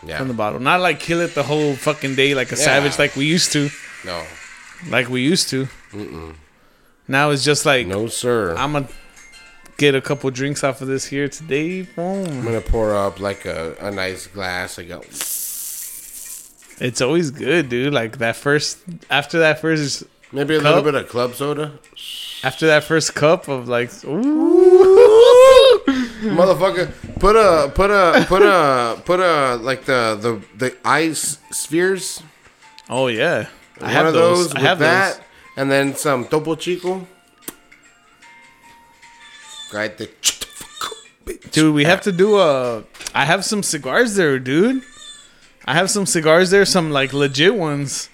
Yeah, 0.06 0.18
from 0.18 0.28
the 0.28 0.34
bottle. 0.34 0.60
Not 0.60 0.80
like 0.80 1.00
kill 1.00 1.20
it 1.20 1.34
the 1.34 1.42
whole 1.42 1.74
fucking 1.74 2.14
day 2.14 2.34
like 2.34 2.52
a 2.52 2.56
savage 2.56 2.98
like 2.98 3.16
we 3.16 3.24
used 3.26 3.52
to, 3.52 3.68
no, 4.04 4.22
like 4.88 5.08
we 5.08 5.22
used 5.22 5.48
to. 5.50 5.66
Now 7.08 7.30
it's 7.30 7.44
just 7.44 7.64
like 7.66 7.86
no, 7.86 8.06
sir. 8.06 8.54
I'm, 8.56 8.72
gonna 8.74 8.88
get 9.78 9.94
a 9.94 10.00
couple 10.00 10.30
drinks 10.30 10.62
off 10.62 10.80
of 10.82 10.88
this 10.88 11.06
here 11.06 11.28
today. 11.28 11.82
Boom. 11.82 12.26
I'm 12.26 12.44
gonna 12.44 12.60
pour 12.60 12.94
up 12.94 13.18
like 13.18 13.44
a, 13.46 13.74
a 13.80 13.90
nice 13.90 14.26
glass. 14.26 14.78
I 14.78 14.84
go, 14.84 15.00
It's 16.80 17.00
always 17.00 17.30
good, 17.30 17.68
dude. 17.68 17.92
Like 17.92 18.18
that 18.18 18.36
first 18.36 18.78
after 19.10 19.40
that 19.40 19.60
first 19.60 20.04
maybe 20.32 20.54
a 20.56 20.60
Cup? 20.60 20.76
little 20.76 20.82
bit 20.92 20.94
of 20.94 21.08
club 21.08 21.34
soda. 21.34 21.72
after 22.44 22.66
that 22.68 22.84
first 22.84 23.14
cup 23.14 23.48
of 23.48 23.68
like 23.68 23.90
ooh. 24.04 25.82
Motherfucker, 26.18 26.92
put 27.20 27.36
a 27.36 27.70
put 27.74 27.90
a 27.90 28.24
put 28.28 28.42
a 28.42 29.00
put 29.04 29.20
a 29.20 29.56
like 29.56 29.84
the 29.84 30.18
the 30.20 30.42
the 30.56 30.76
ice 30.84 31.38
spheres. 31.50 32.22
Oh 32.88 33.06
yeah. 33.08 33.48
I 33.80 33.84
One 33.84 33.92
have 33.92 34.06
of 34.06 34.14
those. 34.14 34.48
those 34.48 34.54
I 34.56 34.60
have 34.60 34.78
that, 34.80 35.14
those. 35.16 35.22
and 35.56 35.70
then 35.70 35.94
some 35.94 36.26
topo 36.26 36.56
chico. 36.56 37.06
Right 39.72 39.96
the 39.96 40.08
Dude, 41.52 41.74
we 41.74 41.84
have 41.84 41.98
ah. 42.00 42.02
to 42.02 42.12
do 42.12 42.38
a. 42.38 42.84
I 43.14 43.24
have 43.26 43.44
some 43.44 43.62
cigars 43.62 44.14
there, 44.16 44.38
dude. 44.38 44.82
I 45.68 45.74
have 45.74 45.90
some 45.90 46.06
cigars 46.06 46.48
there, 46.50 46.64
some 46.64 46.90
like 46.90 47.12
legit 47.12 47.54
ones, 47.54 48.08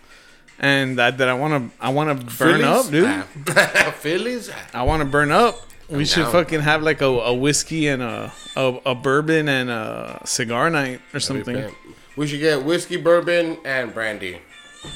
and 0.59 0.99
that, 0.99 1.19
that 1.19 1.29
I 1.29 1.35
want 1.35 1.53
to. 1.73 1.77
I 1.81 1.91
want 1.91 2.09
to 2.19 2.37
burn 2.37 2.65
up, 2.65 2.91
dude. 2.91 3.25
Phillies. 4.03 4.51
I 4.75 4.83
want 4.83 5.03
to 5.03 5.09
burn 5.09 5.31
up. 5.31 5.55
We 5.89 6.05
should 6.05 6.25
down. 6.25 6.33
fucking 6.33 6.61
have 6.63 6.83
like 6.83 7.01
a, 7.01 7.07
a 7.07 7.33
whiskey 7.33 7.87
and 7.87 8.03
a, 8.03 8.33
a 8.57 8.67
a 8.87 8.95
bourbon 8.97 9.49
and 9.49 9.71
a 9.71 10.21
cigar 10.25 10.69
night 10.69 11.01
or 11.15 11.21
something, 11.21 11.73
We 12.17 12.27
should 12.27 12.41
get 12.41 12.65
whiskey, 12.65 12.97
bourbon, 12.97 13.59
and 13.65 13.95
brandy. 13.95 14.41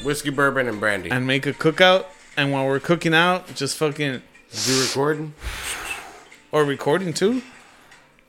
Whiskey, 0.02 0.30
bourbon, 0.30 0.66
and 0.66 0.80
brandy. 0.80 1.10
and 1.10 1.26
make 1.26 1.46
a 1.46 1.52
cookout. 1.52 2.06
And 2.36 2.50
while 2.52 2.66
we're 2.66 2.80
cooking 2.80 3.14
out, 3.14 3.54
just 3.54 3.76
fucking 3.76 4.20
Do 4.66 4.82
recording? 4.82 5.32
or 6.50 6.64
recording 6.64 7.12
too. 7.12 7.42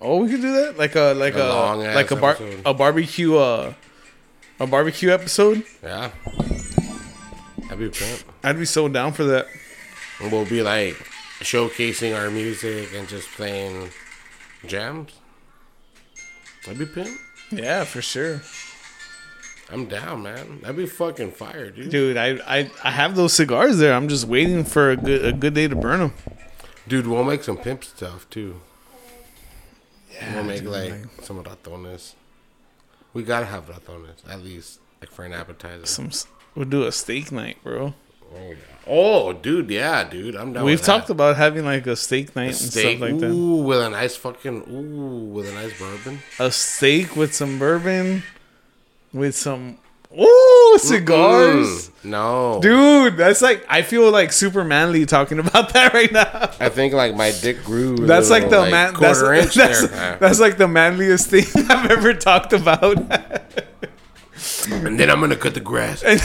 Oh, 0.02 0.22
we 0.24 0.30
could 0.30 0.42
do 0.42 0.54
that 0.54 0.78
like 0.78 0.96
a 0.96 1.14
like 1.14 1.34
A 1.36 1.44
a, 1.44 1.76
like 1.96 2.12
a 2.12 2.16
bar 2.16 2.38
a 2.66 2.74
barbecue 2.74 3.36
uh 3.36 3.74
a 4.60 4.68
barbecue 4.68 5.10
episode. 5.10 5.64
Yeah. 5.84 6.12
That'd 7.64 7.80
be 7.80 7.90
pimp. 7.90 8.24
I'd 8.44 8.58
be 8.58 8.66
so 8.66 8.88
down 8.88 9.14
for 9.14 9.24
that. 9.26 9.48
And 10.20 10.32
we'll 10.32 10.46
be 10.46 10.62
like 10.62 10.96
showcasing 11.40 12.18
our 12.18 12.30
music 12.30 12.90
and 12.96 13.08
just 13.08 13.30
playing 13.30 13.90
jams. 14.66 15.12
That'd 16.66 16.80
be 16.80 16.86
pimp. 16.86 17.18
Yeah, 17.52 17.84
for 17.84 18.02
sure, 18.02 18.42
I'm 19.72 19.86
down, 19.86 20.24
man. 20.24 20.60
That'd 20.62 20.76
be 20.76 20.86
fucking 20.86 21.32
fire, 21.32 21.72
dude. 21.72 21.90
dude. 21.90 22.18
I 22.18 22.40
I, 22.46 22.72
I 22.84 22.92
have 22.92 23.16
those 23.16 23.34
cigars 23.34 23.78
there. 23.78 23.94
I'm 23.94 24.08
just 24.08 24.26
waiting 24.26 24.64
for 24.64 24.92
a 24.92 24.98
good 24.98 25.26
a 25.26 25.34
good 25.34 25.54
day 25.54 25.68
to 25.68 25.76
burn 25.76 26.00
them. 26.00 26.14
Dude, 26.88 27.08
we'll 27.08 27.24
make 27.24 27.44
some 27.44 27.58
pimp 27.58 27.84
stuff 27.84 28.30
too. 28.30 28.60
Yeah, 30.14 30.36
we'll 30.36 30.44
make 30.44 30.64
like 30.64 30.94
some 31.22 31.44
ratones. 31.44 32.16
We 33.14 33.24
gotta 33.24 33.46
have 33.46 33.68
ratones 33.68 34.30
at 34.30 34.44
least, 34.44 34.80
like 35.02 35.12
for 35.12 35.26
an 35.26 35.34
appetizer. 35.34 35.86
Some 35.86 36.12
we'll 36.56 36.66
do 36.66 36.84
a 36.84 36.92
steak 36.92 37.32
night, 37.32 37.58
bro. 37.64 37.94
Oh, 38.34 38.56
oh 38.86 39.34
dude, 39.34 39.70
yeah, 39.70 40.04
dude. 40.08 40.36
I'm 40.36 40.54
down. 40.54 40.66
We've 40.66 40.82
talked 40.82 41.08
that. 41.08 41.14
about 41.14 41.38
having 41.38 41.66
like 41.66 41.88
a 41.88 41.96
steak 41.96 42.36
night 42.36 42.48
and 42.48 42.56
steak. 42.56 42.98
stuff 42.98 43.10
like 43.10 43.20
that. 43.20 43.32
ooh, 43.32 43.64
with 43.64 43.82
a 43.82 43.90
nice 43.90 44.16
fucking 44.16 44.64
ooh, 44.70 45.34
with 45.34 45.50
a 45.50 45.54
nice 45.54 45.78
bourbon. 45.80 46.20
A 46.40 46.52
steak 46.52 47.16
with 47.16 47.34
some 47.34 47.58
bourbon, 47.58 48.24
with 49.12 49.36
some 49.36 49.80
ooh 50.18 50.78
cigars. 50.80 51.90
Mm, 51.90 52.06
no, 52.06 52.60
Dude, 52.62 53.18
that's 53.18 53.42
like 53.42 53.66
I 53.70 53.82
feel 53.82 54.10
like 54.12 54.32
super 54.32 54.64
manly 54.64 55.06
talking 55.06 55.40
about 55.40 55.70
that 55.74 55.94
right 55.94 56.12
now. 56.12 56.52
I 56.60 56.70
think 56.70 56.94
like 56.94 57.16
my 57.16 57.32
dick 57.32 57.64
grew. 57.64 57.96
That's 57.98 58.30
like 58.30 58.44
little, 58.44 58.66
the 58.66 58.72
man. 58.72 58.94
That's, 59.00 59.22
that's, 59.56 59.88
there. 59.90 60.18
that's 60.20 60.40
like 60.40 60.58
the 60.58 60.68
manliest 60.68 61.30
thing 61.30 61.46
I've 61.70 61.92
ever 61.92 62.14
talked 62.14 62.54
about. 62.54 62.98
and 64.72 65.00
then 65.00 65.10
I'm 65.10 65.20
gonna 65.20 65.36
cut 65.36 65.54
the 65.54 65.60
grass. 65.60 66.04
yeah, 66.04 66.18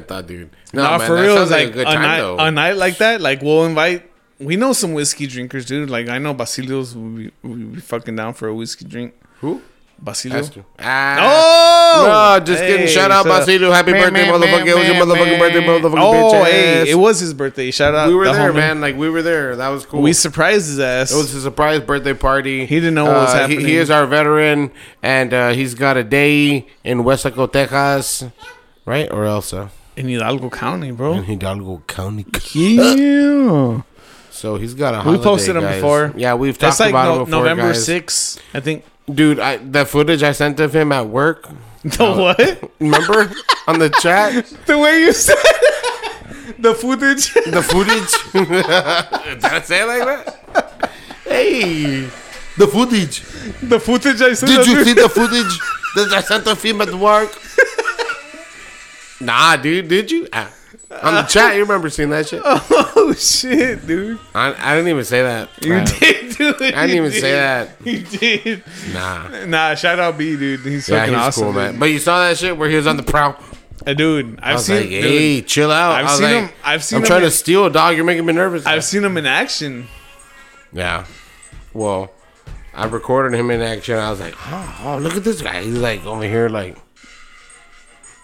thought, 0.00 0.26
dude. 0.26 0.50
No, 0.72 0.82
Nah, 0.82 0.98
man, 0.98 1.06
for 1.06 1.14
real, 1.14 1.36
like, 1.40 1.50
like 1.50 1.68
a 1.68 1.72
good 1.72 1.88
a 1.88 1.92
time 1.92 2.02
night, 2.02 2.20
though. 2.20 2.38
a 2.38 2.50
night 2.50 2.76
like 2.76 2.98
that, 2.98 3.20
like 3.20 3.42
we'll 3.42 3.64
invite. 3.64 4.08
We 4.38 4.56
know 4.56 4.72
some 4.72 4.94
whiskey 4.94 5.26
drinkers, 5.26 5.66
dude. 5.66 5.90
Like 5.90 6.08
I 6.08 6.18
know 6.18 6.32
Basilio's 6.32 6.94
will 6.94 7.10
be, 7.10 7.30
will 7.42 7.56
be 7.56 7.80
fucking 7.80 8.16
down 8.16 8.34
for 8.34 8.48
a 8.48 8.54
whiskey 8.54 8.86
drink. 8.86 9.14
Who? 9.40 9.60
Basilio. 10.02 10.38
Has. 10.38 10.50
Ah. 10.78 11.16
Oh 11.20 12.38
No, 12.38 12.44
just 12.44 12.60
kidding. 12.62 12.86
Hey, 12.86 12.92
Shout 12.92 13.10
out 13.10 13.24
shut. 13.26 13.40
Basilio. 13.40 13.70
Happy 13.70 13.92
Man, 13.92 14.02
birthday, 14.12 14.30
man, 14.30 14.34
motherfucker. 14.40 14.64
man, 14.64 14.68
It 14.68 14.74
was 14.76 14.86
your 14.86 14.94
motherfucking 14.96 15.30
man. 15.30 15.38
birthday, 15.38 15.60
motherfucking 15.60 16.00
Oh, 16.02 16.32
bitch 16.32 16.50
hey, 16.50 16.80
ass. 16.82 16.88
it 16.88 16.94
was 16.94 17.20
his 17.20 17.34
birthday. 17.34 17.70
Shout 17.70 17.94
out. 17.94 18.08
we 18.08 18.14
were 18.14 18.24
the 18.26 18.32
there, 18.32 18.52
homie. 18.52 18.56
man. 18.56 18.80
Like, 18.80 18.96
we 18.96 19.10
were 19.10 19.22
there. 19.22 19.56
That 19.56 19.68
was 19.68 19.84
cool. 19.86 20.00
We 20.02 20.12
surprised 20.12 20.66
his 20.68 20.80
ass. 20.80 21.12
It 21.12 21.16
was 21.16 21.34
a 21.34 21.40
surprise 21.40 21.80
birthday 21.80 22.14
party. 22.14 22.64
He 22.66 22.76
didn't 22.76 22.94
know 22.94 23.04
what 23.04 23.14
was 23.16 23.30
Uh, 23.34 23.38
happening. 23.40 23.60
He, 23.60 23.76
is 23.76 23.90
our 23.90 24.06
veteran, 24.06 24.70
and 25.02 25.34
uh, 25.34 25.50
he's 25.50 25.74
got 25.74 25.96
a 25.96 26.04
day 26.04 26.66
in 26.82 27.00
Weslaco, 27.04 27.50
Texas, 27.52 28.24
right? 28.86 29.10
Or 29.12 29.24
Elsa 29.26 29.70
in 29.96 30.08
Hidalgo 30.08 30.48
County, 30.50 30.92
bro. 30.92 31.12
in. 31.14 31.24
Hidalgo 31.24 31.82
County. 31.86 32.24
Yeah. 32.54 33.82
So 34.30 34.56
he's 34.56 34.72
got 34.74 34.94
a. 35.06 35.10
We 35.10 35.18
posted 35.18 35.56
him 35.56 35.62
guys. 35.62 35.74
before. 35.76 36.12
Yeah, 36.16 36.34
we've 36.34 36.56
That's 36.56 36.78
talked 36.78 36.92
like 36.92 37.02
about 37.04 37.04
no, 37.04 37.18
him 37.20 37.24
before, 37.26 37.38
November 37.40 37.72
guys. 37.72 37.86
6th, 37.88 38.38
I 38.54 38.60
think. 38.60 38.84
Dude, 39.14 39.38
I, 39.40 39.56
the 39.56 39.84
footage 39.86 40.22
I 40.22 40.32
sent 40.32 40.60
of 40.60 40.74
him 40.74 40.92
at 40.92 41.06
work. 41.06 41.48
The 41.82 42.12
what? 42.12 42.70
Remember 42.78 43.32
on 43.66 43.78
the 43.78 43.88
chat, 43.88 44.44
the 44.66 44.76
way 44.76 45.00
you 45.00 45.14
said 45.14 45.34
the 46.58 46.74
footage. 46.74 47.32
the 47.32 47.62
footage. 47.62 48.12
Did 48.34 49.44
I 49.46 49.60
say 49.62 49.80
it 49.80 49.86
like 49.86 50.04
that? 50.04 50.90
Hey, 51.24 52.02
the 52.58 52.66
footage. 52.66 53.22
the 53.62 53.80
footage 53.80 54.20
I 54.20 54.34
said. 54.34 54.48
Did 54.48 54.66
you 54.66 54.84
see 54.84 54.92
the 54.92 55.08
footage 55.08 55.58
that 55.96 56.12
I 56.12 56.20
sent 56.20 56.46
of 56.48 56.62
him 56.62 56.82
at 56.82 56.92
work? 56.92 57.32
Nah, 59.22 59.56
dude. 59.56 59.88
Did 59.88 60.10
you? 60.10 60.28
Ah. 60.34 60.52
On 61.02 61.14
the 61.14 61.22
chat, 61.22 61.54
you 61.54 61.62
remember 61.62 61.88
seeing 61.88 62.10
that 62.10 62.28
shit? 62.28 62.42
Oh 63.02 63.12
shit, 63.14 63.86
dude! 63.86 64.18
I, 64.34 64.54
I 64.58 64.74
didn't 64.76 64.88
even 64.90 65.04
say 65.04 65.22
that. 65.22 65.48
You 65.64 65.84
did 65.84 66.36
do 66.36 66.48
it. 66.50 66.74
I 66.74 66.86
didn't 66.86 66.96
even 67.06 67.12
say 67.12 67.32
that. 67.32 67.70
You 67.84 68.00
did. 68.02 68.62
Nah. 68.92 69.44
Nah, 69.46 69.74
shout 69.74 69.98
out 69.98 70.16
B, 70.18 70.36
dude. 70.36 70.60
He's 70.60 70.88
Yeah, 70.88 71.00
fucking 71.00 71.14
he's 71.14 71.22
awesome, 71.22 71.42
cool, 71.44 71.52
dude. 71.52 71.62
man. 71.62 71.78
But 71.78 71.86
you 71.86 71.98
saw 71.98 72.20
that 72.28 72.36
shit 72.38 72.56
where 72.56 72.68
he 72.68 72.76
was 72.76 72.86
on 72.86 72.96
the 72.96 73.02
prowl. 73.02 73.36
Uh, 73.86 73.94
dude, 73.94 74.38
I 74.42 74.50
I've 74.50 74.56
was 74.56 74.66
seen. 74.66 74.76
like, 74.80 74.88
dude, 74.90 75.04
hey, 75.04 75.42
chill 75.42 75.72
out. 75.72 75.92
I've 75.92 76.00
I 76.06 76.10
was 76.10 76.18
seen 76.18 76.22
like, 76.22 76.44
him- 76.50 76.56
I've 76.64 76.84
seen 76.84 76.96
I'm 76.98 77.02
him 77.02 77.06
trying 77.06 77.22
in- 77.22 77.30
to 77.30 77.36
steal, 77.36 77.66
a 77.66 77.70
dog. 77.70 77.96
You're 77.96 78.04
making 78.04 78.26
me 78.26 78.32
nervous. 78.32 78.66
I've 78.66 78.84
seen 78.84 79.02
him 79.04 79.16
in 79.16 79.26
action. 79.26 79.86
Yeah. 80.72 81.06
Well, 81.72 82.10
I 82.74 82.84
recorded 82.86 83.36
him 83.38 83.50
in 83.50 83.60
action. 83.62 83.96
I 83.96 84.10
was 84.10 84.20
like, 84.20 84.34
oh, 84.46 84.80
oh, 84.84 84.98
look 84.98 85.14
at 85.16 85.24
this 85.24 85.40
guy. 85.42 85.62
He's 85.62 85.78
like 85.78 86.04
over 86.04 86.22
here, 86.24 86.48
like, 86.48 86.76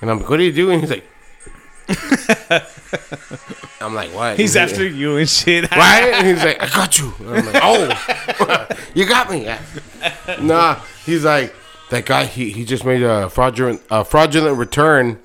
and 0.01 0.11
I'm 0.11 0.19
like, 0.21 0.29
what 0.29 0.39
are 0.39 0.45
you 0.45 0.53
doing? 0.53 0.81
He's 0.81 0.91
like, 0.91 1.05
I'm 3.81 3.95
like, 3.95 4.13
what? 4.15 4.37
He's 4.39 4.57
after 4.57 4.87
you 4.87 5.17
and 5.17 5.29
shit. 5.29 5.71
right? 5.77 6.13
And 6.15 6.27
he's 6.27 6.45
like, 6.45 6.63
I 6.63 6.69
got 6.69 6.99
you. 6.99 7.13
And 7.21 7.29
I'm 7.29 7.47
like, 7.53 7.63
oh, 7.63 8.69
you 8.95 9.07
got 9.07 9.31
me. 9.31 9.49
Nah, 10.41 10.81
he's 11.05 11.25
like, 11.25 11.55
that 11.91 12.07
guy. 12.07 12.25
He, 12.25 12.51
he 12.51 12.65
just 12.65 12.85
made 12.85 13.03
a 13.03 13.31
fraudulent 13.31 13.83
a 13.91 14.05
fraudulent 14.05 14.59
return, 14.59 15.21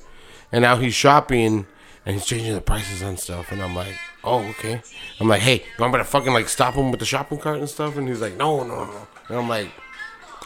and 0.52 0.62
now 0.62 0.78
he's 0.78 0.94
shopping 0.94 1.66
and 2.06 2.16
he's 2.16 2.26
changing 2.26 2.54
the 2.54 2.62
prices 2.62 3.02
on 3.02 3.18
stuff. 3.18 3.52
And 3.52 3.62
I'm 3.62 3.76
like, 3.76 3.98
oh, 4.24 4.40
okay. 4.50 4.82
I'm 5.20 5.28
like, 5.28 5.42
hey, 5.42 5.56
you 5.56 5.64
want 5.80 5.94
me 5.94 6.00
to 6.00 6.06
fucking 6.06 6.34
like 6.34 6.50
stop 6.50 6.76
him 6.76 6.92
with 6.92 7.00
the 7.00 7.06
shopping 7.06 7.40
cart 7.40 7.60
and 7.60 7.70
stuff? 7.70 7.98
And 7.98 8.08
he's 8.08 8.22
like, 8.22 8.36
no, 8.38 8.64
no, 8.64 8.86
no. 8.86 9.08
And 9.30 9.38
I'm 9.38 9.50
like. 9.50 9.70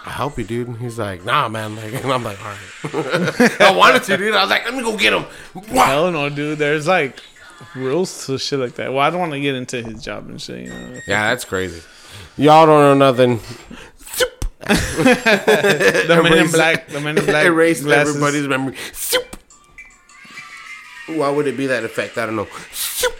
I'll 0.05 0.11
help 0.11 0.37
you, 0.37 0.43
dude. 0.43 0.67
And 0.67 0.77
he's 0.77 0.99
like, 0.99 1.25
nah, 1.25 1.49
man. 1.49 1.75
Like, 1.75 1.93
and 1.93 2.13
I'm 2.13 2.23
like, 2.23 2.39
all 2.39 2.51
right. 2.51 3.61
I 3.61 3.75
wanted 3.75 4.03
to, 4.03 4.17
dude. 4.17 4.35
I 4.35 4.41
was 4.41 4.51
like, 4.51 4.63
let 4.65 4.75
me 4.75 4.83
go 4.83 4.95
get 4.95 5.13
him. 5.13 5.25
Hell 5.65 6.11
no, 6.11 6.29
dude. 6.29 6.59
There's 6.59 6.87
like 6.87 7.19
rules 7.75 8.27
to 8.27 8.37
shit 8.37 8.59
like 8.59 8.75
that. 8.75 8.93
Well, 8.93 9.01
I 9.01 9.09
don't 9.09 9.19
want 9.19 9.31
to 9.31 9.39
get 9.39 9.55
into 9.55 9.81
his 9.81 10.03
job 10.03 10.29
and 10.29 10.39
shit. 10.39 10.65
You 10.65 10.69
know. 10.69 10.99
Yeah, 11.07 11.29
that's 11.29 11.43
crazy. 11.43 11.81
Y'all 12.37 12.67
don't 12.67 12.99
know 12.99 13.11
nothing. 13.11 13.39
The 14.65 16.21
men 16.23 16.37
in 16.39 16.51
black. 16.51 16.87
The 16.87 16.99
men 16.99 17.17
in 17.19 17.25
black. 17.25 17.45
glasses. 17.45 17.85
everybody's 17.85 18.47
memory. 18.47 18.75
Soup. 18.93 19.23
Why 21.07 21.29
would 21.29 21.45
it 21.45 21.55
be 21.55 21.67
that 21.67 21.83
effect? 21.83 22.17
I 22.17 22.25
don't 22.25 22.35
know. 22.35 22.47
Soup. 22.71 23.13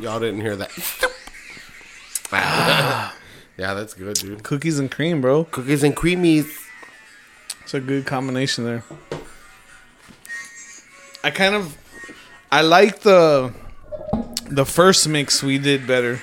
Y'all 0.00 0.18
didn't 0.18 0.40
hear 0.40 0.56
that. 0.56 0.72
Soup. 0.72 1.12
Yeah, 3.66 3.74
that's 3.74 3.94
good, 3.94 4.14
dude. 4.14 4.42
cookies 4.44 4.78
and 4.78 4.88
cream, 4.90 5.20
bro. 5.20 5.42
Cookies 5.44 5.82
and 5.82 5.96
creamies. 5.96 6.46
It's 7.62 7.74
a 7.74 7.80
good 7.80 8.06
combination 8.06 8.62
there. 8.64 8.84
I 11.24 11.30
kind 11.30 11.56
of, 11.56 11.76
I 12.52 12.60
like 12.60 13.00
the, 13.00 13.52
the 14.48 14.64
first 14.64 15.08
mix 15.08 15.42
we 15.42 15.58
did 15.58 15.84
better. 15.84 16.20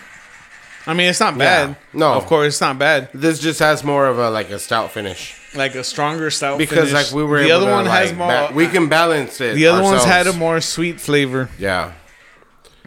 I 0.87 0.93
mean, 0.93 1.09
it's 1.09 1.19
not 1.19 1.37
bad. 1.37 1.69
Yeah. 1.69 1.75
No. 1.99 2.13
of 2.13 2.25
course 2.27 2.47
it's 2.47 2.61
not 2.61 2.79
bad. 2.79 3.09
This 3.13 3.39
just 3.39 3.59
has 3.59 3.83
more 3.83 4.07
of 4.07 4.19
a 4.19 4.29
like 4.29 4.49
a 4.49 4.59
stout 4.59 4.91
finish 4.91 5.35
Like 5.55 5.75
a 5.75 5.83
stronger 5.83 6.29
stout 6.31 6.57
because 6.57 6.89
finish. 6.91 7.11
like 7.11 7.15
we 7.15 7.23
were 7.23 7.39
the 7.39 7.47
able 7.49 7.55
other 7.57 7.65
to, 7.67 7.71
one 7.73 7.85
has 7.85 8.13
more. 8.13 8.27
ba- 8.27 8.51
we 8.53 8.67
can 8.67 8.87
balance 8.89 9.39
it. 9.41 9.55
the 9.55 9.67
other 9.67 9.81
one's 9.83 10.03
had 10.05 10.27
a 10.27 10.33
more 10.33 10.59
sweet 10.61 10.99
flavor. 11.01 11.49
Yeah. 11.59 11.93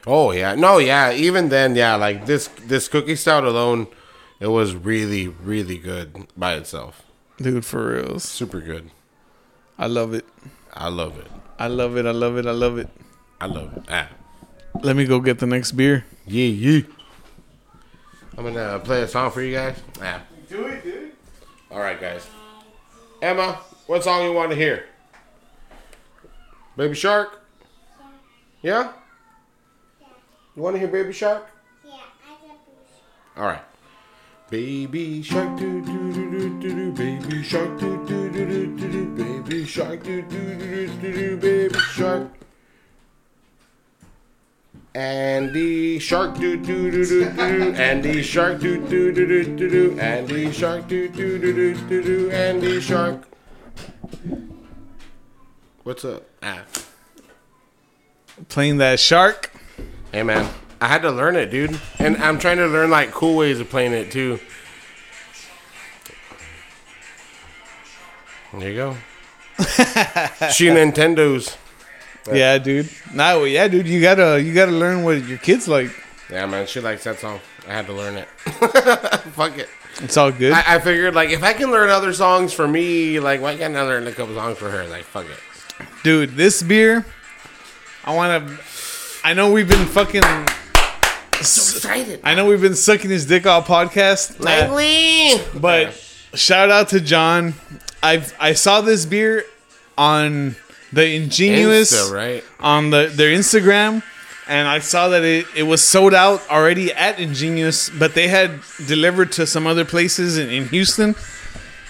Oh 0.07 0.31
yeah. 0.33 0.55
No, 0.55 0.77
yeah. 0.79 1.13
Even 1.13 1.49
then, 1.51 1.75
yeah. 1.75 1.97
Like 1.97 2.25
this, 2.27 2.49
this 2.67 2.87
cookie 2.89 3.17
stout 3.17 3.45
alone, 3.45 3.87
it 4.41 4.49
was 4.49 4.75
really, 4.75 5.29
really 5.29 5.79
good 5.79 6.27
by 6.37 6.55
itself. 6.55 7.03
Dude, 7.39 7.65
for 7.65 7.95
reals. 7.95 8.25
Super 8.25 8.61
good. 8.61 8.91
I 9.79 9.87
love 9.87 10.15
it. 10.15 10.27
I 10.73 10.89
love 10.89 11.19
it. 11.19 11.27
I 11.59 11.67
love 11.69 11.97
it. 11.97 12.07
I 12.07 12.11
love 12.11 12.37
it. 12.37 12.47
I 12.47 12.51
love 12.51 12.79
it. 12.79 12.89
I 13.41 13.47
love 13.47 13.77
it. 13.77 13.83
Ah. 13.89 14.09
Let 14.83 14.97
me 14.97 15.05
go 15.05 15.21
get 15.21 15.39
the 15.39 15.47
next 15.47 15.73
beer. 15.73 16.05
Yeah, 16.27 16.47
yeah. 16.47 16.81
I'm 18.37 18.45
gonna 18.45 18.79
play 18.81 19.03
a 19.03 19.09
song 19.09 19.31
for 19.31 19.43
you 19.43 19.55
guys. 19.55 19.81
Ah. 20.03 20.23
Do 20.49 20.67
it, 20.67 20.83
dude. 20.85 21.13
All 21.71 21.79
right, 21.81 22.01
guys. 22.01 22.27
Emma, 23.23 23.61
what 23.87 24.05
song 24.05 24.25
you 24.25 24.33
want 24.33 24.51
to 24.51 24.57
hear? 24.57 24.87
Baby 26.77 26.95
Shark. 26.95 27.43
Yeah. 28.63 28.93
You 30.55 30.63
want 30.63 30.75
to 30.75 30.81
hear 30.81 30.89
Baby 30.89 31.13
Shark? 31.13 31.47
Yeah, 31.85 31.93
I 31.93 32.47
got 32.47 32.67
this. 32.67 32.99
All 33.37 33.45
right. 33.47 33.63
Baby 34.49 35.23
shark 35.23 35.59
do 35.59 35.83
do 35.83 36.13
do 36.13 36.31
do 36.31 36.61
do 36.61 36.71
do 36.71 36.93
baby 36.93 37.43
shark 37.43 37.81
do 37.81 38.07
do 38.07 38.31
do 38.31 38.47
do 38.47 38.77
do 38.77 38.93
do 38.93 39.07
baby 39.17 39.65
shark 39.65 40.05
do 40.05 40.23
do 40.23 40.55
do 40.55 40.87
do 40.87 40.87
do 41.03 41.13
do 41.13 41.37
baby 41.37 41.79
shark 41.81 42.29
Andy 44.95 45.99
shark 45.99 46.39
do 46.39 46.57
do 46.57 46.91
do 46.93 47.05
do 47.05 47.25
do 47.35 47.75
Andy 47.75 48.23
shark 48.23 48.61
do 48.61 48.79
do 48.87 49.13
do 49.13 49.27
do 49.27 49.57
do 49.57 49.69
do 49.69 50.01
Andy 50.01 50.53
shark 50.53 50.87
do 50.87 51.09
do 51.09 51.39
do 51.39 51.53
do 51.53 51.75
do 51.89 52.03
do 52.03 52.31
Andy 52.31 52.81
shark 52.81 53.27
What's 55.83 56.05
up? 56.05 56.25
Ah. 56.43 56.63
Playing 58.49 58.79
that 58.79 59.01
shark. 59.01 59.53
Hey 60.13 60.23
man, 60.23 60.49
I 60.81 60.89
had 60.89 61.03
to 61.03 61.11
learn 61.11 61.37
it, 61.37 61.51
dude, 61.51 61.81
and 61.99 62.17
I'm 62.19 62.39
trying 62.39 62.59
to 62.59 62.67
learn 62.67 62.91
like 62.91 63.11
cool 63.11 63.37
ways 63.37 63.61
of 63.61 63.71
playing 63.71 63.93
it 63.93 64.11
too. 64.11 64.39
There 68.53 68.71
you 68.71 68.77
go. 68.77 68.97
she 70.53 70.67
Nintendos. 70.69 71.57
Yeah, 72.33 72.59
dude. 72.59 72.91
Nah, 73.15 73.43
yeah, 73.45 73.69
dude. 73.69 73.87
You 73.87 74.01
gotta, 74.01 74.43
you 74.43 74.53
gotta 74.53 74.73
learn 74.73 75.03
what 75.03 75.25
your 75.27 75.39
kids 75.39 75.69
like. 75.69 75.91
Yeah, 76.31 76.47
man, 76.47 76.67
she 76.67 76.81
likes 76.81 77.05
that 77.05 77.19
song. 77.19 77.41
I 77.69 77.73
had 77.73 77.87
to 77.87 77.93
learn 77.93 78.17
it. 78.17 78.27
Fuck 79.35 79.59
it. 79.59 79.69
It's 80.01 80.17
all 80.17 80.31
good. 80.31 80.53
I, 80.53 80.77
I 80.77 80.79
figured 80.79 81.15
like 81.15 81.31
if 81.31 81.43
I 81.43 81.53
can 81.53 81.71
learn 81.71 81.89
other 81.89 82.13
songs 82.13 82.53
for 82.53 82.69
me, 82.69 83.19
like 83.21 83.41
why 83.41 83.57
can't 83.57 83.77
I 83.77 83.83
learn 83.83 84.07
a 84.07 84.13
couple 84.13 84.35
songs 84.35 84.59
for 84.59 84.71
her? 84.71 84.87
Like 84.87 85.05
fuck 85.05 85.27
it. 85.27 85.39
Dude, 86.03 86.37
this 86.37 86.63
beer, 86.63 87.07
I 88.05 88.15
want 88.15 88.49
to. 88.49 88.59
I 89.25 89.33
know 89.33 89.53
we've 89.53 89.69
been 89.69 89.87
fucking. 89.87 90.23
Excited. 91.39 92.21
I 92.25 92.35
know 92.35 92.47
we've 92.47 92.61
been 92.61 92.75
sucking 92.75 93.11
his 93.11 93.27
dick 93.27 93.47
all 93.47 93.63
podcast, 93.63 94.41
Langley. 94.41 95.41
but 95.59 95.93
shout 96.35 96.71
out 96.71 96.89
to 96.91 97.01
John. 97.01 97.55
I 98.03 98.25
I 98.39 98.53
saw 98.55 98.81
this 98.81 99.07
beer 99.07 99.45
on 99.99 100.57
the 100.93 101.15
Ingenious 101.15 101.93
Insta, 101.93 102.13
right? 102.15 102.45
on 102.61 102.91
the 102.91 103.11
their 103.13 103.35
Instagram, 103.35 104.03
and 104.49 104.69
I 104.69 104.79
saw 104.81 105.09
that 105.09 105.25
it, 105.25 105.47
it 105.57 105.63
was 105.65 105.83
sold 105.83 106.15
out 106.15 106.43
already 106.51 106.93
at 106.93 107.19
Ingenious, 107.19 107.91
but 107.91 108.15
they 108.15 108.29
had 108.29 108.61
delivered 108.87 109.33
to 109.33 109.47
some 109.47 109.67
other 109.67 109.85
places 109.85 110.39
in, 110.39 110.49
in 110.51 110.69
Houston. 110.69 111.15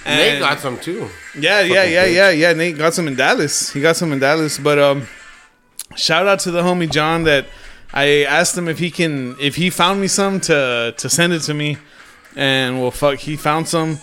Nate 0.04 0.38
got 0.38 0.60
some 0.60 0.78
too. 0.78 1.08
yeah, 1.38 1.60
yeah, 1.62 1.82
yeah, 1.84 2.04
yeah, 2.04 2.30
yeah. 2.30 2.52
Nate 2.52 2.78
got 2.78 2.94
some 2.94 3.08
in 3.08 3.16
Dallas. 3.16 3.72
He 3.72 3.80
got 3.80 3.96
some 3.96 4.12
in 4.12 4.20
Dallas, 4.20 4.56
but 4.56 4.78
um, 4.78 5.08
shout 5.96 6.26
out 6.28 6.38
to 6.40 6.52
the 6.52 6.62
homie 6.62 6.88
John 6.90 7.24
that 7.24 7.46
I 7.92 8.24
asked 8.24 8.56
him 8.56 8.68
if 8.68 8.78
he 8.78 8.90
can 8.90 9.36
if 9.40 9.56
he 9.56 9.70
found 9.70 10.00
me 10.00 10.08
some 10.08 10.40
to 10.42 10.94
to 10.96 11.08
send 11.08 11.32
it 11.32 11.40
to 11.42 11.54
me, 11.54 11.78
and 12.34 12.80
well, 12.80 12.90
fuck, 12.90 13.18
he 13.18 13.36
found 13.36 13.68
some. 13.68 13.98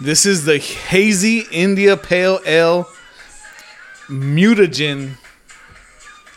This 0.00 0.26
is 0.26 0.44
the 0.44 0.58
hazy 0.58 1.46
India 1.50 1.96
Pale 1.96 2.40
Ale 2.46 2.86
mutagen, 4.08 5.16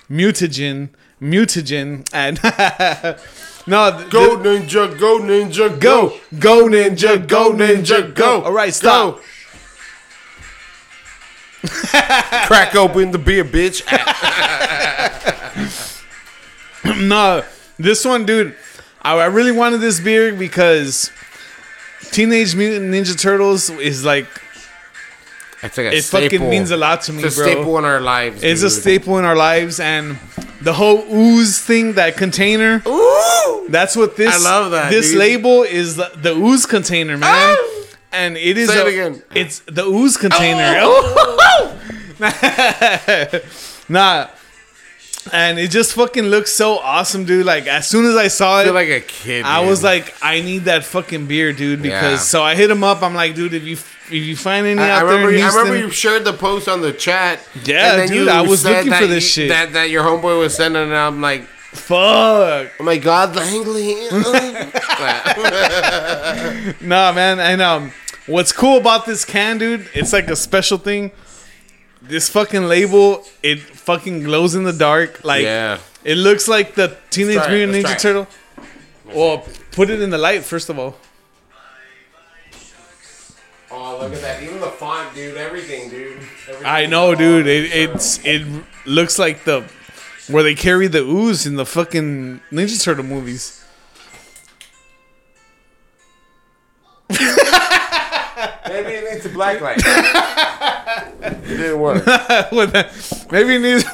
mutagen, 0.10 0.90
mutagen, 1.22 2.08
and 2.14 2.42
no, 3.68 3.98
th- 3.98 4.10
Go 4.10 4.38
ninja, 4.38 4.98
go 4.98 5.20
ninja, 5.20 5.80
go, 5.80 6.14
go 6.40 6.68
ninja, 6.68 7.28
go 7.28 7.52
ninja, 7.52 8.14
go. 8.16 8.42
All 8.44 8.54
right, 8.54 8.74
stop. 8.74 9.18
Go. 9.18 9.22
Crack 12.48 12.74
open 12.76 13.12
the 13.12 13.18
beer, 13.18 13.44
bitch. 13.44 13.84
no, 16.98 17.44
this 17.78 18.06
one, 18.06 18.26
dude. 18.26 18.56
I, 19.02 19.14
I 19.18 19.26
really 19.26 19.52
wanted 19.52 19.80
this 19.80 20.00
beer 20.00 20.34
because 20.34 21.12
Teenage 22.12 22.56
Mutant 22.56 22.94
Ninja 22.94 23.18
Turtles 23.20 23.70
is 23.70 24.04
like 24.04 24.28
It's 25.64 25.78
like 25.78 25.88
a 25.88 25.96
it 25.96 26.02
staple. 26.04 26.30
fucking 26.38 26.50
means 26.50 26.72
a 26.72 26.78
lot 26.78 27.02
to 27.04 27.14
me, 27.14 27.24
It's 27.24 27.38
a 27.38 27.42
bro. 27.44 27.52
staple 27.52 27.78
in 27.78 27.86
our 27.86 28.02
lives. 28.02 28.44
It's 28.44 28.62
a 28.64 28.70
staple 28.70 29.18
in 29.18 29.26
our 29.26 29.36
lives, 29.36 29.80
and 29.80 30.18
the 30.62 30.74
whole 30.74 31.04
ooze 31.14 31.60
thing, 31.60 31.94
that 31.94 32.18
container. 32.18 32.82
Ooh! 32.86 33.68
That's 33.70 33.96
what 33.96 34.18
this. 34.18 34.34
I 34.34 34.38
love 34.50 34.72
that, 34.72 34.90
This 34.90 35.10
dude. 35.10 35.20
label 35.20 35.64
is 35.64 35.96
the, 35.96 36.12
the 36.16 36.34
ooze 36.36 36.66
container, 36.66 37.18
man. 37.18 37.30
Ah! 37.58 37.86
And 38.12 38.36
it 38.38 38.58
is 38.58 38.70
Say 38.70 38.80
it 38.82 38.86
a- 38.86 38.90
again. 38.90 39.24
It's 39.36 39.60
the 39.68 39.84
ooze 39.86 40.18
container. 40.18 40.82
nah. 43.90 44.28
And 45.34 45.60
it 45.60 45.72
just 45.72 45.94
fucking 45.94 46.26
looks 46.26 46.52
so 46.52 46.78
awesome, 46.80 47.26
dude. 47.26 47.46
Like 47.46 47.68
as 47.68 47.88
soon 47.88 48.06
as 48.06 48.16
I 48.16 48.28
saw 48.28 48.60
I 48.60 48.68
it, 48.68 48.72
like 48.74 48.90
a 48.90 49.02
kid. 49.02 49.46
I 49.46 49.62
dude. 49.62 49.70
was 49.70 49.84
like, 49.84 50.14
I 50.22 50.42
need 50.42 50.66
that 50.66 50.84
fucking 50.86 51.28
beer, 51.28 51.54
dude. 51.54 51.82
Because 51.82 52.12
Yeah. 52.14 52.18
so 52.18 52.44
I 52.44 52.56
hit 52.56 52.70
him 52.72 52.84
up. 52.84 53.02
I'm 53.04 53.14
like, 53.16 53.36
dude, 53.36 53.54
if 53.54 53.64
you 53.64 53.74
if 53.74 54.12
you 54.26 54.36
find 54.36 54.66
any 54.66 54.82
I, 54.82 54.88
I 54.88 54.92
out 54.92 55.00
there 55.06 55.16
remember. 55.18 55.36
in 55.36 55.42
I 55.44 55.48
remember 55.50 55.78
you 55.78 55.92
shared 55.92 56.24
the 56.26 56.34
post 56.34 56.68
on 56.68 56.82
the 56.82 56.92
chat. 56.94 57.40
Yeah, 57.64 58.06
dude, 58.08 58.28
I 58.28 58.42
was 58.42 58.66
looking 58.66 58.92
for 58.92 59.06
this 59.08 59.24
you- 59.38 59.44
shit. 59.44 59.50
That 59.50 59.74
that 59.74 59.90
your 59.92 60.04
homeboy 60.04 60.40
was 60.40 60.56
sending, 60.56 60.82
and 60.82 60.96
I'm 60.96 61.22
like, 61.22 61.44
fuck. 61.44 62.72
oh 62.80 62.84
my 62.84 62.98
god, 62.98 63.36
Langley. 63.36 63.96
Nah, 66.82 67.12
man. 67.12 67.40
And 67.40 67.62
um, 67.62 67.92
what's 68.28 68.52
cool 68.52 68.78
about 68.78 69.06
this 69.06 69.26
can, 69.26 69.58
dude? 69.58 69.88
It's 69.94 70.14
like 70.14 70.28
a 70.30 70.36
special 70.36 70.78
thing. 70.78 71.12
This 72.02 72.30
fucking 72.30 72.64
label, 72.64 73.24
it 73.44 73.60
fucking 73.60 74.24
glows 74.24 74.56
in 74.56 74.64
the 74.64 74.74
dark. 74.74 75.24
Like, 75.24 75.44
yeah. 75.44 75.80
it 76.04 76.16
looks 76.16 76.48
like 76.48 76.76
the 76.76 76.98
Teenage 77.10 77.38
Let's 77.38 77.50
Mutant 77.50 77.74
let's 77.74 77.86
Ninja 77.86 78.02
try 78.02 78.12
Turtle. 78.12 78.28
Well, 79.14 79.46
put 79.72 79.90
it 79.90 80.02
in 80.02 80.10
the 80.10 80.18
light 80.18 80.44
first 80.44 80.70
of 80.70 80.80
all. 80.80 80.96
Oh, 83.72 84.00
look 84.02 84.14
at 84.14 84.22
that! 84.22 84.42
Even 84.42 84.60
the 84.60 84.68
font, 84.68 85.14
dude. 85.14 85.38
Everything, 85.38 85.90
dude. 85.90 86.18
Everything 86.48 86.66
I 86.66 86.86
know, 86.88 87.14
dude. 87.14 87.46
It, 87.46 87.72
it's 87.72 88.20
it 88.26 88.48
looks 88.86 89.20
like 89.20 89.44
the 89.44 89.64
where 90.28 90.42
they 90.42 90.56
carry 90.56 90.88
the 90.88 91.04
ooze 91.04 91.46
in 91.46 91.56
the 91.56 91.66
fucking 91.66 92.42
Ninja 92.52 92.84
Turtle 92.84 93.04
movies. 93.04 93.64
Maybe 97.10 98.92
it 98.92 99.14
needs 99.14 99.26
a 99.26 99.30
black 99.30 99.62
light. 99.62 99.82
it 101.32 101.48
didn't 101.58 101.80
work. 101.80 102.06
With 102.52 102.72
that- 102.74 103.28
Maybe 103.32 103.56
it 103.56 103.60
needs 103.60 103.86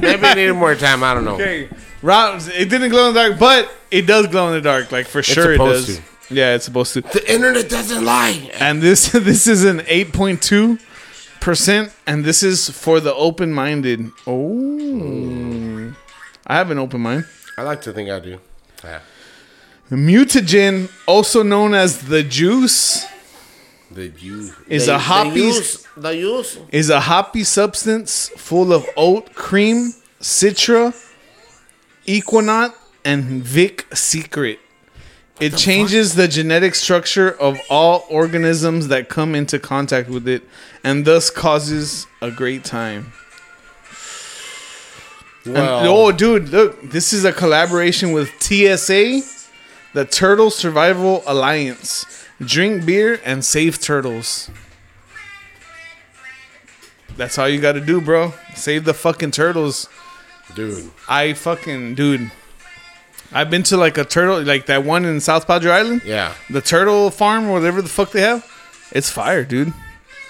Maybe 0.00 0.26
it 0.26 0.36
needed 0.36 0.54
more 0.54 0.74
time. 0.74 1.02
I 1.02 1.14
don't 1.14 1.24
know. 1.24 1.34
Okay, 1.34 1.68
Rob, 2.02 2.40
it 2.54 2.68
didn't 2.68 2.90
glow 2.90 3.08
in 3.08 3.14
the 3.14 3.20
dark, 3.28 3.38
but 3.38 3.70
it 3.90 4.02
does 4.06 4.26
glow 4.28 4.48
in 4.48 4.54
the 4.54 4.60
dark. 4.60 4.92
Like 4.92 5.06
for 5.06 5.22
sure, 5.22 5.52
it 5.52 5.56
supposed 5.56 5.86
does. 5.86 6.00
Yeah, 6.30 6.54
it's 6.54 6.64
supposed 6.64 6.94
to. 6.94 7.00
The 7.02 7.32
internet 7.32 7.68
doesn't 7.68 8.04
lie. 8.04 8.50
And 8.54 8.80
this 8.82 9.10
this 9.12 9.46
is 9.46 9.64
an 9.64 9.82
eight 9.86 10.12
point 10.12 10.42
two 10.42 10.78
percent, 11.40 11.92
and 12.06 12.24
this 12.24 12.42
is 12.42 12.70
for 12.70 13.00
the 13.00 13.14
open 13.14 13.52
minded. 13.52 14.10
Oh, 14.26 15.94
I 16.46 16.56
have 16.56 16.70
an 16.70 16.78
open 16.78 17.00
mind. 17.00 17.26
I 17.58 17.62
like 17.62 17.82
to 17.82 17.92
think 17.92 18.08
I 18.10 18.18
do. 18.20 18.38
Yeah. 18.82 19.00
Mutagen, 19.90 20.90
also 21.06 21.42
known 21.42 21.74
as 21.74 22.08
the 22.08 22.22
juice, 22.22 23.06
The 23.94 24.08
use 24.08 24.52
Is 24.66 24.86
the, 24.86 24.96
a 24.96 24.98
hoppy- 24.98 25.30
The 25.30 25.36
use. 25.46 25.86
The 25.96 26.16
use. 26.16 26.58
is 26.72 26.90
a 26.90 27.00
hoppy 27.00 27.44
substance 27.44 28.28
full 28.36 28.72
of 28.72 28.84
oat 28.96 29.34
cream, 29.34 29.94
citra, 30.20 30.92
Ekuanot, 32.06 32.74
and 33.04 33.42
Vic 33.44 33.86
Secret. 33.94 34.58
It 35.40 35.56
changes 35.56 36.14
the 36.14 36.28
genetic 36.28 36.74
structure 36.74 37.30
of 37.30 37.60
all 37.70 38.04
organisms 38.08 38.88
that 38.88 39.08
come 39.08 39.34
into 39.34 39.58
contact 39.58 40.08
with 40.08 40.26
it, 40.28 40.42
and 40.82 41.04
thus 41.04 41.30
causes 41.30 42.06
a 42.20 42.30
great 42.30 42.64
time. 42.64 43.12
And- 45.44 45.56
oh, 45.56 46.10
dude, 46.10 46.48
look! 46.48 46.90
This 46.90 47.12
is 47.12 47.24
a 47.24 47.32
collaboration 47.32 48.12
with 48.12 48.30
TSA, 48.40 49.22
the 49.92 50.04
Turtle 50.04 50.50
Survival 50.50 51.22
Alliance. 51.26 52.06
Drink 52.40 52.84
beer 52.84 53.20
and 53.24 53.44
save 53.44 53.80
turtles. 53.80 54.50
That's 57.16 57.38
all 57.38 57.48
you 57.48 57.60
got 57.60 57.72
to 57.72 57.80
do, 57.80 58.00
bro. 58.00 58.32
Save 58.54 58.84
the 58.84 58.94
fucking 58.94 59.30
turtles. 59.30 59.88
dude. 60.54 60.90
I 61.08 61.32
fucking 61.34 61.94
dude. 61.94 62.30
I've 63.32 63.50
been 63.50 63.62
to 63.64 63.76
like 63.76 63.98
a 63.98 64.04
turtle, 64.04 64.42
like 64.42 64.66
that 64.66 64.84
one 64.84 65.04
in 65.04 65.20
South 65.20 65.46
Padre 65.46 65.70
Island, 65.72 66.02
Yeah, 66.04 66.34
the 66.50 66.60
turtle 66.60 67.10
farm, 67.10 67.48
or 67.48 67.52
whatever 67.58 67.82
the 67.82 67.88
fuck 67.88 68.10
they 68.12 68.20
have. 68.20 68.44
It's 68.92 69.10
fire, 69.10 69.44
dude. 69.44 69.72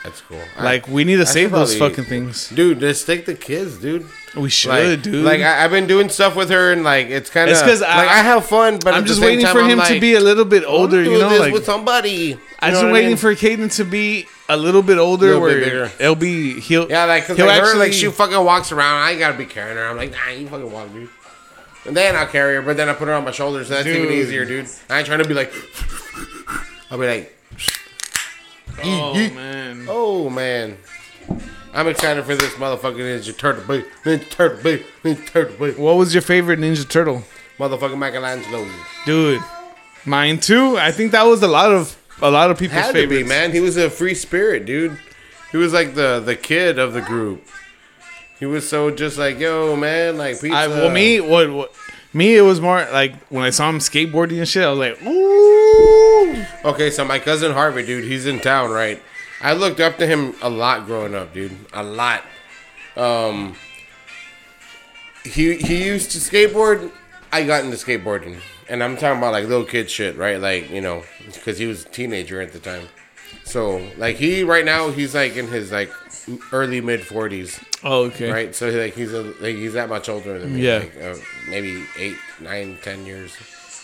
That's 0.05 0.20
cool. 0.20 0.39
Like 0.60 0.86
we 0.86 1.02
need 1.05 1.16
to 1.16 1.22
I 1.22 1.24
save 1.24 1.51
those 1.51 1.74
probably- 1.76 1.97
fucking 1.97 2.05
things. 2.09 2.48
dude, 2.51 2.78
just 2.81 3.06
take 3.06 3.26
the 3.26 3.35
kids, 3.35 3.78
dude. 3.78 4.06
We 4.36 4.51
should, 4.51 4.70
Like, 4.70 5.02
dude. 5.02 5.24
like 5.24 5.40
I, 5.43 5.64
I've 5.64 5.70
been 5.70 5.86
doing 5.86 6.09
stuff 6.09 6.35
with 6.36 6.51
her, 6.51 6.72
and 6.72 6.82
like 6.85 7.06
it's 7.06 7.31
kind 7.31 7.48
of 7.48 7.52
It's 7.56 7.62
'cause 7.62 7.82
I- 7.82 7.97
like 7.97 8.09
I 8.09 8.16
have 8.18 8.44
fun, 8.44 8.78
but 8.85 8.93
I'm 8.94 9.06
just 9.06 9.20
waiting 9.20 9.44
time, 9.44 9.55
for 9.55 9.62
I'm 9.62 9.70
him 9.70 9.81
to 9.81 10.01
be 10.01 10.14
a 10.14 10.20
little 10.20 10.44
bit 10.44 10.64
older, 10.66 11.02
do 11.05 11.10
you 11.10 11.18
know, 11.18 11.28
this 11.31 11.40
like 11.40 11.52
with 11.52 11.64
somebody. 11.64 12.10
You 12.10 12.40
I'm 12.60 12.72
just 12.72 12.85
waiting 12.86 13.10
mean? 13.10 13.16
for 13.16 13.35
Caden 13.35 13.74
to 13.76 13.85
be 13.85 14.26
a 14.48 14.56
little 14.56 14.82
bit 14.82 14.98
older, 14.98 15.26
Little 15.26 15.40
bit 15.40 15.47
where 15.55 15.64
bigger. 15.64 15.93
it'll 16.01 16.14
be 16.16 16.59
he'll 16.60 16.89
Yeah, 16.90 17.05
like, 17.05 17.26
he'll 17.26 17.47
like 17.47 17.62
her, 17.62 17.76
like 17.76 17.93
she 17.93 18.10
fucking 18.10 18.44
walks 18.44 18.72
around. 18.72 19.02
I 19.02 19.16
gotta 19.18 19.39
be 19.39 19.47
carrying 19.47 19.76
her. 19.76 19.86
I'm 19.86 19.97
like, 19.97 20.10
nah, 20.12 20.31
you 20.32 20.48
fucking 20.48 20.70
walk, 20.70 20.93
dude. 20.93 21.09
And 21.86 21.97
then 21.97 22.16
I'll 22.16 22.26
carry 22.26 22.56
her, 22.56 22.62
but 22.62 22.76
then 22.76 22.89
I 22.89 22.94
put 22.94 23.09
her 23.09 23.14
on 23.14 23.24
my 23.24 23.31
shoulders. 23.31 23.68
So 23.68 23.74
that's 23.74 23.86
even 23.86 24.10
easier, 24.10 24.44
dude. 24.44 24.66
I 24.90 24.98
ain't 24.98 25.06
trying 25.06 25.20
to 25.22 25.28
be 25.28 25.35
like. 25.35 25.52
I'll 26.90 26.98
be 26.98 27.06
like, 27.06 27.34
oh 28.82 29.12
yeet. 29.14 29.34
man, 29.34 29.86
oh 29.88 30.28
man, 30.30 30.76
I'm 31.72 31.88
excited 31.88 32.24
for 32.24 32.34
this 32.34 32.55
motherfucking 32.55 32.96
Ninja 32.96 33.36
Turtle, 33.36 33.64
baby, 33.64 33.86
Ninja 34.05 34.30
Turtle, 34.30 34.62
baby, 34.62 34.84
Ninja 35.02 35.26
Turtle, 35.26 35.56
baby, 35.56 35.80
what 35.80 35.96
was 35.96 36.14
your 36.14 36.22
favorite 36.22 36.59
Ninja 36.59 36.88
Turtle, 36.88 37.22
motherfucking 37.59 37.98
Michelangelo. 37.98 38.66
dude? 39.06 39.42
Mine 40.06 40.38
too. 40.38 40.76
I 40.76 40.92
think 40.92 41.12
that 41.12 41.22
was 41.22 41.42
a 41.42 41.48
lot 41.48 41.72
of 41.72 41.96
a 42.20 42.30
lot 42.30 42.51
of 42.51 42.59
people's 42.59 42.80
Had 42.80 42.94
to 42.94 43.06
be, 43.06 43.24
man. 43.24 43.52
He 43.52 43.60
was 43.60 43.76
a 43.76 43.88
free 43.88 44.14
spirit, 44.14 44.66
dude. 44.66 44.98
He 45.51 45.56
was 45.56 45.72
like 45.72 45.94
the 45.94 46.20
the 46.20 46.36
kid 46.36 46.78
of 46.78 46.92
the 46.92 47.01
group. 47.01 47.46
He 48.38 48.46
was 48.46 48.68
so 48.68 48.90
just 48.90 49.16
like, 49.16 49.38
yo, 49.38 49.76
man, 49.76 50.18
like 50.18 50.40
pizza. 50.40 50.56
I, 50.56 50.68
well, 50.68 50.90
me, 50.90 51.20
what, 51.20 51.51
what, 51.51 51.72
me, 52.15 52.36
it 52.36 52.43
was 52.43 52.61
more 52.61 52.86
like 52.93 53.16
when 53.28 53.45
I 53.45 53.51
saw 53.51 53.69
him 53.69 53.78
skateboarding 53.78 54.39
and 54.39 54.49
shit. 54.49 54.65
I 54.65 54.70
was 54.70 54.78
like, 54.78 55.03
ooh, 55.03 56.45
Okay, 56.65 56.91
so 56.91 57.05
my 57.05 57.19
cousin 57.19 57.53
Harvey, 57.53 57.85
dude, 57.85 58.05
he's 58.05 58.27
in 58.27 58.41
town, 58.41 58.70
right? 58.70 59.03
I 59.41 59.53
looked 59.53 59.81
up 59.81 59.99
to 59.99 60.07
him 60.07 60.35
a 60.41 60.49
lot 60.49 60.86
growing 60.86 61.15
up, 61.15 61.35
dude. 61.35 61.57
A 61.73 61.82
lot. 61.82 62.23
Um 62.97 63.57
he 65.24 65.57
he 65.57 65.85
used 65.85 66.11
to 66.12 66.19
skateboard. 66.19 66.91
I 67.32 67.45
got 67.45 67.65
into 67.65 67.77
skateboarding. 67.77 68.39
And 68.69 68.82
I'm 68.82 68.97
talking 68.97 69.19
about 69.19 69.32
like 69.32 69.47
little 69.47 69.65
kid 69.65 69.91
shit, 69.91 70.16
right? 70.16 70.41
Like, 70.41 70.70
you 70.70 70.81
know, 70.81 71.03
cuz 71.45 71.59
he 71.59 71.66
was 71.66 71.85
a 71.85 71.89
teenager 71.89 72.41
at 72.41 72.53
the 72.53 72.59
time. 72.61 72.89
So, 73.43 73.86
like 73.99 74.16
he 74.16 74.43
right 74.43 74.65
now 74.65 74.91
he's 74.91 75.15
like 75.15 75.36
in 75.36 75.49
his 75.49 75.70
like 75.73 75.91
early 76.53 76.81
mid 76.81 77.01
40s, 77.01 77.62
oh, 77.85 78.05
okay, 78.05 78.31
right? 78.31 78.55
So 78.55 78.69
like 78.70 78.94
he's 78.94 79.12
a, 79.12 79.23
like 79.23 79.56
he's 79.56 79.74
that 79.74 79.89
much 79.89 80.09
older 80.09 80.39
than 80.39 80.55
me. 80.55 80.62
Yeah. 80.62 80.78
Like, 80.78 80.97
uh, 81.02 81.16
maybe 81.48 81.85
eight, 81.98 82.16
nine, 82.40 82.78
ten 82.82 83.06
years. 83.06 83.36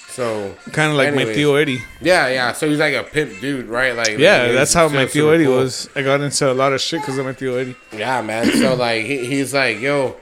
So 0.09 0.57
Kind 0.73 0.91
of 0.91 0.97
like 0.97 1.15
my 1.15 1.23
anyways. 1.23 1.37
Tio 1.37 1.55
Eddie. 1.55 1.81
Yeah, 2.01 2.27
yeah. 2.29 2.53
So 2.53 2.69
he's 2.69 2.79
like 2.81 2.95
a 2.95 3.05
pimp 3.05 3.41
dude, 3.41 3.67
right? 3.67 3.95
Like 3.95 4.19
Yeah, 4.19 4.47
he's 4.47 4.55
that's 4.55 4.75
how 4.75 4.89
my 4.89 5.07
Tio 5.07 5.31
Eddie 5.31 5.45
cool. 5.45 5.59
was. 5.59 5.89
I 5.95 6.03
got 6.03 6.21
into 6.21 6.51
a 6.51 6.55
lot 6.55 6.73
of 6.73 6.81
shit 6.81 7.01
because 7.01 7.17
of 7.17 7.27
my 7.27 7.33
Tio 7.33 7.57
Eddie. 7.57 7.77
Yeah, 7.93 8.21
man. 8.21 8.51
So 8.51 8.75
like 8.87 9.05
he, 9.05 9.25
he's 9.25 9.55
like, 9.55 9.79
yo, 9.81 10.17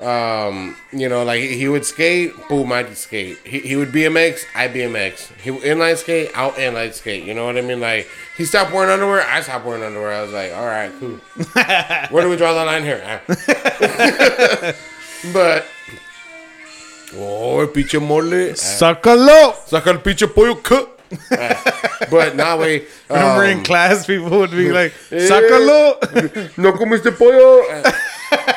um, 0.00 0.76
you 0.92 1.08
know, 1.08 1.24
like 1.24 1.42
he, 1.42 1.68
would 1.68 1.84
skate, 1.84 2.32
boom, 2.48 2.72
I'd 2.72 2.96
skate. 2.96 3.38
He, 3.44 3.60
he 3.60 3.76
would 3.76 3.92
be 3.92 4.02
BMX, 4.02 4.44
I 4.54 4.68
BMX. 4.68 5.34
He 5.40 5.50
would 5.50 5.62
inline 5.62 5.96
skate, 5.96 6.30
I'll 6.34 6.52
inline 6.52 6.92
skate. 6.92 7.24
You 7.24 7.34
know 7.34 7.46
what 7.46 7.56
I 7.56 7.62
mean? 7.62 7.80
Like 7.80 8.08
he 8.36 8.44
stopped 8.44 8.72
wearing 8.72 8.90
underwear, 8.90 9.22
I 9.26 9.40
stopped 9.40 9.64
wearing 9.64 9.82
underwear. 9.82 10.12
I 10.12 10.22
was 10.22 10.32
like, 10.32 10.52
all 10.52 10.66
right, 10.66 10.92
cool. 11.00 11.16
Where 12.10 12.22
do 12.22 12.30
we 12.30 12.36
draw 12.36 12.52
the 12.54 12.64
line 12.64 12.82
here? 12.82 13.02
Ah. 13.04 13.20
but 15.32 15.66
oh, 17.16 17.60
el 17.60 17.68
pinche 17.68 18.00
mole, 18.00 18.52
Sácalo! 18.54 19.54
saca 19.66 19.88
el 19.88 19.98
pinche 19.98 20.26
pollo 20.32 20.56
cut. 20.56 20.92
Ah, 21.32 22.06
but 22.10 22.34
now 22.34 22.58
we 22.60 22.84
Remember 23.08 23.44
in 23.44 23.58
um, 23.58 23.64
class, 23.64 24.06
people 24.06 24.30
would 24.30 24.50
be 24.50 24.72
like, 24.72 24.92
Eh. 25.12 25.28
Sácalo! 25.28 26.58
no 26.58 26.72
comiste 26.72 27.16
pollo. 27.16 27.62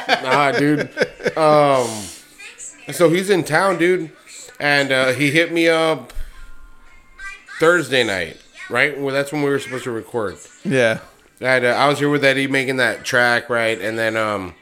nah, 0.24 0.52
dude. 0.52 0.90
Um, 1.38 1.88
so 2.92 3.10
he's 3.10 3.30
in 3.30 3.44
town, 3.44 3.78
dude, 3.78 4.12
and 4.60 4.92
uh, 4.92 5.12
he 5.14 5.30
hit 5.32 5.52
me 5.54 5.70
up 5.70 6.12
Thursday 7.60 8.04
night, 8.04 8.38
right? 8.70 8.98
Well, 9.00 9.14
that's 9.14 9.32
when 9.32 9.42
we 9.44 9.50
were 9.50 9.60
supposed 9.60 9.84
to 9.86 9.92
record. 9.92 10.38
yeah. 10.64 11.00
And 11.42 11.64
uh, 11.64 11.70
I 11.70 11.88
was 11.88 12.00
here 12.00 12.10
with 12.10 12.26
Eddie 12.26 12.48
making 12.48 12.78
that 12.78 13.06
track, 13.06 13.50
right? 13.50 13.80
And 13.80 13.98
then 13.98 14.18
um, 14.18 14.54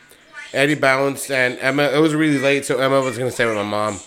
Eddie 0.54 0.76
bounced, 0.76 1.32
and 1.32 1.58
Emma. 1.60 1.84
It 1.84 2.00
was 2.00 2.14
really 2.14 2.38
late, 2.38 2.66
so 2.66 2.78
Emma 2.78 3.02
was 3.02 3.18
gonna 3.18 3.32
stay 3.32 3.46
with 3.48 3.56
my 3.56 3.64
mom. 3.64 4.00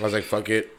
I 0.00 0.02
was 0.02 0.12
like, 0.12 0.24
"Fuck 0.24 0.48
it," 0.48 0.72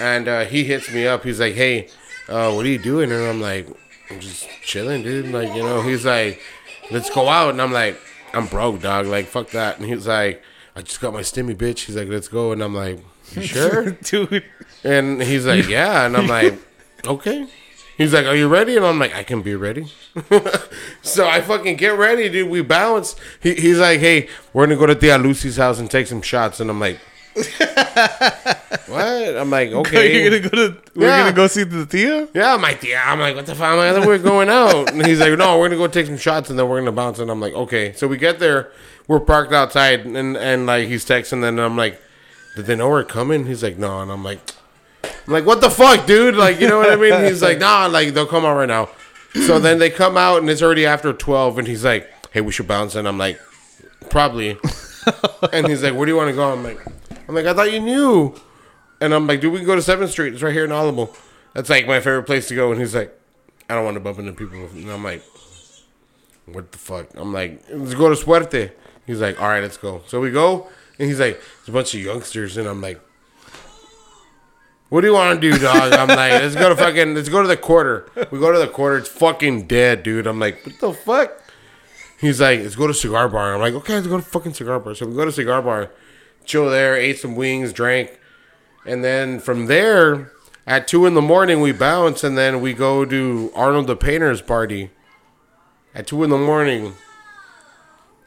and 0.00 0.28
uh, 0.28 0.44
he 0.44 0.62
hits 0.62 0.92
me 0.92 1.08
up. 1.08 1.24
He's 1.24 1.40
like, 1.40 1.54
"Hey, 1.54 1.88
uh, 2.28 2.52
what 2.52 2.64
are 2.64 2.68
you 2.68 2.78
doing?" 2.78 3.10
And 3.10 3.20
I'm 3.20 3.40
like, 3.40 3.66
"I'm 4.10 4.20
just 4.20 4.48
chilling, 4.62 5.02
dude." 5.02 5.32
Like, 5.32 5.48
you 5.56 5.62
know, 5.64 5.82
he's 5.82 6.06
like, 6.06 6.40
"Let's 6.92 7.10
go 7.10 7.28
out," 7.28 7.50
and 7.50 7.60
I'm 7.60 7.72
like, 7.72 7.98
"I'm 8.32 8.46
broke, 8.46 8.80
dog. 8.80 9.06
Like, 9.06 9.26
fuck 9.26 9.50
that." 9.50 9.78
And 9.80 9.86
he's 9.88 10.06
like, 10.06 10.40
"I 10.76 10.82
just 10.82 11.00
got 11.00 11.12
my 11.12 11.22
stimmy, 11.22 11.56
bitch." 11.56 11.86
He's 11.86 11.96
like, 11.96 12.08
"Let's 12.08 12.28
go," 12.28 12.52
and 12.52 12.62
I'm 12.62 12.76
like, 12.76 13.00
"You 13.32 13.42
sure?" 13.42 13.90
Dude. 14.04 14.44
And 14.84 15.20
he's 15.20 15.46
like, 15.46 15.68
yeah. 15.68 16.06
And 16.06 16.16
I'm 16.16 16.28
like, 16.28 16.54
okay. 17.04 17.48
He's 18.00 18.14
like, 18.14 18.24
are 18.26 18.34
you 18.34 18.48
ready? 18.48 18.76
And 18.76 18.86
I'm 18.86 18.98
like, 18.98 19.14
I 19.14 19.22
can 19.22 19.42
be 19.42 19.54
ready. 19.54 19.92
so 21.02 21.28
I 21.28 21.40
fucking 21.42 21.76
get 21.76 21.98
ready, 21.98 22.28
dude. 22.30 22.48
We 22.48 22.62
bounce. 22.62 23.14
He, 23.40 23.54
he's 23.54 23.78
like, 23.78 24.00
hey, 24.00 24.28
we're 24.54 24.66
going 24.66 24.78
to 24.78 24.80
go 24.80 24.86
to 24.86 24.94
Tia 24.98 25.18
Lucy's 25.18 25.56
house 25.58 25.78
and 25.78 25.90
take 25.90 26.06
some 26.06 26.22
shots. 26.22 26.60
And 26.60 26.70
I'm 26.70 26.80
like, 26.80 26.98
what? 28.86 29.36
I'm 29.36 29.50
like, 29.50 29.70
okay. 29.82 30.22
You're 30.22 30.30
gonna 30.40 30.48
go 30.48 30.68
to, 30.70 30.76
we're 30.96 31.06
Yeah. 31.06 31.20
gonna 31.24 31.36
go 31.36 31.46
see 31.46 31.62
the 31.64 31.86
Tia? 31.86 32.28
Yeah, 32.34 32.54
I'm 32.54 32.62
like, 32.62 32.82
yeah. 32.82 33.04
I'm 33.10 33.20
like, 33.20 33.36
what 33.36 33.46
the 33.46 33.54
fuck? 33.54 33.68
I'm 33.68 33.76
like, 33.78 33.88
I 33.88 33.92
thought 33.92 34.02
we 34.02 34.08
were 34.08 34.18
going 34.18 34.48
out. 34.48 34.92
And 34.92 35.06
he's 35.06 35.20
like, 35.20 35.36
no, 35.38 35.58
we're 35.58 35.68
gonna 35.68 35.78
go 35.78 35.86
take 35.86 36.06
some 36.06 36.16
shots 36.16 36.50
and 36.50 36.58
then 36.58 36.68
we're 36.68 36.78
gonna 36.80 36.92
bounce. 36.92 37.18
And 37.18 37.30
I'm 37.30 37.40
like, 37.40 37.54
okay. 37.54 37.92
So 37.92 38.08
we 38.08 38.16
get 38.16 38.38
there, 38.38 38.70
we're 39.06 39.20
parked 39.20 39.52
outside, 39.52 40.06
and 40.06 40.36
and 40.36 40.66
like 40.66 40.88
he's 40.88 41.04
texting, 41.04 41.46
and 41.46 41.60
I'm 41.60 41.76
like, 41.76 42.00
did 42.56 42.66
they 42.66 42.76
know 42.76 42.88
we're 42.88 43.04
coming? 43.04 43.46
He's 43.46 43.62
like, 43.62 43.78
no, 43.78 44.00
and 44.00 44.10
I'm 44.10 44.24
like, 44.24 44.40
I'm 45.04 45.32
like, 45.32 45.46
what 45.46 45.60
the 45.60 45.70
fuck, 45.70 46.06
dude? 46.06 46.34
Like, 46.34 46.60
you 46.60 46.68
know 46.68 46.78
what 46.78 46.90
I 46.90 46.96
mean? 46.96 47.24
He's 47.24 47.42
like, 47.42 47.58
nah, 47.58 47.86
like 47.86 48.14
they'll 48.14 48.26
come 48.26 48.44
out 48.44 48.56
right 48.56 48.68
now. 48.68 48.88
So 49.46 49.58
then 49.58 49.78
they 49.78 49.90
come 49.90 50.16
out, 50.16 50.40
and 50.40 50.50
it's 50.50 50.62
already 50.62 50.86
after 50.86 51.12
twelve, 51.12 51.58
and 51.58 51.68
he's 51.68 51.84
like, 51.84 52.10
hey, 52.32 52.40
we 52.40 52.50
should 52.50 52.66
bounce, 52.66 52.96
and 52.96 53.06
I'm 53.06 53.16
like, 53.16 53.40
probably. 54.08 54.58
and 55.52 55.68
he's 55.68 55.82
like, 55.82 55.94
where 55.94 56.04
do 56.04 56.12
you 56.12 56.16
want 56.16 56.30
to 56.30 56.34
go? 56.34 56.52
I'm 56.52 56.64
like, 56.64 56.84
I'm 57.28 57.34
like, 57.34 57.46
I 57.46 57.54
thought 57.54 57.72
you 57.72 57.80
knew. 57.80 58.34
And 59.00 59.14
I'm 59.14 59.26
like, 59.26 59.40
dude, 59.40 59.52
we 59.52 59.58
can 59.58 59.66
go 59.66 59.74
to 59.74 59.80
7th 59.80 60.08
Street. 60.08 60.34
It's 60.34 60.42
right 60.42 60.52
here 60.52 60.64
in 60.64 60.72
Alamo. 60.72 61.10
That's 61.54 61.70
like 61.70 61.86
my 61.86 62.00
favorite 62.00 62.24
place 62.24 62.48
to 62.48 62.54
go. 62.54 62.70
And 62.70 62.80
he's 62.80 62.94
like, 62.94 63.16
I 63.68 63.74
don't 63.74 63.84
want 63.84 63.94
to 63.94 64.00
bump 64.00 64.18
into 64.18 64.32
people. 64.32 64.58
And 64.58 64.90
I'm 64.90 65.02
like, 65.02 65.22
what 66.46 66.70
the 66.72 66.78
fuck? 66.78 67.08
I'm 67.14 67.32
like, 67.32 67.62
let's 67.70 67.94
go 67.94 68.08
to 68.08 68.16
Suerte. 68.16 68.72
He's 69.06 69.20
like, 69.20 69.40
all 69.40 69.48
right, 69.48 69.62
let's 69.62 69.76
go. 69.76 70.02
So 70.06 70.20
we 70.20 70.30
go. 70.30 70.68
And 70.98 71.08
he's 71.08 71.20
like, 71.20 71.40
there's 71.40 71.68
a 71.68 71.72
bunch 71.72 71.94
of 71.94 72.00
youngsters. 72.00 72.56
And 72.56 72.68
I'm 72.68 72.80
like, 72.80 73.00
what 74.90 75.00
do 75.00 75.06
you 75.06 75.14
want 75.14 75.40
to 75.40 75.50
do, 75.50 75.58
dog? 75.58 75.92
I'm 75.92 76.08
like, 76.08 76.32
let's 76.32 76.54
go 76.54 76.68
to 76.68 76.76
fucking, 76.76 77.14
let's 77.14 77.28
go 77.28 77.40
to 77.40 77.48
the 77.48 77.56
quarter. 77.56 78.10
We 78.30 78.38
go 78.38 78.52
to 78.52 78.58
the 78.58 78.68
quarter. 78.68 78.98
It's 78.98 79.08
fucking 79.08 79.66
dead, 79.66 80.02
dude. 80.02 80.26
I'm 80.26 80.38
like, 80.38 80.66
what 80.66 80.78
the 80.80 80.92
fuck? 80.92 81.42
He's 82.20 82.40
like, 82.40 82.60
let's 82.60 82.76
go 82.76 82.86
to 82.86 82.92
cigar 82.92 83.28
bar. 83.28 83.54
I'm 83.54 83.60
like, 83.60 83.72
okay, 83.74 83.94
let's 83.94 84.06
go 84.06 84.18
to 84.18 84.22
fucking 84.22 84.52
cigar 84.52 84.78
bar. 84.78 84.94
So 84.94 85.06
we 85.06 85.14
go 85.14 85.24
to 85.24 85.32
cigar 85.32 85.62
bar, 85.62 85.90
chill 86.44 86.68
there, 86.68 86.96
ate 86.96 87.18
some 87.18 87.34
wings, 87.34 87.72
drank, 87.72 88.18
and 88.84 89.02
then 89.02 89.40
from 89.40 89.66
there, 89.66 90.32
at 90.66 90.86
two 90.86 91.06
in 91.06 91.14
the 91.14 91.22
morning, 91.22 91.60
we 91.60 91.72
bounce, 91.72 92.22
and 92.22 92.36
then 92.36 92.60
we 92.60 92.74
go 92.74 93.04
to 93.04 93.50
Arnold 93.54 93.86
the 93.86 93.96
Painter's 93.96 94.42
party. 94.42 94.90
At 95.94 96.06
two 96.06 96.22
in 96.22 96.30
the 96.30 96.38
morning, 96.38 96.94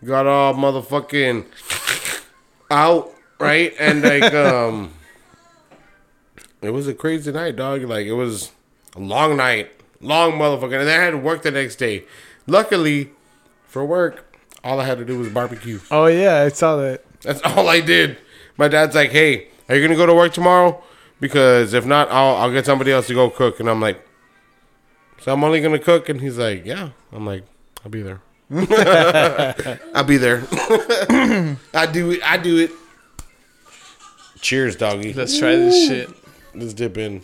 got 0.04 0.28
all 0.28 0.54
motherfucking 0.54 1.46
out, 2.72 3.14
right? 3.40 3.74
And 3.80 4.02
like, 4.02 4.34
um, 4.34 4.94
it 6.64 6.72
was 6.72 6.88
a 6.88 6.94
crazy 6.94 7.32
night, 7.32 7.56
dog. 7.56 7.84
Like, 7.84 8.06
it 8.06 8.14
was 8.14 8.52
a 8.96 9.00
long 9.00 9.38
night, 9.38 9.72
long 10.02 10.34
motherfucker, 10.34 10.80
and 10.80 10.88
then 10.88 11.00
I 11.00 11.04
had 11.04 11.12
to 11.12 11.18
work 11.18 11.44
the 11.44 11.52
next 11.52 11.76
day. 11.76 12.04
Luckily, 12.48 13.12
for 13.68 13.86
work, 13.86 14.36
all 14.64 14.80
I 14.80 14.86
had 14.86 14.98
to 14.98 15.06
do 15.06 15.20
was 15.20 15.30
barbecue. 15.30 15.80
Oh, 15.92 16.06
yeah, 16.08 16.42
I 16.42 16.50
saw 16.50 16.76
that. 16.78 17.04
That's 17.22 17.42
all 17.46 17.68
I 17.70 17.82
did. 17.82 18.18
My 18.58 18.68
dad's 18.68 18.96
like, 18.96 19.12
"Hey, 19.12 19.48
are 19.68 19.76
you 19.76 19.82
gonna 19.82 19.98
go 19.98 20.06
to 20.06 20.14
work 20.14 20.34
tomorrow? 20.34 20.82
Because 21.20 21.74
if 21.74 21.86
not, 21.86 22.10
I'll 22.12 22.36
I'll 22.36 22.52
get 22.52 22.66
somebody 22.66 22.92
else 22.92 23.08
to 23.08 23.14
go 23.14 23.30
cook." 23.30 23.60
And 23.60 23.70
I'm 23.70 23.82
like, 23.82 24.06
"So 25.22 25.34
I'm 25.34 25.44
only 25.44 25.60
gonna 25.62 25.80
cook?" 25.80 26.08
And 26.10 26.22
he's 26.22 26.38
like, 26.38 26.66
"Yeah." 26.66 26.90
I'm 27.12 27.26
like, 27.26 27.46
"I'll 27.84 27.90
be 27.90 28.04
there. 28.04 28.22
I'll 29.96 30.04
be 30.04 30.18
there. 30.18 30.44
I 31.74 31.88
do 31.92 32.12
it. 32.12 32.20
I 32.24 32.38
do 32.38 32.60
it." 32.60 32.72
Cheers, 34.40 34.76
doggy. 34.76 35.14
Let's 35.14 35.40
try 35.40 35.56
this 35.56 35.88
shit. 35.88 36.10
Let's 36.56 36.74
dip 36.74 36.98
in. 36.98 37.24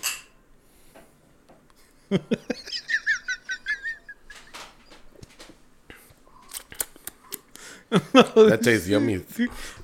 that 7.90 8.60
tastes 8.64 8.88
yummy. 8.88 9.22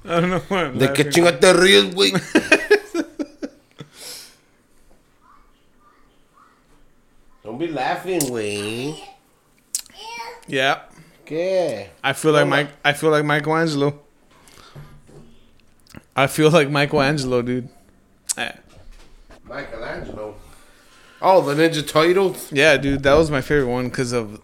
I 0.04 0.20
don't 0.20 0.30
know 0.30 0.40
why 0.48 0.66
I'm 0.66 0.78
De 0.78 0.94
que 0.94 1.06
chinga 1.06 1.40
te 1.40 1.54
ríes, 1.54 1.94
güey. 1.94 2.12
Don't 7.44 7.58
be 7.60 7.68
laughing, 7.68 8.22
güey. 8.22 9.00
Yeah. 10.48 10.82
¿Qué? 11.26 11.90
I 12.04 12.14
feel 12.14 12.34
like 12.34 12.48
Mike. 12.48 12.70
I 12.84 12.94
feel 12.94 13.12
like 13.12 13.26
Michelangelo. 13.26 14.00
I 16.16 16.28
feel 16.28 16.50
like 16.50 16.70
Michelangelo, 16.70 17.42
dude. 17.42 17.70
Eh. 18.38 18.52
Michelangelo. 19.48 20.36
Oh, 21.22 21.42
the 21.42 21.54
Ninja 21.54 21.88
Turtles. 21.88 22.52
Yeah, 22.52 22.78
dude, 22.78 23.04
that 23.04 23.14
was 23.14 23.32
my 23.32 23.42
favorite 23.42 23.72
one 23.72 23.86
because 23.86 24.12
of. 24.12 24.42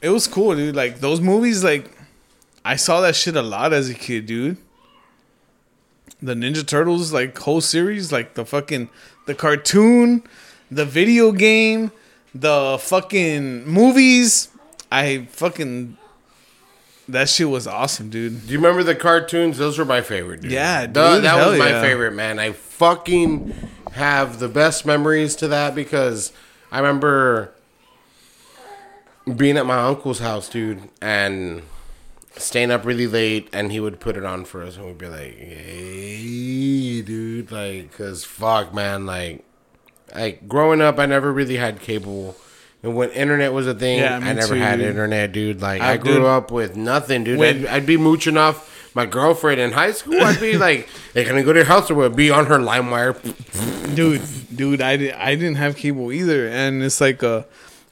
It 0.00 0.08
was 0.10 0.26
cool, 0.26 0.54
dude. 0.54 0.74
Like 0.74 1.00
those 1.00 1.20
movies, 1.20 1.62
like 1.62 1.90
I 2.64 2.76
saw 2.76 3.00
that 3.00 3.16
shit 3.16 3.36
a 3.36 3.42
lot 3.42 3.72
as 3.72 3.88
a 3.88 3.94
kid, 3.94 4.26
dude. 4.26 4.56
The 6.22 6.34
Ninja 6.34 6.66
Turtles, 6.66 7.12
like 7.12 7.36
whole 7.38 7.60
series, 7.60 8.12
like 8.12 8.34
the 8.34 8.44
fucking 8.44 8.90
the 9.26 9.34
cartoon, 9.34 10.22
the 10.70 10.84
video 10.84 11.32
game, 11.32 11.92
the 12.34 12.78
fucking 12.80 13.66
movies. 13.66 14.48
I 14.92 15.26
fucking 15.30 15.96
that 17.08 17.28
shit 17.28 17.48
was 17.48 17.66
awesome, 17.66 18.10
dude. 18.10 18.46
Do 18.46 18.52
you 18.52 18.58
remember 18.58 18.82
the 18.82 18.94
cartoons? 18.94 19.58
Those 19.58 19.78
were 19.78 19.84
my 19.84 20.00
favorite, 20.00 20.42
dude. 20.42 20.52
Yeah, 20.52 20.86
dude, 20.86 20.94
that 20.94 21.24
hell 21.24 21.50
was 21.50 21.58
my 21.58 21.70
yeah. 21.70 21.82
favorite, 21.82 22.12
man. 22.12 22.38
I 22.38 22.52
fucking 22.52 23.54
have 23.92 24.38
the 24.38 24.48
best 24.48 24.86
memories 24.86 25.34
to 25.36 25.48
that 25.48 25.74
because 25.74 26.32
I 26.72 26.78
remember 26.78 27.52
being 29.36 29.56
at 29.56 29.66
my 29.66 29.78
uncle's 29.78 30.18
house, 30.20 30.48
dude, 30.48 30.88
and 31.00 31.62
staying 32.36 32.70
up 32.70 32.84
really 32.84 33.06
late, 33.06 33.48
and 33.52 33.70
he 33.72 33.80
would 33.80 34.00
put 34.00 34.16
it 34.16 34.24
on 34.24 34.44
for 34.44 34.62
us, 34.62 34.76
and 34.76 34.86
we'd 34.86 34.98
be 34.98 35.08
like, 35.08 35.36
"Hey, 35.38 37.02
dude," 37.02 37.50
like, 37.52 37.96
cause 37.96 38.24
fuck, 38.24 38.72
man, 38.74 39.06
like, 39.06 39.44
like 40.14 40.48
growing 40.48 40.80
up, 40.80 40.98
I 40.98 41.06
never 41.06 41.32
really 41.32 41.56
had 41.56 41.80
cable. 41.80 42.36
And 42.82 42.96
when 42.96 43.10
internet 43.10 43.52
was 43.52 43.66
a 43.66 43.74
thing, 43.74 43.98
Yeah, 43.98 44.16
I 44.22 44.32
never 44.32 44.54
too, 44.54 44.60
had 44.60 44.78
dude. 44.78 44.86
internet, 44.88 45.32
dude. 45.32 45.60
Like 45.60 45.82
I 45.82 45.92
I, 45.92 45.96
grew 45.98 46.14
did- 46.14 46.24
up 46.24 46.50
with 46.50 46.76
nothing, 46.76 47.24
dude. 47.24 47.38
When- 47.38 47.66
I'd, 47.66 47.66
I'd 47.66 47.86
be 47.86 47.98
mooching 47.98 48.38
off 48.38 48.79
my 48.94 49.06
girlfriend 49.06 49.60
in 49.60 49.72
high 49.72 49.92
school. 49.92 50.20
I'd 50.20 50.40
be 50.40 50.56
like, 50.66 50.88
"Hey, 51.14 51.24
can 51.24 51.36
I 51.36 51.42
go 51.42 51.52
to 51.52 51.58
your 51.60 51.66
house?" 51.66 51.90
Or 51.90 51.94
would 51.94 52.16
be 52.16 52.30
on 52.30 52.46
her 52.46 52.58
LimeWire. 52.58 53.14
dude 53.94 54.22
dude 54.56 54.80
i, 54.82 54.96
di- 54.96 55.12
I 55.12 55.34
didn't 55.34 55.56
have 55.56 55.76
cable 55.76 56.12
either 56.12 56.46
and 56.48 56.82
it's 56.82 57.00
like 57.00 57.22
uh 57.22 57.42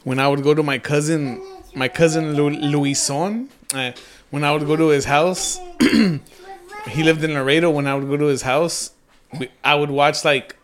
when 0.04 0.18
i 0.20 0.28
would 0.28 0.42
go 0.42 0.54
to 0.54 0.62
my 0.62 0.78
cousin 0.78 1.40
my 1.74 1.88
cousin 1.88 2.34
Lu- 2.36 2.50
luison 2.72 3.48
uh, 3.74 3.92
when 4.30 4.44
i 4.44 4.52
would 4.52 4.66
go 4.66 4.76
to 4.76 4.88
his 4.88 5.04
house 5.06 5.58
he 5.80 7.02
lived 7.02 7.24
in 7.24 7.34
laredo 7.34 7.70
when 7.70 7.86
i 7.86 7.94
would 7.94 8.08
go 8.08 8.16
to 8.16 8.26
his 8.26 8.42
house 8.42 8.90
we, 9.38 9.48
i 9.64 9.74
would 9.74 9.90
watch 9.90 10.24
like 10.24 10.54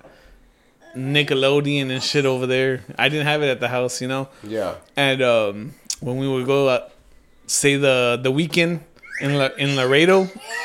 Nickelodeon 0.97 1.90
and 1.90 2.01
shit 2.02 2.24
over 2.24 2.47
there. 2.47 2.85
I 2.97 3.09
didn't 3.09 3.27
have 3.27 3.43
it 3.43 3.48
at 3.48 3.59
the 3.59 3.66
house, 3.66 4.01
you 4.01 4.06
know. 4.06 4.28
Yeah. 4.44 4.77
And 4.97 5.23
um, 5.23 5.74
when 6.01 6.19
we 6.19 6.28
would 6.28 6.47
go, 6.47 6.69
uh, 6.69 6.89
say 7.48 7.74
the 7.74 8.19
the 8.23 8.31
weekend 8.31 8.85
in 9.20 9.35
La- 9.35 9.55
in 9.57 9.77
Laredo, 9.77 10.28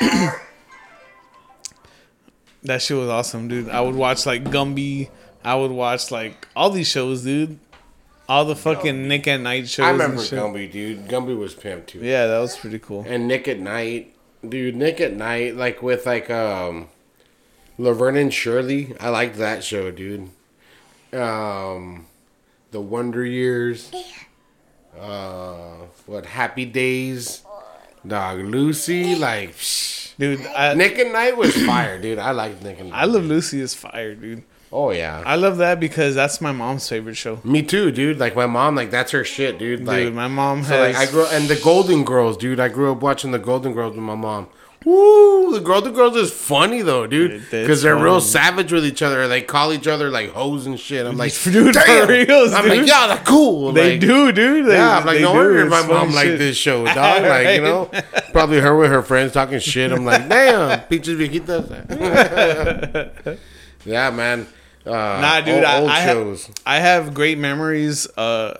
that 2.62 2.82
shit 2.82 2.96
was 2.96 3.08
awesome, 3.08 3.48
dude. 3.48 3.68
I 3.68 3.80
would 3.80 3.94
watch 3.94 4.26
like 4.26 4.44
Gumby. 4.44 5.10
I 5.44 5.54
would 5.54 5.70
watch 5.70 6.10
like 6.10 6.48
all 6.54 6.70
these 6.70 6.88
shows, 6.88 7.22
dude. 7.24 7.58
All 8.28 8.44
the 8.44 8.54
fucking 8.54 9.08
Nick 9.08 9.26
at 9.26 9.40
Night 9.40 9.68
shows. 9.68 9.86
I 9.86 9.90
remember 9.90 10.18
and 10.18 10.26
shit. 10.26 10.38
Gumby, 10.38 10.70
dude. 10.70 11.08
Gumby 11.08 11.36
was 11.36 11.54
pimp 11.54 11.86
too. 11.86 11.98
Yeah, 12.00 12.26
that 12.26 12.38
was 12.38 12.56
pretty 12.56 12.78
cool. 12.78 13.04
And 13.08 13.26
Nick 13.26 13.48
at 13.48 13.58
Night, 13.58 14.14
dude. 14.48 14.76
Nick 14.76 15.00
at 15.00 15.14
Night, 15.14 15.56
like 15.56 15.82
with 15.82 16.06
like 16.06 16.30
um, 16.30 16.88
Laverne 17.76 18.16
and 18.16 18.32
Shirley. 18.32 18.94
I 19.00 19.08
liked 19.08 19.36
that 19.38 19.64
show, 19.64 19.90
dude. 19.90 20.30
Um, 21.12 22.06
The 22.70 22.80
Wonder 22.80 23.24
Years. 23.24 23.90
Uh, 24.96 25.86
what 26.06 26.26
Happy 26.26 26.64
Days? 26.66 27.42
Dog 28.06 28.40
Lucy, 28.40 29.14
like 29.14 29.52
psh. 29.54 30.14
Dude, 30.18 30.44
I, 30.46 30.74
Nick 30.74 30.98
at 30.98 31.10
Night 31.12 31.36
was 31.36 31.54
fire, 31.64 31.98
dude. 31.98 32.18
I 32.18 32.32
liked 32.32 32.62
Nick 32.62 32.78
at 32.78 32.86
Night. 32.86 32.94
I 32.94 33.04
love 33.04 33.24
Lucy 33.24 33.60
is 33.60 33.74
fire, 33.74 34.14
dude. 34.14 34.42
Oh 34.72 34.90
yeah, 34.92 35.22
I 35.26 35.34
love 35.36 35.56
that 35.58 35.80
because 35.80 36.14
that's 36.14 36.40
my 36.40 36.52
mom's 36.52 36.88
favorite 36.88 37.16
show. 37.16 37.40
me 37.42 37.62
too, 37.62 37.90
dude. 37.90 38.18
Like 38.18 38.36
my 38.36 38.46
mom, 38.46 38.76
like 38.76 38.90
that's 38.90 39.10
her 39.12 39.24
shit, 39.24 39.58
dude. 39.58 39.84
Like 39.84 40.04
dude, 40.04 40.14
my 40.14 40.28
mom 40.28 40.62
So 40.62 40.76
has. 40.84 40.94
like 40.96 41.08
I 41.08 41.10
grew 41.10 41.26
and 41.26 41.48
the 41.48 41.56
Golden 41.56 42.04
Girls, 42.04 42.36
dude. 42.36 42.60
I 42.60 42.68
grew 42.68 42.92
up 42.92 43.02
watching 43.02 43.32
the 43.32 43.38
Golden 43.38 43.72
Girls 43.72 43.94
with 43.96 44.04
my 44.04 44.14
mom. 44.14 44.48
Woo! 44.84 45.52
The 45.52 45.60
Golden 45.60 45.92
Girls 45.92 46.16
is 46.16 46.32
funny 46.32 46.80
though, 46.80 47.06
dude, 47.06 47.42
because 47.50 47.82
they're 47.82 47.96
real 47.96 48.20
savage 48.20 48.72
with 48.72 48.86
each 48.86 49.02
other. 49.02 49.28
They 49.28 49.42
call 49.42 49.72
each 49.74 49.86
other 49.86 50.08
like 50.10 50.30
hoes 50.30 50.64
and 50.66 50.80
shit. 50.80 51.04
I'm 51.04 51.18
like, 51.18 51.32
Dude, 51.44 51.74
for 51.76 52.06
reals, 52.06 52.54
I'm 52.54 52.64
dude. 52.64 52.78
like, 52.78 52.88
yeah, 52.88 53.06
they're 53.08 53.24
cool. 53.24 53.72
they 53.72 53.92
Like, 53.92 54.00
do, 54.00 54.32
dude. 54.32 54.66
They, 54.66 54.72
Yeah, 54.76 54.98
I'm 54.98 55.04
like, 55.06 55.20
no 55.20 55.34
wonder 55.34 55.66
my 55.66 55.86
mom 55.86 56.10
shit. 56.12 56.38
this 56.38 56.56
show, 56.56 56.84
dog. 56.94 57.22
Like, 57.22 57.56
you 57.56 57.60
know, 57.62 57.90
probably 58.32 58.60
her 58.60 58.74
with 58.76 58.90
her 58.90 59.02
friends 59.02 59.32
talking 59.32 59.58
shit. 59.58 59.92
I'm 59.92 60.04
like, 60.06 60.26
damn, 60.28 60.80
peaches 60.88 61.18
viejitas. 61.18 61.68
yeah, 63.84 64.10
man. 64.10 64.46
Uh, 64.86 64.90
Nah, 64.92 65.40
dude, 65.42 65.56
old, 65.56 65.64
I, 65.64 65.80
old 65.80 65.90
I, 65.90 66.00
have, 66.00 66.16
shows. 66.16 66.50
I 66.64 66.78
have 66.78 67.12
great 67.12 67.36
memories 67.36 68.06
uh, 68.16 68.54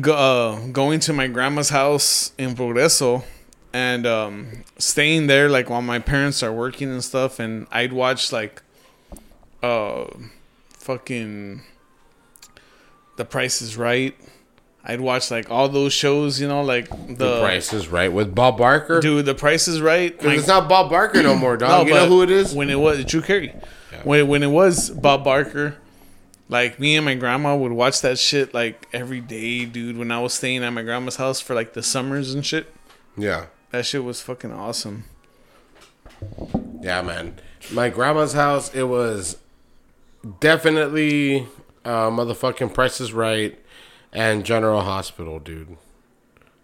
go, 0.00 0.14
uh, 0.14 0.66
going 0.68 1.00
to 1.00 1.12
my 1.12 1.26
grandma's 1.26 1.70
house 1.70 2.32
in 2.38 2.54
Progreso 2.54 3.24
and 3.72 4.06
um, 4.06 4.64
staying 4.78 5.26
there 5.26 5.48
like 5.48 5.70
while 5.70 5.82
my 5.82 5.98
parents 5.98 6.42
are 6.42 6.52
working 6.52 6.90
and 6.90 7.02
stuff. 7.04 7.38
And 7.38 7.66
I'd 7.70 7.92
watch 7.92 8.32
like 8.32 8.62
uh, 9.62 10.06
fucking 10.70 11.62
The 13.16 13.24
Price 13.24 13.62
is 13.62 13.76
Right. 13.76 14.14
I'd 14.82 15.00
watch 15.00 15.30
like 15.30 15.50
all 15.50 15.68
those 15.68 15.92
shows, 15.92 16.40
you 16.40 16.48
know, 16.48 16.62
like 16.62 16.88
the, 16.88 17.14
the 17.14 17.40
Price 17.40 17.72
is 17.72 17.88
Right 17.88 18.10
with 18.12 18.34
Bob 18.34 18.56
Barker. 18.58 19.00
Dude, 19.00 19.26
The 19.26 19.34
Price 19.34 19.68
is 19.68 19.80
Right. 19.82 20.20
my- 20.24 20.34
it's 20.34 20.46
not 20.46 20.68
Bob 20.68 20.90
Barker 20.90 21.22
no 21.22 21.36
more, 21.36 21.56
dog. 21.56 21.86
you 21.86 21.94
know 21.94 22.06
who 22.06 22.22
it 22.22 22.30
is? 22.30 22.54
When 22.54 22.70
it 22.70 22.78
was 22.80 23.04
Drew 23.04 23.20
Carey. 23.22 23.54
When 24.04 24.28
when 24.28 24.42
it 24.42 24.46
was 24.50 24.88
Bob 24.88 25.24
Barker, 25.24 25.76
like 26.48 26.80
me 26.80 26.96
and 26.96 27.04
my 27.04 27.14
grandma 27.14 27.54
would 27.54 27.72
watch 27.72 28.00
that 28.00 28.18
shit 28.18 28.54
like 28.54 28.88
every 28.94 29.20
day, 29.20 29.66
dude. 29.66 29.98
When 29.98 30.10
I 30.10 30.20
was 30.20 30.32
staying 30.32 30.64
at 30.64 30.70
my 30.70 30.82
grandma's 30.82 31.16
house 31.16 31.40
for 31.40 31.54
like 31.54 31.74
the 31.74 31.82
summers 31.82 32.32
and 32.32 32.44
shit, 32.46 32.72
Yeah. 33.18 33.46
That 33.70 33.86
shit 33.86 34.04
was 34.04 34.20
fucking 34.20 34.52
awesome. 34.52 35.04
Yeah, 36.80 37.02
man. 37.02 37.36
My 37.72 37.88
grandma's 37.88 38.32
house, 38.32 38.74
it 38.74 38.84
was 38.84 39.36
definitely 40.40 41.46
uh, 41.84 42.10
motherfucking 42.10 42.74
Price 42.74 43.00
is 43.00 43.12
Right 43.12 43.58
and 44.12 44.44
General 44.44 44.82
Hospital, 44.82 45.38
dude. 45.38 45.76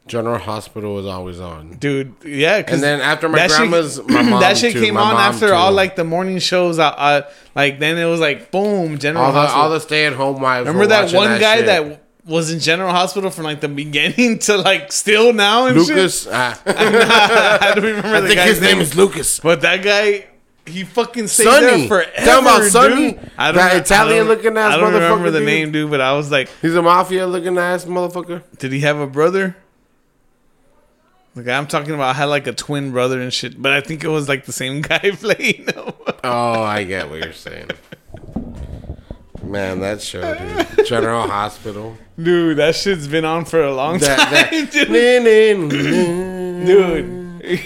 General 0.07 0.39
Hospital 0.39 0.95
was 0.95 1.05
always 1.07 1.41
on. 1.41 1.73
Dude, 1.79 2.15
yeah. 2.25 2.63
And 2.69 2.81
then 2.81 3.01
after 3.01 3.29
my 3.29 3.39
that 3.39 3.51
shit- 3.51 3.59
grandma's, 3.59 4.01
my 4.09 4.23
mom 4.23 4.41
that 4.41 4.57
shit 4.57 4.73
too, 4.73 4.81
came 4.81 4.97
on 4.97 5.17
after 5.17 5.49
too. 5.49 5.53
all 5.55 5.73
like 5.73 5.97
the 5.97 6.05
morning 6.05 6.39
shows. 6.39 6.79
Uh, 6.79 6.87
uh, 6.89 7.23
like 7.57 7.81
then 7.81 7.99
it 7.99 8.05
was 8.05 8.21
like 8.21 8.53
boom, 8.53 8.99
General 8.99 9.25
all 9.25 9.33
the 9.33 9.41
Hospital. 9.41 9.63
all 9.63 9.71
the 9.71 9.81
stay 9.81 10.07
at 10.07 10.13
home 10.13 10.41
wives. 10.41 10.69
Remember 10.69 10.87
that 10.87 11.13
one 11.13 11.41
guy 11.41 11.57
shit. 11.57 11.67
that 11.67 12.06
was 12.27 12.51
in 12.53 12.59
General 12.61 12.91
Hospital 12.91 13.31
from 13.31 13.45
like 13.45 13.61
the 13.61 13.69
beginning 13.69 14.39
to 14.41 14.57
like 14.57 14.93
still 14.93 15.33
now 15.33 15.67
and 15.67 15.77
shit? 15.79 15.89
Lucas? 15.89 16.27
ah. 16.31 16.61
I 16.67 17.73
don't 17.75 17.85
remember 17.85 18.09
I 18.15 18.21
think 18.27 18.41
his 18.41 18.61
name 18.61 18.79
is 18.81 18.95
Lucas. 18.97 19.41
But 19.41 19.61
that 19.63 19.83
guy, 19.83 20.27
he 20.67 20.83
fucking 20.85 21.29
stayed 21.29 21.45
Sonny. 21.45 21.67
there 21.67 21.89
forever. 21.89 22.11
Talking 22.27 22.43
about 22.45 22.61
dude. 22.63 22.73
Sonny? 22.73 23.19
I 23.39 23.53
That 23.53 23.77
Italian-looking 23.77 24.57
ass 24.59 24.75
I 24.75 24.77
don't 24.77 24.93
remember 24.93 25.29
motherfucker, 25.29 25.33
the 25.33 25.39
dude. 25.39 25.47
name, 25.47 25.73
dude. 25.73 25.91
But 25.91 26.01
I 26.01 26.13
was 26.15 26.31
like, 26.33 26.51
He's 26.61 26.75
a 26.75 26.83
mafia 26.83 27.27
looking 27.27 27.57
ass 27.59 27.85
motherfucker. 27.85 28.43
did 28.59 28.73
he 28.73 28.81
have 28.81 28.99
a 28.99 29.07
brother? 29.07 29.57
Like 31.37 31.49
I'm 31.49 31.67
talking 31.67 31.95
about, 31.95 32.17
had 32.17 32.25
like 32.25 32.47
a 32.47 32.53
twin 32.53 32.93
brother 32.93 33.21
and 33.21 33.33
shit. 33.33 33.61
But 33.61 33.73
I 33.73 33.83
think 33.83 34.03
it 34.03 34.09
was 34.09 34.29
like 34.29 34.47
the 34.47 34.53
same 34.53 34.81
guy 34.83 34.99
playing. 35.13 35.69
Oh, 36.25 36.63
I 36.63 36.83
get 36.85 37.09
what 37.11 37.23
you're 37.23 37.33
saying. 37.35 37.71
Man, 39.43 39.81
that 39.81 40.01
show, 40.03 40.35
dude. 40.77 40.87
General 40.87 41.29
Hospital. 41.29 41.97
Dude, 42.23 42.57
that 42.59 42.75
shit's 42.75 43.07
been 43.09 43.25
on 43.25 43.45
for 43.45 43.63
a 43.63 43.75
long 43.75 43.99
That, 43.99 44.19
time, 44.19 44.33
that, 44.33 44.51
dude. 44.73 44.89
dude. 46.67 47.17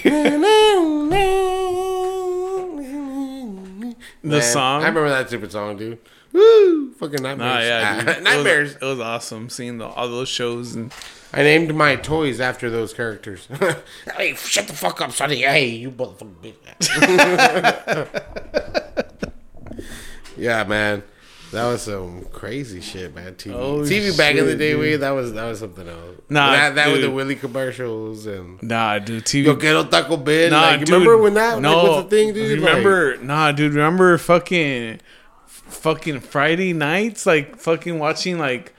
the 4.23 4.41
song. 4.43 4.83
I 4.83 4.89
remember 4.89 5.09
that 5.09 5.29
stupid 5.29 5.53
song, 5.53 5.77
dude. 5.77 5.99
Woo! 6.33 6.93
Fucking 6.93 7.23
nightmares. 7.23 7.39
Nah, 7.39 7.61
yeah. 7.61 8.05
Ah, 8.07 8.11
It 8.39 8.45
was- 8.63 8.77
It 8.77 8.83
was, 8.83 9.01
awesome 9.01 9.49
seeing 9.51 9.79
the, 9.79 9.87
all 9.87 10.09
those 10.09 10.29
shows 10.29 10.75
and 10.75 10.93
I 11.33 11.43
named 11.43 11.75
my 11.75 11.97
toys 11.97 12.41
after 12.41 12.71
those 12.71 12.93
characters. 12.93 13.49
hey, 14.17 14.35
shut 14.35 14.67
the 14.67 14.73
fuck 14.75 15.01
up, 15.01 15.13
Sonny. 15.13 15.43
Hey, 15.43 15.67
you 15.69 15.91
motherfucking 15.93 16.35
bitch. 16.43 16.91
yeah, 20.37 20.65
man. 20.65 21.03
That 21.53 21.67
was 21.67 21.83
some 21.83 22.25
crazy 22.33 22.81
shit, 22.81 23.13
man. 23.15 23.35
TV, 23.35 23.53
Oh, 23.55 23.81
TV 23.81 24.17
back 24.17 24.37
in 24.37 24.47
the 24.47 24.55
day, 24.55 24.71
dude. 24.73 24.81
we 24.81 24.97
that 24.97 25.11
was 25.11 25.33
that 25.33 25.49
was 25.49 25.59
something 25.59 25.89
else. 25.89 26.17
Nah, 26.29 26.53
that, 26.53 26.75
that 26.77 26.93
with 26.93 27.01
the. 27.03 27.11
Willie 27.11 27.35
commercials 27.35 28.27
and 28.27 28.63
nah, 28.63 28.99
dude. 29.01 29.25
TV. 29.25 29.45
Yo 29.47 29.57
quiero 29.57 29.83
Taco 29.85 30.17
Bell. 30.17 30.51
Nah, 30.51 30.61
like, 30.61 30.79
dude. 30.81 30.91
remember 30.91 31.19
when 31.19 31.35
that 31.35 31.61
no, 31.61 31.77
like, 31.77 31.89
was 31.89 32.05
the 32.05 32.11
thing, 32.11 32.33
dude? 32.35 32.61
Remember? 32.61 33.17
nah, 33.19 33.51
dude. 33.51 33.75
Remember 33.75 34.17
fucking, 34.17 35.01
fucking 35.47 36.21
Friday 36.21 36.73
nights, 36.73 37.27
like 37.27 37.57
fucking 37.57 37.99
watching 37.99 38.39
like 38.39 38.73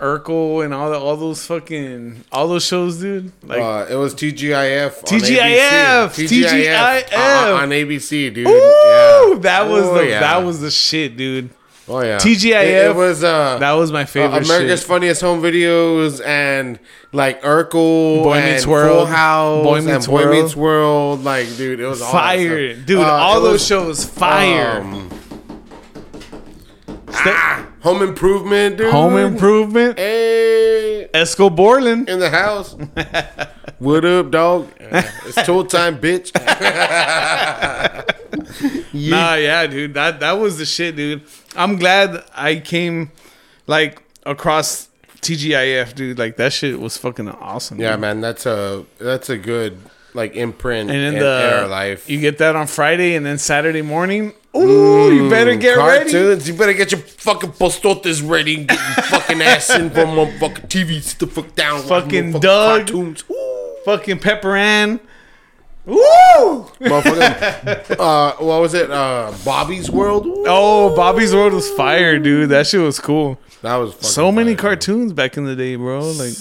Urkel 0.00 0.64
and 0.64 0.74
all 0.74 0.90
the 0.90 0.98
all 0.98 1.16
those 1.16 1.46
fucking 1.46 2.24
all 2.32 2.48
those 2.48 2.66
shows, 2.66 2.98
dude. 3.00 3.26
Like, 3.44 3.60
Like, 3.60 3.88
uh, 3.88 3.92
it 3.92 3.96
was 3.96 4.12
TGIF. 4.16 4.96
on 5.12 5.20
TGIF, 5.20 6.08
ABC. 6.08 6.42
TGIF. 6.42 7.12
uh, 7.12 7.54
on 7.62 7.70
ABC, 7.70 8.34
dude. 8.34 8.48
ooh, 8.48 8.50
yeah. 8.50 9.38
that 9.42 9.68
was 9.68 9.84
Oh, 9.84 9.94
the 9.98 10.08
yeah. 10.08 10.18
that 10.18 10.38
was 10.38 10.60
the 10.60 10.70
shit, 10.72 11.16
dude. 11.16 11.50
Oh 11.88 12.00
yeah, 12.00 12.18
TGIF. 12.18 12.44
It, 12.62 12.90
it 12.90 12.94
was 12.94 13.24
uh, 13.24 13.58
That 13.58 13.72
was 13.72 13.90
my 13.90 14.02
uh, 14.02 14.06
favorite. 14.06 14.44
America's 14.44 14.80
shit. 14.80 14.88
Funniest 14.88 15.20
Home 15.22 15.42
Videos 15.42 16.24
and 16.24 16.78
like 17.12 17.42
Urkel, 17.42 18.22
Boy 18.22 18.34
and 18.34 18.52
Meets 18.52 18.66
World. 18.66 19.08
Full 19.08 19.14
House, 19.14 19.64
Boy 19.64 19.76
and 19.78 19.86
Meets 19.86 20.06
Boy 20.06 20.24
World. 20.24 20.44
Meets 20.44 20.56
World. 20.56 21.24
Like, 21.24 21.56
dude, 21.56 21.80
it 21.80 21.86
was 21.86 22.00
Fire, 22.00 22.74
dude. 22.74 22.98
Uh, 23.00 23.02
all 23.04 23.40
those 23.40 23.54
was, 23.54 23.66
shows, 23.66 24.04
fire. 24.04 24.80
um, 24.80 25.10
ah, 27.10 27.66
Home 27.80 28.02
Improvement, 28.02 28.76
dude. 28.78 28.92
Home 28.92 29.16
Improvement, 29.16 29.98
Hey, 29.98 31.08
Esco 31.12 31.54
Borland. 31.54 32.08
in 32.08 32.20
the 32.20 32.30
house. 32.30 32.76
what 33.80 34.04
up, 34.04 34.30
dog? 34.30 34.68
Uh, 34.80 35.02
it's 35.26 35.44
tool 35.44 35.64
time, 35.64 35.98
bitch. 35.98 36.30
Nah, 38.92 39.34
yeah, 39.34 39.66
dude. 39.66 39.94
That 39.94 40.20
that 40.20 40.32
was 40.32 40.58
the 40.58 40.66
shit, 40.66 40.96
dude. 40.96 41.22
I'm 41.56 41.76
glad 41.76 42.24
I 42.34 42.56
came 42.56 43.10
like 43.66 44.02
across 44.24 44.88
TGIF, 45.20 45.94
dude. 45.94 46.18
Like 46.18 46.36
that 46.36 46.52
shit 46.52 46.78
was 46.78 46.96
fucking 46.96 47.28
awesome. 47.28 47.80
Yeah, 47.80 47.92
dude. 47.92 48.00
man, 48.00 48.20
that's 48.20 48.46
a 48.46 48.84
that's 48.98 49.30
a 49.30 49.38
good 49.38 49.78
like 50.14 50.34
imprint 50.36 50.90
And 50.90 50.98
then 50.98 51.14
in, 51.14 51.20
the 51.20 51.48
in 51.48 51.54
our 51.62 51.68
life. 51.68 52.08
you 52.08 52.20
get 52.20 52.38
that 52.38 52.56
on 52.56 52.66
Friday, 52.66 53.14
and 53.14 53.24
then 53.24 53.38
Saturday 53.38 53.82
morning. 53.82 54.34
Ooh, 54.54 55.10
you 55.10 55.22
mm, 55.22 55.30
better 55.30 55.56
get 55.56 55.78
ready. 55.78 56.10
You 56.12 56.54
better 56.54 56.74
get 56.74 56.92
your 56.92 57.00
fucking 57.00 57.52
postotes 57.52 58.26
ready 58.28 58.56
and 58.56 58.68
get 58.68 58.78
your 58.78 59.04
fucking 59.06 59.40
ass 59.40 59.70
in 59.70 59.88
from 59.88 60.10
motherfucking 60.10 60.68
TV. 60.68 61.02
Sit 61.02 61.20
the 61.20 61.26
fuck 61.26 61.54
down. 61.54 61.80
Fucking 61.82 62.32
Doug. 62.32 62.86
Cartoons. 62.86 63.24
Ooh. 63.30 63.76
Fucking 63.86 64.18
Pepper 64.18 64.54
Ann. 64.54 65.00
Woo! 65.84 65.98
Motherfucking, 66.80 67.96
uh, 67.98 68.36
what 68.44 68.60
was 68.60 68.74
it? 68.74 68.90
Uh, 68.90 69.32
Bobby's 69.44 69.90
World. 69.90 70.26
Ooh. 70.26 70.44
Oh, 70.46 70.94
Bobby's 70.94 71.34
World 71.34 71.52
was 71.54 71.68
fire, 71.70 72.18
dude. 72.18 72.50
That 72.50 72.66
shit 72.66 72.80
was 72.80 73.00
cool. 73.00 73.38
That 73.62 73.76
was 73.76 73.92
fucking 73.94 74.08
So 74.08 74.30
many 74.32 74.54
fire. 74.54 74.62
cartoons 74.62 75.12
back 75.12 75.36
in 75.36 75.44
the 75.44 75.56
day, 75.56 75.76
bro. 75.76 76.00
Like 76.00 76.34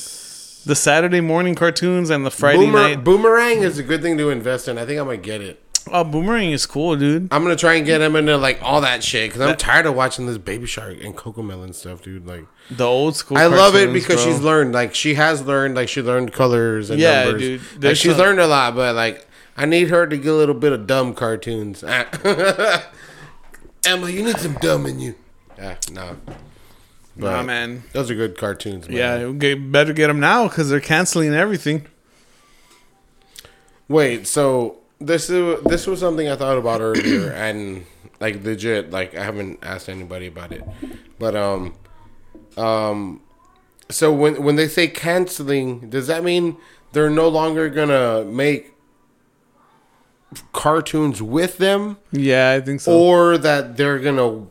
the 0.65 0.75
Saturday 0.75 1.21
morning 1.21 1.55
cartoons 1.55 2.09
and 2.09 2.25
the 2.25 2.31
Friday 2.31 2.59
Boomer- 2.65 2.79
night. 2.79 3.03
Boomerang 3.03 3.63
is 3.63 3.77
a 3.79 3.83
good 3.83 4.01
thing 4.01 4.17
to 4.19 4.29
invest 4.29 4.67
in. 4.67 4.77
I 4.77 4.85
think 4.85 4.99
I'm 4.99 5.05
gonna 5.05 5.17
get 5.17 5.41
it. 5.41 5.59
Oh, 5.91 6.03
Boomerang 6.03 6.51
is 6.51 6.67
cool, 6.67 6.95
dude. 6.95 7.27
I'm 7.31 7.41
gonna 7.41 7.55
try 7.55 7.73
and 7.73 7.85
get 7.85 8.01
him 8.01 8.15
into 8.15 8.37
like 8.37 8.59
all 8.61 8.81
that 8.81 9.03
shit 9.03 9.31
because 9.31 9.41
I'm 9.41 9.57
tired 9.57 9.87
of 9.87 9.95
watching 9.95 10.27
this 10.27 10.37
Baby 10.37 10.67
Shark 10.67 10.97
and 11.03 11.15
CoComelon 11.17 11.73
stuff, 11.73 12.03
dude. 12.03 12.27
Like, 12.27 12.45
The 12.69 12.85
old 12.85 13.15
school. 13.15 13.37
I 13.39 13.47
love 13.47 13.75
it 13.75 13.91
because 13.91 14.23
bro. 14.23 14.25
she's 14.33 14.39
learned. 14.41 14.73
Like, 14.73 14.93
she 14.93 15.15
has 15.15 15.41
learned. 15.41 15.73
Like, 15.73 15.89
she 15.89 16.03
learned 16.03 16.31
colors 16.33 16.91
and 16.91 16.99
Yeah, 16.99 17.23
numbers. 17.23 17.41
dude. 17.41 17.61
Like, 17.83 17.95
she's 17.95 18.11
some- 18.11 18.19
learned 18.19 18.39
a 18.39 18.45
lot, 18.47 18.75
but 18.75 18.95
like, 18.95 19.25
I 19.57 19.65
need 19.65 19.89
her 19.89 20.07
to 20.07 20.17
get 20.17 20.27
a 20.27 20.35
little 20.35 20.55
bit 20.55 20.71
of 20.71 20.87
dumb 20.87 21.13
cartoons. 21.13 21.83
Emma, 21.83 22.83
you 24.09 24.23
need 24.23 24.37
some 24.37 24.53
dumb 24.55 24.85
in 24.85 24.99
you. 24.99 25.15
Yeah, 25.57 25.77
no. 25.91 26.17
Nah, 27.15 27.43
man. 27.43 27.83
Those 27.93 28.09
are 28.09 28.15
good 28.15 28.37
cartoons, 28.37 28.87
man. 28.87 28.97
Yeah, 28.97 29.27
we 29.27 29.37
get, 29.37 29.71
better 29.71 29.93
get 29.93 30.07
them 30.07 30.19
now 30.19 30.47
because 30.47 30.69
they're 30.69 30.79
canceling 30.79 31.33
everything. 31.33 31.85
Wait, 33.87 34.25
so 34.25 34.77
this 34.99 35.29
is 35.29 35.61
this 35.63 35.85
was 35.85 35.99
something 35.99 36.29
I 36.29 36.35
thought 36.35 36.57
about 36.57 36.79
earlier, 36.79 37.31
and 37.33 37.85
like 38.19 38.43
legit, 38.43 38.91
like 38.91 39.15
I 39.15 39.23
haven't 39.23 39.59
asked 39.61 39.89
anybody 39.89 40.27
about 40.27 40.53
it, 40.53 40.63
but 41.19 41.35
um, 41.35 41.73
um, 42.55 43.21
so 43.89 44.13
when 44.13 44.41
when 44.43 44.55
they 44.55 44.67
say 44.67 44.87
canceling, 44.87 45.89
does 45.89 46.07
that 46.07 46.23
mean 46.23 46.55
they're 46.93 47.09
no 47.09 47.27
longer 47.27 47.69
gonna 47.69 48.23
make 48.23 48.73
cartoons 50.53 51.21
with 51.21 51.57
them, 51.57 51.97
Yeah, 52.11 52.51
I 52.51 52.61
think 52.61 52.81
so. 52.81 52.97
or 52.97 53.37
that 53.37 53.77
they're 53.77 53.99
gonna 53.99 54.45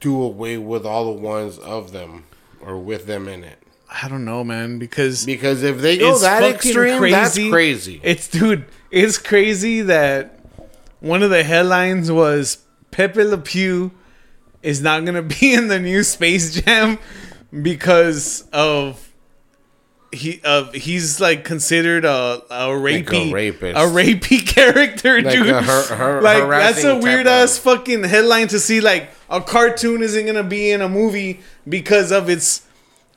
do 0.00 0.20
away 0.22 0.58
with 0.58 0.84
all 0.84 1.06
the 1.14 1.20
ones 1.20 1.58
of 1.58 1.92
them 1.92 2.24
or 2.60 2.76
with 2.78 3.06
them 3.06 3.28
in 3.28 3.44
it? 3.44 3.58
I 4.02 4.08
don't 4.08 4.24
know, 4.24 4.42
man, 4.44 4.78
because 4.78 5.24
Because 5.26 5.62
if 5.62 5.78
they 5.80 5.98
go 5.98 6.16
that 6.18 6.42
extreme, 6.42 7.10
that's 7.10 7.34
crazy. 7.34 7.50
crazy. 7.50 8.00
It's 8.02 8.28
dude, 8.28 8.64
it's 8.90 9.18
crazy 9.18 9.82
that 9.82 10.40
one 11.00 11.22
of 11.22 11.30
the 11.30 11.42
headlines 11.44 12.10
was 12.10 12.58
Pepe 12.90 13.22
Le 13.24 13.38
Pew 13.38 13.90
is 14.62 14.80
not 14.82 15.04
gonna 15.04 15.22
be 15.40 15.52
in 15.54 15.68
the 15.68 15.78
new 15.78 16.02
Space 16.02 16.54
Jam 16.60 16.98
because 17.62 18.44
of 18.52 19.11
he 20.12 20.40
of 20.44 20.74
he's 20.74 21.20
like 21.20 21.44
considered 21.44 22.04
a 22.04 22.42
a 22.50 22.68
rapey 22.68 23.32
rapist. 23.32 23.76
a 23.78 23.82
rapey 23.82 24.46
character, 24.56 25.22
Like 25.22 25.34
dude. 25.34 25.46
a 25.48 26.20
like 26.20 26.48
that's 26.48 26.84
a 26.84 26.96
weird 26.98 27.26
ass 27.26 27.56
of- 27.56 27.62
fucking 27.64 28.04
headline 28.04 28.48
to 28.48 28.58
see. 28.60 28.80
Like 28.80 29.10
a 29.30 29.40
cartoon 29.40 30.02
isn't 30.02 30.26
gonna 30.26 30.42
be 30.42 30.70
in 30.70 30.82
a 30.82 30.88
movie 30.88 31.40
because 31.68 32.12
of 32.12 32.28
its 32.28 32.66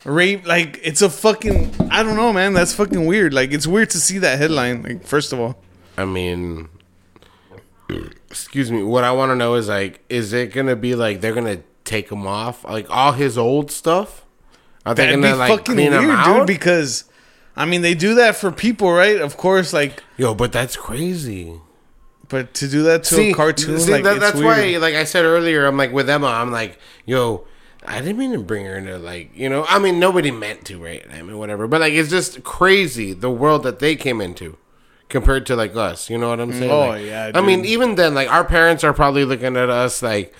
rape 0.06 0.46
like 0.48 0.80
it's 0.84 1.02
a 1.02 1.10
fucking 1.10 1.74
i 1.90 2.04
don't 2.04 2.16
know 2.16 2.32
man 2.32 2.54
that's 2.54 2.76
fucking 2.76 3.08
weird 3.08 3.34
like 3.34 3.52
it's 3.52 3.66
weird 3.66 3.90
to 3.90 3.98
see 4.00 4.20
that 4.20 4.38
headline 4.38 4.84
like 4.84 5.04
first 5.04 5.34
of 5.34 5.40
all 5.40 5.58
I 5.98 6.06
mean, 6.06 6.68
excuse 8.30 8.72
me. 8.72 8.84
What 8.84 9.04
I 9.04 9.12
want 9.14 9.32
to 9.32 9.36
know 9.36 9.56
is 9.56 9.70
like, 9.70 10.04
is 10.10 10.34
it 10.34 10.52
gonna 10.54 10.76
be 10.76 10.94
like 10.96 11.22
they're 11.22 11.34
gonna 11.34 11.62
take 11.84 12.12
him 12.12 12.28
off, 12.28 12.64
like 12.66 12.86
all 12.90 13.14
his 13.14 13.38
old 13.38 13.72
stuff? 13.72 14.25
Are 14.86 14.94
they 14.96 15.06
that'd 15.08 15.22
gonna 15.22 15.34
be 15.34 15.38
like 15.38 15.50
fucking 15.52 15.76
clean 15.76 15.92
him 15.94 16.04
weird 16.08 16.12
out? 16.20 16.38
dude 16.40 16.48
because 16.48 17.06
i 17.56 17.66
mean 17.66 17.82
they 17.82 17.94
do 17.96 18.16
that 18.16 18.36
for 18.36 18.52
people 18.52 18.92
right 18.92 19.20
of 19.22 19.38
course 19.38 19.74
like 19.74 20.04
Yo, 20.18 20.36
but 20.36 20.52
that's 20.52 20.76
crazy. 20.76 21.60
but 22.30 22.54
to 22.56 22.68
do 22.68 22.84
that 22.84 23.04
to 23.06 23.20
a 23.22 23.34
cartoon 23.34 23.80
see, 23.80 23.92
like 23.92 24.04
that- 24.04 24.18
it's 24.18 24.26
that's 24.26 24.36
weird. 24.38 24.46
why, 24.46 24.78
like 24.78 24.96
I 24.96 25.04
said 25.06 25.26
earlier, 25.26 25.66
I'm 25.66 25.78
like 25.78 25.92
with 25.92 26.10
Emma. 26.10 26.28
I'm 26.28 26.52
like, 26.52 26.80
yo, 27.06 27.46
I 27.86 28.00
didn't 28.02 28.18
mean 28.18 28.32
to 28.34 28.40
bring 28.40 28.66
her 28.66 28.78
into 28.78 28.98
like, 28.98 29.30
you 29.36 29.48
know, 29.50 29.64
I 29.70 29.78
mean, 29.80 30.00
nobody 30.00 30.32
meant 30.32 30.66
to, 30.66 30.82
right? 30.84 31.06
I 31.14 31.22
mean, 31.22 31.38
whatever. 31.38 31.68
But 31.68 31.82
like, 31.82 31.94
it's 31.94 32.10
just 32.10 32.44
crazy 32.44 33.14
the 33.14 33.30
world 33.30 33.62
that 33.64 33.78
they 33.80 33.96
came 33.96 34.22
into 34.22 34.58
compared 35.10 35.46
to 35.48 35.56
like 35.56 35.76
us. 35.76 36.10
You 36.10 36.18
know 36.18 36.30
what 36.30 36.40
I'm 36.40 36.52
saying? 36.52 36.72
Oh, 36.72 36.88
Like, 36.90 37.06
yeah, 37.06 37.32
I 37.36 37.42
mean, 37.42 37.62
dude. 37.62 37.72
even 37.72 37.96
then, 37.96 38.16
like 38.16 38.30
our 38.32 38.44
parents 38.44 38.84
are 38.84 38.94
probably 38.94 39.24
looking 39.26 39.56
at 39.56 39.70
us 39.70 40.02
like 40.02 40.34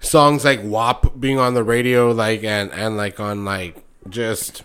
songs 0.00 0.44
like 0.44 0.60
WAP 0.62 1.18
being 1.18 1.38
on 1.38 1.54
the 1.54 1.64
radio, 1.64 2.10
like 2.12 2.44
and 2.44 2.70
and 2.72 2.96
like 2.98 3.18
on 3.20 3.44
like 3.46 3.81
just 4.08 4.64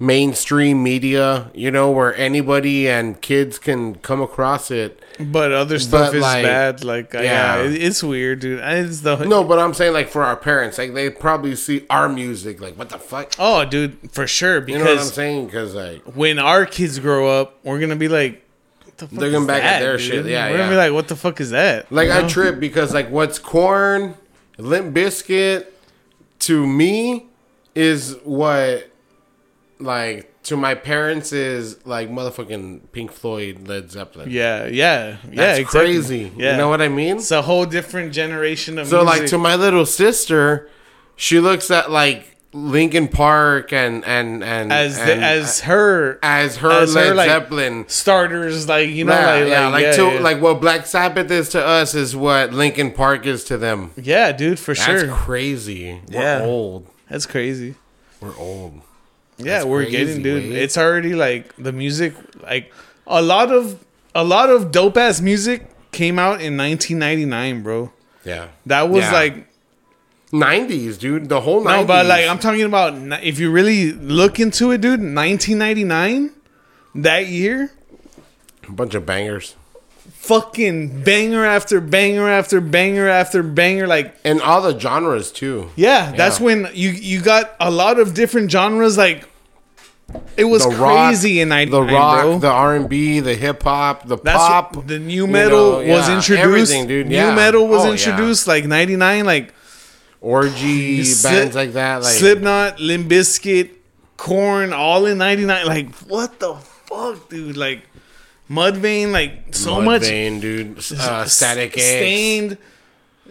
mainstream 0.00 0.82
media, 0.82 1.50
you 1.54 1.70
know, 1.70 1.90
where 1.90 2.16
anybody 2.16 2.88
and 2.88 3.20
kids 3.20 3.58
can 3.58 3.94
come 3.96 4.22
across 4.22 4.70
it. 4.70 5.02
but 5.18 5.52
other 5.52 5.78
stuff 5.78 6.08
but, 6.08 6.16
is 6.16 6.22
like, 6.22 6.42
bad 6.42 6.82
like 6.82 7.14
uh, 7.14 7.20
yeah, 7.20 7.62
yeah. 7.62 7.68
it's 7.68 8.02
weird 8.02 8.40
dude 8.40 8.58
it's 8.58 9.02
the 9.02 9.16
No, 9.26 9.44
but 9.44 9.58
I'm 9.58 9.74
saying 9.74 9.92
like 9.92 10.08
for 10.08 10.24
our 10.24 10.36
parents, 10.36 10.78
like 10.78 10.94
they 10.94 11.10
probably 11.10 11.54
see 11.54 11.84
our 11.90 12.08
music, 12.08 12.60
like 12.60 12.78
what 12.78 12.88
the 12.88 12.98
fuck? 12.98 13.34
oh 13.38 13.66
dude 13.66 14.10
for 14.10 14.26
sure 14.26 14.66
You 14.66 14.78
know 14.78 14.84
what 14.86 14.98
I'm 14.98 15.04
saying? 15.04 15.46
Because 15.46 15.74
like 15.74 16.02
when 16.16 16.38
our 16.38 16.64
kids 16.64 16.98
grow 16.98 17.28
up 17.28 17.62
we're 17.62 17.78
gonna 17.78 17.96
be 17.96 18.08
like 18.08 18.46
the 18.96 19.06
fuck 19.06 19.18
They're 19.18 19.30
gonna 19.30 19.46
back 19.46 19.62
at 19.62 19.80
that, 19.80 19.80
their 19.80 19.96
dude? 19.98 20.06
shit. 20.06 20.26
Yeah, 20.26 20.50
we're 20.50 20.56
gonna 20.58 20.70
be 20.70 20.76
like 20.76 20.92
what 20.92 21.08
the 21.08 21.16
fuck 21.16 21.40
is 21.40 21.50
that 21.50 21.92
like 21.92 22.08
You 22.08 22.14
I 22.14 22.28
trip 22.28 22.58
because 22.58 22.94
like 22.94 23.10
what's 23.10 23.38
Korn, 23.38 24.14
Limp 24.56 24.94
Bizkit 24.94 25.66
to 26.40 26.66
me 26.66 27.26
is 27.80 28.16
what 28.24 28.90
like 29.78 30.26
to 30.42 30.56
my 30.56 30.74
parents 30.74 31.32
is 31.32 31.84
like 31.86 32.10
motherfucking 32.10 32.80
Pink 32.92 33.12
Floyd, 33.12 33.66
Led 33.68 33.90
Zeppelin. 33.90 34.30
yeah 34.30 34.66
yeah 34.66 35.16
yeah 35.30 35.34
That's 35.34 35.58
exactly. 35.60 35.80
crazy. 35.92 36.32
yeah 36.36 36.52
You 36.52 36.56
know 36.58 36.68
what 36.68 36.82
I 36.82 36.88
mean? 36.88 37.16
It's 37.18 37.30
a 37.30 37.42
whole 37.42 37.66
different 37.66 38.12
generation 38.12 38.78
of 38.78 38.88
So 38.88 39.02
music. 39.04 39.20
like 39.20 39.30
to 39.30 39.38
my 39.38 39.54
little 39.56 39.86
sister, 39.86 40.68
she 41.16 41.40
looks 41.40 41.70
at 41.70 41.90
like 41.90 42.36
Linkin 42.52 43.06
Park 43.08 43.72
and 43.72 44.04
and 44.04 44.42
and 44.42 44.72
as 44.72 44.96
the, 44.96 45.12
and, 45.12 45.24
as 45.24 45.60
her 45.60 46.18
as 46.22 46.56
her 46.58 46.70
as 46.72 46.94
her, 46.94 47.00
Led 47.14 47.16
like, 47.16 47.28
Zeppelin. 47.30 47.84
starters, 47.88 48.68
like 48.68 48.88
you 48.90 49.04
know, 49.04 49.12
yeah, 49.12 49.34
like, 49.34 49.48
yeah, 49.48 49.64
like, 49.66 49.72
like 49.72 49.82
yeah, 49.84 49.92
to 49.92 50.04
yeah. 50.14 50.20
like 50.20 50.40
what 50.42 50.60
Black 50.60 50.84
Sabbath 50.86 51.30
is 51.30 51.48
to 51.50 51.64
us 51.64 51.94
is 51.94 52.16
what 52.16 52.52
Linkin 52.52 52.90
Park 52.92 53.24
is 53.24 53.44
to 53.44 53.56
them. 53.56 53.92
yeah, 53.96 54.32
dude, 54.32 54.58
for 54.58 54.74
That's 54.74 55.02
sure. 55.04 55.12
crazy. 55.14 56.00
We're 56.12 56.20
Yeah. 56.20 56.42
old. 56.42 56.86
That's 57.10 57.26
crazy. 57.26 57.74
We're 58.20 58.36
old. 58.38 58.80
Yeah, 59.36 59.44
That's 59.58 59.64
we're 59.66 59.82
crazy, 59.84 59.96
getting, 59.96 60.22
dude. 60.22 60.52
It's 60.52 60.78
already 60.78 61.14
like 61.14 61.54
the 61.56 61.72
music, 61.72 62.14
like 62.42 62.72
a 63.06 63.20
lot 63.20 63.50
of 63.52 63.84
a 64.14 64.22
lot 64.24 64.48
of 64.50 64.70
dope 64.70 64.96
ass 64.96 65.20
music 65.20 65.66
came 65.92 66.18
out 66.18 66.40
in 66.40 66.56
1999, 66.56 67.62
bro. 67.62 67.92
Yeah. 68.24 68.48
That 68.66 68.88
was 68.90 69.02
Yeah. 69.04 69.12
like 69.12 69.46
nineties, 70.32 70.98
dude. 70.98 71.28
The 71.28 71.40
whole 71.40 71.64
no, 71.64 71.84
but 71.84 72.06
like 72.06 72.28
I'm 72.28 72.38
talking 72.38 72.62
about 72.62 72.94
if 73.24 73.38
you 73.38 73.50
really 73.50 73.92
look 73.92 74.38
into 74.38 74.70
it, 74.72 74.80
dude. 74.80 75.00
1999, 75.00 76.30
that 76.96 77.26
year, 77.26 77.72
a 78.68 78.72
bunch 78.72 78.94
of 78.94 79.04
bangers. 79.06 79.56
Fucking 80.20 81.02
banger 81.02 81.44
after 81.46 81.80
banger 81.80 82.28
after 82.28 82.60
banger 82.60 83.08
after 83.08 83.42
banger, 83.42 83.86
like 83.86 84.14
And 84.24 84.40
all 84.42 84.60
the 84.62 84.78
genres 84.78 85.32
too. 85.32 85.70
Yeah, 85.76 86.12
that's 86.14 86.38
Yeah. 86.38 86.44
when 86.46 86.68
you 86.74 86.90
you 86.90 87.20
got 87.20 87.54
a 87.58 87.70
lot 87.70 87.98
of 87.98 88.12
different 88.14 88.50
genres. 88.50 88.96
Like 88.98 89.26
it 90.36 90.44
was 90.44 90.62
The 90.64 90.74
crazy 90.74 91.38
rock, 91.38 91.42
in 91.42 91.48
'99, 91.48 91.70
the 91.70 91.92
rock, 91.94 92.22
bro. 92.22 92.38
the 92.38 92.48
R 92.48 92.76
and 92.76 92.88
B, 92.88 93.20
the 93.20 93.34
hip 93.34 93.62
hop, 93.62 94.06
the 94.06 94.18
that's 94.18 94.36
pop. 94.38 94.76
what- 94.76 94.86
the 94.88 94.98
new 94.98 95.26
metal 95.26 95.80
know, 95.82 95.94
was 95.94 96.08
yeah, 96.08 96.16
introduced. 96.16 96.44
Everything, 96.44 96.86
dude. 96.86 97.06
New 97.08 97.14
yeah. 97.16 97.34
metal 97.34 97.66
was 97.66 97.82
Oh, 97.82 97.86
yeah. 97.86 97.92
introduced 97.92 98.46
like 98.46 98.66
'99, 98.66 99.24
like 99.24 99.54
Orgy 100.20 100.98
bands 101.22 101.56
like 101.56 101.72
that. 101.72 102.02
Like 102.02 102.12
Slipknot, 102.12 102.78
Limp 102.78 103.08
Bizkit, 103.10 103.70
Korn, 104.18 104.72
all 104.74 105.06
in 105.06 105.16
'99. 105.18 105.66
Like 105.66 105.94
what 106.08 106.38
the 106.40 106.54
fuck, 106.56 107.28
dude? 107.30 107.56
Like 107.56 107.82
Mudvayne, 108.50 109.12
like 109.12 109.54
so 109.54 109.80
much 109.80 110.02
Mudvayne, 110.02 110.40
dude. 110.40 110.78
Uh, 110.78 111.24
Static 111.24 111.74
X. 111.74 111.82
Staind. 111.84 112.58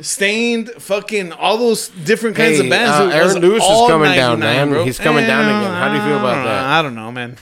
Staind, 0.01 0.69
fucking 0.77 1.33
all 1.33 1.57
those 1.57 1.89
different 1.89 2.37
kinds 2.37 2.57
Hey, 2.57 2.63
of 2.63 2.69
bands. 2.69 3.13
uh, 3.13 3.17
Aaron 3.17 3.41
Lewis 3.41 3.61
is 3.61 3.87
coming 3.89 4.13
down, 4.15 4.39
99, 4.39 4.71
man. 4.71 4.85
He's 4.85 4.97
coming 4.97 5.25
down 5.27 5.43
again. 5.43 5.73
How 5.73 5.89
do 5.89 5.95
you 5.95 6.01
feel 6.03 6.19
about 6.19 6.37
know. 6.37 6.43
that? 6.45 6.63
I 6.63 6.81
don't 6.81 6.95
know, 6.95 7.11
man. 7.11 7.35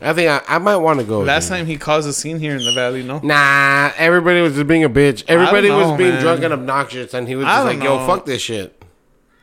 I 0.00 0.12
think 0.12 0.30
I, 0.30 0.42
I 0.46 0.58
might 0.58 0.76
want 0.76 1.00
to 1.00 1.04
go. 1.04 1.22
Last 1.22 1.48
dude. 1.48 1.56
time 1.58 1.66
he 1.66 1.76
caused 1.76 2.08
a 2.08 2.12
scene 2.12 2.38
here 2.38 2.54
in 2.54 2.64
the 2.64 2.70
valley, 2.70 3.02
no? 3.02 3.18
Nah, 3.18 3.90
everybody 3.96 4.40
was 4.40 4.54
just 4.54 4.68
being 4.68 4.84
a 4.84 4.88
bitch. 4.88 5.24
Everybody 5.26 5.70
know, 5.70 5.88
was 5.88 5.98
being 5.98 6.10
man. 6.12 6.22
drunk 6.22 6.44
and 6.44 6.52
obnoxious, 6.52 7.14
and 7.14 7.26
he 7.26 7.34
was 7.34 7.46
just 7.46 7.64
like, 7.64 7.82
"Yo, 7.82 8.06
fuck 8.06 8.24
this 8.24 8.40
shit." 8.40 8.80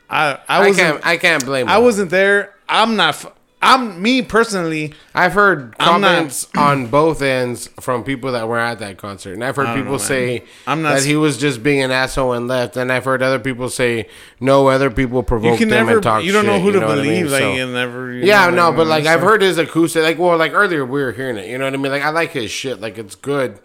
I 0.08 0.38
I 0.48 0.68
I, 0.68 0.72
can't. 0.72 1.06
I 1.06 1.16
can't 1.18 1.44
blame. 1.44 1.68
I 1.68 1.76
wasn't 1.76 2.10
there. 2.10 2.54
I'm 2.70 2.96
not. 2.96 3.35
I'm 3.62 4.00
me 4.02 4.22
personally. 4.22 4.92
I've 5.14 5.32
heard 5.32 5.74
I'm 5.80 6.00
not- 6.00 6.08
comments 6.08 6.46
on 6.56 6.86
both 6.88 7.20
ends 7.22 7.68
from 7.80 8.04
people 8.04 8.30
that 8.32 8.46
were 8.48 8.58
at 8.58 8.78
that 8.80 8.98
concert, 8.98 9.32
and 9.32 9.42
I've 9.42 9.56
heard 9.56 9.74
people 9.74 9.92
know, 9.92 9.98
say 9.98 10.44
I'm 10.66 10.82
not 10.82 10.94
that 10.96 11.04
he 11.04 11.16
was 11.16 11.36
just 11.38 11.62
being 11.62 11.82
an 11.82 11.90
asshole 11.90 12.34
and 12.34 12.46
left, 12.48 12.76
and 12.76 12.92
I've 12.92 13.04
heard 13.04 13.22
other 13.22 13.38
people 13.40 13.68
say 13.70 14.08
no, 14.40 14.68
other 14.68 14.90
people 14.90 15.22
provoked 15.22 15.60
him 15.62 15.70
never. 15.70 15.94
and 15.94 16.02
talk 16.02 16.22
You 16.22 16.32
don't 16.32 16.46
know 16.46 16.56
shit, 16.56 16.62
who 16.62 16.72
to 16.72 16.80
know 16.80 16.86
what 16.86 16.98
I 16.98 17.02
believe. 17.02 17.22
mean? 17.24 17.32
Like 17.32 17.40
So- 17.40 17.54
you 17.54 17.66
never. 17.66 18.12
you 18.12 18.24
yeah, 18.26 18.50
know, 18.50 18.70
no, 18.70 18.76
but 18.76 18.86
like 18.86 19.06
I've 19.06 19.22
heard 19.22 19.42
his 19.42 19.58
acoustic. 19.58 20.02
Like, 20.02 20.18
well, 20.18 20.36
like 20.36 20.52
earlier 20.52 20.84
we 20.84 21.02
were 21.02 21.12
hearing 21.12 21.36
it. 21.38 21.48
You 21.48 21.58
know 21.58 21.64
what 21.64 21.74
I 21.74 21.78
mean? 21.78 21.90
Like 21.92 22.04
I 22.04 22.10
like 22.10 22.32
his 22.32 22.50
shit. 22.50 22.80
Like 22.80 22.98
it's 22.98 23.14
good. 23.16 23.58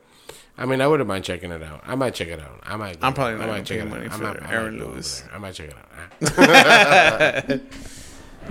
I 0.58 0.66
mean, 0.66 0.80
I 0.82 0.88
wouldn't 0.88 1.08
mind 1.08 1.24
checking 1.26 1.52
it 1.52 1.62
out. 1.64 1.82
I 1.86 1.96
might 1.96 2.14
check 2.14 2.28
it 2.28 2.40
out. 2.40 2.60
I 2.64 2.76
might. 2.76 2.98
I'm 3.02 3.14
probably 3.14 3.36
I 3.36 3.38
not 3.38 3.48
might 3.48 3.54
gonna 3.54 3.64
check 3.66 3.80
it 3.80 3.86
money 3.90 4.06
out. 4.06 4.14
I 4.14 4.18
for 4.18 4.24
might- 4.24 4.38
I 4.38 4.42
might 4.42 4.52
Aaron 4.54 4.80
Lewis. 4.80 5.24
I 5.34 5.38
might 5.38 5.54
check 5.54 5.70
it 5.70 5.76
out. 6.32 7.60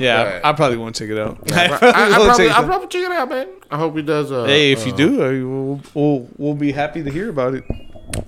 Yeah, 0.00 0.22
Right. 0.34 0.44
I 0.44 0.52
probably 0.54 0.78
won't 0.78 0.96
check 0.96 1.08
it 1.10 1.18
out. 1.18 1.38
I, 1.52 1.66
I 1.66 1.66
I, 1.66 1.68
probably 1.68 1.88
I 1.88 2.08
won't 2.08 2.14
probably, 2.14 2.36
check 2.36 2.40
it 2.46 2.50
I'll 2.50 2.62
out. 2.62 2.66
probably 2.66 2.88
check 2.88 3.02
it 3.02 3.12
out, 3.12 3.28
man. 3.28 3.48
I 3.70 3.76
hope 3.78 3.96
he 3.96 4.02
does. 4.02 4.32
Uh, 4.32 4.44
Hey, 4.46 4.72
if 4.72 4.82
uh, 4.82 4.86
you 4.86 4.96
do, 4.96 5.22
uh, 5.22 5.28
we'll, 5.48 5.80
we'll 5.94 6.28
we'll 6.38 6.54
be 6.54 6.72
happy 6.72 7.02
to 7.04 7.10
hear 7.10 7.28
about 7.28 7.54
it. 7.54 7.64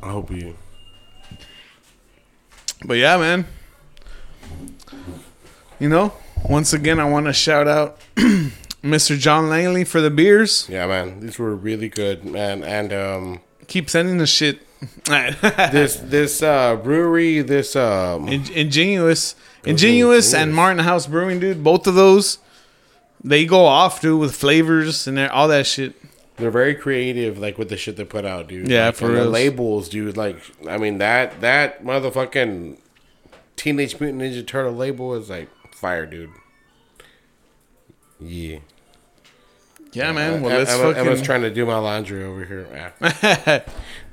I 0.02 0.10
hope 0.10 0.30
you. 0.30 0.54
But 2.84 2.94
yeah, 2.98 3.16
man. 3.16 3.46
You 5.80 5.88
know, 5.88 6.12
once 6.44 6.72
again, 6.72 7.00
I 7.00 7.04
want 7.08 7.26
to 7.26 7.32
shout 7.32 7.66
out 7.66 7.98
Mr. 8.84 9.18
John 9.18 9.48
Langley 9.48 9.84
for 9.84 10.00
the 10.00 10.10
beers. 10.10 10.66
Yeah, 10.68 10.86
man, 10.86 11.20
these 11.20 11.38
were 11.38 11.54
really 11.56 11.88
good, 11.88 12.24
man. 12.24 12.62
And 12.62 12.92
um, 12.92 13.40
Keep 13.66 13.90
sending 13.90 14.18
the 14.18 14.26
shit. 14.26 14.60
This 15.06 15.96
this 15.96 16.42
uh 16.42 16.76
brewery, 16.76 17.40
this 17.42 17.76
um, 17.76 18.28
In- 18.28 18.50
Ingenious, 18.52 19.34
Ingenious, 19.64 20.34
and 20.34 20.54
Martin 20.54 20.84
House 20.84 21.06
Brewing, 21.06 21.38
dude. 21.40 21.62
Both 21.62 21.86
of 21.86 21.94
those, 21.94 22.38
they 23.22 23.44
go 23.46 23.64
off, 23.64 24.00
dude, 24.00 24.20
with 24.20 24.34
flavors 24.34 25.06
and 25.06 25.18
all 25.18 25.48
that 25.48 25.66
shit. 25.66 25.94
they're 26.36 26.50
very 26.50 26.74
creative, 26.74 27.38
like 27.38 27.58
with 27.58 27.68
the 27.68 27.76
shit 27.76 27.96
they 27.96 28.04
put 28.04 28.24
out, 28.24 28.48
dude. 28.48 28.68
Yeah, 28.68 28.86
like, 28.86 28.94
for 28.96 29.06
and 29.06 29.14
the 29.16 29.20
reals. 29.20 29.32
labels, 29.32 29.88
dude. 29.88 30.16
Like, 30.16 30.36
I 30.68 30.78
mean 30.78 30.98
that 30.98 31.40
that 31.40 31.84
motherfucking 31.84 32.78
Teenage 33.56 34.00
Mutant 34.00 34.22
Ninja 34.22 34.44
Turtle 34.46 34.72
label 34.72 35.14
is 35.14 35.30
like 35.30 35.48
fire, 35.74 36.06
dude. 36.06 36.30
Yeah. 38.20 38.58
Yeah, 39.92 40.12
man. 40.12 40.40
Well, 40.40 40.54
I, 40.54 40.58
let's 40.58 40.70
I, 40.70 40.90
I 41.00 41.02
was 41.02 41.20
trying 41.20 41.42
to 41.42 41.50
do 41.50 41.66
my 41.66 41.76
laundry 41.76 42.24
over 42.24 42.44
here. 42.44 42.66
Ah. 43.02 43.62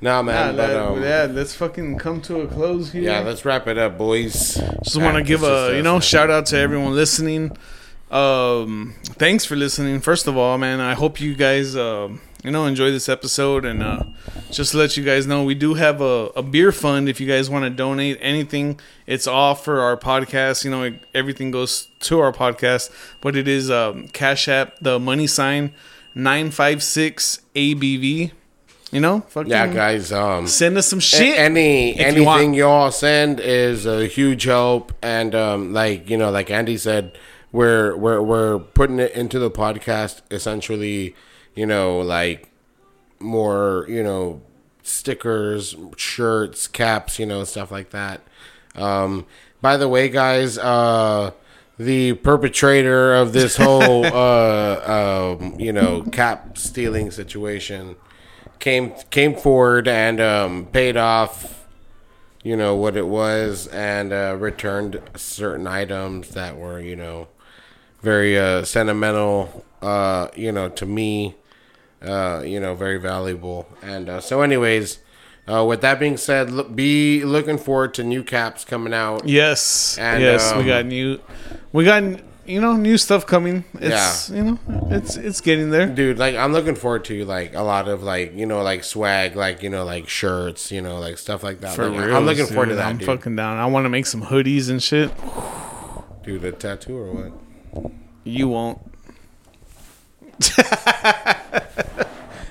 nah, 0.00 0.22
man. 0.22 0.56
but, 0.56 0.70
let- 0.70 0.76
um, 0.76 1.02
yeah, 1.02 1.26
let's 1.30 1.54
fucking 1.54 1.98
come 1.98 2.20
to 2.22 2.40
a 2.40 2.46
close 2.46 2.92
here. 2.92 3.02
Yeah, 3.02 3.20
let's 3.20 3.44
wrap 3.44 3.66
it 3.66 3.78
up, 3.78 3.96
boys. 3.98 4.54
just 4.82 4.96
want 4.96 5.16
to 5.16 5.22
give 5.22 5.42
a 5.42 5.74
you 5.76 5.82
know 5.82 6.00
shout 6.00 6.30
out 6.30 6.46
to 6.46 6.58
everyone 6.58 6.94
listening. 6.94 7.56
Um, 8.10 8.94
thanks 9.04 9.44
for 9.44 9.56
listening. 9.56 10.00
First 10.00 10.26
of 10.26 10.36
all, 10.36 10.58
man, 10.58 10.80
I 10.80 10.94
hope 10.94 11.20
you 11.20 11.34
guys 11.34 11.76
um 11.76 12.20
you 12.44 12.50
know 12.50 12.64
enjoy 12.64 12.90
this 12.90 13.08
episode 13.08 13.64
and 13.64 13.82
uh, 13.82 14.02
just 14.50 14.72
to 14.72 14.78
let 14.78 14.96
you 14.96 15.04
guys 15.04 15.26
know 15.26 15.44
we 15.44 15.54
do 15.54 15.74
have 15.74 16.00
a, 16.00 16.30
a 16.36 16.42
beer 16.42 16.72
fund 16.72 17.08
if 17.08 17.20
you 17.20 17.26
guys 17.26 17.50
want 17.50 17.64
to 17.64 17.70
donate 17.70 18.16
anything. 18.20 18.80
It's 19.06 19.26
all 19.26 19.54
for 19.54 19.80
our 19.80 19.96
podcast. 19.96 20.64
You 20.64 20.70
know 20.70 20.84
it- 20.84 21.04
everything 21.14 21.50
goes 21.50 21.88
to 22.00 22.20
our 22.20 22.32
podcast, 22.32 22.90
but 23.20 23.36
it 23.36 23.46
is 23.48 23.70
um, 23.70 24.08
Cash 24.08 24.48
App 24.48 24.74
the 24.80 24.98
money 24.98 25.26
sign 25.26 25.74
nine 26.14 26.50
five 26.50 26.82
six 26.82 27.40
ABV. 27.54 28.32
You 28.92 29.00
know, 29.00 29.24
Yeah, 29.46 29.68
guys. 29.68 30.10
Um, 30.10 30.48
send 30.48 30.76
us 30.76 30.88
some 30.88 30.98
a- 30.98 31.02
shit. 31.02 31.38
any 31.38 31.90
if 31.90 32.16
you 32.16 32.28
anything 32.28 32.54
y'all 32.54 32.90
send 32.90 33.38
is 33.38 33.86
a 33.86 34.06
huge 34.06 34.44
help, 34.44 34.92
and 35.02 35.32
um, 35.34 35.72
like 35.72 36.10
you 36.10 36.16
know, 36.16 36.30
like 36.32 36.50
Andy 36.50 36.76
said, 36.76 37.16
we're 37.52 37.94
we're 37.96 38.20
we're 38.20 38.58
putting 38.58 38.98
it 38.98 39.12
into 39.12 39.38
the 39.38 39.50
podcast 39.50 40.22
essentially. 40.30 41.14
You 41.54 41.66
know, 41.66 41.98
like 42.00 42.50
more 43.18 43.86
you 43.88 44.02
know 44.02 44.42
stickers, 44.82 45.76
shirts, 45.96 46.66
caps, 46.66 47.18
you 47.18 47.26
know, 47.26 47.44
stuff 47.44 47.70
like 47.70 47.90
that. 47.90 48.22
Um, 48.74 49.26
by 49.60 49.76
the 49.76 49.88
way, 49.88 50.08
guys, 50.08 50.58
uh, 50.58 51.32
the 51.80 52.12
perpetrator 52.14 53.14
of 53.14 53.32
this 53.32 53.56
whole 53.56 54.04
uh, 54.14 55.36
um, 55.38 55.58
you 55.58 55.72
know 55.72 56.02
cap 56.12 56.58
stealing 56.58 57.10
situation 57.10 57.96
came 58.58 58.92
came 59.10 59.34
forward 59.34 59.88
and 59.88 60.20
um, 60.20 60.66
paid 60.66 60.98
off 60.98 61.66
you 62.42 62.54
know 62.54 62.76
what 62.76 62.96
it 62.96 63.06
was 63.06 63.66
and 63.68 64.12
uh, 64.12 64.36
returned 64.38 65.00
certain 65.16 65.66
items 65.66 66.30
that 66.30 66.58
were 66.58 66.78
you 66.78 66.94
know 66.94 67.28
very 68.02 68.38
uh, 68.38 68.64
sentimental 68.64 69.64
uh, 69.82 70.28
you 70.36 70.52
know 70.52 70.68
to 70.68 70.86
me 70.86 71.34
uh, 72.02 72.42
you 72.44 72.58
know 72.60 72.74
very 72.74 72.98
valuable 72.98 73.66
and 73.82 74.08
uh, 74.08 74.20
so 74.20 74.42
anyways 74.42 74.98
uh, 75.48 75.64
with 75.64 75.80
that 75.80 75.98
being 75.98 76.16
said 76.16 76.50
look, 76.50 76.74
be 76.74 77.24
looking 77.24 77.58
forward 77.58 77.92
to 77.94 78.04
new 78.04 78.22
caps 78.22 78.64
coming 78.64 78.94
out 78.94 79.26
Yes, 79.26 79.98
And, 79.98 80.22
yes, 80.22 80.52
we 80.54 80.60
um, 80.60 80.66
got 80.66 80.86
new, 80.86 81.18
we 81.72 81.84
got 81.84 82.02
you 82.46 82.60
know 82.60 82.74
new 82.76 82.96
stuff 82.98 83.26
coming. 83.26 83.64
It's 83.74 84.30
you 84.30 84.42
know 84.42 84.58
it's 84.90 85.16
it's 85.16 85.40
getting 85.40 85.70
there. 85.70 85.86
dude 85.86 86.18
like 86.18 86.34
i'm 86.34 86.52
looking 86.52 86.74
forward 86.74 87.04
to 87.04 87.24
like 87.24 87.54
a 87.54 87.60
lot 87.62 87.86
of 87.86 88.02
like 88.02 88.34
you 88.34 88.44
know 88.46 88.62
like 88.62 88.82
swag 88.82 89.36
like 89.36 89.62
you 89.62 89.70
know 89.70 89.84
like 89.84 90.08
shirts 90.08 90.72
you 90.72 90.80
know 90.80 90.98
like 90.98 91.16
stuff 91.18 91.44
like 91.44 91.60
that 91.60 91.76
For 91.76 91.88
Like, 91.88 92.06
real, 92.06 92.16
i'm 92.16 92.24
looking 92.26 92.46
forward 92.46 92.70
to 92.70 92.74
that 92.76 92.86
I'm 92.86 92.96
dude. 92.98 93.06
fucking 93.06 93.36
down. 93.36 93.58
I 93.58 93.66
want 93.66 93.84
to 93.84 93.88
make 93.90 94.06
some 94.06 94.22
hoodies 94.22 94.68
and 94.68 94.82
shit. 94.82 95.12
dude 96.24 96.42
a 96.44 96.50
tattoo 96.52 96.96
or 96.96 97.12
what 97.12 97.32
You 98.24 98.48
won't. 98.48 98.78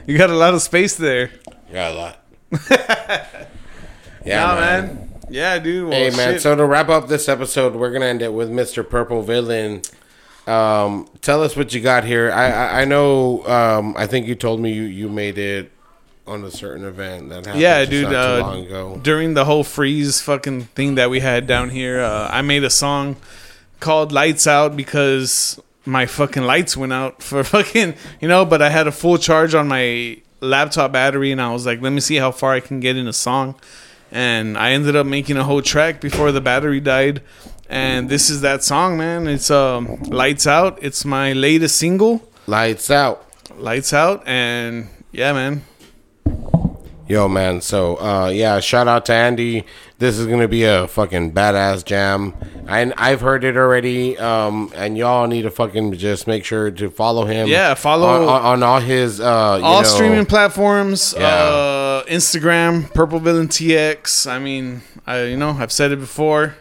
you 0.06 0.18
got 0.18 0.30
a 0.30 0.36
lot 0.36 0.54
of 0.54 0.62
space 0.62 0.96
there. 0.96 1.32
yeah 1.72 1.90
a 1.90 1.94
lot 1.94 2.26
Yeah, 4.26 4.54
man. 4.56 5.10
Yeah, 5.30 5.60
dude. 5.60 5.90
Well, 5.90 5.98
Hey 5.98 6.10
man, 6.16 6.34
shit. 6.34 6.42
so 6.42 6.56
to 6.56 6.66
wrap 6.66 6.90
up 6.90 7.08
this 7.08 7.30
episode, 7.30 7.76
we're 7.76 7.92
gonna 7.92 8.06
end 8.08 8.22
it 8.22 8.34
with 8.34 8.50
Mr. 8.52 8.88
Purple 8.88 9.22
Villain. 9.22 9.82
Um, 10.46 11.08
tell 11.22 11.42
us 11.44 11.56
what 11.56 11.74
you 11.74 11.82
got 11.82 12.04
here. 12.04 12.32
I 12.32 12.50
I, 12.52 12.82
I 12.82 12.86
know. 12.86 13.46
Um, 13.48 13.96
I 13.98 14.08
think 14.08 14.28
you 14.28 14.36
told 14.36 14.60
me 14.60 14.72
you, 14.74 14.84
you 14.84 15.08
made 15.10 15.38
it 15.38 15.72
on 16.28 16.44
a 16.44 16.52
certain 16.52 16.84
event 16.86 17.30
that 17.30 17.46
happened. 17.46 17.62
yeah, 17.62 17.80
just 17.86 17.92
dude. 17.92 18.04
not 18.12 18.12
too 18.12 18.18
Uh, 18.18 18.40
long 18.48 18.66
ago. 18.66 19.00
during 19.02 19.34
the 19.36 19.46
whole 19.46 19.64
freeze 19.64 20.22
fucking 20.22 20.64
thing 20.76 20.96
that 20.96 21.10
we 21.10 21.20
had 21.22 21.48
down 21.48 21.70
here, 21.70 22.02
uh, 22.02 22.28
I 22.32 22.42
made 22.42 22.64
a 22.64 22.70
song 22.70 23.16
called 23.80 24.12
"Lights 24.12 24.48
Out" 24.48 24.76
because 24.76 25.60
my 25.86 26.06
fucking 26.06 26.44
lights 26.44 26.78
went 26.78 26.94
out 26.94 27.24
for 27.24 27.44
fucking 27.56 27.96
you 28.22 28.28
know. 28.28 28.46
But 28.46 28.62
I 28.62 28.70
had 28.70 28.88
a 28.88 28.92
full 28.92 29.18
charge 29.18 29.54
on 29.54 29.68
my 29.68 30.22
laptop 30.42 30.92
battery, 30.92 31.32
and 31.32 31.42
I 31.42 31.52
was 31.52 31.66
like, 31.66 31.82
let 31.82 31.92
me 31.92 32.00
see 32.00 32.16
how 32.16 32.32
far 32.32 32.54
I 32.54 32.60
can 32.60 32.80
get 32.80 32.96
in 32.98 33.08
a 33.08 33.14
song. 33.14 33.56
And 34.12 34.58
I 34.58 34.72
ended 34.72 34.96
up 34.96 35.06
making 35.06 35.38
a 35.38 35.44
whole 35.44 35.62
track 35.62 36.02
before 36.02 36.32
the 36.32 36.42
battery 36.42 36.80
died. 36.80 37.22
And 37.70 38.10
this 38.10 38.32
is 38.32 38.42
that 38.42 38.64
song, 38.64 38.98
man. 38.98 39.28
It's 39.28 39.52
um, 39.52 40.02
"Lights 40.04 40.48
Out." 40.48 40.80
It's 40.82 41.06
my 41.06 41.34
latest 41.34 41.78
single, 41.78 42.28
Lights 42.48 42.90
out. 42.90 43.28
"Lights 43.58 43.94
Out," 43.94 44.24
and 44.28 44.88
yeah, 45.12 45.34
man. 45.34 45.64
Yo, 47.10 47.28
man. 47.28 47.60
So, 47.60 47.96
uh, 48.00 48.28
yeah, 48.30 48.60
shout 48.60 48.88
out 48.88 49.04
to 49.08 49.14
Andy. 49.14 49.66
This 49.98 50.20
is 50.20 50.28
gonna 50.28 50.48
be 50.48 50.64
a 50.64 50.88
fucking 50.88 51.32
badass 51.34 51.84
jam. 51.84 52.36
I, 52.68 52.94
I've 52.98 53.22
heard 53.22 53.44
it 53.44 53.58
already. 53.58 54.16
Um, 54.16 54.72
and 54.76 54.96
y'all 54.96 55.26
need 55.26 55.42
to 55.42 55.50
fucking 55.50 55.94
just 55.94 56.28
make 56.28 56.46
sure 56.46 56.70
to 56.70 56.90
follow 56.92 57.26
him. 57.26 57.48
Yeah, 57.48 57.74
follow- 57.74 58.08
on, 58.08 58.22
on, 58.30 58.42
on 58.46 58.64
all 58.64 58.80
his 58.80 59.20
uh, 59.20 59.58
you 59.60 59.66
all 59.66 59.82
know, 59.82 59.88
streaming 59.88 60.26
platforms 60.28 61.16
Yeah. 61.18 61.26
uh 61.26 62.04
instagram 62.06 62.92
purple 62.94 63.20
villain 63.20 63.48
tx 63.50 64.30
i 64.30 64.40
mean 64.40 64.82
i 65.06 65.24
you 65.24 65.36
know 65.38 65.50
i've 65.60 65.72
said 65.72 65.92
it 65.92 66.00
before 66.00 66.56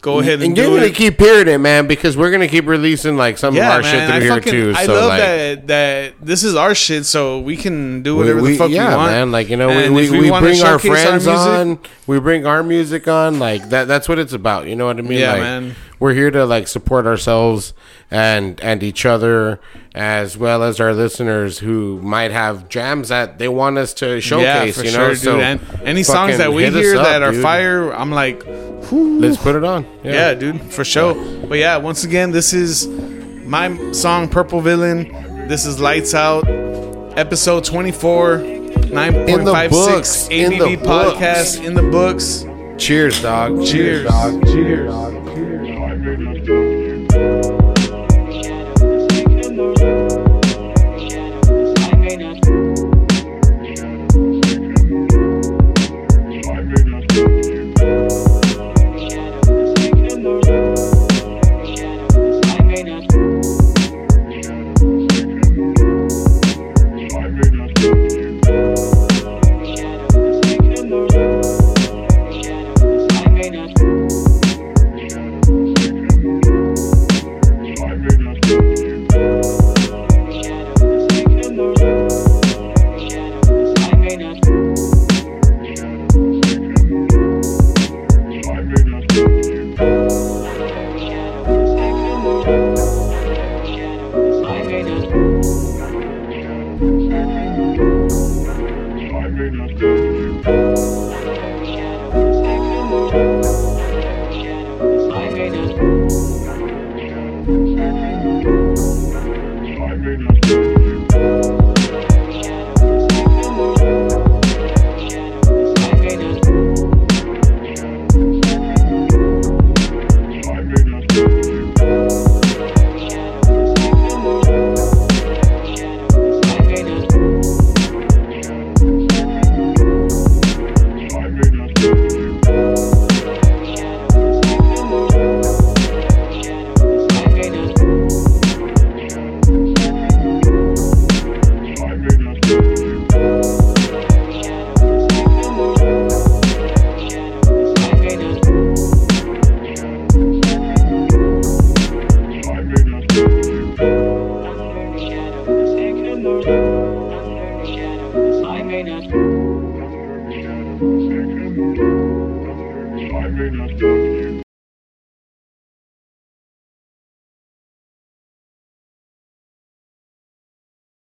go 0.00 0.20
ahead 0.20 0.34
and, 0.34 0.42
And 0.44 0.56
you're 0.56 0.66
gonna 0.66 0.86
it 0.86 0.94
keep 0.94 1.18
hearing 1.18 1.48
it, 1.48 1.58
man, 1.58 1.86
because 1.86 2.16
we're 2.16 2.30
gonna 2.30 2.48
keep 2.48 2.66
releasing 2.66 3.16
like 3.16 3.38
some 3.38 3.54
of 3.54 3.56
yeah 3.56 3.72
our 3.72 3.82
shit 3.82 3.94
man 3.94 4.08
through 4.08 4.16
I, 4.16 4.20
here 4.20 4.34
fucking, 4.34 4.52
too. 4.52 4.72
I 4.76 4.86
so 4.86 4.92
love 4.94 5.08
like, 5.08 5.18
that 5.18 5.66
that 5.66 6.14
this 6.20 6.44
is 6.44 6.54
our 6.54 6.74
shit 6.74 7.06
so 7.06 7.40
we 7.40 7.56
can 7.56 8.02
do 8.02 8.16
whatever 8.16 8.40
we, 8.40 8.52
the 8.52 8.58
fuck 8.58 8.70
yeah, 8.70 8.90
we 8.90 8.96
want 8.96 9.12
man. 9.12 9.32
Like 9.32 9.48
you 9.48 9.56
know, 9.56 9.70
And 9.70 9.94
we, 9.94 10.10
we, 10.10 10.30
we 10.30 10.38
bring 10.38 10.62
our 10.62 10.78
friends 10.78 11.26
music- 11.26 11.28
on. 11.28 11.78
We 12.06 12.18
bring 12.20 12.46
our 12.46 12.62
music 12.62 13.08
on. 13.08 13.38
Like 13.38 13.68
that. 13.70 13.88
That's 13.88 14.08
what 14.08 14.18
it's 14.18 14.32
about. 14.32 14.66
You 14.66 14.76
know 14.76 14.86
what 14.86 14.98
I 14.98 15.02
mean? 15.02 15.18
Yeah, 15.18 15.32
like, 15.32 15.40
man. 15.40 15.74
We're 15.98 16.14
here 16.14 16.30
to 16.30 16.44
like 16.46 16.66
support 16.66 17.06
ourselves 17.06 17.74
and 18.10 18.60
and 18.60 18.82
each 18.82 19.04
other 19.04 19.60
as 19.94 20.38
well 20.38 20.62
as 20.62 20.78
our 20.80 20.94
listeners 20.94 21.58
who 21.58 22.00
might 22.00 22.30
have 22.30 22.68
jams 22.68 23.08
that 23.08 23.38
they 23.38 23.48
want 23.48 23.76
us 23.76 23.92
to 23.92 24.14
yeah 24.14 24.20
showcase. 24.20 24.78
for 24.78 24.84
you 24.84 24.90
sure 24.90 25.00
know, 25.00 25.08
dude 25.08 25.18
so 25.18 25.40
and 25.40 25.60
any 25.82 26.02
songs 26.04 26.38
that 26.38 26.52
we 26.52 26.64
hear 26.70 26.96
up, 26.96 27.04
that 27.04 27.22
are 27.22 27.32
dude. 27.32 27.42
fire 27.42 27.92
i'm 27.94 28.10
like 28.12 28.44
Let's 28.92 29.36
put 29.36 29.56
it 29.56 29.64
on. 29.64 29.84
yeah 30.04 30.34
dude 30.34 30.60
for 30.72 30.84
sure 30.84 31.14
but 31.46 31.58
yeah 31.58 31.76
once 31.76 32.04
again 32.04 32.30
this 32.30 32.52
is 32.52 32.86
my 33.46 33.90
song 33.92 34.28
purple 34.28 34.60
villain 34.60 35.48
this 35.48 35.66
is 35.66 35.80
lights 35.80 36.14
out 36.14 36.44
episode 37.18 37.64
24 37.64 38.38
9.56 38.38 39.70
books, 39.70 40.28
in 40.30 40.52
the 40.52 40.76
podcast 40.86 41.56
books. 41.56 41.56
in 41.56 41.74
the 41.74 41.82
books 41.82 42.44
Cheers, 42.78 43.20
dog. 43.22 43.64
cheers 43.66 44.08
cheers 44.50 45.19